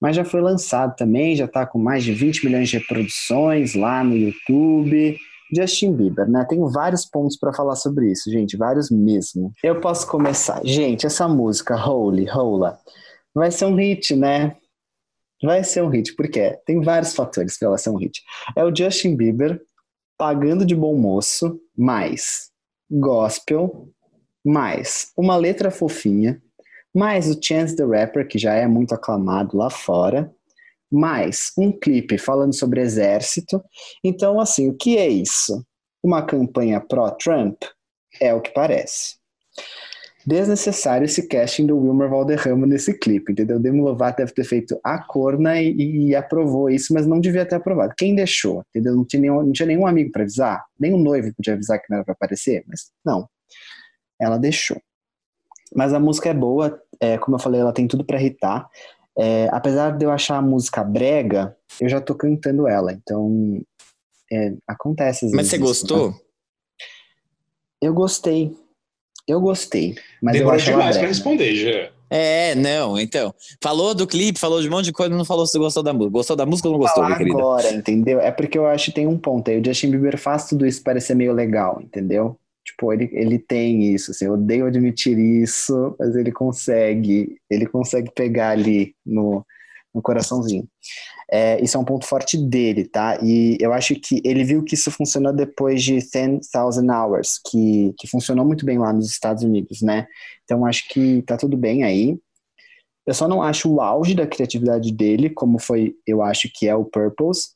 mas 0.02 0.16
já 0.16 0.24
foi 0.24 0.40
lançado 0.40 0.96
também, 0.96 1.36
já 1.36 1.44
está 1.44 1.64
com 1.64 1.78
mais 1.78 2.02
de 2.02 2.12
20 2.12 2.44
milhões 2.44 2.68
de 2.68 2.76
reproduções 2.76 3.76
lá 3.76 4.02
no 4.02 4.16
YouTube. 4.16 5.16
Justin 5.54 5.92
Bieber, 5.92 6.28
né? 6.28 6.44
Tenho 6.48 6.68
vários 6.68 7.06
pontos 7.06 7.36
para 7.36 7.52
falar 7.52 7.76
sobre 7.76 8.10
isso, 8.10 8.28
gente, 8.28 8.56
vários 8.56 8.90
mesmo. 8.90 9.52
Eu 9.62 9.80
posso 9.80 10.08
começar. 10.08 10.60
Gente, 10.64 11.06
essa 11.06 11.28
música, 11.28 11.76
Holy, 11.76 12.24
Rola, 12.24 12.80
vai 13.32 13.52
ser 13.52 13.66
um 13.66 13.76
hit, 13.76 14.16
né? 14.16 14.56
Vai 15.42 15.64
ser 15.64 15.82
um 15.82 15.88
hit, 15.88 16.14
porque 16.14 16.56
tem 16.64 16.80
vários 16.80 17.14
fatores 17.14 17.58
para 17.58 17.68
ela 17.68 17.78
ser 17.78 17.90
um 17.90 17.96
hit. 17.96 18.22
É 18.56 18.64
o 18.64 18.74
Justin 18.74 19.16
Bieber 19.16 19.60
pagando 20.16 20.64
de 20.64 20.76
bom 20.76 20.96
moço, 20.96 21.60
mais 21.76 22.50
gospel, 22.90 23.88
mais 24.44 25.10
uma 25.16 25.36
letra 25.36 25.70
fofinha, 25.70 26.40
mais 26.94 27.28
o 27.28 27.38
Chance 27.42 27.74
the 27.74 27.84
Rapper, 27.84 28.28
que 28.28 28.38
já 28.38 28.54
é 28.54 28.66
muito 28.66 28.94
aclamado 28.94 29.56
lá 29.56 29.70
fora, 29.70 30.32
mais 30.90 31.50
um 31.56 31.72
clipe 31.72 32.18
falando 32.18 32.54
sobre 32.54 32.80
exército. 32.80 33.62
Então, 34.04 34.38
assim, 34.38 34.68
o 34.68 34.74
que 34.76 34.98
é 34.98 35.08
isso? 35.08 35.64
Uma 36.02 36.22
campanha 36.22 36.80
pró-Trump? 36.80 37.62
É 38.20 38.34
o 38.34 38.40
que 38.40 38.50
parece. 38.50 39.21
Desnecessário 40.24 41.04
esse 41.04 41.26
casting 41.26 41.66
do 41.66 41.76
Wilmer 41.76 42.08
Valderrama 42.08 42.66
nesse 42.66 42.96
clipe, 42.96 43.32
entendeu? 43.32 43.58
Demi 43.58 43.80
Lovato 43.80 44.18
deve 44.18 44.32
ter 44.32 44.44
feito 44.44 44.78
a 44.84 45.02
corna 45.02 45.60
e, 45.60 46.08
e, 46.08 46.14
aprovou 46.14 46.70
isso, 46.70 46.94
mas 46.94 47.06
não 47.06 47.20
devia 47.20 47.44
ter 47.44 47.56
aprovado. 47.56 47.94
Quem 47.96 48.14
deixou? 48.14 48.64
Entendeu? 48.70 48.94
Não 48.94 49.04
tinha 49.04 49.20
nenhum, 49.20 49.42
não 49.42 49.52
tinha 49.52 49.66
nenhum 49.66 49.86
amigo 49.86 50.12
para 50.12 50.22
avisar, 50.22 50.64
o 50.80 50.98
noivo 50.98 51.34
podia 51.34 51.54
avisar 51.54 51.80
que 51.80 51.86
não 51.90 51.96
era 51.96 52.04
para 52.04 52.12
aparecer, 52.12 52.64
mas 52.68 52.92
não. 53.04 53.28
Ela 54.20 54.38
deixou. 54.38 54.80
Mas 55.74 55.92
a 55.92 55.98
música 55.98 56.28
é 56.28 56.34
boa, 56.34 56.80
é, 57.00 57.18
como 57.18 57.36
eu 57.36 57.40
falei, 57.40 57.60
ela 57.60 57.72
tem 57.72 57.88
tudo 57.88 58.04
para 58.04 58.20
irritar. 58.20 58.68
É, 59.18 59.48
apesar 59.50 59.96
de 59.96 60.04
eu 60.04 60.10
achar 60.10 60.36
a 60.36 60.42
música 60.42 60.84
brega, 60.84 61.56
eu 61.80 61.88
já 61.88 62.00
tô 62.00 62.14
cantando 62.14 62.68
ela, 62.68 62.92
então 62.92 63.60
é, 64.30 64.54
acontece. 64.68 65.30
mas 65.34 65.48
você 65.48 65.58
gostou? 65.58 66.10
Né? 66.10 66.16
Eu 67.82 67.92
gostei. 67.92 68.56
Eu 69.32 69.40
gostei. 69.40 69.94
Mas 70.22 70.34
Demorou 70.34 70.52
eu 70.52 70.56
acho 70.56 70.70
demais 70.70 70.96
pra 70.96 71.06
responder, 71.06 71.54
já. 71.54 71.90
É, 72.14 72.54
não, 72.54 72.98
então. 72.98 73.34
Falou 73.62 73.94
do 73.94 74.06
clipe, 74.06 74.38
falou 74.38 74.60
de 74.60 74.68
um 74.68 74.70
monte 74.70 74.84
de 74.84 74.92
coisa, 74.92 75.16
não 75.16 75.24
falou 75.24 75.46
se 75.46 75.58
gostou 75.58 75.82
da 75.82 75.94
música. 75.94 76.12
Gostou 76.12 76.36
da 76.36 76.44
música 76.44 76.68
ou 76.68 76.72
não 76.74 76.80
gostou, 76.80 77.04
minha 77.04 77.16
querida? 77.16 77.38
Agora, 77.38 77.72
entendeu? 77.72 78.20
É 78.20 78.30
porque 78.30 78.58
eu 78.58 78.66
acho 78.66 78.86
que 78.86 78.92
tem 78.92 79.06
um 79.06 79.16
ponto 79.16 79.50
aí. 79.50 79.58
O 79.58 79.64
Justin 79.64 79.90
Bieber 79.90 80.18
faz 80.18 80.46
tudo 80.46 80.66
isso 80.66 80.82
parecer 80.82 81.16
meio 81.16 81.32
legal, 81.32 81.80
entendeu? 81.82 82.38
Tipo, 82.62 82.92
ele, 82.92 83.08
ele 83.12 83.38
tem 83.38 83.92
isso, 83.94 84.12
assim, 84.12 84.26
eu 84.26 84.34
odeio 84.34 84.66
admitir 84.66 85.18
isso, 85.18 85.96
mas 85.98 86.14
ele 86.14 86.30
consegue, 86.30 87.36
ele 87.50 87.66
consegue 87.66 88.10
pegar 88.14 88.50
ali 88.50 88.94
no, 89.04 89.44
no 89.92 90.00
coraçãozinho. 90.00 90.64
É, 91.34 91.58
isso 91.64 91.78
é 91.78 91.80
um 91.80 91.84
ponto 91.84 92.04
forte 92.06 92.36
dele, 92.36 92.84
tá? 92.84 93.18
E 93.22 93.56
eu 93.58 93.72
acho 93.72 93.94
que 93.94 94.20
ele 94.22 94.44
viu 94.44 94.62
que 94.62 94.74
isso 94.74 94.90
funcionou 94.90 95.32
depois 95.32 95.82
de 95.82 95.94
10,000 95.94 96.40
Hours, 96.94 97.40
que, 97.50 97.94
que 97.98 98.06
funcionou 98.06 98.44
muito 98.44 98.66
bem 98.66 98.78
lá 98.78 98.92
nos 98.92 99.10
Estados 99.10 99.42
Unidos, 99.42 99.80
né? 99.80 100.06
Então 100.44 100.66
acho 100.66 100.86
que 100.90 101.22
tá 101.22 101.38
tudo 101.38 101.56
bem 101.56 101.84
aí. 101.84 102.18
Eu 103.06 103.14
só 103.14 103.26
não 103.26 103.42
acho 103.42 103.72
o 103.72 103.80
auge 103.80 104.14
da 104.14 104.26
criatividade 104.26 104.92
dele, 104.92 105.30
como 105.30 105.58
foi, 105.58 105.94
eu 106.06 106.22
acho 106.22 106.50
que 106.54 106.68
é 106.68 106.74
o 106.74 106.84
Purpose, 106.84 107.48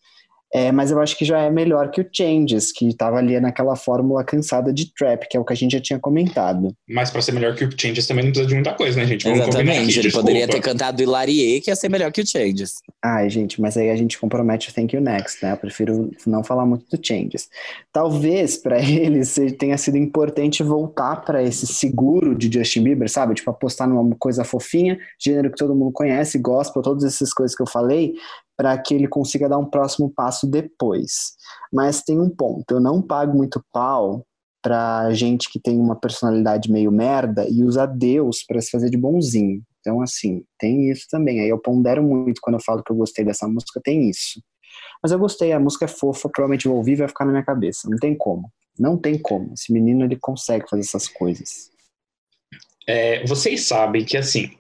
é, 0.53 0.71
mas 0.71 0.91
eu 0.91 1.01
acho 1.01 1.17
que 1.19 1.25
já 1.25 1.41
é 1.41 1.51
melhor 1.51 1.91
que 1.91 2.01
o 2.01 2.09
Changes, 2.11 2.73
que 2.73 2.87
estava 2.89 3.19
ali 3.19 3.39
naquela 3.41 3.75
fórmula 3.75 4.25
cansada 4.25 4.73
de 4.73 4.93
trap, 4.95 5.29
que 5.29 5.37
é 5.37 5.41
o 5.41 5.45
que 5.45 5.53
a 5.53 5.57
gente 5.57 5.73
já 5.73 5.81
tinha 5.81 5.99
comentado. 5.99 6.73
Mas 6.89 7.11
para 7.11 7.21
ser 7.21 7.33
melhor 7.33 7.55
que 7.55 7.65
o 7.65 7.71
Changes 7.77 8.07
também 8.07 8.25
não 8.25 8.31
precisa 8.31 8.49
de 8.49 8.55
muita 8.55 8.73
coisa, 8.75 9.01
né, 9.01 9.07
gente? 9.07 9.25
Vamos 9.25 9.41
Exatamente, 9.41 9.71
aqui, 9.71 9.93
ele 9.93 10.03
desculpa. 10.03 10.27
poderia 10.27 10.49
ter 10.49 10.61
cantado 10.61 11.03
Hilarie, 11.03 11.61
que 11.61 11.71
ia 11.71 11.77
ser 11.77 11.89
melhor 11.89 12.13
que 12.13 12.21
o 12.21 12.27
Changes. 12.27 12.77
Ai, 13.05 13.29
gente, 13.29 13.61
mas 13.61 13.77
aí 13.77 13.91
a 13.91 13.97
gente 13.97 14.19
compromete 14.19 14.71
o 14.71 14.73
Thank 14.73 14.95
You 14.95 15.03
Next, 15.03 15.45
né? 15.45 15.53
Eu 15.53 15.57
prefiro 15.57 16.11
não 16.27 16.45
falar 16.45 16.65
muito 16.65 16.87
do 16.97 17.05
Changes. 17.05 17.49
Talvez 17.93 18.57
para 18.57 18.79
ele 18.81 19.21
tenha 19.59 19.77
sido 19.77 19.97
importante 19.97 20.63
voltar 20.63 21.17
para 21.25 21.43
esse 21.43 21.67
seguro 21.67 22.35
de 22.35 22.51
Justin 22.53 22.85
Bieber, 22.85 23.11
sabe? 23.11 23.35
Tipo, 23.35 23.51
apostar 23.51 23.89
numa 23.89 24.15
coisa 24.17 24.45
fofinha, 24.45 24.99
gênero 25.21 25.51
que 25.51 25.57
todo 25.57 25.75
mundo 25.75 25.93
conhece, 25.93 26.39
gospel, 26.39 26.83
todas 26.83 27.05
essas 27.05 27.33
coisas 27.33 27.57
que 27.57 27.63
eu 27.63 27.69
falei, 27.69 28.15
para 28.57 28.77
que 28.79 28.95
ele 28.95 29.07
consiga 29.07 29.49
dar 29.49 29.59
um 29.59 29.69
próximo 29.69 30.11
passo 30.11 30.47
depois. 30.47 31.35
Mas 31.73 32.03
tem 32.03 32.19
um 32.21 32.31
ponto, 32.31 32.71
eu 32.71 32.81
não 32.81 33.03
pago 33.03 33.37
muito 33.37 33.63
pau 33.73 34.25
para 34.63 35.13
gente 35.13 35.49
que 35.49 35.61
tem 35.61 35.79
uma 35.79 35.95
personalidade 35.95 36.71
meio 36.71 36.91
merda 36.91 37.47
e 37.49 37.63
usa 37.63 37.87
Deus 37.87 38.43
para 38.45 38.61
se 38.61 38.71
fazer 38.71 38.91
de 38.91 38.97
bonzinho. 38.97 39.63
Então, 39.79 40.03
assim, 40.03 40.43
tem 40.59 40.91
isso 40.91 41.07
também. 41.09 41.41
Aí 41.41 41.49
eu 41.49 41.61
pondero 41.61 42.03
muito 42.03 42.41
quando 42.41 42.57
eu 42.57 42.63
falo 42.65 42.83
que 42.83 42.91
eu 42.91 42.97
gostei 42.97 43.25
dessa 43.25 43.47
música, 43.47 43.81
tem 43.85 44.11
isso. 44.11 44.43
Mas 45.01 45.13
eu 45.13 45.19
gostei, 45.21 45.53
a 45.53 45.61
música 45.61 45.85
é 45.85 45.89
fofa, 45.89 46.29
provavelmente 46.29 46.67
vou 46.67 46.79
ouvir 46.79 46.93
e 46.93 46.97
vai 46.97 47.09
ficar 47.09 47.25
na 47.25 47.31
minha 47.31 47.45
cabeça. 47.45 47.89
Não 47.89 47.97
tem 47.97 48.17
como. 48.17 48.51
Não 48.77 48.99
tem 48.99 49.17
como. 49.17 49.53
Esse 49.55 49.73
menino, 49.73 50.05
ele 50.05 50.17
consegue 50.17 50.69
fazer 50.69 50.83
essas 50.83 51.07
coisas. 51.07 51.71
É, 52.89 53.25
vocês 53.25 53.67
sabem 53.67 54.05
que, 54.05 54.17
assim, 54.17 54.51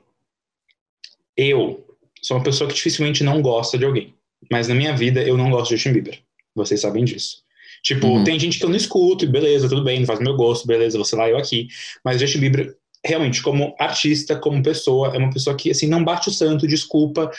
eu 1.36 1.85
sou 2.27 2.36
uma 2.36 2.43
pessoa 2.43 2.69
que 2.69 2.74
dificilmente 2.74 3.23
não 3.23 3.40
gosta 3.40 3.78
de 3.78 3.85
alguém. 3.85 4.15
Mas 4.51 4.66
na 4.66 4.74
minha 4.74 4.94
vida, 4.94 5.23
eu 5.23 5.36
não 5.36 5.51
gosto 5.51 5.69
de 5.69 5.77
Justin 5.77 5.93
Bieber. 5.93 6.19
Vocês 6.55 6.81
sabem 6.81 7.05
disso. 7.05 7.39
Tipo, 7.82 8.09
uhum. 8.09 8.24
tem 8.24 8.39
gente 8.39 8.59
que 8.59 8.65
eu 8.65 8.69
não 8.69 8.77
escuto, 8.77 9.24
e 9.24 9.28
beleza, 9.28 9.69
tudo 9.69 9.85
bem, 9.85 10.01
não 10.01 10.07
faz 10.07 10.19
meu 10.19 10.35
gosto, 10.35 10.66
beleza, 10.66 10.98
você 10.98 11.15
lá, 11.15 11.28
eu 11.28 11.39
aqui. 11.39 11.69
Mas 12.05 12.20
Justin 12.20 12.40
Bieber, 12.40 12.74
realmente, 13.05 13.40
como 13.43 13.77
artista, 13.78 14.35
como 14.36 14.62
pessoa, 14.62 15.15
é 15.15 15.19
uma 15.19 15.31
pessoa 15.31 15.57
que, 15.57 15.70
assim, 15.70 15.86
não 15.86 16.03
bate 16.03 16.28
o 16.28 16.32
santo, 16.32 16.66
desculpa, 16.66 17.31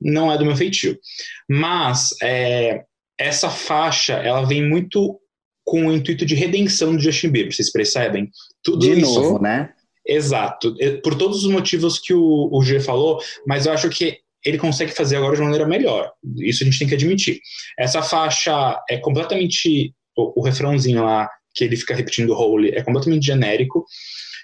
não 0.00 0.32
é 0.32 0.38
do 0.38 0.46
meu 0.46 0.56
feitio. 0.56 0.98
Mas, 1.46 2.14
é, 2.22 2.84
essa 3.18 3.50
faixa, 3.50 4.14
ela 4.14 4.46
vem 4.46 4.66
muito 4.66 5.20
com 5.64 5.86
o 5.86 5.92
intuito 5.92 6.24
de 6.24 6.34
redenção 6.34 6.96
do 6.96 7.02
Justin 7.02 7.28
Bieber, 7.28 7.54
vocês 7.54 7.70
percebem? 7.70 8.30
Tudo 8.62 8.80
de 8.80 9.00
isso, 9.00 9.20
novo, 9.20 9.42
né? 9.42 9.70
Exato. 10.06 10.74
Por 11.02 11.14
todos 11.14 11.44
os 11.44 11.50
motivos 11.50 11.98
que 11.98 12.14
o, 12.14 12.48
o 12.50 12.62
G 12.62 12.80
falou, 12.80 13.20
mas 13.46 13.66
eu 13.66 13.72
acho 13.72 13.90
que 13.90 14.18
ele 14.44 14.58
consegue 14.58 14.92
fazer 14.92 15.16
agora 15.16 15.36
de 15.36 15.42
maneira 15.42 15.66
melhor. 15.66 16.10
Isso 16.38 16.62
a 16.62 16.66
gente 16.66 16.78
tem 16.78 16.88
que 16.88 16.94
admitir. 16.94 17.40
Essa 17.78 18.02
faixa 18.02 18.78
é 18.88 18.98
completamente. 18.98 19.94
O, 20.16 20.40
o 20.40 20.44
refrãozinho 20.44 21.04
lá, 21.04 21.28
que 21.54 21.64
ele 21.64 21.76
fica 21.76 21.94
repetindo 21.94 22.34
Holy, 22.34 22.70
é 22.70 22.82
completamente 22.82 23.24
genérico, 23.24 23.84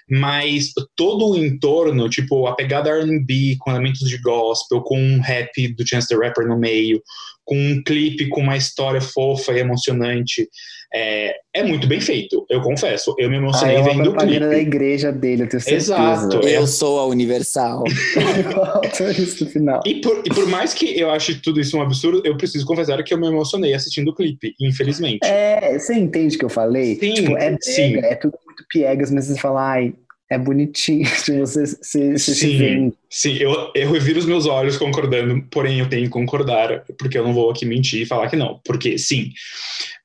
mas 0.09 0.71
todo 0.95 1.31
o 1.31 1.37
entorno, 1.37 2.09
tipo 2.09 2.47
a 2.47 2.55
pegada 2.55 2.91
RB 2.91 3.57
com 3.59 3.71
elementos 3.71 4.07
de 4.07 4.17
gospel, 4.19 4.81
com 4.81 4.99
um 4.99 5.19
rap 5.19 5.67
do 5.75 5.87
Chance 5.87 6.07
the 6.07 6.15
Rapper 6.15 6.47
no 6.47 6.57
meio, 6.57 7.01
com 7.47 7.57
um 7.57 7.81
clipe 7.81 8.27
com 8.27 8.41
uma 8.41 8.57
história 8.57 9.01
fofa 9.01 9.53
e 9.53 9.59
emocionante. 9.59 10.47
É, 10.93 11.35
é 11.53 11.63
muito 11.63 11.85
bem 11.85 11.99
feito, 11.99 12.45
eu 12.49 12.61
confesso. 12.61 13.13
Eu 13.17 13.29
me 13.29 13.37
emocionei 13.37 13.75
ah, 13.75 13.79
é 13.79 13.83
vendo 13.83 14.11
o 14.11 14.15
clipe. 14.15 14.39
da 14.39 14.57
igreja 14.57 15.11
dele, 15.11 15.43
eu 15.43 15.49
tenho 15.49 15.61
certeza. 15.61 15.93
Exato. 15.95 16.47
Eu 16.47 16.65
sou 16.65 16.99
a 16.99 17.05
Universal. 17.05 17.83
isso 19.17 19.43
no 19.43 19.49
final. 19.49 19.81
E 19.85 19.95
por, 19.95 20.21
e 20.25 20.29
por 20.29 20.47
mais 20.47 20.73
que 20.73 20.97
eu 20.97 21.09
ache 21.09 21.35
tudo 21.35 21.59
isso 21.59 21.77
um 21.77 21.81
absurdo, 21.81 22.21
eu 22.25 22.37
preciso 22.37 22.65
confessar 22.65 23.03
que 23.03 23.13
eu 23.13 23.19
me 23.19 23.27
emocionei 23.27 23.73
assistindo 23.73 24.09
o 24.09 24.15
clipe, 24.15 24.53
infelizmente. 24.61 25.25
É, 25.25 25.77
você 25.77 25.93
entende 25.93 26.35
o 26.35 26.39
que 26.39 26.45
eu 26.45 26.49
falei? 26.49 26.95
Sim, 26.95 27.13
tipo, 27.13 27.37
é, 27.37 27.57
sim. 27.61 27.97
é 27.97 28.15
tudo 28.15 28.37
muito 28.57 28.65
piegas, 28.69 29.11
mas 29.11 29.25
você 29.25 29.39
fala, 29.39 29.71
ai, 29.71 29.93
é 30.29 30.37
bonitinho 30.37 31.05
de 31.25 31.39
você 31.39 31.65
se, 31.65 31.77
se, 31.81 32.19
se 32.19 32.35
Sim. 32.35 32.57
vende. 32.57 32.95
Sim, 33.09 33.37
eu, 33.37 33.71
eu 33.73 33.91
reviro 33.91 34.19
os 34.19 34.25
meus 34.25 34.45
olhos 34.45 34.75
concordando, 34.77 35.41
porém 35.49 35.79
eu 35.79 35.89
tenho 35.89 36.03
que 36.03 36.09
concordar, 36.09 36.83
porque 36.97 37.17
eu 37.17 37.23
não 37.23 37.33
vou 37.33 37.49
aqui 37.49 37.65
mentir 37.65 38.01
e 38.01 38.05
falar 38.05 38.29
que 38.29 38.35
não. 38.35 38.59
Porque, 38.65 38.97
sim, 38.97 39.31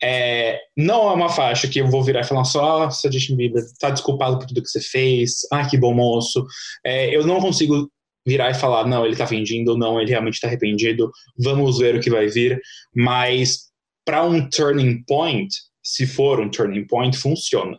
é, 0.03 0.61
não 0.77 1.11
é 1.11 1.15
uma 1.15 1.29
faixa 1.29 1.67
que 1.67 1.81
eu 1.81 1.89
vou 1.89 2.05
virar 2.05 2.21
e 2.21 2.25
falar 2.25 2.45
só, 2.45 2.81
nossa, 2.85 3.11
Justin 3.11 3.37
Bieber, 3.37 3.63
tá 3.81 3.91
desculpado 3.91 4.39
por 4.39 4.47
tudo 4.47 4.63
que 4.63 4.69
você 4.69 4.81
fez, 4.81 5.41
ah, 5.51 5.67
que 5.67 5.77
bom 5.77 5.95
moço. 5.95 6.47
É, 6.85 7.15
eu 7.15 7.27
não 7.27 7.41
consigo 7.41 7.91
virar 8.25 8.51
e 8.51 8.55
falar, 8.55 8.87
não, 8.87 9.05
ele 9.05 9.17
tá 9.17 9.25
vendindo, 9.25 9.77
não, 9.77 10.01
ele 10.01 10.11
realmente 10.11 10.41
tá 10.41 10.47
arrependido, 10.47 11.11
vamos 11.37 11.79
ver 11.79 11.97
o 11.97 12.01
que 12.01 12.09
vai 12.09 12.29
vir. 12.29 12.61
Mas, 12.95 13.73
para 14.05 14.23
um 14.23 14.49
turning 14.49 15.03
point, 15.09 15.53
se 15.83 16.07
for 16.07 16.39
um 16.39 16.49
turning 16.49 16.87
point, 16.87 17.17
funciona. 17.17 17.77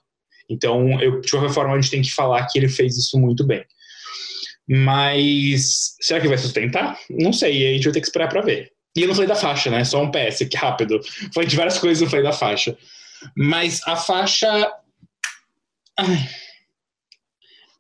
Então, 0.54 1.02
eu, 1.02 1.22
de 1.22 1.32
qualquer 1.32 1.52
forma, 1.52 1.74
a 1.74 1.82
gente 1.82 1.92
tem 1.92 2.02
que 2.02 2.12
falar 2.12 2.46
que 2.48 2.58
ele 2.58 2.70
fez 2.70 2.98
isso 2.98 3.20
muito 3.20 3.46
bem. 3.46 3.64
Mas 4.68 5.96
será 6.00 6.22
que 6.22 6.28
vai 6.28 6.38
sustentar? 6.38 6.98
Não 7.10 7.34
sei, 7.34 7.62
e 7.62 7.68
a 7.68 7.74
gente 7.74 7.84
vai 7.84 7.94
ter 7.94 8.02
que 8.02 8.08
esperar 8.08 8.30
para 8.30 8.42
ver. 8.42 8.72
E 8.96 9.02
eu 9.02 9.08
não 9.08 9.16
falei 9.16 9.28
da 9.28 9.36
faixa, 9.36 9.70
né? 9.70 9.84
Só 9.84 10.02
um 10.02 10.12
PS, 10.12 10.48
que 10.50 10.56
rápido. 10.56 11.00
Falei 11.34 11.50
de 11.50 11.56
várias 11.56 11.80
coisas, 11.80 12.02
não 12.02 12.10
falei 12.10 12.24
da 12.24 12.32
faixa. 12.32 12.78
Mas 13.36 13.82
a 13.86 13.96
faixa. 13.96 14.72
Ai, 15.98 16.30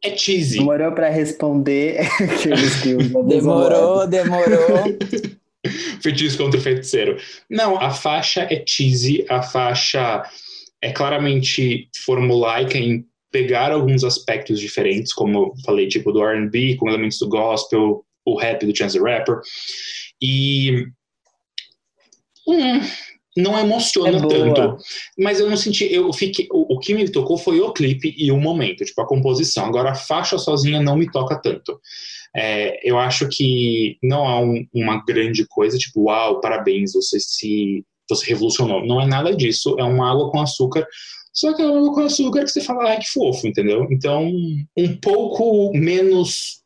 é 0.04 0.18
cheesy. 0.18 0.58
Demorou 0.58 0.92
pra 0.92 1.10
responder 1.10 2.00
aqueles 2.00 2.82
que 2.82 2.96
usam 2.96 3.24
Demorou, 3.28 4.06
demorou. 4.06 4.98
Feitiço 6.02 6.38
contra 6.38 6.60
o 6.60 6.64
feiticeiro. 6.64 7.18
Não, 7.50 7.80
a 7.80 7.90
faixa 7.90 8.42
é 8.42 8.64
cheesy, 8.68 9.26
a 9.30 9.42
faixa 9.42 10.30
é 10.84 10.92
claramente 10.92 11.88
formulaica 12.06 12.78
em 12.78 13.06
pegar 13.32 13.72
alguns 13.72 14.04
aspectos 14.04 14.60
diferentes, 14.60 15.14
como 15.14 15.38
eu 15.38 15.54
falei, 15.66 15.88
tipo 15.88 16.12
do 16.12 16.22
R&B, 16.22 16.76
com 16.76 16.90
elementos 16.90 17.18
do 17.20 17.30
gospel, 17.30 18.06
o 18.26 18.38
rap 18.38 18.66
do 18.66 18.76
Chance 18.76 19.00
the 19.00 19.04
Rapper, 19.04 19.40
e 20.22 20.86
hum, 22.46 22.82
não 23.38 23.58
emociona 23.58 24.18
É 24.18 24.28
tanto. 24.28 24.78
Mas 25.18 25.40
eu 25.40 25.50
não 25.50 25.56
senti, 25.56 25.92
eu 25.92 26.12
fiquei, 26.12 26.48
o, 26.52 26.76
o 26.76 26.80
que 26.80 26.94
me 26.94 27.10
tocou 27.10 27.38
foi 27.38 27.62
o 27.62 27.72
clipe 27.72 28.14
e 28.18 28.30
o 28.30 28.38
momento, 28.38 28.84
tipo 28.84 29.02
a 29.02 29.08
composição. 29.08 29.66
Agora 29.66 29.92
a 29.92 29.96
faixa 29.96 30.38
sozinha 30.38 30.82
não 30.82 30.98
me 30.98 31.10
toca 31.10 31.42
tanto. 31.42 31.80
É, 32.36 32.78
eu 32.88 33.00
acho 33.00 33.30
que 33.30 33.98
não 34.04 34.28
há 34.28 34.40
um- 34.40 34.68
uma 34.74 35.04
grande 35.06 35.48
coisa, 35.48 35.78
tipo, 35.78 36.04
uau, 36.04 36.42
parabéns, 36.42 36.92
você 36.94 37.20
se 37.20 37.86
você 38.10 38.26
revolucionou. 38.28 38.86
Não 38.86 39.02
é 39.02 39.06
nada 39.08 39.36
disso, 39.36 39.76
é 39.80 39.84
uma 39.84 40.12
água 40.12 40.30
com 40.32 40.40
açúcar. 40.42 40.88
Só 41.34 41.54
que 41.54 41.62
é 41.62 41.66
uma 41.66 41.80
água 41.80 41.94
com 41.94 42.02
açúcar 42.02 42.44
que 42.44 42.50
você 42.52 42.62
fala, 42.62 42.90
ai, 42.90 43.00
que 43.00 43.08
fofo, 43.10 43.48
entendeu? 43.48 43.88
Então, 43.90 44.30
um 44.78 44.96
pouco 44.98 45.72
menos 45.74 46.62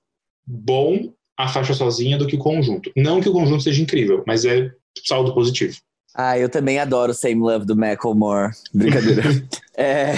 bom 0.46 1.14
a 1.38 1.48
faixa 1.48 1.74
sozinha 1.74 2.18
do 2.18 2.28
que 2.28 2.36
o 2.36 2.40
conjunto. 2.40 2.92
Não 2.96 3.22
que 3.22 3.30
o 3.30 3.34
conjunto 3.34 3.64
seja 3.64 3.82
incrível, 3.82 4.24
mas 4.26 4.44
é 4.44 4.72
saldo 5.06 5.34
positivo. 5.34 5.78
Ah, 6.20 6.38
eu 6.38 6.50
também 6.50 6.80
adoro 6.80 7.14
Same 7.14 7.36
Love 7.36 7.66
do 7.66 7.76
Macklemore. 7.76 8.52
Brincadeira. 8.74 9.22
é, 9.78 10.14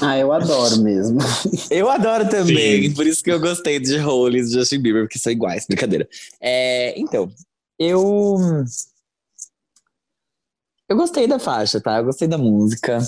Ah, 0.00 0.18
eu 0.18 0.32
adoro 0.32 0.80
mesmo. 0.80 1.18
eu 1.70 1.90
adoro 1.90 2.28
também, 2.30 2.84
Sim. 2.84 2.94
por 2.94 3.06
isso 3.06 3.22
que 3.22 3.30
eu 3.30 3.38
gostei 3.38 3.78
de 3.78 3.98
Holy 3.98 4.40
e 4.40 4.46
Justin 4.46 4.78
Bieber, 4.80 5.02
porque 5.02 5.18
são 5.18 5.30
iguais, 5.30 5.66
brincadeira. 5.68 6.08
É, 6.40 6.98
então, 6.98 7.30
eu. 7.78 8.38
Eu 10.88 10.96
gostei 10.96 11.26
da 11.26 11.38
faixa, 11.38 11.80
tá? 11.80 11.98
Eu 11.98 12.04
gostei 12.04 12.28
da 12.28 12.38
música. 12.38 12.98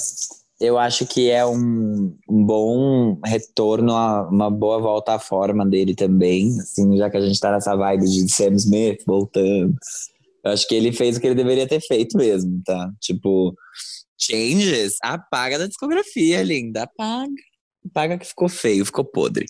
Eu 0.61 0.77
acho 0.77 1.07
que 1.07 1.31
é 1.31 1.47
um, 1.47 2.17
um 2.29 2.45
bom 2.45 3.21
retorno, 3.25 3.95
a 3.95 4.29
uma 4.29 4.51
boa 4.51 4.81
volta 4.81 5.15
à 5.15 5.19
forma 5.19 5.65
dele 5.65 5.95
também. 5.95 6.59
Assim, 6.59 6.97
já 6.97 7.09
que 7.09 7.17
a 7.17 7.21
gente 7.21 7.39
tá 7.39 7.53
nessa 7.53 7.77
vibe 7.77 8.05
de 8.05 8.33
Sam 8.33 8.55
Smith 8.55 9.03
voltando. 9.07 9.77
Eu 10.45 10.53
acho 10.53 10.67
que 10.67 10.75
ele 10.75 10.93
fez 10.93 11.17
o 11.17 11.21
que 11.21 11.29
ele 11.29 11.37
deveria 11.37 11.69
ter 11.69 11.81
feito 11.81 12.17
mesmo, 12.17 12.61
tá? 12.65 12.91
Tipo, 13.01 13.55
changes, 14.19 14.97
apaga 15.01 15.59
da 15.59 15.67
discografia, 15.69 16.43
linda. 16.43 16.83
Apaga. 16.83 17.33
Apaga 17.87 18.19
que 18.19 18.27
ficou 18.27 18.49
feio, 18.49 18.85
ficou 18.85 19.05
podre. 19.05 19.47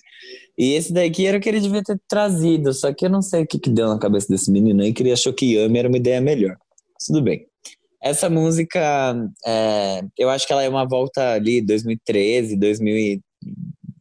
E 0.55 0.73
esse 0.73 0.93
daqui 0.93 1.25
era 1.25 1.37
o 1.37 1.41
que 1.41 1.49
ele 1.49 1.59
devia 1.59 1.81
ter 1.83 1.99
trazido, 2.07 2.71
só 2.73 2.93
que 2.93 3.05
eu 3.05 3.09
não 3.09 3.21
sei 3.21 3.43
o 3.43 3.47
que, 3.47 3.57
que 3.57 3.69
deu 3.69 3.87
na 3.87 3.97
cabeça 3.97 4.27
desse 4.29 4.51
menino 4.51 4.83
aí, 4.83 4.93
que 4.93 5.01
ele 5.01 5.11
achou 5.11 5.33
que 5.33 5.55
Yami 5.55 5.79
era 5.79 5.87
uma 5.87 5.97
ideia 5.97 6.21
melhor. 6.21 6.55
Tudo 7.05 7.21
bem. 7.21 7.48
Essa 8.01 8.29
música, 8.29 9.15
é, 9.45 10.01
eu 10.17 10.29
acho 10.29 10.47
que 10.47 10.53
ela 10.53 10.63
é 10.63 10.69
uma 10.69 10.87
volta 10.87 11.33
ali, 11.33 11.61
2013, 11.61 12.55
2000 12.55 12.97
e- 12.97 13.21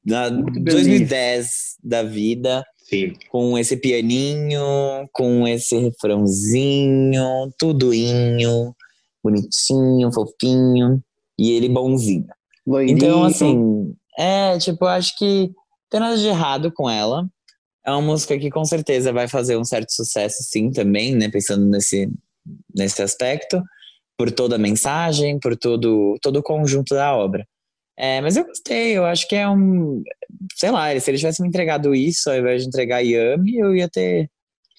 na- 0.07 0.31
Muito 0.31 0.61
2010 0.61 1.77
da 1.83 2.03
vida 2.03 2.65
Sim. 2.89 3.13
com 3.29 3.59
esse 3.59 3.77
pianinho, 3.77 4.61
com 5.13 5.47
esse 5.47 5.77
refrãozinho, 5.79 7.53
tudoinho, 7.59 8.75
bonitinho, 9.23 10.13
fofinho, 10.13 11.03
e 11.39 11.51
ele 11.53 11.69
bonzinho. 11.69 12.27
Loirinho. 12.67 12.97
Então, 12.97 13.25
assim, 13.25 13.95
é, 14.19 14.59
tipo, 14.59 14.85
eu 14.85 14.89
acho 14.89 15.17
que 15.17 15.49
não 15.49 15.55
tem 15.91 16.01
nada 16.01 16.17
de 16.19 16.27
errado 16.27 16.73
com 16.73 16.89
ela. 16.89 17.29
É 17.85 17.91
uma 17.91 18.03
música 18.03 18.39
que 18.39 18.51
com 18.51 18.65
certeza 18.65 19.13
vai 19.13 19.27
fazer 19.29 19.57
um 19.57 19.65
certo 19.65 19.91
sucesso, 19.93 20.37
sim, 20.43 20.71
também, 20.71 21.15
né? 21.15 21.29
Pensando 21.31 21.67
nesse, 21.67 22.09
nesse 22.75 23.01
aspecto, 23.03 23.63
por 24.19 24.33
toda 24.33 24.57
a 24.57 24.59
mensagem, 24.59 25.39
por 25.39 25.57
todo, 25.57 26.19
todo 26.21 26.41
o 26.41 26.43
conjunto 26.43 26.95
da 26.95 27.15
obra. 27.17 27.47
É, 27.97 28.21
mas 28.21 28.37
eu 28.37 28.45
gostei, 28.45 28.97
eu 28.97 29.05
acho 29.05 29.27
que 29.29 29.37
é 29.37 29.49
um. 29.49 30.03
Sei 30.55 30.71
lá, 30.71 30.99
se 30.99 31.11
ele 31.11 31.19
tivesse 31.19 31.41
me 31.41 31.49
entregado 31.49 31.95
isso 31.95 32.29
ao 32.29 32.37
invés 32.37 32.63
de 32.63 32.69
entregar 32.69 33.01
Yami, 33.01 33.57
eu 33.57 33.75
ia 33.75 33.89
ter. 33.89 34.29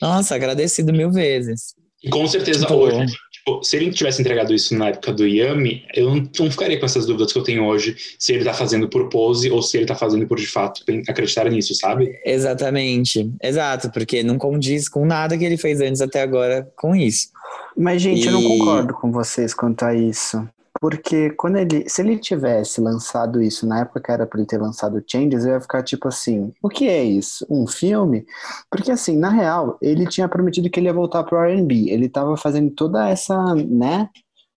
Nossa, 0.01 0.35
agradecido 0.35 0.93
mil 0.93 1.11
vezes. 1.11 1.73
E 2.03 2.09
com 2.09 2.25
certeza 2.27 2.61
Tipo, 2.61 2.75
hoje, 2.75 3.13
se 3.63 3.75
ele 3.75 3.91
tivesse 3.91 4.21
entregado 4.21 4.53
isso 4.53 4.75
na 4.77 4.89
época 4.89 5.11
do 5.11 5.25
Yami, 5.25 5.83
eu 5.95 6.09
não, 6.15 6.29
não 6.39 6.51
ficaria 6.51 6.79
com 6.79 6.85
essas 6.85 7.05
dúvidas 7.05 7.31
que 7.33 7.39
eu 7.39 7.43
tenho 7.43 7.65
hoje, 7.65 7.95
se 8.17 8.33
ele 8.33 8.43
tá 8.43 8.53
fazendo 8.53 8.87
por 8.89 9.09
pose 9.09 9.49
ou 9.49 9.61
se 9.61 9.77
ele 9.77 9.85
tá 9.85 9.95
fazendo 9.95 10.25
por 10.27 10.37
de 10.37 10.47
fato 10.47 10.83
acreditar 11.07 11.49
nisso, 11.49 11.73
sabe? 11.75 12.11
Exatamente, 12.25 13.31
exato, 13.41 13.89
porque 13.91 14.23
não 14.23 14.37
condiz 14.37 14.87
com 14.87 15.05
nada 15.05 15.37
que 15.37 15.43
ele 15.45 15.57
fez 15.57 15.81
antes 15.81 16.01
até 16.01 16.21
agora 16.21 16.69
com 16.75 16.95
isso. 16.95 17.29
Mas, 17.75 18.01
gente, 18.01 18.25
eu 18.25 18.33
não 18.33 18.41
E- 18.41 18.47
concordo 18.59 18.93
com 18.93 19.11
vocês 19.11 19.53
quanto 19.53 19.83
a 19.83 19.95
isso. 19.95 20.47
Porque 20.79 21.31
quando 21.31 21.57
ele, 21.57 21.89
se 21.89 22.01
ele 22.01 22.17
tivesse 22.17 22.79
lançado 22.79 23.41
isso 23.41 23.67
na 23.67 23.81
época 23.81 24.01
que 24.01 24.11
era 24.11 24.25
pra 24.25 24.39
ele 24.39 24.47
ter 24.47 24.57
lançado 24.57 25.03
Changes, 25.05 25.45
eu 25.45 25.53
ia 25.53 25.61
ficar 25.61 25.83
tipo 25.83 26.07
assim, 26.07 26.53
o 26.61 26.69
que 26.69 26.87
é 26.87 27.03
isso? 27.03 27.45
Um 27.49 27.67
filme? 27.67 28.25
Porque 28.71 28.91
assim, 28.91 29.17
na 29.17 29.29
real, 29.29 29.77
ele 29.81 30.07
tinha 30.07 30.29
prometido 30.29 30.69
que 30.69 30.79
ele 30.79 30.87
ia 30.87 30.93
voltar 30.93 31.23
pro 31.23 31.37
R&B. 31.43 31.89
Ele 31.89 32.07
tava 32.07 32.37
fazendo 32.37 32.71
toda 32.71 33.09
essa, 33.09 33.35
né? 33.55 34.09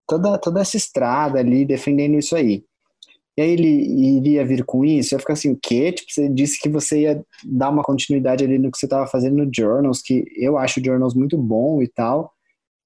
Toda, 0.07 0.39
toda 0.39 0.61
essa 0.61 0.77
estrada 0.77 1.39
ali, 1.39 1.65
defendendo 1.65 2.17
isso 2.19 2.37
aí. 2.37 2.65
E 3.37 3.41
aí 3.43 3.51
ele 3.51 4.19
iria 4.19 4.45
vir 4.45 4.63
com 4.65 4.85
isso, 4.85 5.15
eu 5.15 5.17
ia 5.17 5.21
ficar 5.21 5.33
assim, 5.33 5.53
o 5.53 5.59
quê? 5.61 5.91
Tipo, 5.93 6.13
você 6.13 6.29
disse 6.29 6.61
que 6.61 6.69
você 6.69 7.01
ia 7.03 7.25
dar 7.45 7.71
uma 7.71 7.83
continuidade 7.83 8.45
ali 8.45 8.59
no 8.59 8.71
que 8.71 8.79
você 8.79 8.87
tava 8.87 9.07
fazendo 9.07 9.37
no 9.43 9.51
Journals, 9.53 10.03
que 10.03 10.25
eu 10.37 10.59
acho 10.59 10.81
o 10.81 10.85
Journals 10.85 11.15
muito 11.15 11.39
bom 11.39 11.83
e 11.83 11.89
tal. 11.89 12.33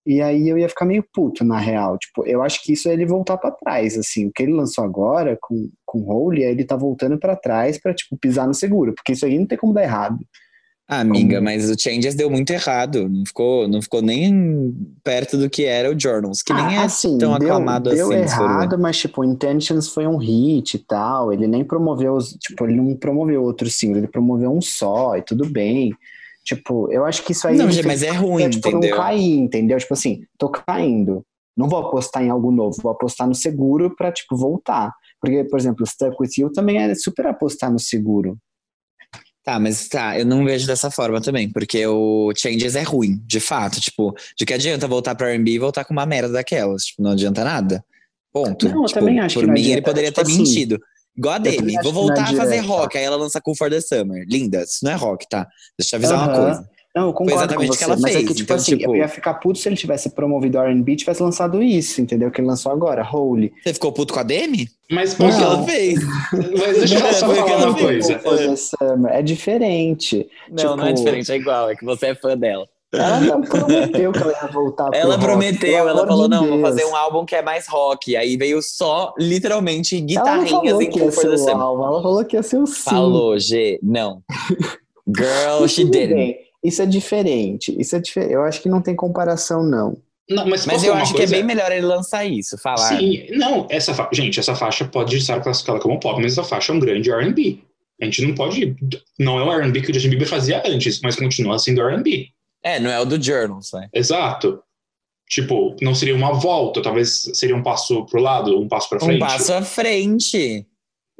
E 0.06 0.22
aí 0.22 0.48
eu 0.48 0.56
ia 0.56 0.68
ficar 0.68 0.84
meio 0.84 1.04
puto, 1.12 1.44
na 1.44 1.58
real. 1.58 1.98
Tipo, 1.98 2.24
eu 2.26 2.42
acho 2.42 2.62
que 2.62 2.72
isso 2.74 2.88
é 2.88 2.92
ele 2.92 3.04
voltar 3.04 3.36
pra 3.36 3.50
trás, 3.50 3.98
assim. 3.98 4.26
O 4.26 4.32
que 4.32 4.42
ele 4.44 4.52
lançou 4.52 4.84
agora 4.84 5.36
com, 5.40 5.68
com 5.84 6.08
Holy, 6.08 6.44
é 6.44 6.50
ele 6.50 6.64
tá 6.64 6.76
voltando 6.76 7.18
pra 7.18 7.34
trás 7.34 7.76
pra, 7.80 7.92
tipo, 7.92 8.16
pisar 8.16 8.46
no 8.46 8.54
seguro. 8.54 8.94
Porque 8.94 9.12
isso 9.12 9.26
aí 9.26 9.36
não 9.38 9.46
tem 9.46 9.58
como 9.58 9.72
dar 9.74 9.82
errado. 9.82 10.18
Ah, 10.88 11.00
amiga, 11.00 11.38
Como- 11.38 11.44
mas 11.46 11.68
o 11.68 11.74
Changes 11.76 12.14
deu 12.14 12.30
muito 12.30 12.52
errado. 12.52 13.08
Não 13.08 13.26
ficou, 13.26 13.66
não 13.66 13.82
ficou 13.82 14.00
nem 14.00 14.72
perto 15.02 15.36
do 15.36 15.50
que 15.50 15.64
era 15.64 15.90
o 15.92 15.98
Journals, 15.98 16.40
que 16.42 16.52
nem 16.54 16.64
Ah, 16.64 16.72
é 16.74 16.84
assim, 16.84 17.18
tão 17.18 17.36
deu, 17.36 17.48
aclamado 17.48 17.90
deu 17.90 18.06
assim. 18.06 18.14
ver. 18.16 18.22
errado, 18.22 18.78
mas, 18.78 18.96
tipo, 18.98 19.24
Intentions 19.24 19.88
foi 19.88 20.06
um 20.06 20.16
hit 20.16 20.74
e 20.74 20.78
tal. 20.78 21.32
Ele 21.32 21.48
nem 21.48 21.64
promoveu, 21.64 22.14
os, 22.14 22.30
tipo, 22.40 22.64
ele 22.64 22.76
não 22.76 22.94
promoveu 22.94 23.42
outro 23.42 23.68
single, 23.68 23.98
ele 23.98 24.06
promoveu 24.06 24.52
um 24.52 24.60
só 24.60 25.16
e 25.16 25.22
tudo 25.22 25.44
bem. 25.48 25.92
Tipo, 26.46 26.90
eu 26.92 27.04
acho 27.04 27.24
que 27.24 27.32
isso 27.32 27.48
aí... 27.48 27.56
Não, 27.56 27.64
ele 27.64 27.72
gente, 27.72 27.86
mas 27.86 28.04
é 28.04 28.10
ruim, 28.12 28.44
pra, 28.44 28.50
tipo, 28.50 28.68
entendeu? 28.68 28.90
não 28.90 28.96
cair, 28.96 29.36
entendeu? 29.36 29.78
Tipo 29.78 29.94
assim, 29.94 30.22
tô 30.38 30.48
caindo. 30.48 31.24
Não 31.56 31.68
vou 31.68 31.80
apostar 31.80 32.22
em 32.22 32.30
algo 32.30 32.52
novo, 32.52 32.76
vou 32.80 32.92
apostar 32.92 33.26
no 33.26 33.34
seguro 33.34 33.94
pra, 33.96 34.12
tipo, 34.12 34.36
voltar. 34.36 34.92
Porque, 35.20 35.42
por 35.44 35.58
exemplo, 35.58 35.84
Stuck 35.84 36.16
With 36.20 36.30
You 36.38 36.52
também 36.52 36.78
é 36.78 36.94
super 36.94 37.26
apostar 37.26 37.72
no 37.72 37.80
seguro. 37.80 38.38
Tá, 39.42 39.58
mas 39.58 39.88
tá, 39.88 40.18
eu 40.18 40.24
não 40.26 40.44
vejo 40.44 40.66
dessa 40.66 40.90
forma 40.90 41.20
também, 41.20 41.50
porque 41.50 41.84
o 41.86 42.32
Changes 42.36 42.76
é 42.76 42.82
ruim, 42.82 43.20
de 43.24 43.40
fato. 43.40 43.80
Tipo, 43.80 44.14
de 44.38 44.44
que 44.46 44.54
adianta 44.54 44.86
voltar 44.86 45.14
pra 45.14 45.30
R&B 45.30 45.52
e 45.52 45.58
voltar 45.58 45.84
com 45.84 45.92
uma 45.92 46.06
merda 46.06 46.32
daquelas? 46.32 46.84
Tipo, 46.84 47.02
não 47.02 47.12
adianta 47.12 47.42
nada. 47.42 47.84
Ponto. 48.32 48.68
Não, 48.68 48.82
eu 48.82 48.86
Tipo, 48.86 49.00
também 49.00 49.18
acho 49.18 49.34
por 49.34 49.40
que 49.40 49.46
não 49.46 49.54
mim, 49.54 49.60
ele 49.60 49.70
adianta. 49.72 49.88
poderia 49.90 50.10
Tipo 50.12 50.24
ter 50.24 50.30
assim, 50.32 50.38
mentido. 50.42 50.80
Igual 51.16 51.34
a 51.34 51.38
Demi, 51.38 51.74
vou 51.82 51.90
é 51.90 51.94
voltar 51.94 52.22
a 52.24 52.26
fazer 52.34 52.56
direto. 52.60 52.66
rock. 52.68 52.98
Aí 52.98 53.04
ela 53.04 53.16
lança 53.16 53.40
Cool 53.40 53.56
for 53.56 53.70
the 53.70 53.80
Summer. 53.80 54.24
Linda, 54.28 54.62
isso 54.62 54.84
não 54.84 54.90
é 54.92 54.94
rock, 54.94 55.26
tá? 55.28 55.46
Deixa 55.78 55.96
eu 55.96 56.00
te 56.00 56.06
avisar 56.06 56.18
uma 56.18 56.32
Aham. 56.34 56.44
coisa. 56.44 56.70
Não, 56.94 57.08
eu 57.08 57.12
concordo 57.12 57.32
exatamente 57.40 57.68
com 57.68 57.74
o 57.74 57.76
que 57.76 57.78
você, 57.78 57.84
ela 57.84 57.96
mas 58.00 58.10
é 58.10 58.16
fez, 58.16 58.28
que, 58.28 58.34
tipo 58.34 58.42
então, 58.44 58.56
assim, 58.56 58.76
tipo- 58.78 58.90
eu 58.90 58.96
ia 58.96 59.06
ficar 59.08 59.34
puto 59.34 59.58
se 59.58 59.68
ele 59.68 59.76
tivesse 59.76 60.08
promovido 60.08 60.56
R&B 60.58 60.92
e 60.92 60.96
tivesse 60.96 61.22
lançado 61.22 61.62
isso, 61.62 62.00
entendeu? 62.00 62.30
Que 62.30 62.40
ele 62.40 62.48
lançou 62.48 62.72
agora, 62.72 63.06
Holy. 63.06 63.52
Você 63.62 63.74
ficou 63.74 63.92
puto 63.92 64.14
com 64.14 64.20
a 64.20 64.22
Demi? 64.22 64.66
Mas 64.90 65.12
o 65.12 65.16
que 65.18 65.24
ela 65.24 65.62
fez. 65.64 66.00
mas 66.58 66.78
deixa 66.78 66.98
eu 66.98 67.12
só 67.12 67.34
falar 67.34 67.50
ela 67.50 67.68
uma 67.68 67.76
fez. 67.78 68.06
coisa. 68.22 68.56
Summer. 68.56 69.12
É 69.12 69.20
diferente. 69.20 70.26
Não, 70.50 70.74
não 70.74 70.84
é 70.84 70.88
Tipo- 70.88 71.00
diferente, 71.04 71.32
é 71.32 71.36
igual, 71.36 71.68
é 71.70 71.76
que 71.76 71.84
você 71.84 72.06
é 72.06 72.14
fã 72.14 72.34
dela. 72.36 72.66
Ela 72.92 73.20
não 73.20 73.42
prometeu 73.42 74.12
que 74.12 74.18
ela 74.18 74.32
ia 74.32 74.48
voltar 74.48 74.90
Ela 74.94 75.14
rock, 75.14 75.26
prometeu, 75.26 75.60
pelo 75.72 75.88
ela 75.88 76.06
falou, 76.06 76.24
de 76.24 76.30
não, 76.30 76.46
vou 76.46 76.56
Deus. 76.58 76.60
fazer 76.62 76.84
um 76.86 76.96
álbum 76.96 77.24
que 77.24 77.34
é 77.34 77.42
mais 77.42 77.66
rock. 77.66 78.16
Aí 78.16 78.36
veio 78.36 78.62
só, 78.62 79.12
literalmente, 79.18 80.00
guitarrinhas 80.00 80.80
em 80.80 80.90
the 80.90 81.04
o 81.04 81.10
Summer. 81.10 81.56
álbum, 81.56 81.84
ela 81.84 82.02
falou 82.02 82.24
que 82.24 82.36
ia 82.36 82.42
ser 82.42 82.58
o 82.58 82.66
sim. 82.66 82.82
Falou, 82.90 83.38
G, 83.38 83.78
não. 83.82 84.22
Girl, 85.06 85.66
she 85.66 85.84
didn't. 85.84 86.36
Isso 86.64 86.82
é 86.82 86.86
diferente. 86.86 87.74
Isso 87.78 87.94
é 87.94 88.00
diferente. 88.00 88.32
Eu 88.32 88.42
acho 88.42 88.60
que 88.60 88.68
não 88.68 88.82
tem 88.82 88.94
comparação, 88.96 89.62
não. 89.62 89.96
Não, 90.28 90.44
mas 90.48 90.66
Mas 90.66 90.82
eu 90.82 90.92
acho 90.94 91.12
que 91.12 91.18
é 91.18 91.20
coisa? 91.20 91.36
bem 91.36 91.44
melhor 91.44 91.70
ele 91.70 91.86
lançar 91.86 92.24
isso, 92.24 92.58
falar. 92.58 92.98
Sim, 92.98 93.28
não, 93.30 93.64
essa 93.70 93.94
fa... 93.94 94.08
gente, 94.12 94.40
essa 94.40 94.56
faixa 94.56 94.84
pode 94.84 95.16
estar 95.16 95.40
classificada 95.40 95.78
como 95.78 96.00
pop, 96.00 96.20
mas 96.20 96.32
essa 96.32 96.42
faixa 96.42 96.72
é 96.72 96.74
um 96.74 96.80
grande 96.80 97.10
R&B. 97.10 97.60
A 98.02 98.04
gente 98.06 98.22
não 98.22 98.34
pode, 98.34 98.74
não 99.20 99.38
é 99.38 99.44
o 99.44 99.52
R&B 99.52 99.80
que 99.82 99.90
o 99.92 99.94
Justin 99.94 100.10
Bieber 100.10 100.28
fazia 100.28 100.62
antes, 100.66 101.00
mas 101.00 101.14
continua 101.14 101.58
sendo 101.60 101.80
R&B. 101.80 102.28
É, 102.62 102.80
não 102.80 102.90
é 102.90 102.98
o 103.00 103.04
do 103.04 103.20
Journals, 103.22 103.70
né? 103.72 103.88
Exato. 103.92 104.62
Tipo, 105.28 105.74
não 105.82 105.94
seria 105.94 106.14
uma 106.14 106.32
volta, 106.34 106.80
talvez 106.80 107.30
seria 107.34 107.56
um 107.56 107.62
passo 107.62 108.04
pro 108.06 108.20
lado, 108.20 108.60
um 108.60 108.68
passo 108.68 108.88
pra 108.88 108.98
Um 108.98 109.06
frente. 109.06 109.18
passo 109.20 109.52
à 109.52 109.62
frente. 109.62 110.66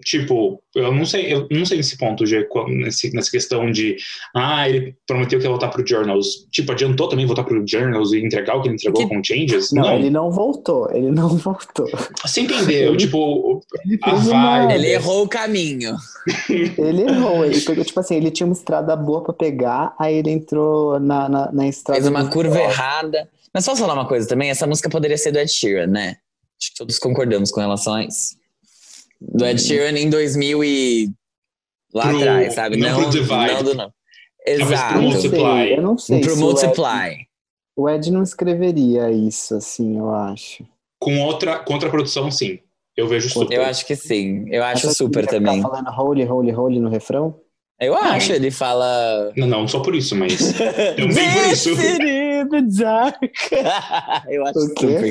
Tipo, 0.05 0.62
eu 0.74 0.93
não 0.93 1.06
sei, 1.06 1.32
eu 1.32 1.47
não 1.51 1.64
sei 1.64 1.78
nesse 1.78 1.97
ponto, 1.97 2.23
nesse, 2.68 3.10
nessa 3.14 3.31
questão 3.31 3.70
de, 3.70 3.97
ah, 4.35 4.68
ele 4.68 4.94
prometeu 5.06 5.39
que 5.39 5.47
ia 5.47 5.51
voltar 5.51 5.68
pro 5.68 5.86
Journals. 5.86 6.47
Tipo, 6.52 6.73
adiantou 6.73 7.09
também 7.09 7.24
voltar 7.24 7.44
pro 7.44 7.64
Journals 7.66 8.12
e 8.12 8.20
entregar 8.20 8.56
o 8.56 8.62
que 8.62 8.68
ele 8.68 8.74
entregou 8.74 9.09
Que- 9.09 9.14
com 9.14 9.24
Changes? 9.24 9.73
Não, 9.73 9.82
Não, 9.82 9.94
ele 9.94 10.10
não 10.10 10.31
voltou. 10.31 10.90
Ele 10.93 11.10
não 11.10 11.28
voltou. 11.39 11.89
você 12.23 12.43
entendeu? 12.43 12.89
Ele- 12.90 12.97
tipo, 12.98 13.62
Ele 13.86 13.98
uma-. 14.05 14.74
Ele 14.74 14.89
errou 14.89 15.24
o 15.24 15.28
caminho. 15.28 15.97
Ele 16.51 17.02
errou. 17.02 17.44
Ele 17.47 17.60
pegou, 17.60 17.85
tipo 17.85 17.98
assim, 18.01 18.16
ele 18.16 18.31
tinha 18.31 18.47
uma 18.47 18.52
estrada 18.52 18.94
boa 18.97 19.23
pra 19.23 19.32
pegar, 19.32 19.94
aí 19.98 20.16
ele 20.16 20.31
entrou 20.31 20.98
na, 21.01 21.28
na, 21.28 21.52
na 21.52 21.68
estrada. 21.68 22.01
Fez 22.01 22.09
uma 22.10 22.28
curva 22.28 22.60
errada. 22.60 23.28
Mas 23.55 23.64
posso 23.64 23.81
falar 23.81 23.94
uma 23.94 24.06
coisa 24.06 24.28
também? 24.28 24.51
Essa 24.51 24.66
música 24.66 24.90
poderia 24.90 25.16
ser 25.16 25.32
do 25.32 25.39
Ed 25.39 25.51
Sheeran, 25.51 25.86
né? 25.86 26.16
Acho 26.60 26.70
que 26.73 26.77
todos 26.77 26.98
concordamos 26.98 27.51
com 27.51 27.60
relação 27.60 27.94
a 27.94 28.05
isso. 28.05 28.36
Do 29.20 29.44
Ed 29.47 29.60
Sheeran 29.60 29.98
em 29.98 30.10
2000 30.10 30.64
e... 30.64 31.10
Lá 31.94 32.09
Pro- 32.09 32.18
atrás, 32.18 32.55
sabe? 32.55 32.76
não 32.76 32.88
Não, 32.90 33.01
pro 33.02 33.10
Divide. 33.10 33.52
não 33.55 33.62
do 33.62 33.74
não. 33.74 33.90
Pro 33.90 34.52
Exato. 34.52 34.94
Não 34.94 35.02
Multiply. 35.02 35.72
eu 35.76 35.82
não 35.82 35.98
sei. 35.98 36.20
Pro 36.20 36.30
se 36.30 36.36
o 36.36 36.38
Ed- 36.38 36.40
Multiply. 36.44 37.26
O 37.76 37.88
Ed 37.90 38.10
não 38.10 38.22
escreveria 38.22 39.10
isso, 39.10 39.55
assim, 39.56 39.98
eu 39.98 40.14
acho. 40.14 40.64
com 40.98 41.20
outra, 41.22 41.59
com 41.59 41.74
outra 41.74 41.88
produção, 41.90 42.30
sim. 42.30 42.59
Eu 42.97 43.06
vejo 43.09 43.28
super. 43.28 43.55
Eu 43.55 43.62
acho 43.64 43.86
que 43.86 43.94
sim. 43.94 44.44
Eu 44.48 44.64
acho 44.64 44.88
que 44.88 44.94
super 44.94 45.26
também. 45.26 45.56
Ficar 45.56 45.68
falando 45.68 45.90
holy, 45.90 46.24
holy, 46.24 46.52
holy 46.52 46.80
no 46.80 46.88
refrão? 46.88 47.38
Eu 47.78 47.94
acho, 47.94 48.32
ele 48.32 48.51
fala. 48.51 49.32
Não, 49.36 49.47
não 49.47 49.69
só 49.69 49.81
por 49.81 49.94
isso, 49.94 50.16
mas 50.16 50.53
também 50.97 51.31
por 51.32 51.53
isso. 51.53 51.77
The 51.77 52.62
dark. 52.82 53.16
Eu 54.31 54.47
acho 54.47 54.74
que 54.74 54.86
ele 54.86 55.11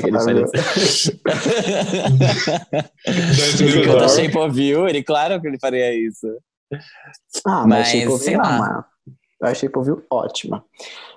in 3.60 3.64
Ele 3.64 3.84
canta. 3.84 4.08
Shape 4.08 4.38
of 4.38 4.60
You, 4.60 4.88
ele 4.88 5.02
claro 5.02 5.40
que 5.40 5.46
ele 5.48 5.58
faria 5.58 5.94
isso. 5.94 6.26
Ah, 7.46 7.64
Mas, 7.66 7.68
mas, 7.68 7.88
Shape 7.88 8.08
of 8.08 8.24
sei 8.24 8.34
You. 8.34 8.40
Eu 8.40 9.48
achei 9.48 9.54
Shape 9.68 9.78
of 9.78 9.88
You 9.88 10.02
ótima. 10.10 10.64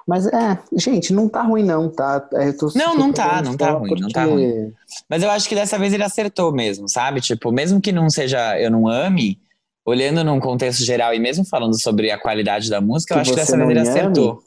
Mas 0.07 0.25
é, 0.27 0.57
gente, 0.75 1.13
não 1.13 1.29
tá 1.29 1.41
ruim 1.43 1.63
não, 1.63 1.89
tá? 1.89 2.27
É, 2.33 2.49
eu 2.49 2.57
tô 2.57 2.69
Não, 2.75 2.95
não 2.95 3.13
tá, 3.13 3.29
pegando 3.29 3.45
não 3.45 3.57
tá 3.57 3.71
ruim, 3.71 3.99
não 4.01 4.09
tá 4.09 4.27
porque- 4.27 4.71
Mas 5.07 5.23
eu 5.23 5.29
acho 5.29 5.47
que 5.47 5.55
dessa 5.55 5.77
vez 5.77 5.93
ele 5.93 6.03
acertou 6.03 6.51
mesmo, 6.51 6.89
sabe? 6.89 7.21
Tipo, 7.21 7.51
mesmo 7.51 7.79
que 7.79 7.91
não 7.91 8.09
seja 8.09 8.59
Eu 8.59 8.71
Não 8.71 8.87
Ame, 8.87 9.39
olhando 9.85 10.23
num 10.23 10.39
contexto 10.39 10.83
geral 10.83 11.13
e 11.13 11.19
mesmo 11.19 11.45
falando 11.45 11.79
sobre 11.81 12.11
a 12.11 12.17
qualidade 12.17 12.69
da 12.69 12.79
música, 12.81 13.13
eu 13.13 13.17
Que 13.17 13.21
acho 13.21 13.29
que 13.31 13.35
dessa 13.37 13.51
vez 13.55 13.63
não 13.63 13.71
ele 13.71 13.79
acertou. 13.79 14.43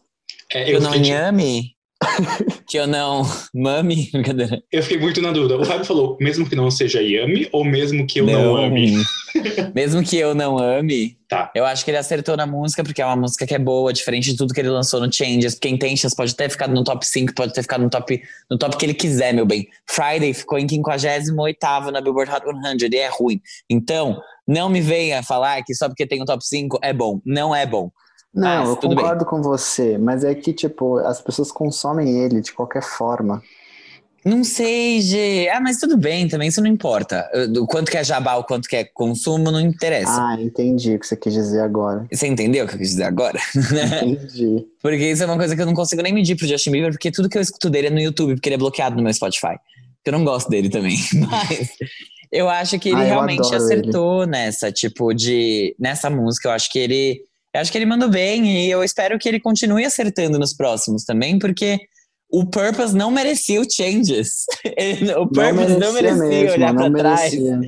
É, 0.52 0.64
Que 0.64 0.70
eu, 0.70 0.74
eu 0.74 0.80
não 0.80 0.92
fiquei, 0.92 1.12
ame, 1.12 1.74
que 2.68 2.76
eu 2.78 2.86
não 2.86 3.22
mame, 3.54 4.08
brincadeira. 4.12 4.62
eu 4.72 4.82
fiquei 4.82 4.98
muito 4.98 5.20
na 5.22 5.30
dúvida. 5.32 5.56
O 5.58 5.64
Fábio 5.64 5.84
falou, 5.84 6.16
mesmo 6.20 6.48
que 6.48 6.54
não 6.56 6.70
seja 6.70 7.00
Yami, 7.00 7.48
ou 7.52 7.64
mesmo 7.64 8.06
que 8.06 8.20
eu 8.20 8.26
não, 8.26 8.56
ame? 8.56 8.96
Mesmo 9.74 10.02
que 10.02 10.18
eu 10.18 10.34
não 10.34 10.58
ame, 10.58 11.16
Tá. 11.26 11.50
eu 11.54 11.64
acho 11.64 11.82
que 11.86 11.90
ele 11.90 11.96
acertou 11.96 12.36
na 12.36 12.46
música, 12.46 12.84
porque 12.84 13.00
é 13.00 13.06
uma 13.06 13.16
música 13.16 13.46
que 13.46 13.54
é 13.54 13.58
boa, 13.58 13.90
diferente 13.90 14.30
de 14.30 14.36
tudo 14.36 14.52
que 14.52 14.60
ele 14.60 14.68
lançou 14.68 15.00
no 15.00 15.10
Changes. 15.10 15.54
Porque 15.54 15.70
Intentions 15.70 16.14
pode 16.14 16.36
ter 16.36 16.50
ficado 16.50 16.74
no 16.74 16.84
top 16.84 17.06
5, 17.06 17.34
pode 17.34 17.54
ter 17.54 17.62
ficado 17.62 17.82
no 17.82 17.88
top, 17.88 18.20
no 18.50 18.58
top 18.58 18.76
que 18.76 18.84
ele 18.84 18.92
quiser, 18.92 19.32
meu 19.32 19.46
bem. 19.46 19.66
Friday 19.88 20.34
ficou 20.34 20.58
em 20.58 20.68
58 20.68 21.58
na 21.90 22.02
Billboard 22.02 22.30
Hot 22.30 22.42
100 22.78 22.90
e 22.92 22.96
é 22.96 23.08
ruim. 23.08 23.40
Então, 23.70 24.20
não 24.46 24.68
me 24.68 24.80
venha 24.80 25.22
falar 25.22 25.62
que 25.64 25.74
só 25.74 25.88
porque 25.88 26.06
tem 26.06 26.20
o 26.22 26.24
top 26.24 26.44
5 26.44 26.78
é 26.82 26.92
bom. 26.92 27.20
Não 27.24 27.54
é 27.54 27.66
bom. 27.66 27.90
Não, 28.34 28.60
Mas 28.60 28.68
eu 28.68 28.76
tudo 28.76 28.94
bem. 28.94 29.04
concordo 29.04 29.24
com 29.26 29.42
você, 29.42 29.98
mas 29.98 30.24
é 30.24 30.34
que, 30.34 30.54
tipo, 30.54 30.96
as 30.98 31.20
pessoas 31.20 31.52
consomem 31.52 32.18
ele 32.18 32.40
de 32.40 32.52
qualquer 32.52 32.82
forma. 32.82 33.42
Não 34.24 34.44
sei, 34.44 35.00
G. 35.00 35.48
Ah, 35.52 35.60
mas 35.60 35.78
tudo 35.78 35.96
bem 35.96 36.28
também, 36.28 36.48
isso 36.48 36.60
não 36.62 36.68
importa. 36.68 37.28
O 37.60 37.66
quanto 37.66 37.90
que 37.90 37.96
é 37.98 38.04
jabá, 38.04 38.36
o 38.36 38.44
quanto 38.44 38.68
que 38.68 38.76
é 38.76 38.84
consumo, 38.84 39.50
não 39.50 39.60
interessa. 39.60 40.12
Ah, 40.12 40.40
entendi 40.40 40.94
o 40.94 40.98
que 40.98 41.06
você 41.06 41.16
quis 41.16 41.34
dizer 41.34 41.60
agora. 41.60 42.06
Você 42.10 42.28
entendeu 42.28 42.64
o 42.64 42.68
que 42.68 42.74
eu 42.74 42.78
quis 42.78 42.90
dizer 42.90 43.02
agora? 43.02 43.38
Entendi. 43.54 44.64
Porque 44.80 45.10
isso 45.10 45.24
é 45.24 45.26
uma 45.26 45.36
coisa 45.36 45.56
que 45.56 45.60
eu 45.60 45.66
não 45.66 45.74
consigo 45.74 46.02
nem 46.02 46.12
medir 46.14 46.36
pro 46.36 46.46
Justin 46.46 46.70
Bieber, 46.70 46.92
porque 46.92 47.10
tudo 47.10 47.28
que 47.28 47.36
eu 47.36 47.42
escuto 47.42 47.68
dele 47.68 47.88
é 47.88 47.90
no 47.90 48.00
YouTube, 48.00 48.34
porque 48.34 48.48
ele 48.48 48.54
é 48.54 48.58
bloqueado 48.58 48.96
no 48.96 49.02
meu 49.02 49.12
Spotify. 49.12 49.56
Eu 50.04 50.12
não 50.12 50.24
gosto 50.24 50.48
dele 50.48 50.68
também. 50.68 50.96
Mas 51.30 51.70
eu 52.32 52.48
acho 52.48 52.78
que 52.78 52.88
ele 52.88 53.00
Ah, 53.02 53.04
realmente 53.04 53.54
acertou 53.54 54.26
nessa, 54.26 54.72
tipo, 54.72 55.12
de. 55.12 55.76
Nessa 55.78 56.08
música. 56.08 56.48
Eu 56.48 56.52
acho 56.52 56.70
que 56.70 56.78
ele. 56.78 57.20
Eu 57.54 57.60
acho 57.60 57.70
que 57.70 57.76
ele 57.76 57.84
mandou 57.86 58.08
bem 58.08 58.46
e 58.64 58.70
eu 58.70 58.82
espero 58.82 59.18
que 59.18 59.28
ele 59.28 59.38
continue 59.38 59.84
acertando 59.84 60.38
nos 60.38 60.54
próximos 60.54 61.04
também, 61.04 61.38
porque 61.38 61.78
o 62.30 62.46
Purpose 62.46 62.96
não 62.96 63.10
merecia 63.10 63.60
o 63.60 63.70
Changes. 63.70 64.46
Ele- 64.74 65.12
o 65.16 65.26
Purpose 65.28 65.76
não 65.76 65.92
merecia, 65.92 66.16
mesmo, 66.28 66.52
olhar 66.54 66.74
pra 66.74 66.88
não 66.88 66.98
trás, 66.98 67.34
merecia. 67.34 67.60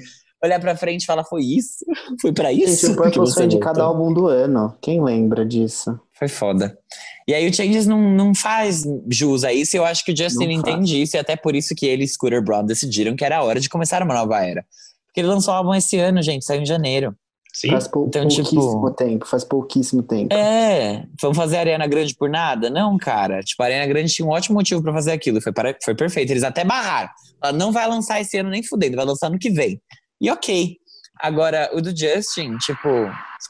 olhar 0.42 0.58
pra 0.58 0.74
frente 0.74 1.02
e 1.02 1.06
falar: 1.06 1.22
foi 1.24 1.42
isso? 1.44 1.84
Foi 2.22 2.32
pra 2.32 2.50
isso? 2.50 2.86
Gente, 2.86 2.98
o 2.98 3.10
você 3.20 3.34
foi 3.34 3.44
indicado 3.44 3.78
voltou?" 3.78 4.02
álbum 4.02 4.14
do 4.14 4.26
ano. 4.26 4.74
Quem 4.80 5.04
lembra 5.04 5.44
disso? 5.44 6.00
Foi 6.18 6.28
foda. 6.28 6.78
E 7.26 7.34
aí 7.34 7.48
o 7.48 7.52
Changes 7.54 7.86
não, 7.86 8.00
não 8.00 8.34
faz 8.34 8.84
jus 9.10 9.42
a 9.44 9.52
isso, 9.52 9.76
e 9.76 9.78
eu 9.78 9.84
acho 9.84 10.04
que 10.04 10.12
o 10.12 10.16
Justin 10.16 10.44
entende 10.52 11.00
isso, 11.02 11.16
e 11.16 11.18
até 11.18 11.34
por 11.36 11.56
isso 11.56 11.74
que 11.74 11.86
ele 11.86 12.04
e 12.04 12.08
Scooter 12.08 12.42
Brown 12.42 12.64
decidiram 12.64 13.16
que 13.16 13.24
era 13.24 13.38
a 13.38 13.42
hora 13.42 13.58
de 13.58 13.68
começar 13.68 14.02
uma 14.02 14.14
nova 14.14 14.44
era. 14.44 14.64
Porque 15.06 15.20
ele 15.20 15.28
lançou 15.28 15.52
o 15.54 15.56
álbum 15.56 15.74
esse 15.74 15.98
ano, 15.98 16.22
gente, 16.22 16.44
saiu 16.44 16.62
em 16.62 16.66
janeiro. 16.66 17.14
Sim. 17.52 17.70
Faz 17.70 17.86
pou- 17.86 18.06
Então, 18.08 18.26
tipo- 18.26 18.50
pouquíssimo 18.50 18.90
tempo, 18.94 19.26
faz 19.26 19.44
pouquíssimo 19.44 20.02
tempo. 20.02 20.34
É, 20.34 21.04
vamos 21.22 21.36
fazer 21.36 21.56
a 21.56 21.60
Ariana 21.60 21.86
Grande 21.86 22.12
por 22.14 22.28
nada? 22.28 22.68
Não, 22.68 22.96
cara. 22.98 23.40
Tipo, 23.42 23.62
a 23.62 23.66
Ariana 23.66 23.86
Grande 23.86 24.12
tinha 24.12 24.26
um 24.26 24.30
ótimo 24.30 24.56
motivo 24.56 24.82
pra 24.82 24.92
fazer 24.92 25.12
aquilo, 25.12 25.40
foi, 25.40 25.52
para- 25.52 25.76
foi 25.84 25.94
perfeito. 25.94 26.30
Eles 26.30 26.42
até 26.42 26.64
barraram. 26.64 27.08
Ela 27.42 27.52
não 27.52 27.70
vai 27.70 27.86
lançar 27.88 28.20
esse 28.20 28.36
ano 28.38 28.50
nem 28.50 28.62
fudendo, 28.62 28.96
vai 28.96 29.04
lançar 29.04 29.30
no 29.30 29.38
que 29.38 29.50
vem. 29.50 29.80
E 30.20 30.30
ok. 30.30 30.76
Agora, 31.18 31.70
o 31.72 31.80
do 31.80 31.96
Justin, 31.96 32.56
tipo, 32.58 32.88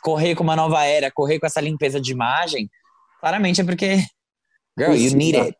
correr 0.02 0.34
com 0.34 0.44
uma 0.44 0.56
nova 0.56 0.84
era, 0.84 1.10
correr 1.10 1.38
com 1.38 1.46
essa 1.46 1.60
limpeza 1.60 2.00
de 2.00 2.12
imagem, 2.12 2.68
claramente 3.20 3.60
é 3.60 3.64
porque. 3.64 4.04
Girl, 4.78 4.94
you 4.94 5.16
need 5.16 5.36
it. 5.36 5.56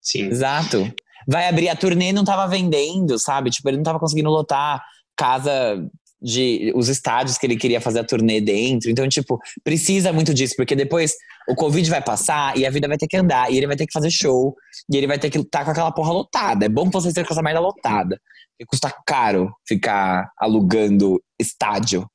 Sim. 0.00 0.26
Exato. 0.26 0.92
Vai 1.26 1.48
abrir 1.48 1.68
a 1.68 1.76
turnê 1.76 2.12
não 2.12 2.24
tava 2.24 2.46
vendendo, 2.46 3.18
sabe? 3.18 3.50
Tipo, 3.50 3.68
ele 3.68 3.78
não 3.78 3.84
tava 3.84 3.98
conseguindo 3.98 4.28
lotar 4.28 4.82
casa 5.16 5.82
de 6.20 6.72
os 6.74 6.88
estádios 6.88 7.36
que 7.36 7.46
ele 7.46 7.56
queria 7.56 7.80
fazer 7.80 8.00
a 8.00 8.04
turnê 8.04 8.40
dentro. 8.40 8.90
Então, 8.90 9.06
tipo, 9.08 9.38
precisa 9.62 10.12
muito 10.12 10.32
disso, 10.32 10.54
porque 10.56 10.74
depois 10.74 11.12
o 11.46 11.54
Covid 11.54 11.88
vai 11.90 12.02
passar 12.02 12.56
e 12.56 12.64
a 12.64 12.70
vida 12.70 12.88
vai 12.88 12.96
ter 12.96 13.06
que 13.06 13.16
andar, 13.16 13.52
e 13.52 13.58
ele 13.58 13.66
vai 13.66 13.76
ter 13.76 13.86
que 13.86 13.92
fazer 13.92 14.10
show, 14.10 14.54
e 14.90 14.96
ele 14.96 15.06
vai 15.06 15.18
ter 15.18 15.28
que 15.28 15.38
estar 15.38 15.64
com 15.64 15.70
aquela 15.70 15.92
porra 15.92 16.12
lotada. 16.12 16.64
É 16.64 16.68
bom 16.68 16.86
que 16.86 16.92
vocês 16.92 17.12
tenham 17.12 17.26
com 17.26 17.34
essa 17.34 17.42
merda 17.42 17.60
lotada. 17.60 18.18
Porque 18.56 18.66
custa 18.68 18.94
caro 19.06 19.52
ficar 19.66 20.30
alugando 20.38 21.20
estádio. 21.40 22.06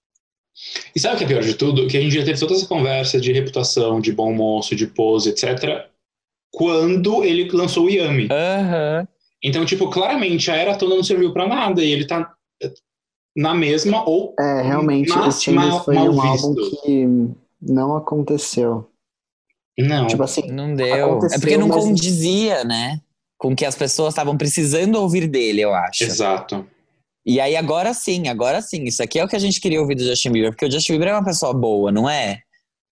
E 0.96 1.00
sabe 1.00 1.16
o 1.16 1.18
que 1.18 1.24
é 1.24 1.28
pior 1.28 1.42
de 1.44 1.54
tudo? 1.54 1.88
Que 1.88 1.98
a 1.98 2.02
gente 2.02 2.16
já 2.16 2.24
teve 2.24 2.40
toda 2.40 2.54
essa 2.54 2.68
conversa 2.68 3.20
de 3.20 3.32
reputação, 3.32 4.00
de 4.02 4.12
bom 4.12 4.34
moço, 4.34 4.76
de 4.76 4.88
pose, 4.88 5.30
etc. 5.30 5.88
Quando 6.52 7.24
ele 7.24 7.50
lançou 7.52 7.86
o 7.86 7.90
Yami. 7.90 8.28
Aham. 8.32 9.08
Então, 9.44 9.66
tipo, 9.66 9.90
claramente 9.90 10.52
a 10.52 10.56
era 10.56 10.76
toda 10.78 10.96
não 10.96 11.04
serviu 11.04 11.32
pra 11.32 11.48
nada 11.48 11.84
e 11.84 11.92
ele 11.92 12.06
tá 12.06 12.34
na 13.36 13.54
mesma 13.54 14.04
ou 14.08 14.34
É, 14.38 14.62
realmente, 14.62 15.10
Mas 15.10 15.38
o 15.38 15.42
Changes 15.42 15.84
foi 15.86 15.96
mal 15.96 16.10
um 16.12 16.22
álbum 16.22 16.56
que 16.56 17.06
não 17.62 17.96
aconteceu. 17.96 18.90
não. 19.78 20.08
Tipo 20.08 20.24
assim, 20.24 20.52
Não 20.52 20.76
deu. 20.76 21.12
Aconteceu, 21.12 21.38
é 21.38 21.40
porque 21.40 21.58
não 21.58 21.68
mas- 21.70 21.84
condizia, 21.86 22.64
né? 22.66 23.00
Com 23.40 23.54
o 23.54 23.56
que 23.56 23.66
as 23.66 23.74
pessoas 23.74 24.10
estavam 24.14 24.38
precisando 24.38 24.96
ouvir 24.98 25.26
dele, 25.28 25.62
eu 25.62 25.74
acho. 25.74 26.04
Exato. 26.04 26.68
E 27.26 27.40
aí, 27.40 27.56
agora 27.56 27.94
sim, 27.94 28.28
agora 28.28 28.62
sim. 28.62 28.84
Isso 28.84 29.02
aqui 29.02 29.18
é 29.18 29.24
o 29.24 29.28
que 29.28 29.36
a 29.36 29.40
gente 29.40 29.60
queria 29.62 29.80
ouvir 29.80 29.96
do 29.96 30.04
Justin 30.04 30.32
Bieber, 30.32 30.52
porque 30.52 30.66
o 30.66 30.72
Justin 30.72 30.94
Bieber 30.94 31.08
é 31.08 31.14
uma 31.14 31.24
pessoa 31.24 31.54
boa, 31.54 31.92
não 31.92 32.08
é? 32.08 32.40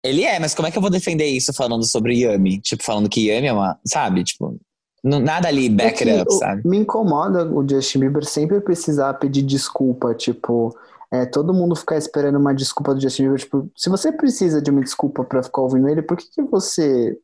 Ele 0.04 0.24
é, 0.24 0.40
mas 0.40 0.54
como 0.54 0.68
é 0.68 0.72
que 0.72 0.78
eu 0.78 0.82
vou 0.82 0.92
defender 0.92 1.26
isso 1.26 1.52
falando 1.52 1.84
sobre 1.84 2.20
Yami? 2.20 2.62
Tipo, 2.62 2.84
falando 2.84 3.10
que 3.10 3.28
Yami 3.28 3.48
é 3.48 3.54
uma. 3.54 3.80
Sabe? 3.84 4.24
Tipo, 4.24 4.56
não- 5.04 5.20
nada 5.20 5.48
ali 5.48 5.68
back 5.68 6.04
É 6.04 6.12
it 6.12 6.26
que 6.28 6.34
up, 6.34 6.40
sabe? 6.40 6.68
Me 6.68 6.78
incomoda 6.78 7.44
o 7.52 7.68
Justin 7.68 8.00
Bieber 8.02 8.24
sempre 8.24 8.62
precisar 8.62 9.16
pedir 9.16 9.42
desculpa, 9.42 10.14
tipo, 10.14 10.78
é, 11.12 11.26
todo 11.26 11.54
mundo 11.56 11.76
ficar 11.76 11.98
esperando 11.98 12.38
uma 12.38 12.54
desculpa 12.54 12.94
do 12.94 13.02
Justin 13.02 13.24
Bieber, 13.24 13.40
tipo, 13.40 13.72
se 13.76 13.90
você 13.90 14.12
precisa 14.12 14.62
de 14.62 14.70
uma 14.70 14.82
desculpa 14.82 15.24
pra 15.24 15.42
ficar 15.42 15.62
ouvindo 15.62 15.90
ele, 15.90 16.04
por 16.04 16.18
que, 16.18 16.26
que 16.30 16.42
você 16.44 17.18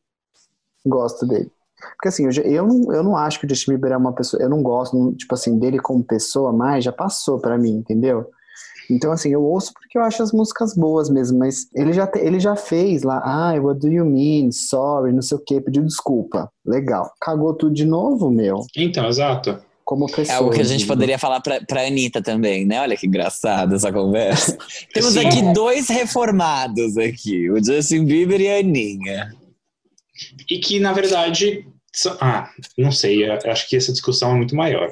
gosta 0.84 1.24
dele? 1.24 1.50
Porque 1.96 2.08
assim, 2.08 2.24
eu, 2.26 2.32
eu, 2.44 2.66
não, 2.66 2.92
eu 2.92 3.02
não 3.02 3.16
acho 3.16 3.38
que 3.40 3.46
o 3.46 3.48
Justin 3.48 3.72
Bieber 3.72 3.92
é 3.92 3.96
uma 3.96 4.12
pessoa, 4.12 4.42
eu 4.42 4.48
não 4.48 4.62
gosto, 4.62 4.96
não- 4.96 5.12
tipo 5.14 5.34
assim, 5.34 5.58
dele 5.58 5.78
como 5.78 6.02
pessoa 6.04 6.52
mais, 6.52 6.84
já 6.84 6.92
passou 6.92 7.38
pra 7.38 7.58
mim, 7.58 7.70
entendeu? 7.76 8.26
Então, 8.90 9.12
assim, 9.12 9.30
eu 9.32 9.42
ouço 9.42 9.72
porque 9.72 9.96
eu 9.96 10.02
acho 10.02 10.22
as 10.22 10.32
músicas 10.32 10.74
boas 10.74 11.08
mesmo, 11.08 11.38
mas 11.38 11.68
ele 11.74 11.92
já, 11.92 12.06
te- 12.06 12.18
ele 12.18 12.38
já 12.40 12.56
fez 12.56 13.02
lá, 13.02 13.22
ah, 13.24 13.54
what 13.60 13.80
do 13.80 13.88
you 13.88 14.04
mean, 14.04 14.50
sorry, 14.50 15.12
não 15.12 15.22
sei 15.22 15.36
o 15.38 15.40
que, 15.40 15.60
pediu 15.60 15.82
desculpa. 15.84 16.50
Legal. 16.66 17.10
Cagou 17.20 17.54
tudo 17.54 17.72
de 17.74 17.84
novo, 17.86 18.28
meu, 18.30 18.66
Então, 18.76 19.06
exato. 19.06 19.56
como 19.84 20.06
pessoa. 20.06 20.34
É 20.34 20.38
algo 20.38 20.50
que 20.50 20.60
a 20.60 20.64
gente 20.64 20.86
poderia 20.86 21.18
falar 21.18 21.40
pra, 21.40 21.60
pra 21.60 21.86
Anitta 21.86 22.20
também, 22.20 22.66
né? 22.66 22.80
Olha 22.80 22.96
que 22.96 23.06
engraçado 23.06 23.74
essa 23.74 23.90
conversa. 23.92 24.58
Temos 24.92 25.12
Sim. 25.14 25.26
aqui 25.26 25.52
dois 25.54 25.88
reformados 25.88 26.98
aqui, 26.98 27.48
o 27.50 27.64
Justin 27.64 28.04
Bieber 28.04 28.40
e 28.40 28.48
a 28.50 28.58
Aninha. 28.58 29.32
E 30.50 30.58
que, 30.58 30.78
na 30.80 30.92
verdade. 30.92 31.66
Ah, 32.20 32.48
não 32.78 32.90
sei. 32.90 33.30
Acho 33.30 33.68
que 33.68 33.76
essa 33.76 33.92
discussão 33.92 34.32
é 34.32 34.34
muito 34.34 34.56
maior. 34.56 34.90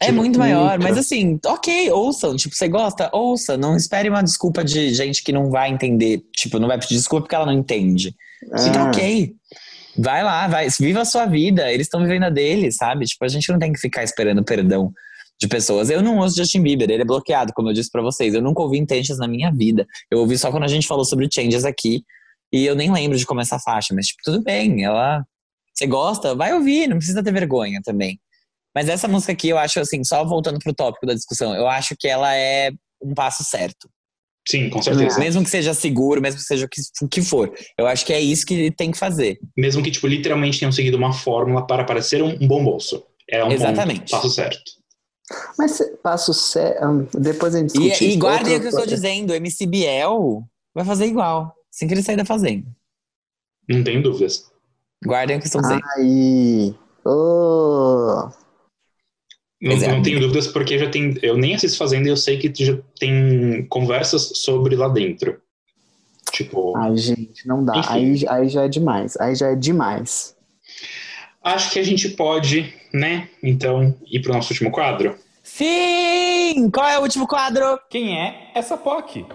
É 0.00 0.06
Tipo, 0.06 0.16
muito 0.16 0.38
maior, 0.38 0.78
mas 0.80 0.98
assim, 0.98 1.38
ok, 1.46 1.90
ouçam. 1.92 2.34
Tipo, 2.36 2.54
você 2.54 2.66
gosta? 2.68 3.08
Ouça. 3.12 3.56
Não 3.56 3.76
espere 3.76 4.08
uma 4.08 4.22
desculpa 4.22 4.64
de 4.64 4.92
gente 4.92 5.22
que 5.22 5.32
não 5.32 5.50
vai 5.50 5.70
entender. 5.70 6.22
Tipo, 6.34 6.58
não 6.58 6.66
vai 6.66 6.78
pedir 6.78 6.94
desculpa 6.94 7.22
porque 7.22 7.34
ela 7.34 7.46
não 7.46 7.52
entende. 7.52 8.14
Então, 8.44 8.86
Ah, 8.86 8.88
ok. 8.88 9.32
Vai 9.96 10.24
lá, 10.24 10.48
vai. 10.48 10.68
Viva 10.80 11.02
a 11.02 11.04
sua 11.04 11.26
vida. 11.26 11.72
Eles 11.72 11.86
estão 11.86 12.02
vivendo 12.02 12.24
a 12.24 12.30
deles, 12.30 12.76
sabe? 12.76 13.04
Tipo, 13.06 13.24
a 13.24 13.28
gente 13.28 13.50
não 13.52 13.58
tem 13.58 13.72
que 13.72 13.78
ficar 13.78 14.02
esperando 14.02 14.42
perdão 14.42 14.92
de 15.40 15.46
pessoas. 15.46 15.90
Eu 15.90 16.02
não 16.02 16.18
ouço 16.18 16.36
Justin 16.36 16.62
Bieber, 16.62 16.90
ele 16.90 17.02
é 17.02 17.06
bloqueado, 17.06 17.52
como 17.54 17.68
eu 17.68 17.72
disse 17.72 17.90
pra 17.90 18.02
vocês. 18.02 18.34
Eu 18.34 18.42
nunca 18.42 18.62
ouvi 18.62 18.78
Intentions 18.78 19.18
na 19.18 19.28
minha 19.28 19.52
vida. 19.52 19.86
Eu 20.10 20.18
ouvi 20.18 20.36
só 20.36 20.50
quando 20.50 20.64
a 20.64 20.68
gente 20.68 20.86
falou 20.86 21.04
sobre 21.04 21.28
Changes 21.32 21.64
aqui. 21.64 22.02
E 22.54 22.64
eu 22.64 22.76
nem 22.76 22.92
lembro 22.92 23.18
de 23.18 23.26
como 23.26 23.40
é 23.40 23.42
essa 23.42 23.58
faixa, 23.58 23.92
mas, 23.92 24.06
tipo, 24.06 24.20
tudo 24.24 24.40
bem. 24.40 24.84
Ela. 24.84 25.24
Você 25.74 25.88
gosta? 25.88 26.36
Vai 26.36 26.54
ouvir, 26.54 26.86
não 26.86 26.98
precisa 26.98 27.20
ter 27.20 27.32
vergonha 27.32 27.80
também. 27.82 28.20
Mas 28.72 28.88
essa 28.88 29.08
música 29.08 29.32
aqui, 29.32 29.48
eu 29.48 29.58
acho 29.58 29.80
assim, 29.80 30.04
só 30.04 30.24
voltando 30.24 30.60
pro 30.60 30.72
tópico 30.72 31.04
da 31.04 31.14
discussão, 31.14 31.52
eu 31.52 31.66
acho 31.66 31.96
que 31.98 32.06
ela 32.06 32.32
é 32.32 32.70
um 33.02 33.12
passo 33.12 33.42
certo. 33.42 33.90
Sim, 34.46 34.70
com 34.70 34.80
certeza. 34.80 35.18
Mesmo 35.18 35.42
que 35.42 35.50
seja 35.50 35.74
seguro, 35.74 36.22
mesmo 36.22 36.38
que 36.38 36.46
seja 36.46 36.66
o 36.66 36.68
que, 36.68 36.80
que 37.10 37.22
for. 37.22 37.52
Eu 37.76 37.88
acho 37.88 38.06
que 38.06 38.12
é 38.12 38.20
isso 38.20 38.46
que 38.46 38.70
tem 38.70 38.92
que 38.92 38.98
fazer. 38.98 39.40
Mesmo 39.56 39.82
que, 39.82 39.90
tipo, 39.90 40.06
literalmente 40.06 40.60
tenham 40.60 40.70
seguido 40.70 40.96
uma 40.96 41.12
fórmula 41.12 41.66
para 41.66 41.82
parecer 41.82 42.22
um, 42.22 42.36
um 42.40 42.46
bom 42.46 42.62
bolso. 42.62 43.04
É 43.28 43.42
um 43.44 43.50
Exatamente. 43.50 44.10
passo 44.12 44.30
certo. 44.30 44.62
Mas 45.58 45.72
se- 45.72 45.96
passo 45.96 46.32
sério. 46.32 47.08
Depois 47.14 47.54
a 47.54 47.58
gente 47.58 47.76
E, 47.76 47.88
discute 47.88 48.04
e 48.04 48.16
guardem 48.16 48.56
o 48.56 48.60
que 48.60 48.66
eu 48.66 48.70
estou 48.70 48.86
dizendo, 48.86 49.30
o 49.30 49.34
MC 49.34 49.66
Biel 49.66 50.42
vai 50.74 50.84
fazer 50.84 51.06
igual. 51.06 51.52
Assim 51.74 51.88
que 51.88 51.94
ele 51.94 52.02
sair 52.02 52.16
da 52.16 52.24
fazenda. 52.24 52.64
Não 53.68 53.82
tenho 53.82 54.00
dúvidas. 54.00 54.48
Guardem 55.04 55.38
o 55.38 55.40
que 55.40 55.46
estou 55.46 55.60
dizendo. 55.60 55.82
Aí. 55.96 56.72
Oh. 57.04 58.30
Não, 59.60 59.72
é, 59.72 59.88
não 59.88 60.02
tenho 60.02 60.20
dúvidas 60.20 60.46
porque 60.46 60.78
já 60.78 60.88
tem. 60.88 61.18
Eu 61.20 61.36
nem 61.36 61.54
assisto 61.54 61.76
Fazenda 61.76 62.06
e 62.06 62.12
eu 62.12 62.16
sei 62.16 62.38
que 62.38 62.64
já 62.64 62.78
tem 62.98 63.66
conversas 63.66 64.32
sobre 64.36 64.76
lá 64.76 64.88
dentro. 64.88 65.40
Tipo, 66.30 66.76
Ai, 66.76 66.96
gente, 66.96 67.46
não 67.46 67.64
dá. 67.64 67.76
Enfim. 67.76 67.90
Aí, 67.90 68.24
aí 68.28 68.48
já 68.48 68.64
é 68.64 68.68
demais. 68.68 69.16
Aí 69.16 69.34
já 69.34 69.48
é 69.48 69.56
demais. 69.56 70.36
acho 71.42 71.72
que 71.72 71.78
a 71.78 71.84
gente 71.84 72.10
pode, 72.10 72.72
né? 72.92 73.28
Então, 73.42 73.96
ir 74.06 74.20
pro 74.20 74.32
nosso 74.32 74.52
último 74.52 74.70
quadro. 74.70 75.18
Sim! 75.42 76.70
Qual 76.70 76.86
é 76.86 76.98
o 76.98 77.02
último 77.02 77.26
quadro? 77.26 77.78
Quem 77.90 78.18
é 78.18 78.50
essa 78.54 78.76
POC? 78.76 79.26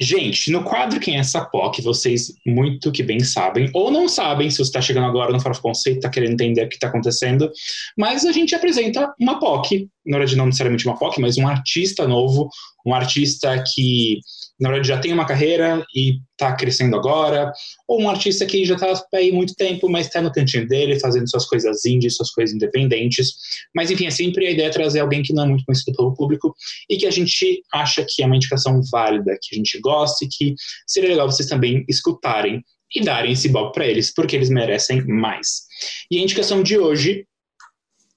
Gente, 0.00 0.50
no 0.50 0.62
quadro 0.62 1.00
Quem 1.00 1.16
é 1.16 1.20
essa 1.20 1.44
POC, 1.44 1.80
vocês 1.80 2.32
muito 2.46 2.92
que 2.92 3.02
bem 3.02 3.20
sabem, 3.20 3.70
ou 3.72 3.90
não 3.90 4.08
sabem, 4.08 4.50
se 4.50 4.58
você 4.58 4.64
está 4.64 4.80
chegando 4.80 5.06
agora 5.06 5.32
no 5.32 5.40
Farofa 5.40 5.62
Conceito, 5.62 5.96
está 5.96 6.10
querendo 6.10 6.32
entender 6.32 6.64
o 6.64 6.68
que 6.68 6.74
está 6.74 6.88
acontecendo, 6.88 7.50
mas 7.96 8.26
a 8.26 8.32
gente 8.32 8.54
apresenta 8.54 9.12
uma 9.18 9.40
POC, 9.40 9.88
na 10.04 10.18
verdade 10.18 10.36
não 10.36 10.46
necessariamente 10.46 10.86
uma 10.86 10.98
POC, 10.98 11.20
mas 11.20 11.38
um 11.38 11.48
artista 11.48 12.06
novo, 12.06 12.48
um 12.84 12.94
artista 12.94 13.62
que, 13.74 14.20
na 14.58 14.70
verdade, 14.70 14.88
já 14.88 14.98
tem 14.98 15.12
uma 15.12 15.26
carreira 15.26 15.84
e 15.94 16.18
está 16.32 16.54
crescendo 16.54 16.96
agora, 16.96 17.52
ou 17.86 18.00
um 18.00 18.08
artista 18.08 18.46
que 18.46 18.64
já 18.64 18.74
está 18.74 19.02
aí 19.14 19.30
muito 19.30 19.54
tempo, 19.54 19.88
mas 19.88 20.06
está 20.06 20.20
no 20.20 20.32
cantinho 20.32 20.66
dele, 20.66 20.98
fazendo 20.98 21.28
suas 21.28 21.46
coisas 21.46 21.84
indies, 21.84 22.16
suas 22.16 22.30
coisas 22.30 22.54
independentes, 22.54 23.34
mas 23.74 23.90
enfim, 23.90 24.06
é 24.06 24.10
sempre 24.10 24.46
a 24.46 24.50
ideia 24.50 24.68
é 24.68 24.70
trazer 24.70 25.00
alguém 25.00 25.22
que 25.22 25.32
não 25.32 25.44
é 25.44 25.46
muito 25.48 25.64
conhecido 25.64 25.94
pelo 25.96 26.14
público, 26.14 26.54
e 26.88 26.96
que 26.96 27.06
a 27.06 27.10
gente 27.10 27.62
acha 27.72 28.04
que 28.08 28.22
é 28.22 28.26
uma 28.26 28.36
indicação 28.36 28.80
válida, 28.90 29.38
que 29.42 29.54
a 29.54 29.58
gente 29.58 29.78
gosta 29.80 30.24
e 30.24 30.28
que 30.28 30.54
seria 30.86 31.10
legal 31.10 31.30
vocês 31.30 31.48
também 31.48 31.84
escutarem 31.88 32.62
e 32.94 33.04
darem 33.04 33.32
esse 33.32 33.48
bob 33.48 33.72
para 33.72 33.86
eles, 33.86 34.12
porque 34.14 34.36
eles 34.36 34.48
merecem 34.48 35.04
mais. 35.06 35.62
E 36.10 36.18
a 36.18 36.22
indicação 36.22 36.62
de 36.62 36.78
hoje 36.78 37.26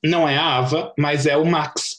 não 0.04 0.28
é 0.28 0.38
a 0.38 0.58
Ava, 0.58 0.94
mas 0.98 1.26
é 1.26 1.36
o 1.36 1.46
Max. 1.46 1.99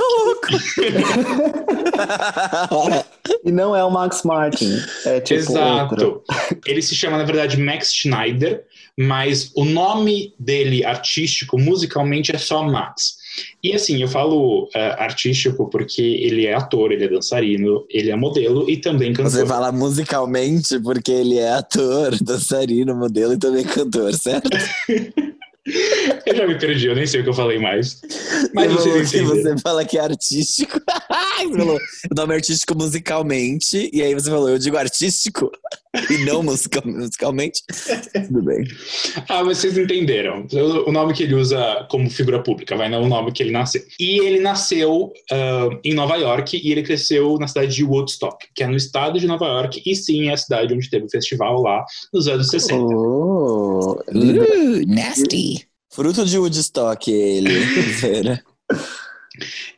E 3.44 3.50
não 3.50 3.74
é 3.74 3.84
o 3.84 3.90
Max 3.90 4.22
Martin. 4.22 4.78
É 5.04 5.20
tipo 5.20 5.40
Exato. 5.40 5.94
outro. 5.94 6.22
Ele 6.66 6.82
se 6.82 6.94
chama, 6.94 7.18
na 7.18 7.24
verdade, 7.24 7.58
Max 7.58 7.94
Schneider, 7.94 8.64
mas 8.98 9.50
o 9.54 9.64
nome 9.64 10.34
dele 10.38 10.84
artístico, 10.84 11.58
musicalmente, 11.58 12.34
é 12.34 12.38
só 12.38 12.62
Max. 12.62 13.18
E 13.62 13.72
assim, 13.72 14.02
eu 14.02 14.08
falo 14.08 14.68
eh, 14.74 14.96
artístico 14.98 15.70
porque 15.70 16.02
ele 16.02 16.46
é 16.46 16.54
ator, 16.54 16.92
ele 16.92 17.04
é 17.04 17.08
dançarino, 17.08 17.86
ele 17.88 18.10
é 18.10 18.16
modelo 18.16 18.68
e 18.68 18.76
também 18.76 19.12
cantor. 19.12 19.30
Você 19.30 19.46
fala 19.46 19.70
musicalmente 19.70 20.78
porque 20.80 21.12
ele 21.12 21.38
é 21.38 21.52
ator, 21.52 22.16
dançarino, 22.20 22.94
modelo 22.94 23.32
e 23.32 23.38
também 23.38 23.64
cantor, 23.64 24.12
certo? 24.14 24.50
Eu 26.26 26.34
já 26.34 26.46
me 26.46 26.58
perdi, 26.58 26.86
eu 26.86 26.94
nem 26.94 27.06
sei 27.06 27.20
o 27.20 27.22
que 27.22 27.28
eu 27.28 27.34
falei 27.34 27.58
mais. 27.58 28.00
Mas 28.54 28.72
vocês 28.72 29.10
que 29.10 29.18
entenderam. 29.18 29.54
você 29.56 29.62
fala 29.62 29.84
que 29.84 29.98
é 29.98 30.00
artístico. 30.00 30.80
você 30.80 31.58
falou 31.58 31.76
o 32.10 32.14
nome 32.14 32.32
é 32.32 32.36
artístico 32.36 32.74
musicalmente, 32.76 33.90
e 33.92 34.02
aí 34.02 34.14
você 34.14 34.30
falou, 34.30 34.48
eu 34.48 34.58
digo 34.58 34.76
artístico 34.76 35.50
e 36.10 36.24
não 36.24 36.42
musical- 36.44 36.82
musicalmente. 36.86 37.62
Tudo 38.26 38.42
bem. 38.42 38.64
Ah, 39.28 39.42
vocês 39.42 39.76
entenderam. 39.76 40.46
O 40.86 40.92
nome 40.92 41.12
que 41.14 41.22
ele 41.24 41.34
usa 41.34 41.86
como 41.90 42.08
figura 42.10 42.42
pública, 42.42 42.76
vai, 42.76 42.88
não 42.88 43.02
o 43.02 43.08
nome 43.08 43.32
que 43.32 43.42
ele 43.42 43.50
nasceu. 43.50 43.82
E 43.98 44.20
ele 44.20 44.40
nasceu 44.40 45.12
ah, 45.30 45.68
em 45.84 45.94
Nova 45.94 46.16
York 46.16 46.56
e 46.62 46.70
ele 46.72 46.82
cresceu 46.82 47.36
na 47.38 47.46
cidade 47.48 47.74
de 47.74 47.84
Woodstock, 47.84 48.46
que 48.54 48.62
é 48.62 48.66
no 48.66 48.76
estado 48.76 49.18
de 49.18 49.26
Nova 49.26 49.46
York, 49.46 49.82
e 49.84 49.96
sim 49.96 50.28
é 50.28 50.32
a 50.32 50.36
cidade 50.36 50.72
onde 50.74 50.88
teve 50.88 51.06
o 51.06 51.10
festival 51.10 51.60
lá 51.62 51.84
nos 52.12 52.28
anos 52.28 52.48
60. 52.48 52.74
Oh, 52.76 53.98
Uh, 54.12 54.86
nasty. 54.86 55.66
Fruto 55.92 56.24
de 56.24 56.38
Woodstock, 56.38 57.10
ele. 57.10 57.50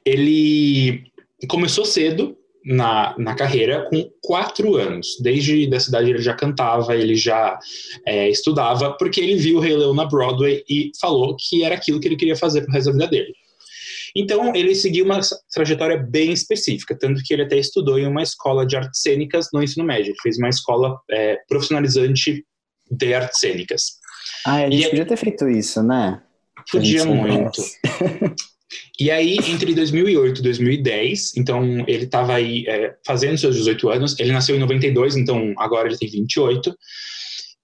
Ele 0.05 1.05
começou 1.49 1.85
cedo 1.85 2.37
na, 2.65 3.15
na 3.19 3.35
carreira, 3.35 3.87
com 3.91 4.11
quatro 4.23 4.77
anos. 4.77 5.19
Desde 5.21 5.69
da 5.69 5.81
cidade 5.81 6.11
ele 6.11 6.23
já 6.23 6.35
cantava, 6.35 6.95
ele 6.97 7.17
já 7.17 7.59
é, 8.07 8.29
estudava, 8.29 8.93
porque 8.97 9.21
ele 9.21 9.37
viu 9.37 9.59
o 9.59 9.61
Rei 9.61 9.77
Leão 9.77 9.95
na 9.95 10.05
Broadway 10.07 10.63
e 10.69 10.91
falou 11.01 11.37
que 11.39 11.65
era 11.65 11.75
aquilo 11.75 12.01
que 12.01 12.09
ele 12.09 12.17
queria 12.17 12.37
fazer 12.37 12.63
pro 12.63 12.73
resto 12.73 12.87
da 12.87 12.93
vida 12.93 13.09
dele. 13.09 13.33
Então, 14.15 14.55
ele 14.55 14.75
seguiu 14.75 15.07
uma 15.07 15.21
trajetória 15.55 15.97
bem 15.97 16.33
específica, 16.33 16.95
tanto 16.99 17.23
que 17.25 17.33
ele 17.33 17.43
até 17.45 17.57
estudou 17.57 17.99
em 17.99 18.07
uma 18.07 18.23
escola 18.23 18.67
de 18.67 18.77
artes 18.77 19.01
cênicas 19.01 19.49
no 19.55 19.63
ensino 19.63 19.87
médio. 19.87 20.11
Ele 20.11 20.21
fez 20.23 20.37
uma 20.37 20.51
escola 20.51 20.99
é, 21.11 21.39
profissionalizante 21.49 22.45
de 22.91 23.15
artes 23.15 23.41
cênicas. 23.41 23.83
Ah, 24.47 24.57
a 24.57 24.71
gente 24.71 24.85
E- 24.85 24.91
podia 24.91 25.07
ter 25.07 25.17
feito 25.17 25.49
isso, 25.49 25.83
né? 25.83 26.21
Podia 26.71 27.05
muito. 27.07 27.63
E 29.03 29.11
aí, 29.11 29.37
entre 29.49 29.75
2008 29.75 30.39
e 30.39 30.43
2010, 30.43 31.37
então 31.37 31.85
ele 31.89 32.05
estava 32.05 32.35
aí 32.35 32.65
é, 32.69 32.95
fazendo 33.05 33.37
seus 33.37 33.57
18 33.57 33.91
anos. 33.91 34.17
Ele 34.17 34.31
nasceu 34.31 34.55
em 34.55 34.61
92, 34.61 35.17
então 35.17 35.53
agora 35.59 35.89
ele 35.89 35.99
tem 35.99 36.09
28. 36.09 36.73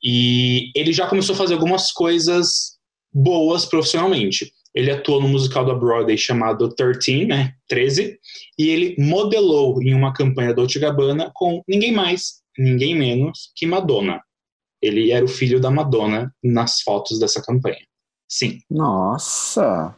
E 0.02 0.72
ele 0.74 0.92
já 0.92 1.06
começou 1.06 1.36
a 1.36 1.38
fazer 1.38 1.54
algumas 1.54 1.92
coisas 1.92 2.76
boas 3.14 3.64
profissionalmente. 3.64 4.52
Ele 4.74 4.90
atuou 4.90 5.22
no 5.22 5.28
musical 5.28 5.64
da 5.64 5.76
Broadway 5.76 6.18
chamado 6.18 6.74
13, 6.74 7.26
né? 7.26 7.52
13. 7.68 8.18
E 8.58 8.70
ele 8.70 8.96
modelou 8.98 9.80
em 9.80 9.94
uma 9.94 10.12
campanha 10.12 10.48
da 10.48 10.56
Dolce 10.56 10.80
Gabbana 10.80 11.30
com 11.32 11.62
ninguém 11.68 11.92
mais, 11.92 12.42
ninguém 12.58 12.96
menos 12.96 13.52
que 13.54 13.64
Madonna. 13.64 14.20
Ele 14.82 15.12
era 15.12 15.24
o 15.24 15.28
filho 15.28 15.60
da 15.60 15.70
Madonna 15.70 16.34
nas 16.42 16.80
fotos 16.80 17.20
dessa 17.20 17.40
campanha. 17.40 17.78
Sim. 18.28 18.58
Nossa. 18.68 19.94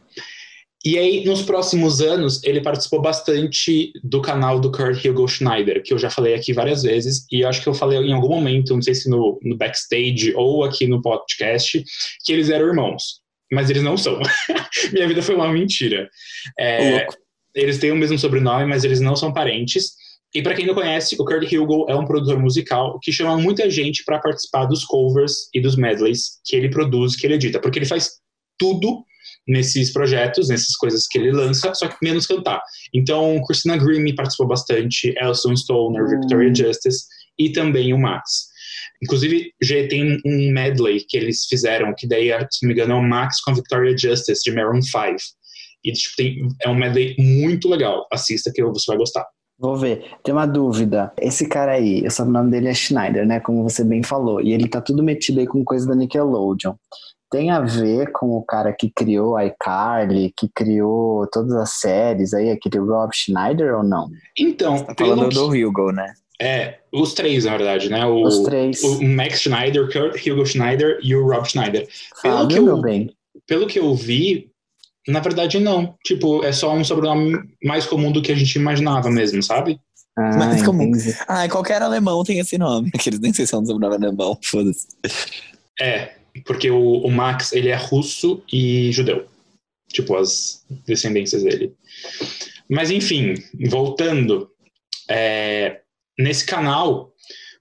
E 0.83 0.97
aí, 0.97 1.23
nos 1.25 1.43
próximos 1.43 2.01
anos, 2.01 2.43
ele 2.43 2.59
participou 2.59 2.99
bastante 2.99 3.93
do 4.03 4.19
canal 4.19 4.59
do 4.59 4.71
Kurt 4.71 5.05
Hugo 5.05 5.27
Schneider, 5.27 5.83
que 5.83 5.93
eu 5.93 5.97
já 5.97 6.09
falei 6.09 6.33
aqui 6.33 6.53
várias 6.53 6.81
vezes, 6.81 7.27
e 7.31 7.41
eu 7.41 7.49
acho 7.49 7.61
que 7.61 7.69
eu 7.69 7.73
falei 7.73 7.99
em 7.99 8.13
algum 8.13 8.29
momento, 8.29 8.73
não 8.73 8.81
sei 8.81 8.95
se 8.95 9.07
no, 9.07 9.39
no 9.43 9.55
backstage 9.55 10.33
ou 10.35 10.63
aqui 10.63 10.87
no 10.87 10.99
podcast, 10.99 11.83
que 12.25 12.33
eles 12.33 12.49
eram 12.49 12.67
irmãos. 12.67 13.21
Mas 13.53 13.69
eles 13.69 13.83
não 13.83 13.95
são. 13.95 14.19
Minha 14.91 15.07
vida 15.07 15.21
foi 15.21 15.35
uma 15.35 15.51
mentira. 15.51 16.09
É, 16.59 17.05
eles 17.53 17.77
têm 17.77 17.91
o 17.91 17.95
mesmo 17.95 18.17
sobrenome, 18.17 18.65
mas 18.65 18.83
eles 18.83 18.99
não 18.99 19.15
são 19.15 19.31
parentes. 19.31 19.91
E 20.33 20.41
para 20.41 20.55
quem 20.55 20.65
não 20.65 20.73
conhece, 20.73 21.15
o 21.19 21.25
Kurt 21.25 21.51
Hugo 21.51 21.85
é 21.89 21.95
um 21.95 22.05
produtor 22.05 22.39
musical 22.39 22.97
que 23.03 23.11
chama 23.11 23.37
muita 23.37 23.69
gente 23.69 24.03
para 24.03 24.17
participar 24.17 24.65
dos 24.65 24.83
covers 24.85 25.49
e 25.53 25.61
dos 25.61 25.75
medleys 25.75 26.39
que 26.45 26.55
ele 26.55 26.69
produz, 26.69 27.15
que 27.15 27.27
ele 27.27 27.35
edita, 27.35 27.59
porque 27.59 27.77
ele 27.77 27.85
faz 27.85 28.13
tudo 28.57 29.03
nesses 29.47 29.91
projetos, 29.91 30.49
nessas 30.49 30.75
coisas 30.75 31.07
que 31.07 31.17
ele 31.17 31.31
lança, 31.31 31.73
só 31.73 31.87
que 31.87 31.97
menos 32.01 32.25
cantar. 32.25 32.61
Então, 32.93 33.41
Christina 33.45 33.77
Grimmie 33.77 34.15
participou 34.15 34.47
bastante, 34.47 35.13
Elson 35.19 35.55
Stoner, 35.55 36.03
hum. 36.03 36.19
Victoria 36.19 36.53
Justice 36.53 37.05
e 37.37 37.51
também 37.51 37.93
o 37.93 37.99
Max. 37.99 38.51
Inclusive, 39.03 39.51
já 39.61 39.87
tem 39.87 40.19
um 40.25 40.51
medley 40.51 41.03
que 41.07 41.17
eles 41.17 41.45
fizeram, 41.45 41.93
que 41.97 42.07
daí, 42.07 42.29
se 42.51 42.63
não 42.63 42.67
me 42.67 42.73
engano, 42.73 42.93
é 42.93 42.97
o 42.97 43.03
Max 43.03 43.41
com 43.41 43.51
a 43.51 43.55
Victoria 43.55 43.97
Justice, 43.97 44.43
de 44.43 44.51
Maroon 44.51 44.81
5. 44.81 45.15
E 45.83 45.91
tipo, 45.91 46.15
tem, 46.15 46.47
é 46.61 46.69
um 46.69 46.75
medley 46.75 47.15
muito 47.17 47.67
legal. 47.67 48.05
Assista 48.13 48.51
que 48.53 48.63
você 48.63 48.85
vai 48.91 48.97
gostar. 48.97 49.25
Vou 49.57 49.75
ver. 49.75 50.03
Tem 50.23 50.33
uma 50.33 50.45
dúvida. 50.45 51.11
Esse 51.19 51.47
cara 51.47 51.73
aí, 51.73 52.05
o 52.05 52.11
sobrenome 52.11 52.51
dele 52.51 52.67
é 52.67 52.73
Schneider, 52.73 53.25
né? 53.25 53.39
Como 53.39 53.63
você 53.63 53.83
bem 53.83 54.03
falou. 54.03 54.39
E 54.41 54.53
ele 54.53 54.67
tá 54.67 54.81
tudo 54.81 55.03
metido 55.03 55.39
aí 55.39 55.47
com 55.47 55.63
coisa 55.63 55.87
da 55.87 55.95
Nickelodeon 55.95 56.73
tem 57.31 57.49
a 57.49 57.61
ver 57.61 58.11
com 58.11 58.31
o 58.31 58.43
cara 58.43 58.73
que 58.77 58.91
criou 58.93 59.39
iCarly, 59.39 60.33
que 60.37 60.49
criou 60.53 61.25
todas 61.31 61.53
as 61.53 61.79
séries 61.79 62.33
aí, 62.33 62.51
aquele 62.51 62.77
Rob 62.79 63.09
Schneider 63.15 63.77
ou 63.77 63.83
não? 63.83 64.09
Então, 64.37 64.77
Você 64.77 64.85
tá 64.85 64.95
falando 64.99 65.29
que... 65.29 65.35
do 65.35 65.47
Hugo, 65.47 65.91
né? 65.93 66.13
É, 66.41 66.79
os 66.91 67.13
três, 67.13 67.45
na 67.45 67.55
verdade, 67.55 67.89
né? 67.89 68.05
O, 68.05 68.23
os 68.23 68.39
três. 68.39 68.83
O 68.83 69.01
Max 69.01 69.41
Schneider, 69.41 69.91
Kurt 69.91 70.27
Hugo 70.27 70.45
Schneider 70.45 70.99
e 71.01 71.15
o 71.15 71.25
Rob 71.25 71.47
Schneider. 71.47 71.87
Pelo 72.21 72.37
Fábio, 72.39 72.47
que 72.47 72.57
eu, 72.57 72.65
meu 72.65 72.81
bem. 72.81 73.15
Pelo 73.47 73.67
que 73.67 73.79
eu 73.79 73.95
vi, 73.95 74.49
na 75.07 75.19
verdade 75.21 75.59
não. 75.59 75.95
Tipo, 76.03 76.43
é 76.43 76.51
só 76.51 76.73
um 76.73 76.83
sobrenome 76.83 77.39
mais 77.63 77.85
comum 77.85 78.11
do 78.11 78.21
que 78.21 78.31
a 78.31 78.35
gente 78.35 78.55
imaginava 78.55 79.09
mesmo, 79.09 79.41
sabe? 79.41 79.79
Ah, 80.17 80.35
mais 80.35 80.63
comum. 80.63 80.91
Ah, 81.27 81.47
qualquer 81.47 81.81
alemão 81.81 82.23
tem 82.23 82.39
esse 82.39 82.57
nome. 82.57 82.91
Aqueles 82.95 83.19
nem 83.19 83.31
sei 83.31 83.47
se 83.47 83.55
é 83.55 83.57
um 83.57 83.65
sobrenome 83.65 84.03
alemão, 84.03 84.37
foda-se. 84.43 84.87
É, 85.79 86.11
porque 86.45 86.69
o, 86.69 86.99
o 86.99 87.11
Max, 87.11 87.53
ele 87.53 87.69
é 87.69 87.75
russo 87.75 88.43
e 88.51 88.91
judeu. 88.91 89.25
Tipo, 89.89 90.15
as 90.15 90.65
descendências 90.85 91.43
dele. 91.43 91.73
Mas, 92.69 92.89
enfim, 92.91 93.35
voltando. 93.69 94.49
É, 95.09 95.81
nesse 96.17 96.45
canal, 96.45 97.11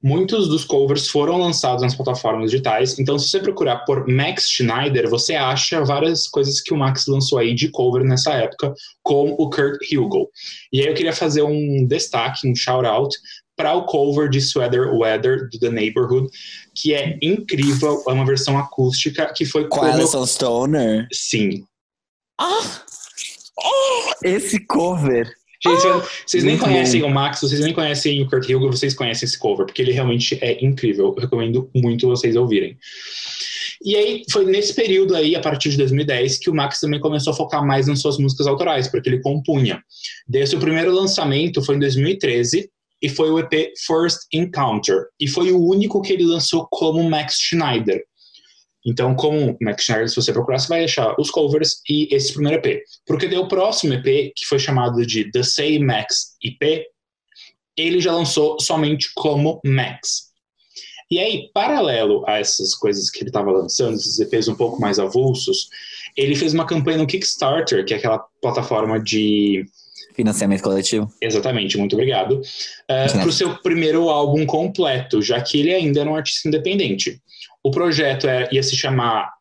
muitos 0.02 0.48
dos 0.48 0.64
covers 0.64 1.08
foram 1.08 1.36
lançados 1.36 1.82
nas 1.82 1.94
plataformas 1.94 2.50
digitais. 2.50 2.98
Então, 2.98 3.18
se 3.18 3.28
você 3.28 3.40
procurar 3.40 3.78
por 3.84 4.06
Max 4.08 4.48
Schneider, 4.48 5.08
você 5.08 5.34
acha 5.34 5.84
várias 5.84 6.26
coisas 6.26 6.60
que 6.60 6.72
o 6.72 6.76
Max 6.76 7.06
lançou 7.06 7.38
aí 7.38 7.54
de 7.54 7.68
cover 7.70 8.04
nessa 8.04 8.32
época, 8.34 8.72
com 9.02 9.30
o 9.32 9.50
Kurt 9.50 9.80
Hugo. 9.92 10.30
E 10.72 10.80
aí 10.80 10.86
eu 10.86 10.94
queria 10.94 11.12
fazer 11.12 11.42
um 11.42 11.86
destaque, 11.86 12.48
um 12.48 12.54
shout-out 12.54 13.14
para 13.60 13.74
o 13.74 13.84
cover 13.84 14.30
de 14.30 14.38
Sweater 14.38 14.90
Weather 14.94 15.50
do 15.50 15.58
The 15.58 15.68
Neighborhood, 15.68 16.28
que 16.74 16.94
é 16.94 17.18
incrível, 17.20 18.02
é 18.08 18.12
uma 18.12 18.24
versão 18.24 18.56
acústica 18.58 19.30
que 19.36 19.44
foi 19.44 19.68
com. 19.68 19.82
Alison 19.82 20.24
Stoner. 20.24 21.06
Sim. 21.12 21.62
Ah! 22.40 22.82
Oh, 23.58 24.12
esse 24.24 24.64
cover. 24.64 25.30
Gente, 25.62 25.86
ah, 25.88 26.02
vocês 26.26 26.42
nem 26.42 26.56
conhecem 26.56 27.02
o 27.02 27.10
Max, 27.10 27.42
vocês 27.42 27.60
nem 27.60 27.74
conhecem 27.74 28.22
o 28.22 28.30
Kurt 28.30 28.48
Hugo, 28.48 28.72
vocês 28.72 28.94
conhecem 28.94 29.26
esse 29.26 29.38
cover, 29.38 29.66
porque 29.66 29.82
ele 29.82 29.92
realmente 29.92 30.38
é 30.40 30.64
incrível. 30.64 31.08
Eu 31.14 31.20
recomendo 31.20 31.70
muito 31.74 32.08
vocês 32.08 32.34
ouvirem. 32.36 32.78
E 33.84 33.94
aí, 33.94 34.22
foi 34.32 34.46
nesse 34.46 34.72
período 34.72 35.14
aí, 35.14 35.36
a 35.36 35.40
partir 35.40 35.68
de 35.68 35.76
2010, 35.76 36.38
que 36.38 36.48
o 36.48 36.54
Max 36.54 36.80
também 36.80 36.98
começou 36.98 37.34
a 37.34 37.36
focar 37.36 37.66
mais 37.66 37.86
nas 37.86 38.00
suas 38.00 38.16
músicas 38.16 38.46
autorais, 38.46 38.88
porque 38.88 39.10
ele 39.10 39.20
compunha. 39.20 39.82
Desde 40.26 40.56
o 40.56 40.60
primeiro 40.60 40.94
lançamento 40.94 41.62
foi 41.62 41.76
em 41.76 41.78
2013, 41.78 42.70
e 43.02 43.08
foi 43.08 43.30
o 43.30 43.38
EP 43.38 43.72
First 43.86 44.26
Encounter. 44.32 45.06
E 45.18 45.28
foi 45.28 45.52
o 45.52 45.62
único 45.62 46.02
que 46.02 46.12
ele 46.12 46.24
lançou 46.24 46.66
como 46.70 47.02
Max 47.08 47.36
Schneider. 47.38 48.04
Então, 48.84 49.14
como 49.14 49.56
Max 49.60 49.84
Schneider, 49.84 50.08
se 50.08 50.16
você 50.16 50.32
procurar, 50.32 50.58
você 50.58 50.68
vai 50.68 50.84
achar 50.84 51.14
os 51.18 51.30
covers 51.30 51.80
e 51.88 52.14
esse 52.14 52.32
primeiro 52.32 52.66
EP. 52.66 52.82
Porque 53.06 53.28
deu 53.28 53.42
o 53.42 53.48
próximo 53.48 53.94
EP, 53.94 54.32
que 54.34 54.46
foi 54.46 54.58
chamado 54.58 55.04
de 55.04 55.30
The 55.30 55.42
Say 55.42 55.78
Max 55.78 56.36
EP, 56.42 56.84
ele 57.76 58.00
já 58.00 58.12
lançou 58.12 58.58
somente 58.60 59.10
como 59.14 59.60
Max. 59.64 60.30
E 61.10 61.18
aí, 61.18 61.50
paralelo 61.52 62.24
a 62.26 62.38
essas 62.38 62.74
coisas 62.74 63.10
que 63.10 63.20
ele 63.20 63.30
estava 63.30 63.50
lançando, 63.50 63.96
esses 63.96 64.20
EPs 64.20 64.48
um 64.48 64.54
pouco 64.54 64.80
mais 64.80 64.98
avulsos, 64.98 65.68
ele 66.16 66.36
fez 66.36 66.54
uma 66.54 66.66
campanha 66.66 66.98
no 66.98 67.06
Kickstarter, 67.06 67.84
que 67.84 67.92
é 67.92 67.96
aquela 67.96 68.24
plataforma 68.40 69.00
de 69.00 69.64
Financiamento 70.20 70.62
coletivo. 70.62 71.12
Exatamente, 71.20 71.78
muito 71.78 71.94
obrigado. 71.94 72.32
Uh, 72.34 73.12
para 73.12 73.28
o 73.28 73.32
seu 73.32 73.56
primeiro 73.58 74.08
álbum 74.08 74.44
completo, 74.44 75.22
já 75.22 75.40
que 75.40 75.60
ele 75.60 75.72
ainda 75.72 76.00
era 76.00 76.10
um 76.10 76.14
artista 76.14 76.48
independente. 76.48 77.20
O 77.62 77.70
projeto 77.70 78.26
é, 78.26 78.48
ia 78.52 78.62
se 78.62 78.76
chamar 78.76 79.32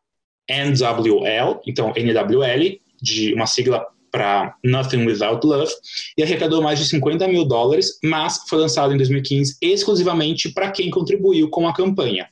NWL, 0.48 1.60
então 1.66 1.92
NWL, 1.94 2.80
de 3.00 3.34
uma 3.34 3.46
sigla 3.46 3.86
para 4.10 4.54
Nothing 4.64 5.06
Without 5.06 5.46
Love, 5.46 5.72
e 6.16 6.22
arrecadou 6.22 6.62
mais 6.62 6.78
de 6.78 6.86
50 6.86 7.28
mil 7.28 7.44
dólares, 7.44 7.98
mas 8.02 8.40
foi 8.48 8.58
lançado 8.58 8.92
em 8.92 8.96
2015 8.96 9.56
exclusivamente 9.60 10.48
para 10.50 10.70
quem 10.70 10.90
contribuiu 10.90 11.48
com 11.48 11.68
a 11.68 11.74
campanha. 11.74 12.28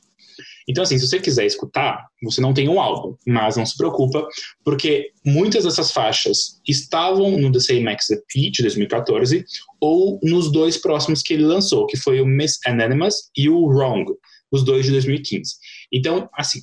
Então, 0.69 0.83
assim, 0.83 0.99
se 0.99 1.07
você 1.07 1.19
quiser 1.19 1.47
escutar, 1.47 2.05
você 2.21 2.39
não 2.39 2.53
tem 2.53 2.69
um 2.69 2.79
álbum, 2.79 3.15
mas 3.25 3.57
não 3.57 3.65
se 3.65 3.75
preocupa, 3.75 4.23
porque 4.63 5.11
muitas 5.25 5.63
dessas 5.63 5.91
faixas 5.91 6.61
estavam 6.67 7.39
no 7.39 7.51
The 7.51 7.59
Same 7.59 7.83
Max 7.83 8.11
EP 8.11 8.51
de 8.51 8.61
2014 8.61 9.43
ou 9.81 10.19
nos 10.21 10.51
dois 10.51 10.77
próximos 10.77 11.23
que 11.23 11.33
ele 11.33 11.43
lançou, 11.43 11.87
que 11.87 11.97
foi 11.97 12.21
o 12.21 12.25
Miss 12.25 12.59
Anonymous 12.67 13.31
e 13.35 13.49
o 13.49 13.65
Wrong, 13.65 14.05
os 14.51 14.63
dois 14.63 14.85
de 14.85 14.91
2015. 14.91 15.55
Então, 15.91 16.29
assim, 16.37 16.59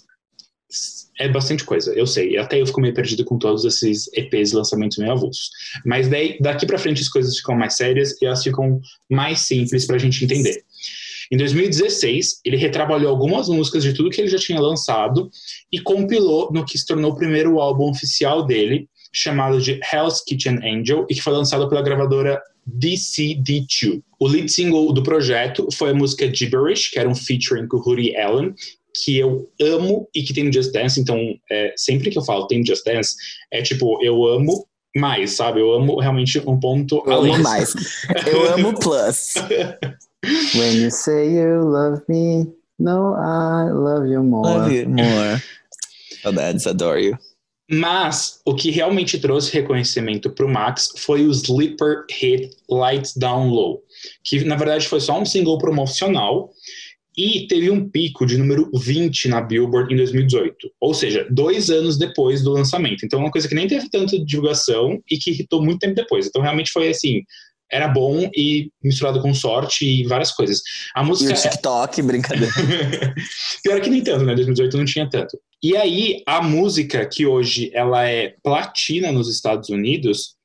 é 1.19 1.29
bastante 1.29 1.65
coisa, 1.65 1.93
eu 1.95 2.07
sei. 2.07 2.37
Até 2.37 2.61
eu 2.61 2.67
fico 2.67 2.81
meio 2.81 2.95
perdido 2.95 3.25
com 3.25 3.39
todos 3.39 3.65
esses 3.65 4.09
EPs 4.13 4.53
lançamentos 4.53 4.99
meio 4.99 5.13
avulsos. 5.13 5.51
Mas 5.85 6.09
daí, 6.09 6.39
daqui 6.41 6.67
para 6.67 6.79
frente 6.79 7.01
as 7.01 7.09
coisas 7.09 7.37
ficam 7.37 7.57
mais 7.57 7.75
sérias 7.75 8.21
e 8.21 8.27
elas 8.27 8.43
ficam 8.43 8.81
mais 9.11 9.41
simples 9.41 9.87
para 9.87 9.97
a 9.97 9.99
gente 9.99 10.25
entender. 10.25 10.65
Em 11.33 11.37
2016, 11.37 12.41
ele 12.45 12.57
retrabalhou 12.57 13.11
algumas 13.11 13.49
músicas 13.49 13.83
de 13.83 13.93
tudo 13.93 14.11
que 14.11 14.21
ele 14.21 14.29
já 14.29 14.39
tinha 14.39 14.61
lançado 14.61 15.31
e 15.73 15.81
compilou 15.81 16.53
no 16.53 16.65
que 16.65 16.79
se 16.79 16.87
tornou 16.87 17.13
o 17.13 17.17
primeiro 17.17 17.61
álbum 17.61 17.91
oficial 17.91 18.45
dele, 18.45 18.89
chamado 19.13 19.61
de 19.61 19.81
Hell's 19.93 20.23
Kitchen 20.23 20.59
Angel, 20.63 21.07
e 21.09 21.15
que 21.15 21.23
foi 21.23 21.33
lançado 21.33 21.69
pela 21.69 21.83
gravadora 21.83 22.41
DCD2. 22.69 24.03
O 24.21 24.27
lead 24.27 24.51
single 24.51 24.93
do 24.93 25.03
projeto 25.03 25.69
foi 25.73 25.91
a 25.91 25.95
música 25.95 26.33
Gibberish, 26.33 26.91
que 26.91 26.99
era 26.99 27.09
um 27.09 27.15
featuring 27.15 27.67
com 27.67 27.79
Woody 27.79 28.17
Allen, 28.17 28.55
que 29.05 29.19
eu 29.19 29.49
amo 29.61 30.09
e 30.15 30.23
que 30.23 30.33
tem 30.33 30.45
no 30.45 30.53
Just 30.53 30.73
Dance, 30.73 30.99
então 31.01 31.19
é, 31.51 31.75
sempre 31.77 32.11
que 32.11 32.19
eu 32.19 32.23
falo 32.23 32.47
tem 32.47 32.61
no 32.61 32.67
Just 32.67 32.85
Dance, 32.85 33.15
é 33.51 33.63
tipo, 33.63 34.03
eu 34.03 34.27
amo 34.27 34.67
mais, 34.97 35.33
sabe? 35.33 35.61
Eu 35.61 35.75
amo 35.75 36.01
realmente 36.01 36.39
um 36.41 36.59
ponto 36.59 37.03
eu 37.07 37.13
além. 37.13 37.35
amo 37.35 37.43
mais. 37.43 37.75
Eu 38.27 38.55
amo 38.55 38.79
plus. 38.79 39.35
When 40.55 40.77
you 40.77 40.91
say 40.91 41.31
you 41.31 41.63
love 41.63 42.03
me, 42.09 42.53
no, 42.79 43.15
I 43.15 43.71
love 43.71 44.07
you 44.07 44.23
more. 44.23 44.45
Love 44.45 44.73
you 44.73 44.89
more. 44.89 45.43
Saudades, 46.23 46.67
adore 46.67 47.01
you. 47.01 47.19
Mas 47.69 48.41
o 48.45 48.55
que 48.55 48.71
realmente 48.71 49.19
trouxe 49.19 49.53
reconhecimento 49.53 50.31
para 50.31 50.47
o 50.47 50.49
Max 50.49 50.93
foi 50.99 51.27
o 51.27 51.33
sleeper 51.33 52.05
hit 52.11 52.51
Lights 52.71 53.17
Down 53.17 53.49
Low, 53.49 53.83
que 54.23 54.45
na 54.45 54.55
verdade 54.55 54.87
foi 54.87 55.01
só 55.01 55.21
um 55.21 55.27
single 55.27 55.59
promocional 55.59 56.53
e 57.17 57.47
teve 57.49 57.71
um 57.71 57.89
pico 57.89 58.27
de 58.27 58.37
número 58.37 58.71
20 58.75 59.29
na 59.29 59.41
Billboard 59.41 59.93
em 59.93 59.97
2018, 59.97 60.71
ou 60.79 60.93
seja, 60.93 61.27
dois 61.31 61.71
anos 61.71 61.97
depois 61.97 62.43
do 62.43 62.53
lançamento. 62.53 63.07
Então, 63.07 63.19
uma 63.19 63.31
coisa 63.31 63.49
que 63.49 63.55
nem 63.55 63.67
teve 63.67 63.89
tanta 63.89 64.19
divulgação 64.23 65.03
e 65.11 65.17
que 65.17 65.31
irritou 65.31 65.65
muito 65.65 65.81
tempo 65.81 65.95
depois. 65.95 66.27
Então, 66.27 66.43
realmente 66.43 66.71
foi 66.71 66.89
assim, 66.89 67.23
era 67.71 67.89
bom 67.89 68.31
e 68.37 68.71
misturado 68.83 69.21
com 69.21 69.35
sorte 69.35 69.85
e 69.85 70.05
várias 70.05 70.31
coisas. 70.33 70.63
A 70.95 71.03
música. 71.03 71.31
E 71.31 71.35
o 71.35 71.37
TikTok, 71.37 72.01
é... 72.01 72.03
brincadeira. 72.05 72.53
Pior 73.63 73.81
que 73.81 73.91
nem 73.91 74.03
tanto, 74.03 74.25
né? 74.25 74.35
2018 74.35 74.77
não 74.77 74.85
tinha 74.85 75.09
tanto. 75.09 75.39
E 75.63 75.77
aí, 75.77 76.23
a 76.27 76.43
música, 76.43 77.05
que 77.07 77.27
hoje 77.27 77.71
ela 77.75 78.09
é 78.09 78.35
platina 78.43 79.11
nos 79.11 79.29
Estados 79.29 79.69
Unidos, 79.69 80.37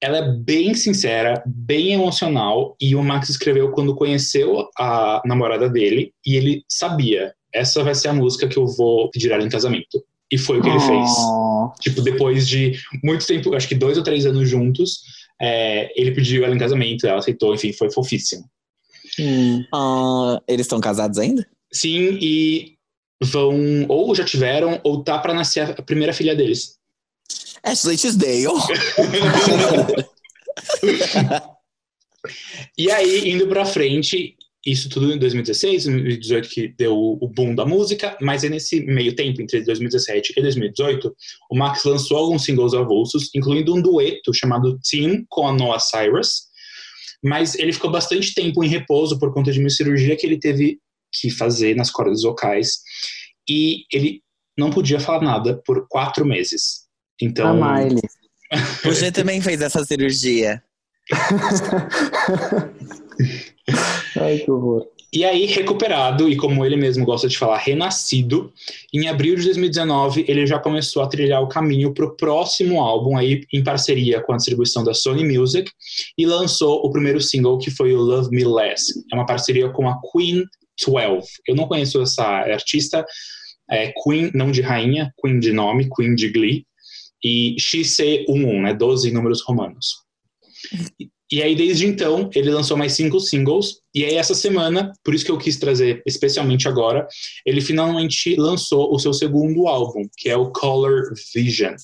ela 0.00 0.18
é 0.18 0.32
bem 0.32 0.74
sincera, 0.74 1.42
bem 1.46 1.92
emocional, 1.92 2.76
e 2.80 2.94
o 2.94 3.02
Max 3.02 3.28
escreveu 3.28 3.70
quando 3.70 3.94
conheceu 3.94 4.68
a 4.78 5.22
namorada 5.24 5.68
dele, 5.68 6.12
e 6.26 6.36
ele 6.36 6.64
sabia, 6.68 7.32
essa 7.52 7.84
vai 7.84 7.94
ser 7.94 8.08
a 8.08 8.12
música 8.12 8.48
que 8.48 8.56
eu 8.56 8.66
vou 8.66 9.10
pedir 9.10 9.30
ela 9.30 9.44
em 9.44 9.48
casamento. 9.48 10.02
E 10.30 10.38
foi 10.38 10.58
o 10.58 10.62
que 10.62 10.68
ele 10.68 10.80
fez. 10.80 11.10
Ó. 11.18 11.72
Tipo, 11.80 12.00
depois 12.00 12.48
de 12.48 12.72
muito 13.04 13.26
tempo, 13.26 13.54
acho 13.54 13.68
que 13.68 13.74
dois 13.74 13.98
ou 13.98 14.02
três 14.02 14.24
anos 14.24 14.48
juntos, 14.48 15.02
é, 15.42 15.92
ele 16.00 16.12
pediu 16.12 16.44
ela 16.44 16.54
em 16.54 16.58
casamento, 16.58 17.06
ela 17.06 17.18
aceitou, 17.18 17.54
enfim, 17.54 17.72
foi 17.72 17.90
fofíssimo. 17.90 18.44
Hum. 19.18 19.64
Ah, 19.74 20.40
eles 20.46 20.66
estão 20.66 20.80
casados 20.80 21.18
ainda? 21.18 21.46
Sim, 21.72 22.18
e 22.20 22.76
vão, 23.22 23.56
ou 23.88 24.14
já 24.14 24.24
tiveram, 24.24 24.80
ou 24.84 25.02
tá 25.02 25.18
pra 25.18 25.34
nascer 25.34 25.70
a 25.70 25.82
primeira 25.82 26.12
filha 26.12 26.36
deles. 26.36 26.76
Ashley 27.62 27.96
Tisdale. 27.96 28.46
E 32.78 32.88
aí, 32.88 33.30
indo 33.30 33.48
pra 33.48 33.64
frente, 33.64 34.36
isso 34.64 34.88
tudo 34.88 35.12
em 35.12 35.18
2016, 35.18 35.84
2018 35.84 36.48
que 36.48 36.68
deu 36.68 36.96
o 36.96 37.28
boom 37.28 37.54
da 37.54 37.66
música, 37.66 38.16
mas 38.20 38.44
é 38.44 38.48
nesse 38.48 38.80
meio 38.84 39.14
tempo, 39.16 39.42
entre 39.42 39.64
2017 39.64 40.34
e 40.36 40.42
2018, 40.42 41.12
o 41.50 41.58
Max 41.58 41.84
lançou 41.84 42.16
alguns 42.16 42.44
singles 42.44 42.72
avulsos, 42.72 43.28
incluindo 43.34 43.74
um 43.74 43.82
dueto 43.82 44.32
chamado 44.32 44.78
Team 44.88 45.24
com 45.28 45.48
a 45.48 45.52
Noah 45.52 45.80
Cyrus, 45.80 46.42
mas 47.24 47.56
ele 47.56 47.72
ficou 47.72 47.90
bastante 47.90 48.32
tempo 48.34 48.62
em 48.62 48.68
repouso 48.68 49.18
por 49.18 49.34
conta 49.34 49.50
de 49.50 49.58
uma 49.58 49.70
cirurgia 49.70 50.16
que 50.16 50.26
ele 50.26 50.38
teve 50.38 50.78
que 51.12 51.28
fazer 51.28 51.74
nas 51.74 51.90
cordas 51.90 52.22
vocais, 52.22 52.78
e 53.48 53.84
ele 53.92 54.22
não 54.56 54.70
podia 54.70 55.00
falar 55.00 55.22
nada 55.22 55.60
por 55.64 55.88
quatro 55.88 56.24
meses. 56.24 56.82
Então, 57.20 57.62
A 57.62 57.78
Miley. 57.78 58.02
O 58.86 58.92
G 58.92 59.10
também 59.10 59.40
fez 59.40 59.62
essa 59.62 59.82
cirurgia. 59.82 60.62
Ai, 64.16 64.38
que 64.38 64.50
horror. 64.50 64.86
E 65.14 65.26
aí, 65.26 65.44
recuperado, 65.44 66.26
e 66.26 66.36
como 66.36 66.64
ele 66.64 66.74
mesmo 66.74 67.04
gosta 67.04 67.28
de 67.28 67.36
falar, 67.36 67.58
renascido, 67.58 68.50
em 68.94 69.08
abril 69.08 69.36
de 69.36 69.44
2019, 69.44 70.24
ele 70.26 70.46
já 70.46 70.58
começou 70.58 71.02
a 71.02 71.06
trilhar 71.06 71.42
o 71.42 71.48
caminho 71.48 71.92
para 71.92 72.06
o 72.06 72.16
próximo 72.16 72.80
álbum, 72.80 73.18
aí, 73.18 73.42
em 73.52 73.62
parceria 73.62 74.22
com 74.22 74.32
a 74.32 74.36
distribuição 74.36 74.82
da 74.82 74.94
Sony 74.94 75.22
Music, 75.22 75.70
e 76.16 76.24
lançou 76.24 76.80
o 76.82 76.90
primeiro 76.90 77.20
single, 77.20 77.58
que 77.58 77.70
foi 77.70 77.94
o 77.94 78.00
Love 78.00 78.30
Me 78.30 78.42
Less. 78.42 79.04
É 79.12 79.14
uma 79.14 79.26
parceria 79.26 79.68
com 79.68 79.86
a 79.86 80.00
Queen 80.00 80.44
12. 80.82 81.28
Eu 81.46 81.56
não 81.56 81.68
conheço 81.68 82.00
essa 82.00 82.24
artista, 82.24 83.04
é 83.70 83.92
Queen, 83.92 84.30
não 84.34 84.50
de 84.50 84.62
rainha, 84.62 85.12
Queen 85.22 85.38
de 85.38 85.52
nome, 85.52 85.90
Queen 85.94 86.14
de 86.14 86.30
Glee, 86.30 86.64
e 87.22 87.54
XC11, 87.60 88.62
né, 88.62 88.72
12 88.74 89.10
números 89.12 89.42
romanos. 89.42 90.02
E 91.32 91.42
aí, 91.42 91.54
desde 91.54 91.86
então, 91.86 92.28
ele 92.34 92.50
lançou 92.50 92.76
mais 92.76 92.92
cinco 92.92 93.18
singles. 93.18 93.78
E 93.94 94.04
aí, 94.04 94.16
essa 94.16 94.34
semana, 94.34 94.92
por 95.02 95.14
isso 95.14 95.24
que 95.24 95.30
eu 95.30 95.38
quis 95.38 95.56
trazer 95.56 96.02
especialmente 96.06 96.68
agora, 96.68 97.08
ele 97.46 97.62
finalmente 97.62 98.36
lançou 98.36 98.94
o 98.94 98.98
seu 98.98 99.14
segundo 99.14 99.66
álbum, 99.66 100.06
que 100.14 100.28
é 100.28 100.36
o 100.36 100.52
Color 100.52 101.14
Vision. 101.34 101.74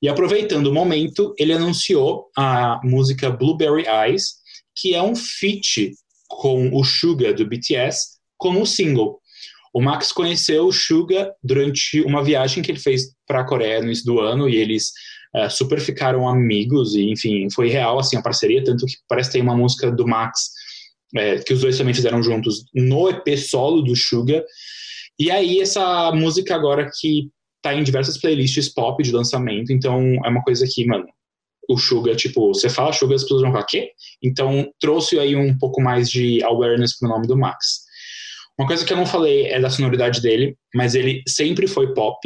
E 0.00 0.08
aproveitando 0.08 0.68
o 0.68 0.72
momento, 0.72 1.34
ele 1.36 1.52
anunciou 1.52 2.30
a 2.36 2.80
música 2.84 3.28
Blueberry 3.28 3.86
Eyes, 3.88 4.34
que 4.76 4.94
é 4.94 5.02
um 5.02 5.16
feat 5.16 5.92
com 6.28 6.70
o 6.72 6.84
Suga 6.84 7.34
do 7.34 7.44
BTS 7.44 8.18
como 8.36 8.64
single. 8.64 9.18
O 9.74 9.82
Max 9.82 10.12
conheceu 10.12 10.66
o 10.66 10.72
Suga 10.72 11.34
durante 11.42 12.02
uma 12.02 12.22
viagem 12.22 12.62
que 12.62 12.70
ele 12.70 12.78
fez 12.78 13.10
para 13.26 13.40
a 13.40 13.44
Coreia 13.44 13.80
no 13.80 13.86
início 13.86 14.04
do 14.06 14.20
ano 14.20 14.48
e 14.48 14.54
eles 14.54 14.92
é, 15.36 15.48
super 15.48 15.80
ficaram 15.80 16.28
amigos 16.28 16.94
e 16.94 17.10
enfim 17.10 17.48
foi 17.50 17.68
real 17.68 17.98
assim 17.98 18.16
a 18.16 18.22
parceria 18.22 18.64
tanto 18.64 18.86
que 18.86 18.94
parece 19.08 19.28
que 19.28 19.34
tem 19.34 19.42
uma 19.42 19.56
música 19.56 19.90
do 19.90 20.06
Max 20.06 20.50
é, 21.14 21.38
que 21.38 21.52
os 21.52 21.60
dois 21.60 21.78
também 21.78 21.94
fizeram 21.94 22.22
juntos 22.22 22.64
no 22.74 23.08
EP 23.08 23.36
solo 23.38 23.82
do 23.82 23.94
Suga 23.94 24.44
e 25.18 25.30
aí 25.30 25.60
essa 25.60 26.10
música 26.12 26.54
agora 26.54 26.90
que 26.98 27.28
tá 27.62 27.74
em 27.74 27.82
diversas 27.82 28.18
playlists 28.18 28.72
pop 28.72 29.02
de 29.02 29.12
lançamento 29.12 29.72
então 29.72 30.00
é 30.24 30.28
uma 30.28 30.42
coisa 30.42 30.66
que 30.68 30.86
mano 30.86 31.06
o 31.68 31.76
Suga, 31.76 32.14
tipo, 32.14 32.54
você 32.54 32.68
fala 32.68 32.92
Suga, 32.92 33.14
as 33.14 33.22
pessoas 33.22 33.42
vão 33.42 33.52
falar, 33.52 33.64
quê? 33.64 33.90
Então, 34.22 34.70
trouxe 34.78 35.18
aí 35.18 35.34
um 35.34 35.56
pouco 35.58 35.82
mais 35.82 36.08
de 36.08 36.42
awareness 36.44 36.98
pro 36.98 37.08
nome 37.08 37.26
do 37.26 37.36
Max. 37.36 37.84
Uma 38.58 38.66
coisa 38.66 38.84
que 38.84 38.92
eu 38.92 38.96
não 38.96 39.06
falei 39.06 39.46
é 39.46 39.60
da 39.60 39.68
sonoridade 39.68 40.20
dele, 40.22 40.56
mas 40.74 40.94
ele 40.94 41.22
sempre 41.28 41.66
foi 41.66 41.92
pop, 41.92 42.18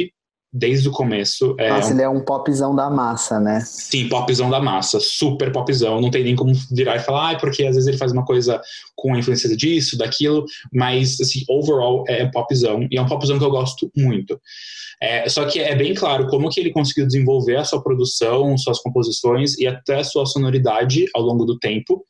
desde 0.53 0.89
o 0.89 0.91
começo. 0.91 1.55
É 1.57 1.69
Nossa, 1.69 1.89
um- 1.89 1.91
ele 1.93 2.01
é 2.01 2.09
um 2.09 2.19
popzão 2.19 2.75
da 2.75 2.89
massa, 2.89 3.39
né? 3.39 3.61
Sim, 3.61 4.09
popzão 4.09 4.49
da 4.49 4.59
massa, 4.59 4.99
super 4.99 5.51
popzão. 5.51 6.01
Não 6.01 6.11
tem 6.11 6.23
nem 6.23 6.35
como 6.35 6.53
virar 6.69 6.97
e 6.97 6.99
falar, 6.99 7.31
ah, 7.31 7.35
porque 7.39 7.63
às 7.63 7.75
vezes 7.75 7.87
ele 7.87 7.97
faz 7.97 8.11
uma 8.11 8.25
coisa 8.25 8.61
com 8.95 9.13
a 9.13 9.19
influência 9.19 9.55
disso, 9.55 9.97
daquilo, 9.97 10.43
mas, 10.73 11.19
assim, 11.21 11.43
overall 11.49 12.03
é 12.07 12.25
popzão, 12.29 12.85
e 12.91 12.97
é 12.97 13.01
um 13.01 13.07
popzão 13.07 13.39
que 13.39 13.45
eu 13.45 13.49
gosto 13.49 13.89
muito. 13.95 14.39
É, 15.01 15.27
só 15.29 15.45
que 15.45 15.59
é 15.59 15.73
bem 15.75 15.93
claro 15.95 16.27
como 16.27 16.49
que 16.49 16.59
ele 16.59 16.71
conseguiu 16.71 17.07
desenvolver 17.07 17.55
a 17.55 17.63
sua 17.63 17.81
produção, 17.81 18.55
suas 18.57 18.79
composições 18.79 19.57
e 19.57 19.65
até 19.65 19.99
a 19.99 20.03
sua 20.03 20.25
sonoridade 20.25 21.05
ao 21.15 21.23
longo 21.23 21.45
do 21.45 21.57
tempo. 21.57 22.05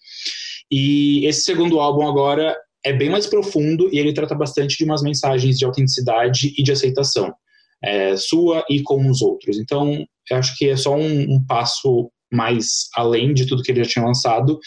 E 0.69 1.25
esse 1.25 1.41
segundo 1.43 1.79
álbum 1.79 2.07
agora 2.07 2.57
é 2.83 2.91
bem 2.91 3.09
mais 3.09 3.27
profundo 3.27 3.87
e 3.93 3.99
ele 3.99 4.13
trata 4.13 4.33
bastante 4.35 4.77
de 4.77 4.83
umas 4.83 5.01
mensagens 5.03 5.57
de 5.57 5.63
autenticidade 5.63 6.53
e 6.57 6.63
de 6.63 6.71
aceitação 6.71 7.31
é, 7.83 8.15
sua 8.15 8.63
e 8.69 8.81
com 8.81 9.09
os 9.09 9.21
outros. 9.21 9.57
Então, 9.57 10.05
eu 10.29 10.37
acho 10.37 10.55
que 10.57 10.69
é 10.69 10.75
só 10.75 10.95
um, 10.95 11.35
um 11.35 11.45
passo 11.45 12.11
mais 12.31 12.87
além 12.95 13.33
de 13.33 13.45
tudo 13.45 13.61
que 13.61 13.71
ele 13.71 13.83
já 13.83 13.89
tinha 13.89 14.05
lançado 14.05 14.57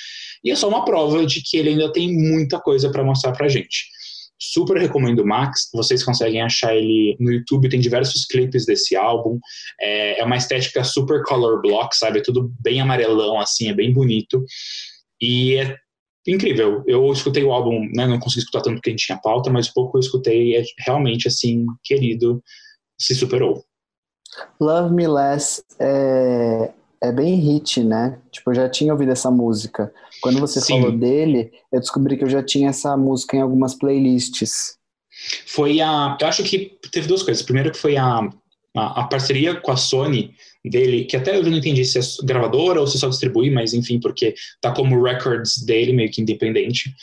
e 0.45 0.51
é 0.51 0.57
só 0.57 0.69
uma 0.69 0.85
prova 0.85 1.24
de 1.24 1.43
que 1.43 1.57
ele 1.57 1.70
ainda 1.70 1.91
tem 1.91 2.12
muita 2.15 2.61
coisa 2.61 2.91
para 2.91 3.03
mostrar 3.03 3.32
pra 3.32 3.49
gente. 3.49 3.86
Super 4.39 4.77
recomendo 4.77 5.20
o 5.20 5.27
Max, 5.27 5.70
vocês 5.73 6.05
conseguem 6.05 6.43
achar 6.43 6.77
ele 6.77 7.16
no 7.19 7.32
YouTube, 7.32 7.69
tem 7.69 7.81
diversos 7.81 8.27
clipes 8.27 8.66
desse 8.66 8.95
álbum. 8.95 9.39
É, 9.81 10.20
é 10.20 10.24
uma 10.24 10.36
estética 10.36 10.85
super 10.85 11.23
color 11.23 11.62
block, 11.62 11.97
sabe? 11.97 12.19
É 12.19 12.23
tudo 12.23 12.53
bem 12.61 12.81
amarelão, 12.81 13.41
assim, 13.41 13.69
é 13.69 13.74
bem 13.74 13.93
bonito. 13.93 14.45
E 15.19 15.55
é 15.55 15.77
incrível. 16.27 16.82
Eu 16.86 17.11
escutei 17.11 17.43
o 17.43 17.53
álbum, 17.53 17.89
né? 17.95 18.07
Não 18.07 18.19
consegui 18.19 18.41
escutar 18.41 18.61
tanto 18.61 18.74
porque 18.74 18.91
a 18.91 18.93
gente 18.93 19.07
tinha 19.07 19.19
pauta, 19.19 19.51
mas 19.51 19.73
pouco 19.73 19.97
eu 19.97 20.01
escutei 20.01 20.57
é 20.57 20.65
realmente, 20.85 21.27
assim, 21.28 21.65
querido 21.82 22.43
se 22.98 23.14
superou. 23.14 23.64
Love 24.60 24.94
Me 24.94 25.06
Less 25.06 25.62
é, 25.78 26.70
é 27.00 27.12
bem 27.12 27.36
hit, 27.36 27.82
né? 27.82 28.18
Tipo, 28.30 28.50
eu 28.50 28.54
já 28.54 28.68
tinha 28.68 28.92
ouvido 28.92 29.12
essa 29.12 29.30
música. 29.30 29.92
Quando 30.20 30.40
você 30.40 30.60
Sim. 30.60 30.80
falou 30.80 30.96
dele, 30.96 31.52
eu 31.72 31.80
descobri 31.80 32.16
que 32.16 32.24
eu 32.24 32.30
já 32.30 32.42
tinha 32.42 32.70
essa 32.70 32.96
música 32.96 33.36
em 33.36 33.40
algumas 33.40 33.74
playlists. 33.74 34.76
Foi 35.46 35.80
a. 35.80 36.16
Eu 36.20 36.26
acho 36.26 36.42
que 36.42 36.78
teve 36.90 37.06
duas 37.06 37.22
coisas. 37.22 37.42
Primeiro 37.42 37.70
que 37.70 37.78
foi 37.78 37.96
a, 37.96 38.20
a, 38.76 39.02
a 39.02 39.04
parceria 39.04 39.54
com 39.60 39.70
a 39.70 39.76
Sony 39.76 40.34
dele, 40.64 41.04
que 41.04 41.16
até 41.16 41.36
eu 41.36 41.42
não 41.42 41.56
entendi 41.56 41.84
se 41.84 41.98
é 41.98 42.02
gravadora 42.24 42.80
ou 42.80 42.86
se 42.86 42.98
só 42.98 43.08
distribui, 43.08 43.50
mas 43.50 43.74
enfim, 43.74 44.00
porque 44.00 44.34
tá 44.60 44.72
como 44.72 45.02
records 45.02 45.62
dele, 45.64 45.92
meio 45.92 46.10
que 46.10 46.22
independente. 46.22 46.94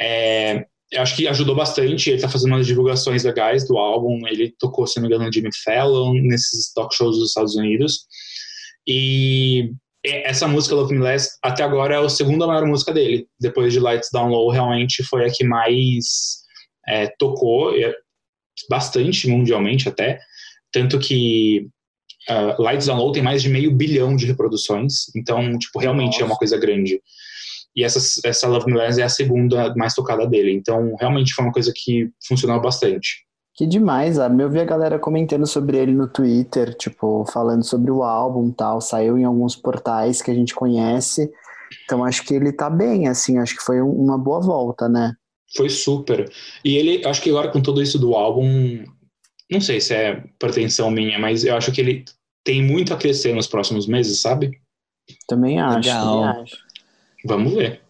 É, 0.00 0.66
eu 0.92 1.02
acho 1.02 1.16
que 1.16 1.26
ajudou 1.26 1.54
bastante. 1.54 2.10
Ele 2.10 2.20
tá 2.20 2.28
fazendo 2.28 2.52
umas 2.52 2.66
divulgações 2.66 3.24
legais 3.24 3.66
do 3.66 3.78
álbum. 3.78 4.20
Ele 4.28 4.54
tocou, 4.58 4.86
se 4.86 4.96
não 4.96 5.02
me 5.02 5.08
engano, 5.08 5.24
no 5.24 5.32
Jimmy 5.32 5.50
Fallon, 5.64 6.14
nesses 6.22 6.72
talk 6.72 6.94
shows 6.94 7.18
dos 7.18 7.28
Estados 7.28 7.56
Unidos. 7.56 8.06
E 8.86 9.72
essa 10.04 10.46
música, 10.46 10.74
Love 10.74 10.94
Me 10.94 11.00
Less, 11.00 11.38
até 11.42 11.62
agora 11.62 11.94
é 11.94 12.04
a 12.04 12.08
segunda 12.08 12.46
maior 12.46 12.66
música 12.66 12.92
dele. 12.92 13.26
Depois 13.40 13.72
de 13.72 13.80
Lights 13.80 14.10
Down 14.12 14.28
Low, 14.28 14.50
realmente 14.50 15.02
foi 15.04 15.24
a 15.24 15.30
que 15.30 15.44
mais 15.44 16.42
é, 16.86 17.06
tocou, 17.18 17.74
é, 17.74 17.94
bastante 18.68 19.28
mundialmente 19.28 19.88
até. 19.88 20.18
Tanto 20.72 20.98
que 20.98 21.68
uh, 22.28 22.60
Lights 22.60 22.86
Down 22.86 22.98
Low 22.98 23.12
tem 23.12 23.22
mais 23.22 23.42
de 23.42 23.48
meio 23.48 23.70
bilhão 23.70 24.14
de 24.14 24.26
reproduções. 24.26 25.14
Então, 25.16 25.58
tipo, 25.58 25.78
realmente 25.78 26.20
é 26.20 26.24
uma 26.24 26.36
coisa 26.36 26.58
grande. 26.58 27.00
E 27.74 27.84
essa, 27.84 27.98
essa 28.28 28.46
Love 28.48 28.66
Me 28.66 28.78
Less 28.78 29.00
é 29.00 29.04
a 29.04 29.08
segunda 29.08 29.74
mais 29.74 29.94
tocada 29.94 30.26
dele. 30.26 30.52
Então, 30.52 30.94
realmente 31.00 31.32
foi 31.34 31.44
uma 31.44 31.52
coisa 31.52 31.72
que 31.74 32.10
funcionou 32.26 32.60
bastante. 32.60 33.24
Que 33.54 33.66
demais, 33.66 34.16
sabe? 34.16 34.42
Eu 34.42 34.50
vi 34.50 34.60
a 34.60 34.64
galera 34.64 34.98
comentando 34.98 35.46
sobre 35.46 35.76
ele 35.76 35.92
no 35.92 36.08
Twitter, 36.08 36.74
tipo, 36.74 37.24
falando 37.30 37.62
sobre 37.64 37.90
o 37.90 38.02
álbum 38.02 38.48
e 38.48 38.52
tal. 38.52 38.80
Saiu 38.80 39.18
em 39.18 39.24
alguns 39.24 39.54
portais 39.54 40.22
que 40.22 40.30
a 40.30 40.34
gente 40.34 40.54
conhece. 40.54 41.30
Então 41.84 42.04
acho 42.04 42.24
que 42.24 42.34
ele 42.34 42.52
tá 42.52 42.68
bem, 42.70 43.08
assim, 43.08 43.38
acho 43.38 43.54
que 43.56 43.62
foi 43.62 43.80
um- 43.82 43.92
uma 43.92 44.16
boa 44.18 44.40
volta, 44.40 44.88
né? 44.88 45.12
Foi 45.54 45.68
super. 45.68 46.30
E 46.64 46.76
ele, 46.76 47.06
acho 47.06 47.20
que 47.20 47.28
agora 47.30 47.50
com 47.50 47.60
tudo 47.60 47.82
isso 47.82 47.98
do 47.98 48.14
álbum, 48.14 48.84
não 49.50 49.60
sei 49.60 49.80
se 49.80 49.94
é 49.94 50.24
pretensão 50.38 50.90
minha, 50.90 51.18
mas 51.18 51.44
eu 51.44 51.54
acho 51.54 51.70
que 51.72 51.80
ele 51.80 52.04
tem 52.44 52.62
muito 52.62 52.92
a 52.94 52.96
crescer 52.96 53.34
nos 53.34 53.46
próximos 53.46 53.86
meses, 53.86 54.20
sabe? 54.20 54.50
Também 55.28 55.60
acho, 55.60 55.76
Legal. 55.88 56.20
também 56.22 56.42
acho. 56.42 56.56
Vamos 57.24 57.54
ver. 57.54 57.80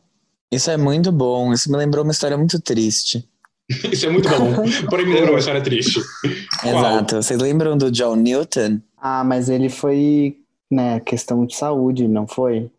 Isso 0.50 0.70
é 0.70 0.76
muito 0.76 1.10
bom. 1.10 1.52
Isso 1.52 1.70
me 1.70 1.76
lembrou 1.78 2.04
uma 2.04 2.12
história 2.12 2.36
muito 2.36 2.60
triste. 2.60 3.28
Isso 3.90 4.06
é 4.06 4.10
muito 4.10 4.28
bom. 4.28 4.54
Porém, 4.90 5.06
me 5.06 5.14
lembrou 5.14 5.32
uma 5.34 5.38
história 5.38 5.62
triste. 5.62 6.00
Exato. 6.64 7.16
Vocês 7.16 7.40
lembram 7.40 7.76
do 7.76 7.90
John 7.90 8.16
Newton? 8.16 8.80
Ah, 8.98 9.24
mas 9.24 9.48
ele 9.48 9.68
foi, 9.68 10.36
né, 10.70 11.00
questão 11.00 11.46
de 11.46 11.56
saúde, 11.56 12.06
não 12.06 12.26
foi? 12.26 12.70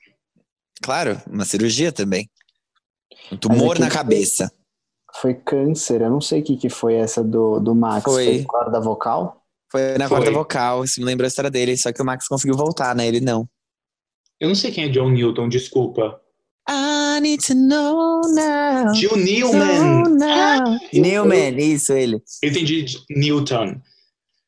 Claro, 0.82 1.20
uma 1.28 1.46
cirurgia 1.46 1.92
também. 1.92 2.30
Um 3.32 3.38
tumor 3.38 3.72
aqui 3.72 3.82
na 3.82 3.88
foi- 3.88 3.96
cabeça. 3.96 4.52
Foi 5.16 5.34
câncer, 5.36 6.02
eu 6.02 6.10
não 6.10 6.20
sei 6.20 6.42
o 6.42 6.44
que, 6.44 6.58
que 6.58 6.70
foi 6.70 6.96
essa 6.96 7.24
do, 7.24 7.60
do 7.60 7.76
Max. 7.76 8.04
Foi. 8.04 8.26
Foi 8.26 8.44
corda 8.46 8.80
vocal? 8.80 9.44
Foi 9.72 9.98
na 9.98 10.08
Foi. 10.08 10.18
corda 10.18 10.32
vocal, 10.32 10.84
isso 10.84 11.00
me 11.00 11.06
lembrou 11.06 11.26
a 11.26 11.28
história 11.28 11.50
dele, 11.52 11.76
só 11.78 11.92
que 11.92 12.02
o 12.02 12.06
Max 12.06 12.28
conseguiu 12.28 12.56
voltar, 12.56 12.96
né? 12.96 13.08
Ele 13.08 13.20
não. 13.20 13.48
Eu 14.40 14.48
não 14.48 14.56
sei 14.56 14.72
quem 14.72 14.84
é 14.86 14.90
John 14.90 15.10
Newton, 15.10 15.48
desculpa. 15.50 16.20
I 16.70 17.20
need 17.22 17.44
to 17.48 17.54
know 17.56 18.22
now. 18.34 18.94
Gil 18.94 19.16
Newman. 19.18 20.04
Know 20.18 20.78
Eu- 20.94 21.02
Newman, 21.02 21.58
isso, 21.60 21.92
ele. 21.94 22.22
Eu 22.42 22.50
entendi 22.50 22.86
Newton. 23.10 23.76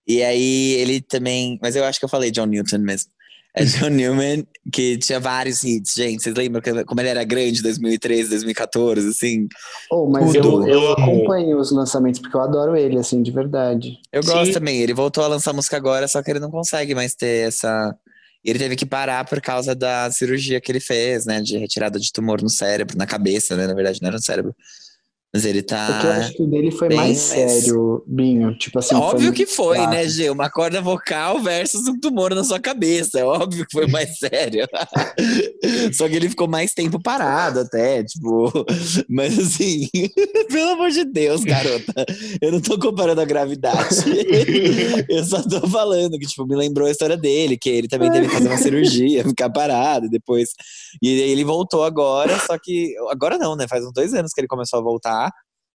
E 0.07 0.21
aí 0.23 0.73
ele 0.73 1.01
também. 1.01 1.59
Mas 1.61 1.75
eu 1.75 1.83
acho 1.83 1.99
que 1.99 2.05
eu 2.05 2.09
falei 2.09 2.31
John 2.31 2.45
Newton 2.45 2.77
mesmo. 2.79 3.09
É 3.57 3.63
John 3.65 3.87
Newman, 3.89 4.45
que 4.71 4.97
tinha 4.97 5.19
vários 5.19 5.63
hits, 5.63 5.93
gente. 5.95 6.21
Vocês 6.23 6.35
lembram 6.35 6.61
que- 6.61 6.83
como 6.85 7.01
ele 7.01 7.09
era 7.09 7.23
grande 7.23 7.59
em 7.59 7.63
2013, 7.63 8.29
2014, 8.29 9.07
assim? 9.09 9.47
Oh, 9.91 10.09
mas 10.09 10.31
Tudo. 10.33 10.67
eu, 10.67 10.83
eu 10.83 10.91
acompanho 10.93 11.57
os 11.59 11.71
lançamentos 11.71 12.19
porque 12.21 12.35
eu 12.35 12.41
adoro 12.41 12.75
ele, 12.75 12.97
assim, 12.97 13.21
de 13.21 13.31
verdade. 13.31 13.97
Eu 14.11 14.21
Sim. 14.23 14.31
gosto 14.31 14.53
também. 14.53 14.79
Ele 14.81 14.93
voltou 14.93 15.23
a 15.23 15.27
lançar 15.27 15.53
música 15.53 15.75
agora, 15.77 16.07
só 16.07 16.21
que 16.21 16.31
ele 16.31 16.39
não 16.39 16.51
consegue 16.51 16.93
mais 16.95 17.13
ter 17.15 17.47
essa. 17.47 17.95
Ele 18.45 18.59
teve 18.59 18.75
que 18.75 18.85
parar 18.85 19.25
por 19.25 19.41
causa 19.41 19.73
da 19.73 20.11
cirurgia 20.11 20.61
que 20.61 20.71
ele 20.71 20.79
fez, 20.79 21.25
né? 21.25 21.41
De 21.41 21.57
retirada 21.57 21.99
de 21.99 22.11
tumor 22.13 22.41
no 22.43 22.49
cérebro, 22.49 22.95
na 22.95 23.07
cabeça, 23.07 23.55
né? 23.55 23.65
Na 23.65 23.73
verdade, 23.73 23.99
não 24.01 24.07
era 24.07 24.17
no 24.17 24.23
cérebro. 24.23 24.55
Mas 25.35 25.43
ele 25.43 25.61
tá. 25.61 25.87
Porque 25.87 26.07
eu 26.07 26.11
acho 26.13 26.33
que 26.33 26.43
o 26.43 26.47
dele 26.47 26.71
foi 26.71 26.87
bem 26.87 26.97
mais 26.97 27.17
sério, 27.17 28.01
Binho. 28.07 28.57
Tipo 28.57 28.79
assim, 28.79 28.95
óbvio 28.95 29.33
que 29.33 29.45
foi, 29.45 29.85
né, 29.87 30.07
Gê? 30.07 30.29
Uma 30.29 30.49
corda 30.49 30.79
vocal 30.79 31.41
versus 31.41 31.85
um 31.89 31.99
tumor 31.99 32.33
na 32.33 32.41
sua 32.41 32.57
cabeça. 32.57 33.19
É 33.19 33.25
óbvio 33.25 33.65
que 33.65 33.73
foi 33.73 33.85
mais 33.85 34.15
sério. 34.17 34.65
Só 35.91 36.07
que 36.07 36.15
ele 36.15 36.29
ficou 36.29 36.47
mais 36.47 36.73
tempo 36.73 37.03
parado 37.03 37.59
até, 37.59 38.01
tipo. 38.05 38.49
Mas 39.09 39.37
assim, 39.37 39.89
pelo 40.49 40.69
amor 40.69 40.89
de 40.91 41.03
Deus, 41.03 41.43
garota. 41.43 42.05
Eu 42.41 42.53
não 42.53 42.61
tô 42.61 42.79
comparando 42.79 43.19
a 43.19 43.25
gravidade. 43.25 44.05
Eu 45.09 45.25
só 45.25 45.41
tô 45.41 45.67
falando 45.67 46.17
que, 46.17 46.27
tipo, 46.27 46.47
me 46.47 46.55
lembrou 46.55 46.87
a 46.87 46.91
história 46.91 47.17
dele, 47.17 47.57
que 47.57 47.69
ele 47.69 47.89
também 47.89 48.09
teve 48.09 48.29
que 48.29 48.33
fazer 48.35 48.47
uma 48.47 48.57
cirurgia, 48.57 49.25
ficar 49.25 49.49
parado 49.49 50.09
depois. 50.09 50.51
E 51.01 51.09
ele 51.09 51.43
voltou 51.43 51.83
agora, 51.83 52.39
só 52.39 52.57
que. 52.57 52.95
Agora 53.09 53.37
não, 53.37 53.57
né? 53.57 53.67
Faz 53.67 53.83
uns 53.83 53.91
dois 53.91 54.13
anos 54.13 54.31
que 54.31 54.39
ele 54.39 54.47
começou 54.47 54.79
a 54.79 54.81
voltar. 54.81 55.24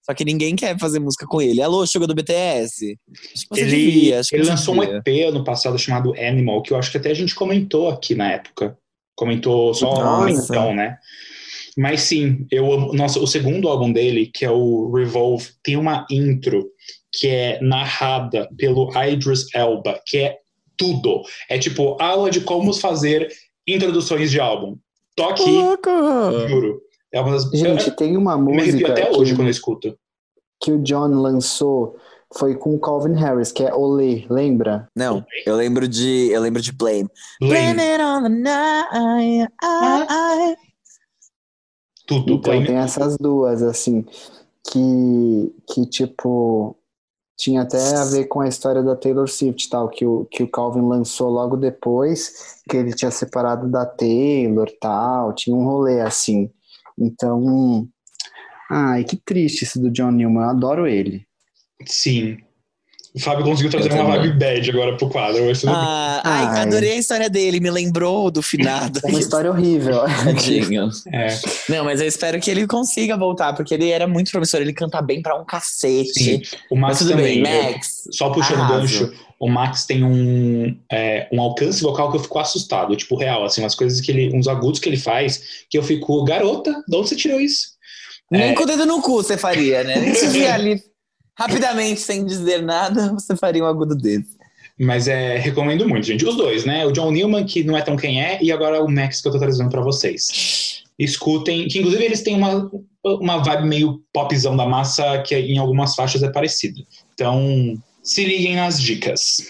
Só 0.06 0.14
que 0.14 0.24
ninguém 0.24 0.56
quer 0.56 0.78
fazer 0.78 1.00
música 1.00 1.26
com 1.26 1.42
ele. 1.42 1.62
Alô, 1.62 1.86
Suga 1.88 2.06
do 2.06 2.14
BTS. 2.14 2.98
Acho 3.34 3.48
que 3.48 3.48
você 3.50 3.62
Ele, 3.62 3.72
devia, 3.72 4.20
acho 4.20 4.30
que 4.30 4.36
ele 4.36 4.48
lançou 4.48 4.76
um. 4.76 4.84
EP 4.84 5.08
ano 5.28 5.44
passado 5.44 5.80
chamado 5.80 6.14
Animal, 6.20 6.62
que 6.62 6.72
eu 6.72 6.78
acho 6.78 6.92
que 6.92 6.98
até 6.98 7.10
a 7.10 7.16
gente 7.16 7.34
comentou 7.34 7.90
aqui 7.90 8.14
na 8.14 8.32
época. 8.32 8.78
Comentou 9.16 9.74
só 9.74 10.28
então, 10.30 10.76
né? 10.76 10.98
Mas 11.76 12.02
sim, 12.02 12.46
eu 12.52 12.72
amo. 12.72 12.94
Nossa, 12.94 13.20
o 13.20 13.26
segundo 13.26 13.68
álbum 13.68 13.92
dele, 13.92 14.30
que 14.32 14.46
é 14.46 14.52
o 14.52 14.92
Revolve, 14.94 15.50
tem 15.64 15.76
uma 15.76 16.06
intro 16.10 16.70
que 17.12 17.28
é 17.28 17.60
narrada 17.62 18.48
pelo 18.58 18.92
Idris 18.96 19.48
Elba, 19.56 20.00
que 20.06 20.20
é 20.20 20.38
tudo. 20.78 21.24
É 21.50 21.58
tipo 21.58 21.98
aula 22.00 22.30
de 22.30 22.42
como 22.42 22.74
fazer 22.74 23.28
introduções 23.68 24.30
de 24.30 24.40
álbum. 24.40 24.78
Louco! 25.50 25.90
juro. 26.48 26.85
É 27.16 27.22
uma 27.22 27.32
das. 27.32 27.44
Gente, 27.46 27.92
tem 27.92 28.18
uma 28.18 28.38
música 28.38 28.92
até 28.92 29.06
que, 29.06 29.18
hoje 29.18 29.34
quando 29.34 29.48
eu 29.48 29.52
escuto. 29.52 29.98
que 30.62 30.74
o 30.74 30.84
John 30.84 31.08
lançou, 31.08 31.96
foi 32.38 32.56
com 32.56 32.76
o 32.76 32.80
Calvin 32.80 33.14
Harris, 33.14 33.54
que 33.54 33.64
é 33.64 33.74
Olê, 33.74 34.26
lembra? 34.30 34.90
Não, 34.94 35.26
eu 35.46 35.56
lembro 35.56 35.88
de. 35.88 36.30
Eu 36.30 36.42
lembro 36.42 36.62
de 36.62 36.74
Blame. 36.74 37.08
Blame, 37.40 37.80
it 37.80 38.04
on 38.04 38.24
the 38.24 38.30
night. 38.30 39.54
I- 39.64 40.58
tudo. 42.06 42.34
Então 42.34 42.52
Blame. 42.52 42.68
tem 42.68 42.76
essas 42.76 43.18
duas, 43.18 43.64
assim, 43.64 44.06
que, 44.70 45.56
que 45.70 45.86
tipo, 45.86 46.76
tinha 47.38 47.62
até 47.62 47.96
a 47.96 48.04
ver 48.04 48.26
com 48.26 48.42
a 48.42 48.48
história 48.50 48.84
da 48.84 48.94
Taylor 48.96 49.30
Swift 49.30 49.66
e 49.66 49.70
tal, 49.70 49.88
que 49.88 50.06
o, 50.06 50.26
que 50.26 50.44
o 50.44 50.52
Calvin 50.52 50.82
lançou 50.88 51.30
logo 51.30 51.56
depois, 51.56 52.62
que 52.70 52.76
ele 52.76 52.94
tinha 52.94 53.10
separado 53.10 53.70
da 53.70 53.86
Taylor 53.86 54.68
e 54.68 54.78
tal, 54.80 55.34
tinha 55.34 55.56
um 55.56 55.64
rolê 55.64 56.02
assim. 56.02 56.52
Então, 57.00 57.88
ai, 58.70 59.04
que 59.04 59.18
triste 59.18 59.64
isso 59.64 59.80
do 59.80 59.90
John 59.92 60.12
Newman, 60.12 60.44
eu 60.44 60.50
adoro 60.50 60.88
ele. 60.88 61.26
Sim. 61.86 62.38
O 63.14 63.20
Fábio 63.20 63.46
conseguiu 63.46 63.72
trazer 63.72 63.94
uma 63.94 64.04
vibe 64.18 64.38
bad 64.38 64.70
agora 64.70 64.98
pro 64.98 65.08
quadro. 65.08 65.46
Mas. 65.46 65.64
Ah, 65.66 66.22
ai, 66.22 66.46
Ai. 66.48 66.62
adorei 66.64 66.92
a 66.92 66.98
história 66.98 67.30
dele, 67.30 67.62
me 67.62 67.72
lembrou 67.72 68.30
do 68.30 68.42
finado. 68.42 69.00
É 69.06 69.08
uma 69.08 69.20
história 69.20 69.50
horrível. 69.50 70.02
Tadinho. 70.26 70.90
É, 71.14 71.28
Não, 71.70 71.86
mas 71.86 72.02
eu 72.02 72.08
espero 72.08 72.42
que 72.42 72.52
ele 72.52 72.68
consiga 72.68 73.16
voltar, 73.16 73.54
porque 73.54 73.74
ele 73.74 73.90
era 73.90 74.06
muito 74.06 74.32
promissor, 74.32 74.60
ele 74.60 74.74
canta 74.74 75.02
bem 75.02 75.22
pra 75.22 75.40
um 75.40 75.46
cacete. 75.46 76.12
sim. 76.14 76.42
O 76.70 76.76
Mas 76.76 76.90
Max 76.90 77.00
tudo 77.00 77.12
também. 77.12 77.42
bem, 77.42 77.72
Max. 77.72 78.04
Só 78.12 78.30
puxando 78.32 78.66
o 78.66 78.68
gancho, 78.68 79.14
o 79.46 79.48
Max 79.48 79.86
tem 79.86 80.04
um, 80.04 80.76
é, 80.92 81.28
um 81.32 81.40
alcance 81.40 81.82
vocal 81.84 82.10
que 82.10 82.18
eu 82.18 82.22
fico 82.22 82.40
assustado, 82.40 82.96
tipo, 82.96 83.16
real, 83.16 83.46
assim, 83.46 83.62
umas 83.62 83.76
coisas 83.76 84.02
que 84.02 84.12
ele. 84.12 84.36
uns 84.36 84.48
agudos 84.48 84.80
que 84.80 84.90
ele 84.90 84.98
faz, 84.98 85.66
que 85.70 85.78
eu 85.78 85.84
fico, 85.84 86.24
garota, 86.24 86.72
de 86.88 86.98
onde 86.98 87.10
você 87.10 87.16
tirou 87.16 87.40
isso? 87.40 87.76
Nem 88.32 88.52
É. 88.52 88.54
com 88.56 88.64
o 88.64 88.66
dedo 88.66 88.88
no 88.88 89.02
cu 89.04 89.22
você 89.22 89.38
faria, 89.38 89.84
né? 89.84 89.98
Nem 90.00 90.16
se 90.16 90.28
vier 90.30 90.52
ali 90.52 90.82
rapidamente, 91.38 92.00
sem 92.00 92.26
dizer 92.26 92.64
nada, 92.64 93.14
você 93.14 93.36
faria 93.36 93.64
um 93.64 93.68
agudo 93.68 93.96
desse. 93.96 94.36
Mas 94.80 95.08
é, 95.08 95.38
recomendo 95.38 95.88
muito, 95.88 96.08
gente. 96.08 96.26
Os 96.26 96.36
dois, 96.36 96.66
né? 96.66 96.86
O 96.86 96.92
John 96.92 97.12
Newman, 97.12 97.46
que 97.46 97.64
não 97.64 97.78
é 97.78 97.82
tão 97.82 97.96
quem 97.96 98.22
é, 98.22 98.40
e 98.42 98.52
agora 98.52 98.84
o 98.84 98.92
Max 98.92 99.22
que 99.22 99.28
eu 99.28 99.32
tô 99.32 99.40
trazendo 99.40 99.70
pra 99.70 99.82
vocês. 99.82 100.84
Escutem, 100.98 101.68
que 101.68 101.80
inclusive 101.80 102.04
eles 102.04 102.24
têm 102.24 102.36
uma, 102.36 102.72
uma 103.04 103.38
vibe 103.38 103.68
meio 103.68 104.02
popzão 104.12 104.58
da 104.58 104.66
massa, 104.66 105.22
que 105.22 105.36
em 105.36 105.58
algumas 105.58 105.94
faixas 105.94 106.24
é 106.24 106.32
parecida. 106.32 106.82
Então, 107.14 107.78
se 108.06 108.24
liguem 108.24 108.56
nas 108.56 108.80
dicas. 108.80 109.46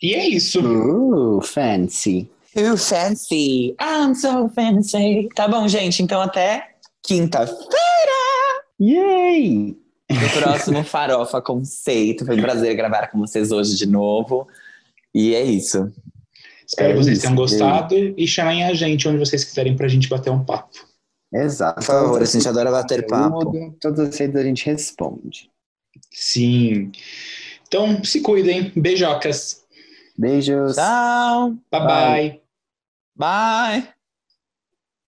E 0.00 0.14
é 0.14 0.26
isso. 0.28 0.60
Uh, 0.60 1.42
fancy. 1.42 2.30
You 2.56 2.78
fancy, 2.78 3.76
I'm 3.80 4.14
so 4.14 4.48
fancy. 4.54 5.28
Tá 5.34 5.46
bom, 5.46 5.68
gente, 5.68 6.02
então 6.02 6.20
até 6.20 6.70
quinta-feira. 7.02 7.68
Yay! 8.80 9.76
No 10.10 10.30
próximo 10.40 10.82
Farofa 10.84 11.42
Conceito. 11.42 12.24
Foi 12.24 12.38
um 12.38 12.42
prazer 12.42 12.74
gravar 12.74 13.08
com 13.08 13.18
vocês 13.18 13.52
hoje 13.52 13.76
de 13.76 13.86
novo. 13.86 14.46
E 15.14 15.34
é 15.34 15.42
isso. 15.42 15.92
Espero 16.66 16.90
É 16.90 16.92
que 16.92 16.98
vocês 16.98 17.18
isso, 17.18 17.22
tenham 17.22 17.36
gostado 17.36 17.94
e 17.94 18.26
chamem 18.26 18.64
a 18.64 18.72
gente 18.72 19.08
onde 19.08 19.18
vocês 19.18 19.44
quiserem 19.44 19.76
pra 19.76 19.88
gente 19.88 20.08
bater 20.08 20.30
um 20.30 20.44
papo. 20.44 20.86
Exato. 21.32 21.76
Por 21.76 21.84
favor, 21.84 22.22
a 22.22 22.24
gente 22.24 22.48
adora 22.48 22.70
bater 22.70 23.06
papo. 23.06 23.76
As 23.84 24.18
redes 24.18 24.36
a 24.36 24.42
gente 24.42 24.64
responde. 24.66 25.50
Sim. 26.12 26.90
Então, 27.68 28.02
se 28.02 28.20
cuidem. 28.22 28.72
Beijocas. 28.74 29.64
Beijos. 30.16 30.74
Tchau. 30.74 31.50
Bye 31.70 31.80
Bye. 31.80 31.86
bye. 31.86 32.40
Bye. 33.16 33.97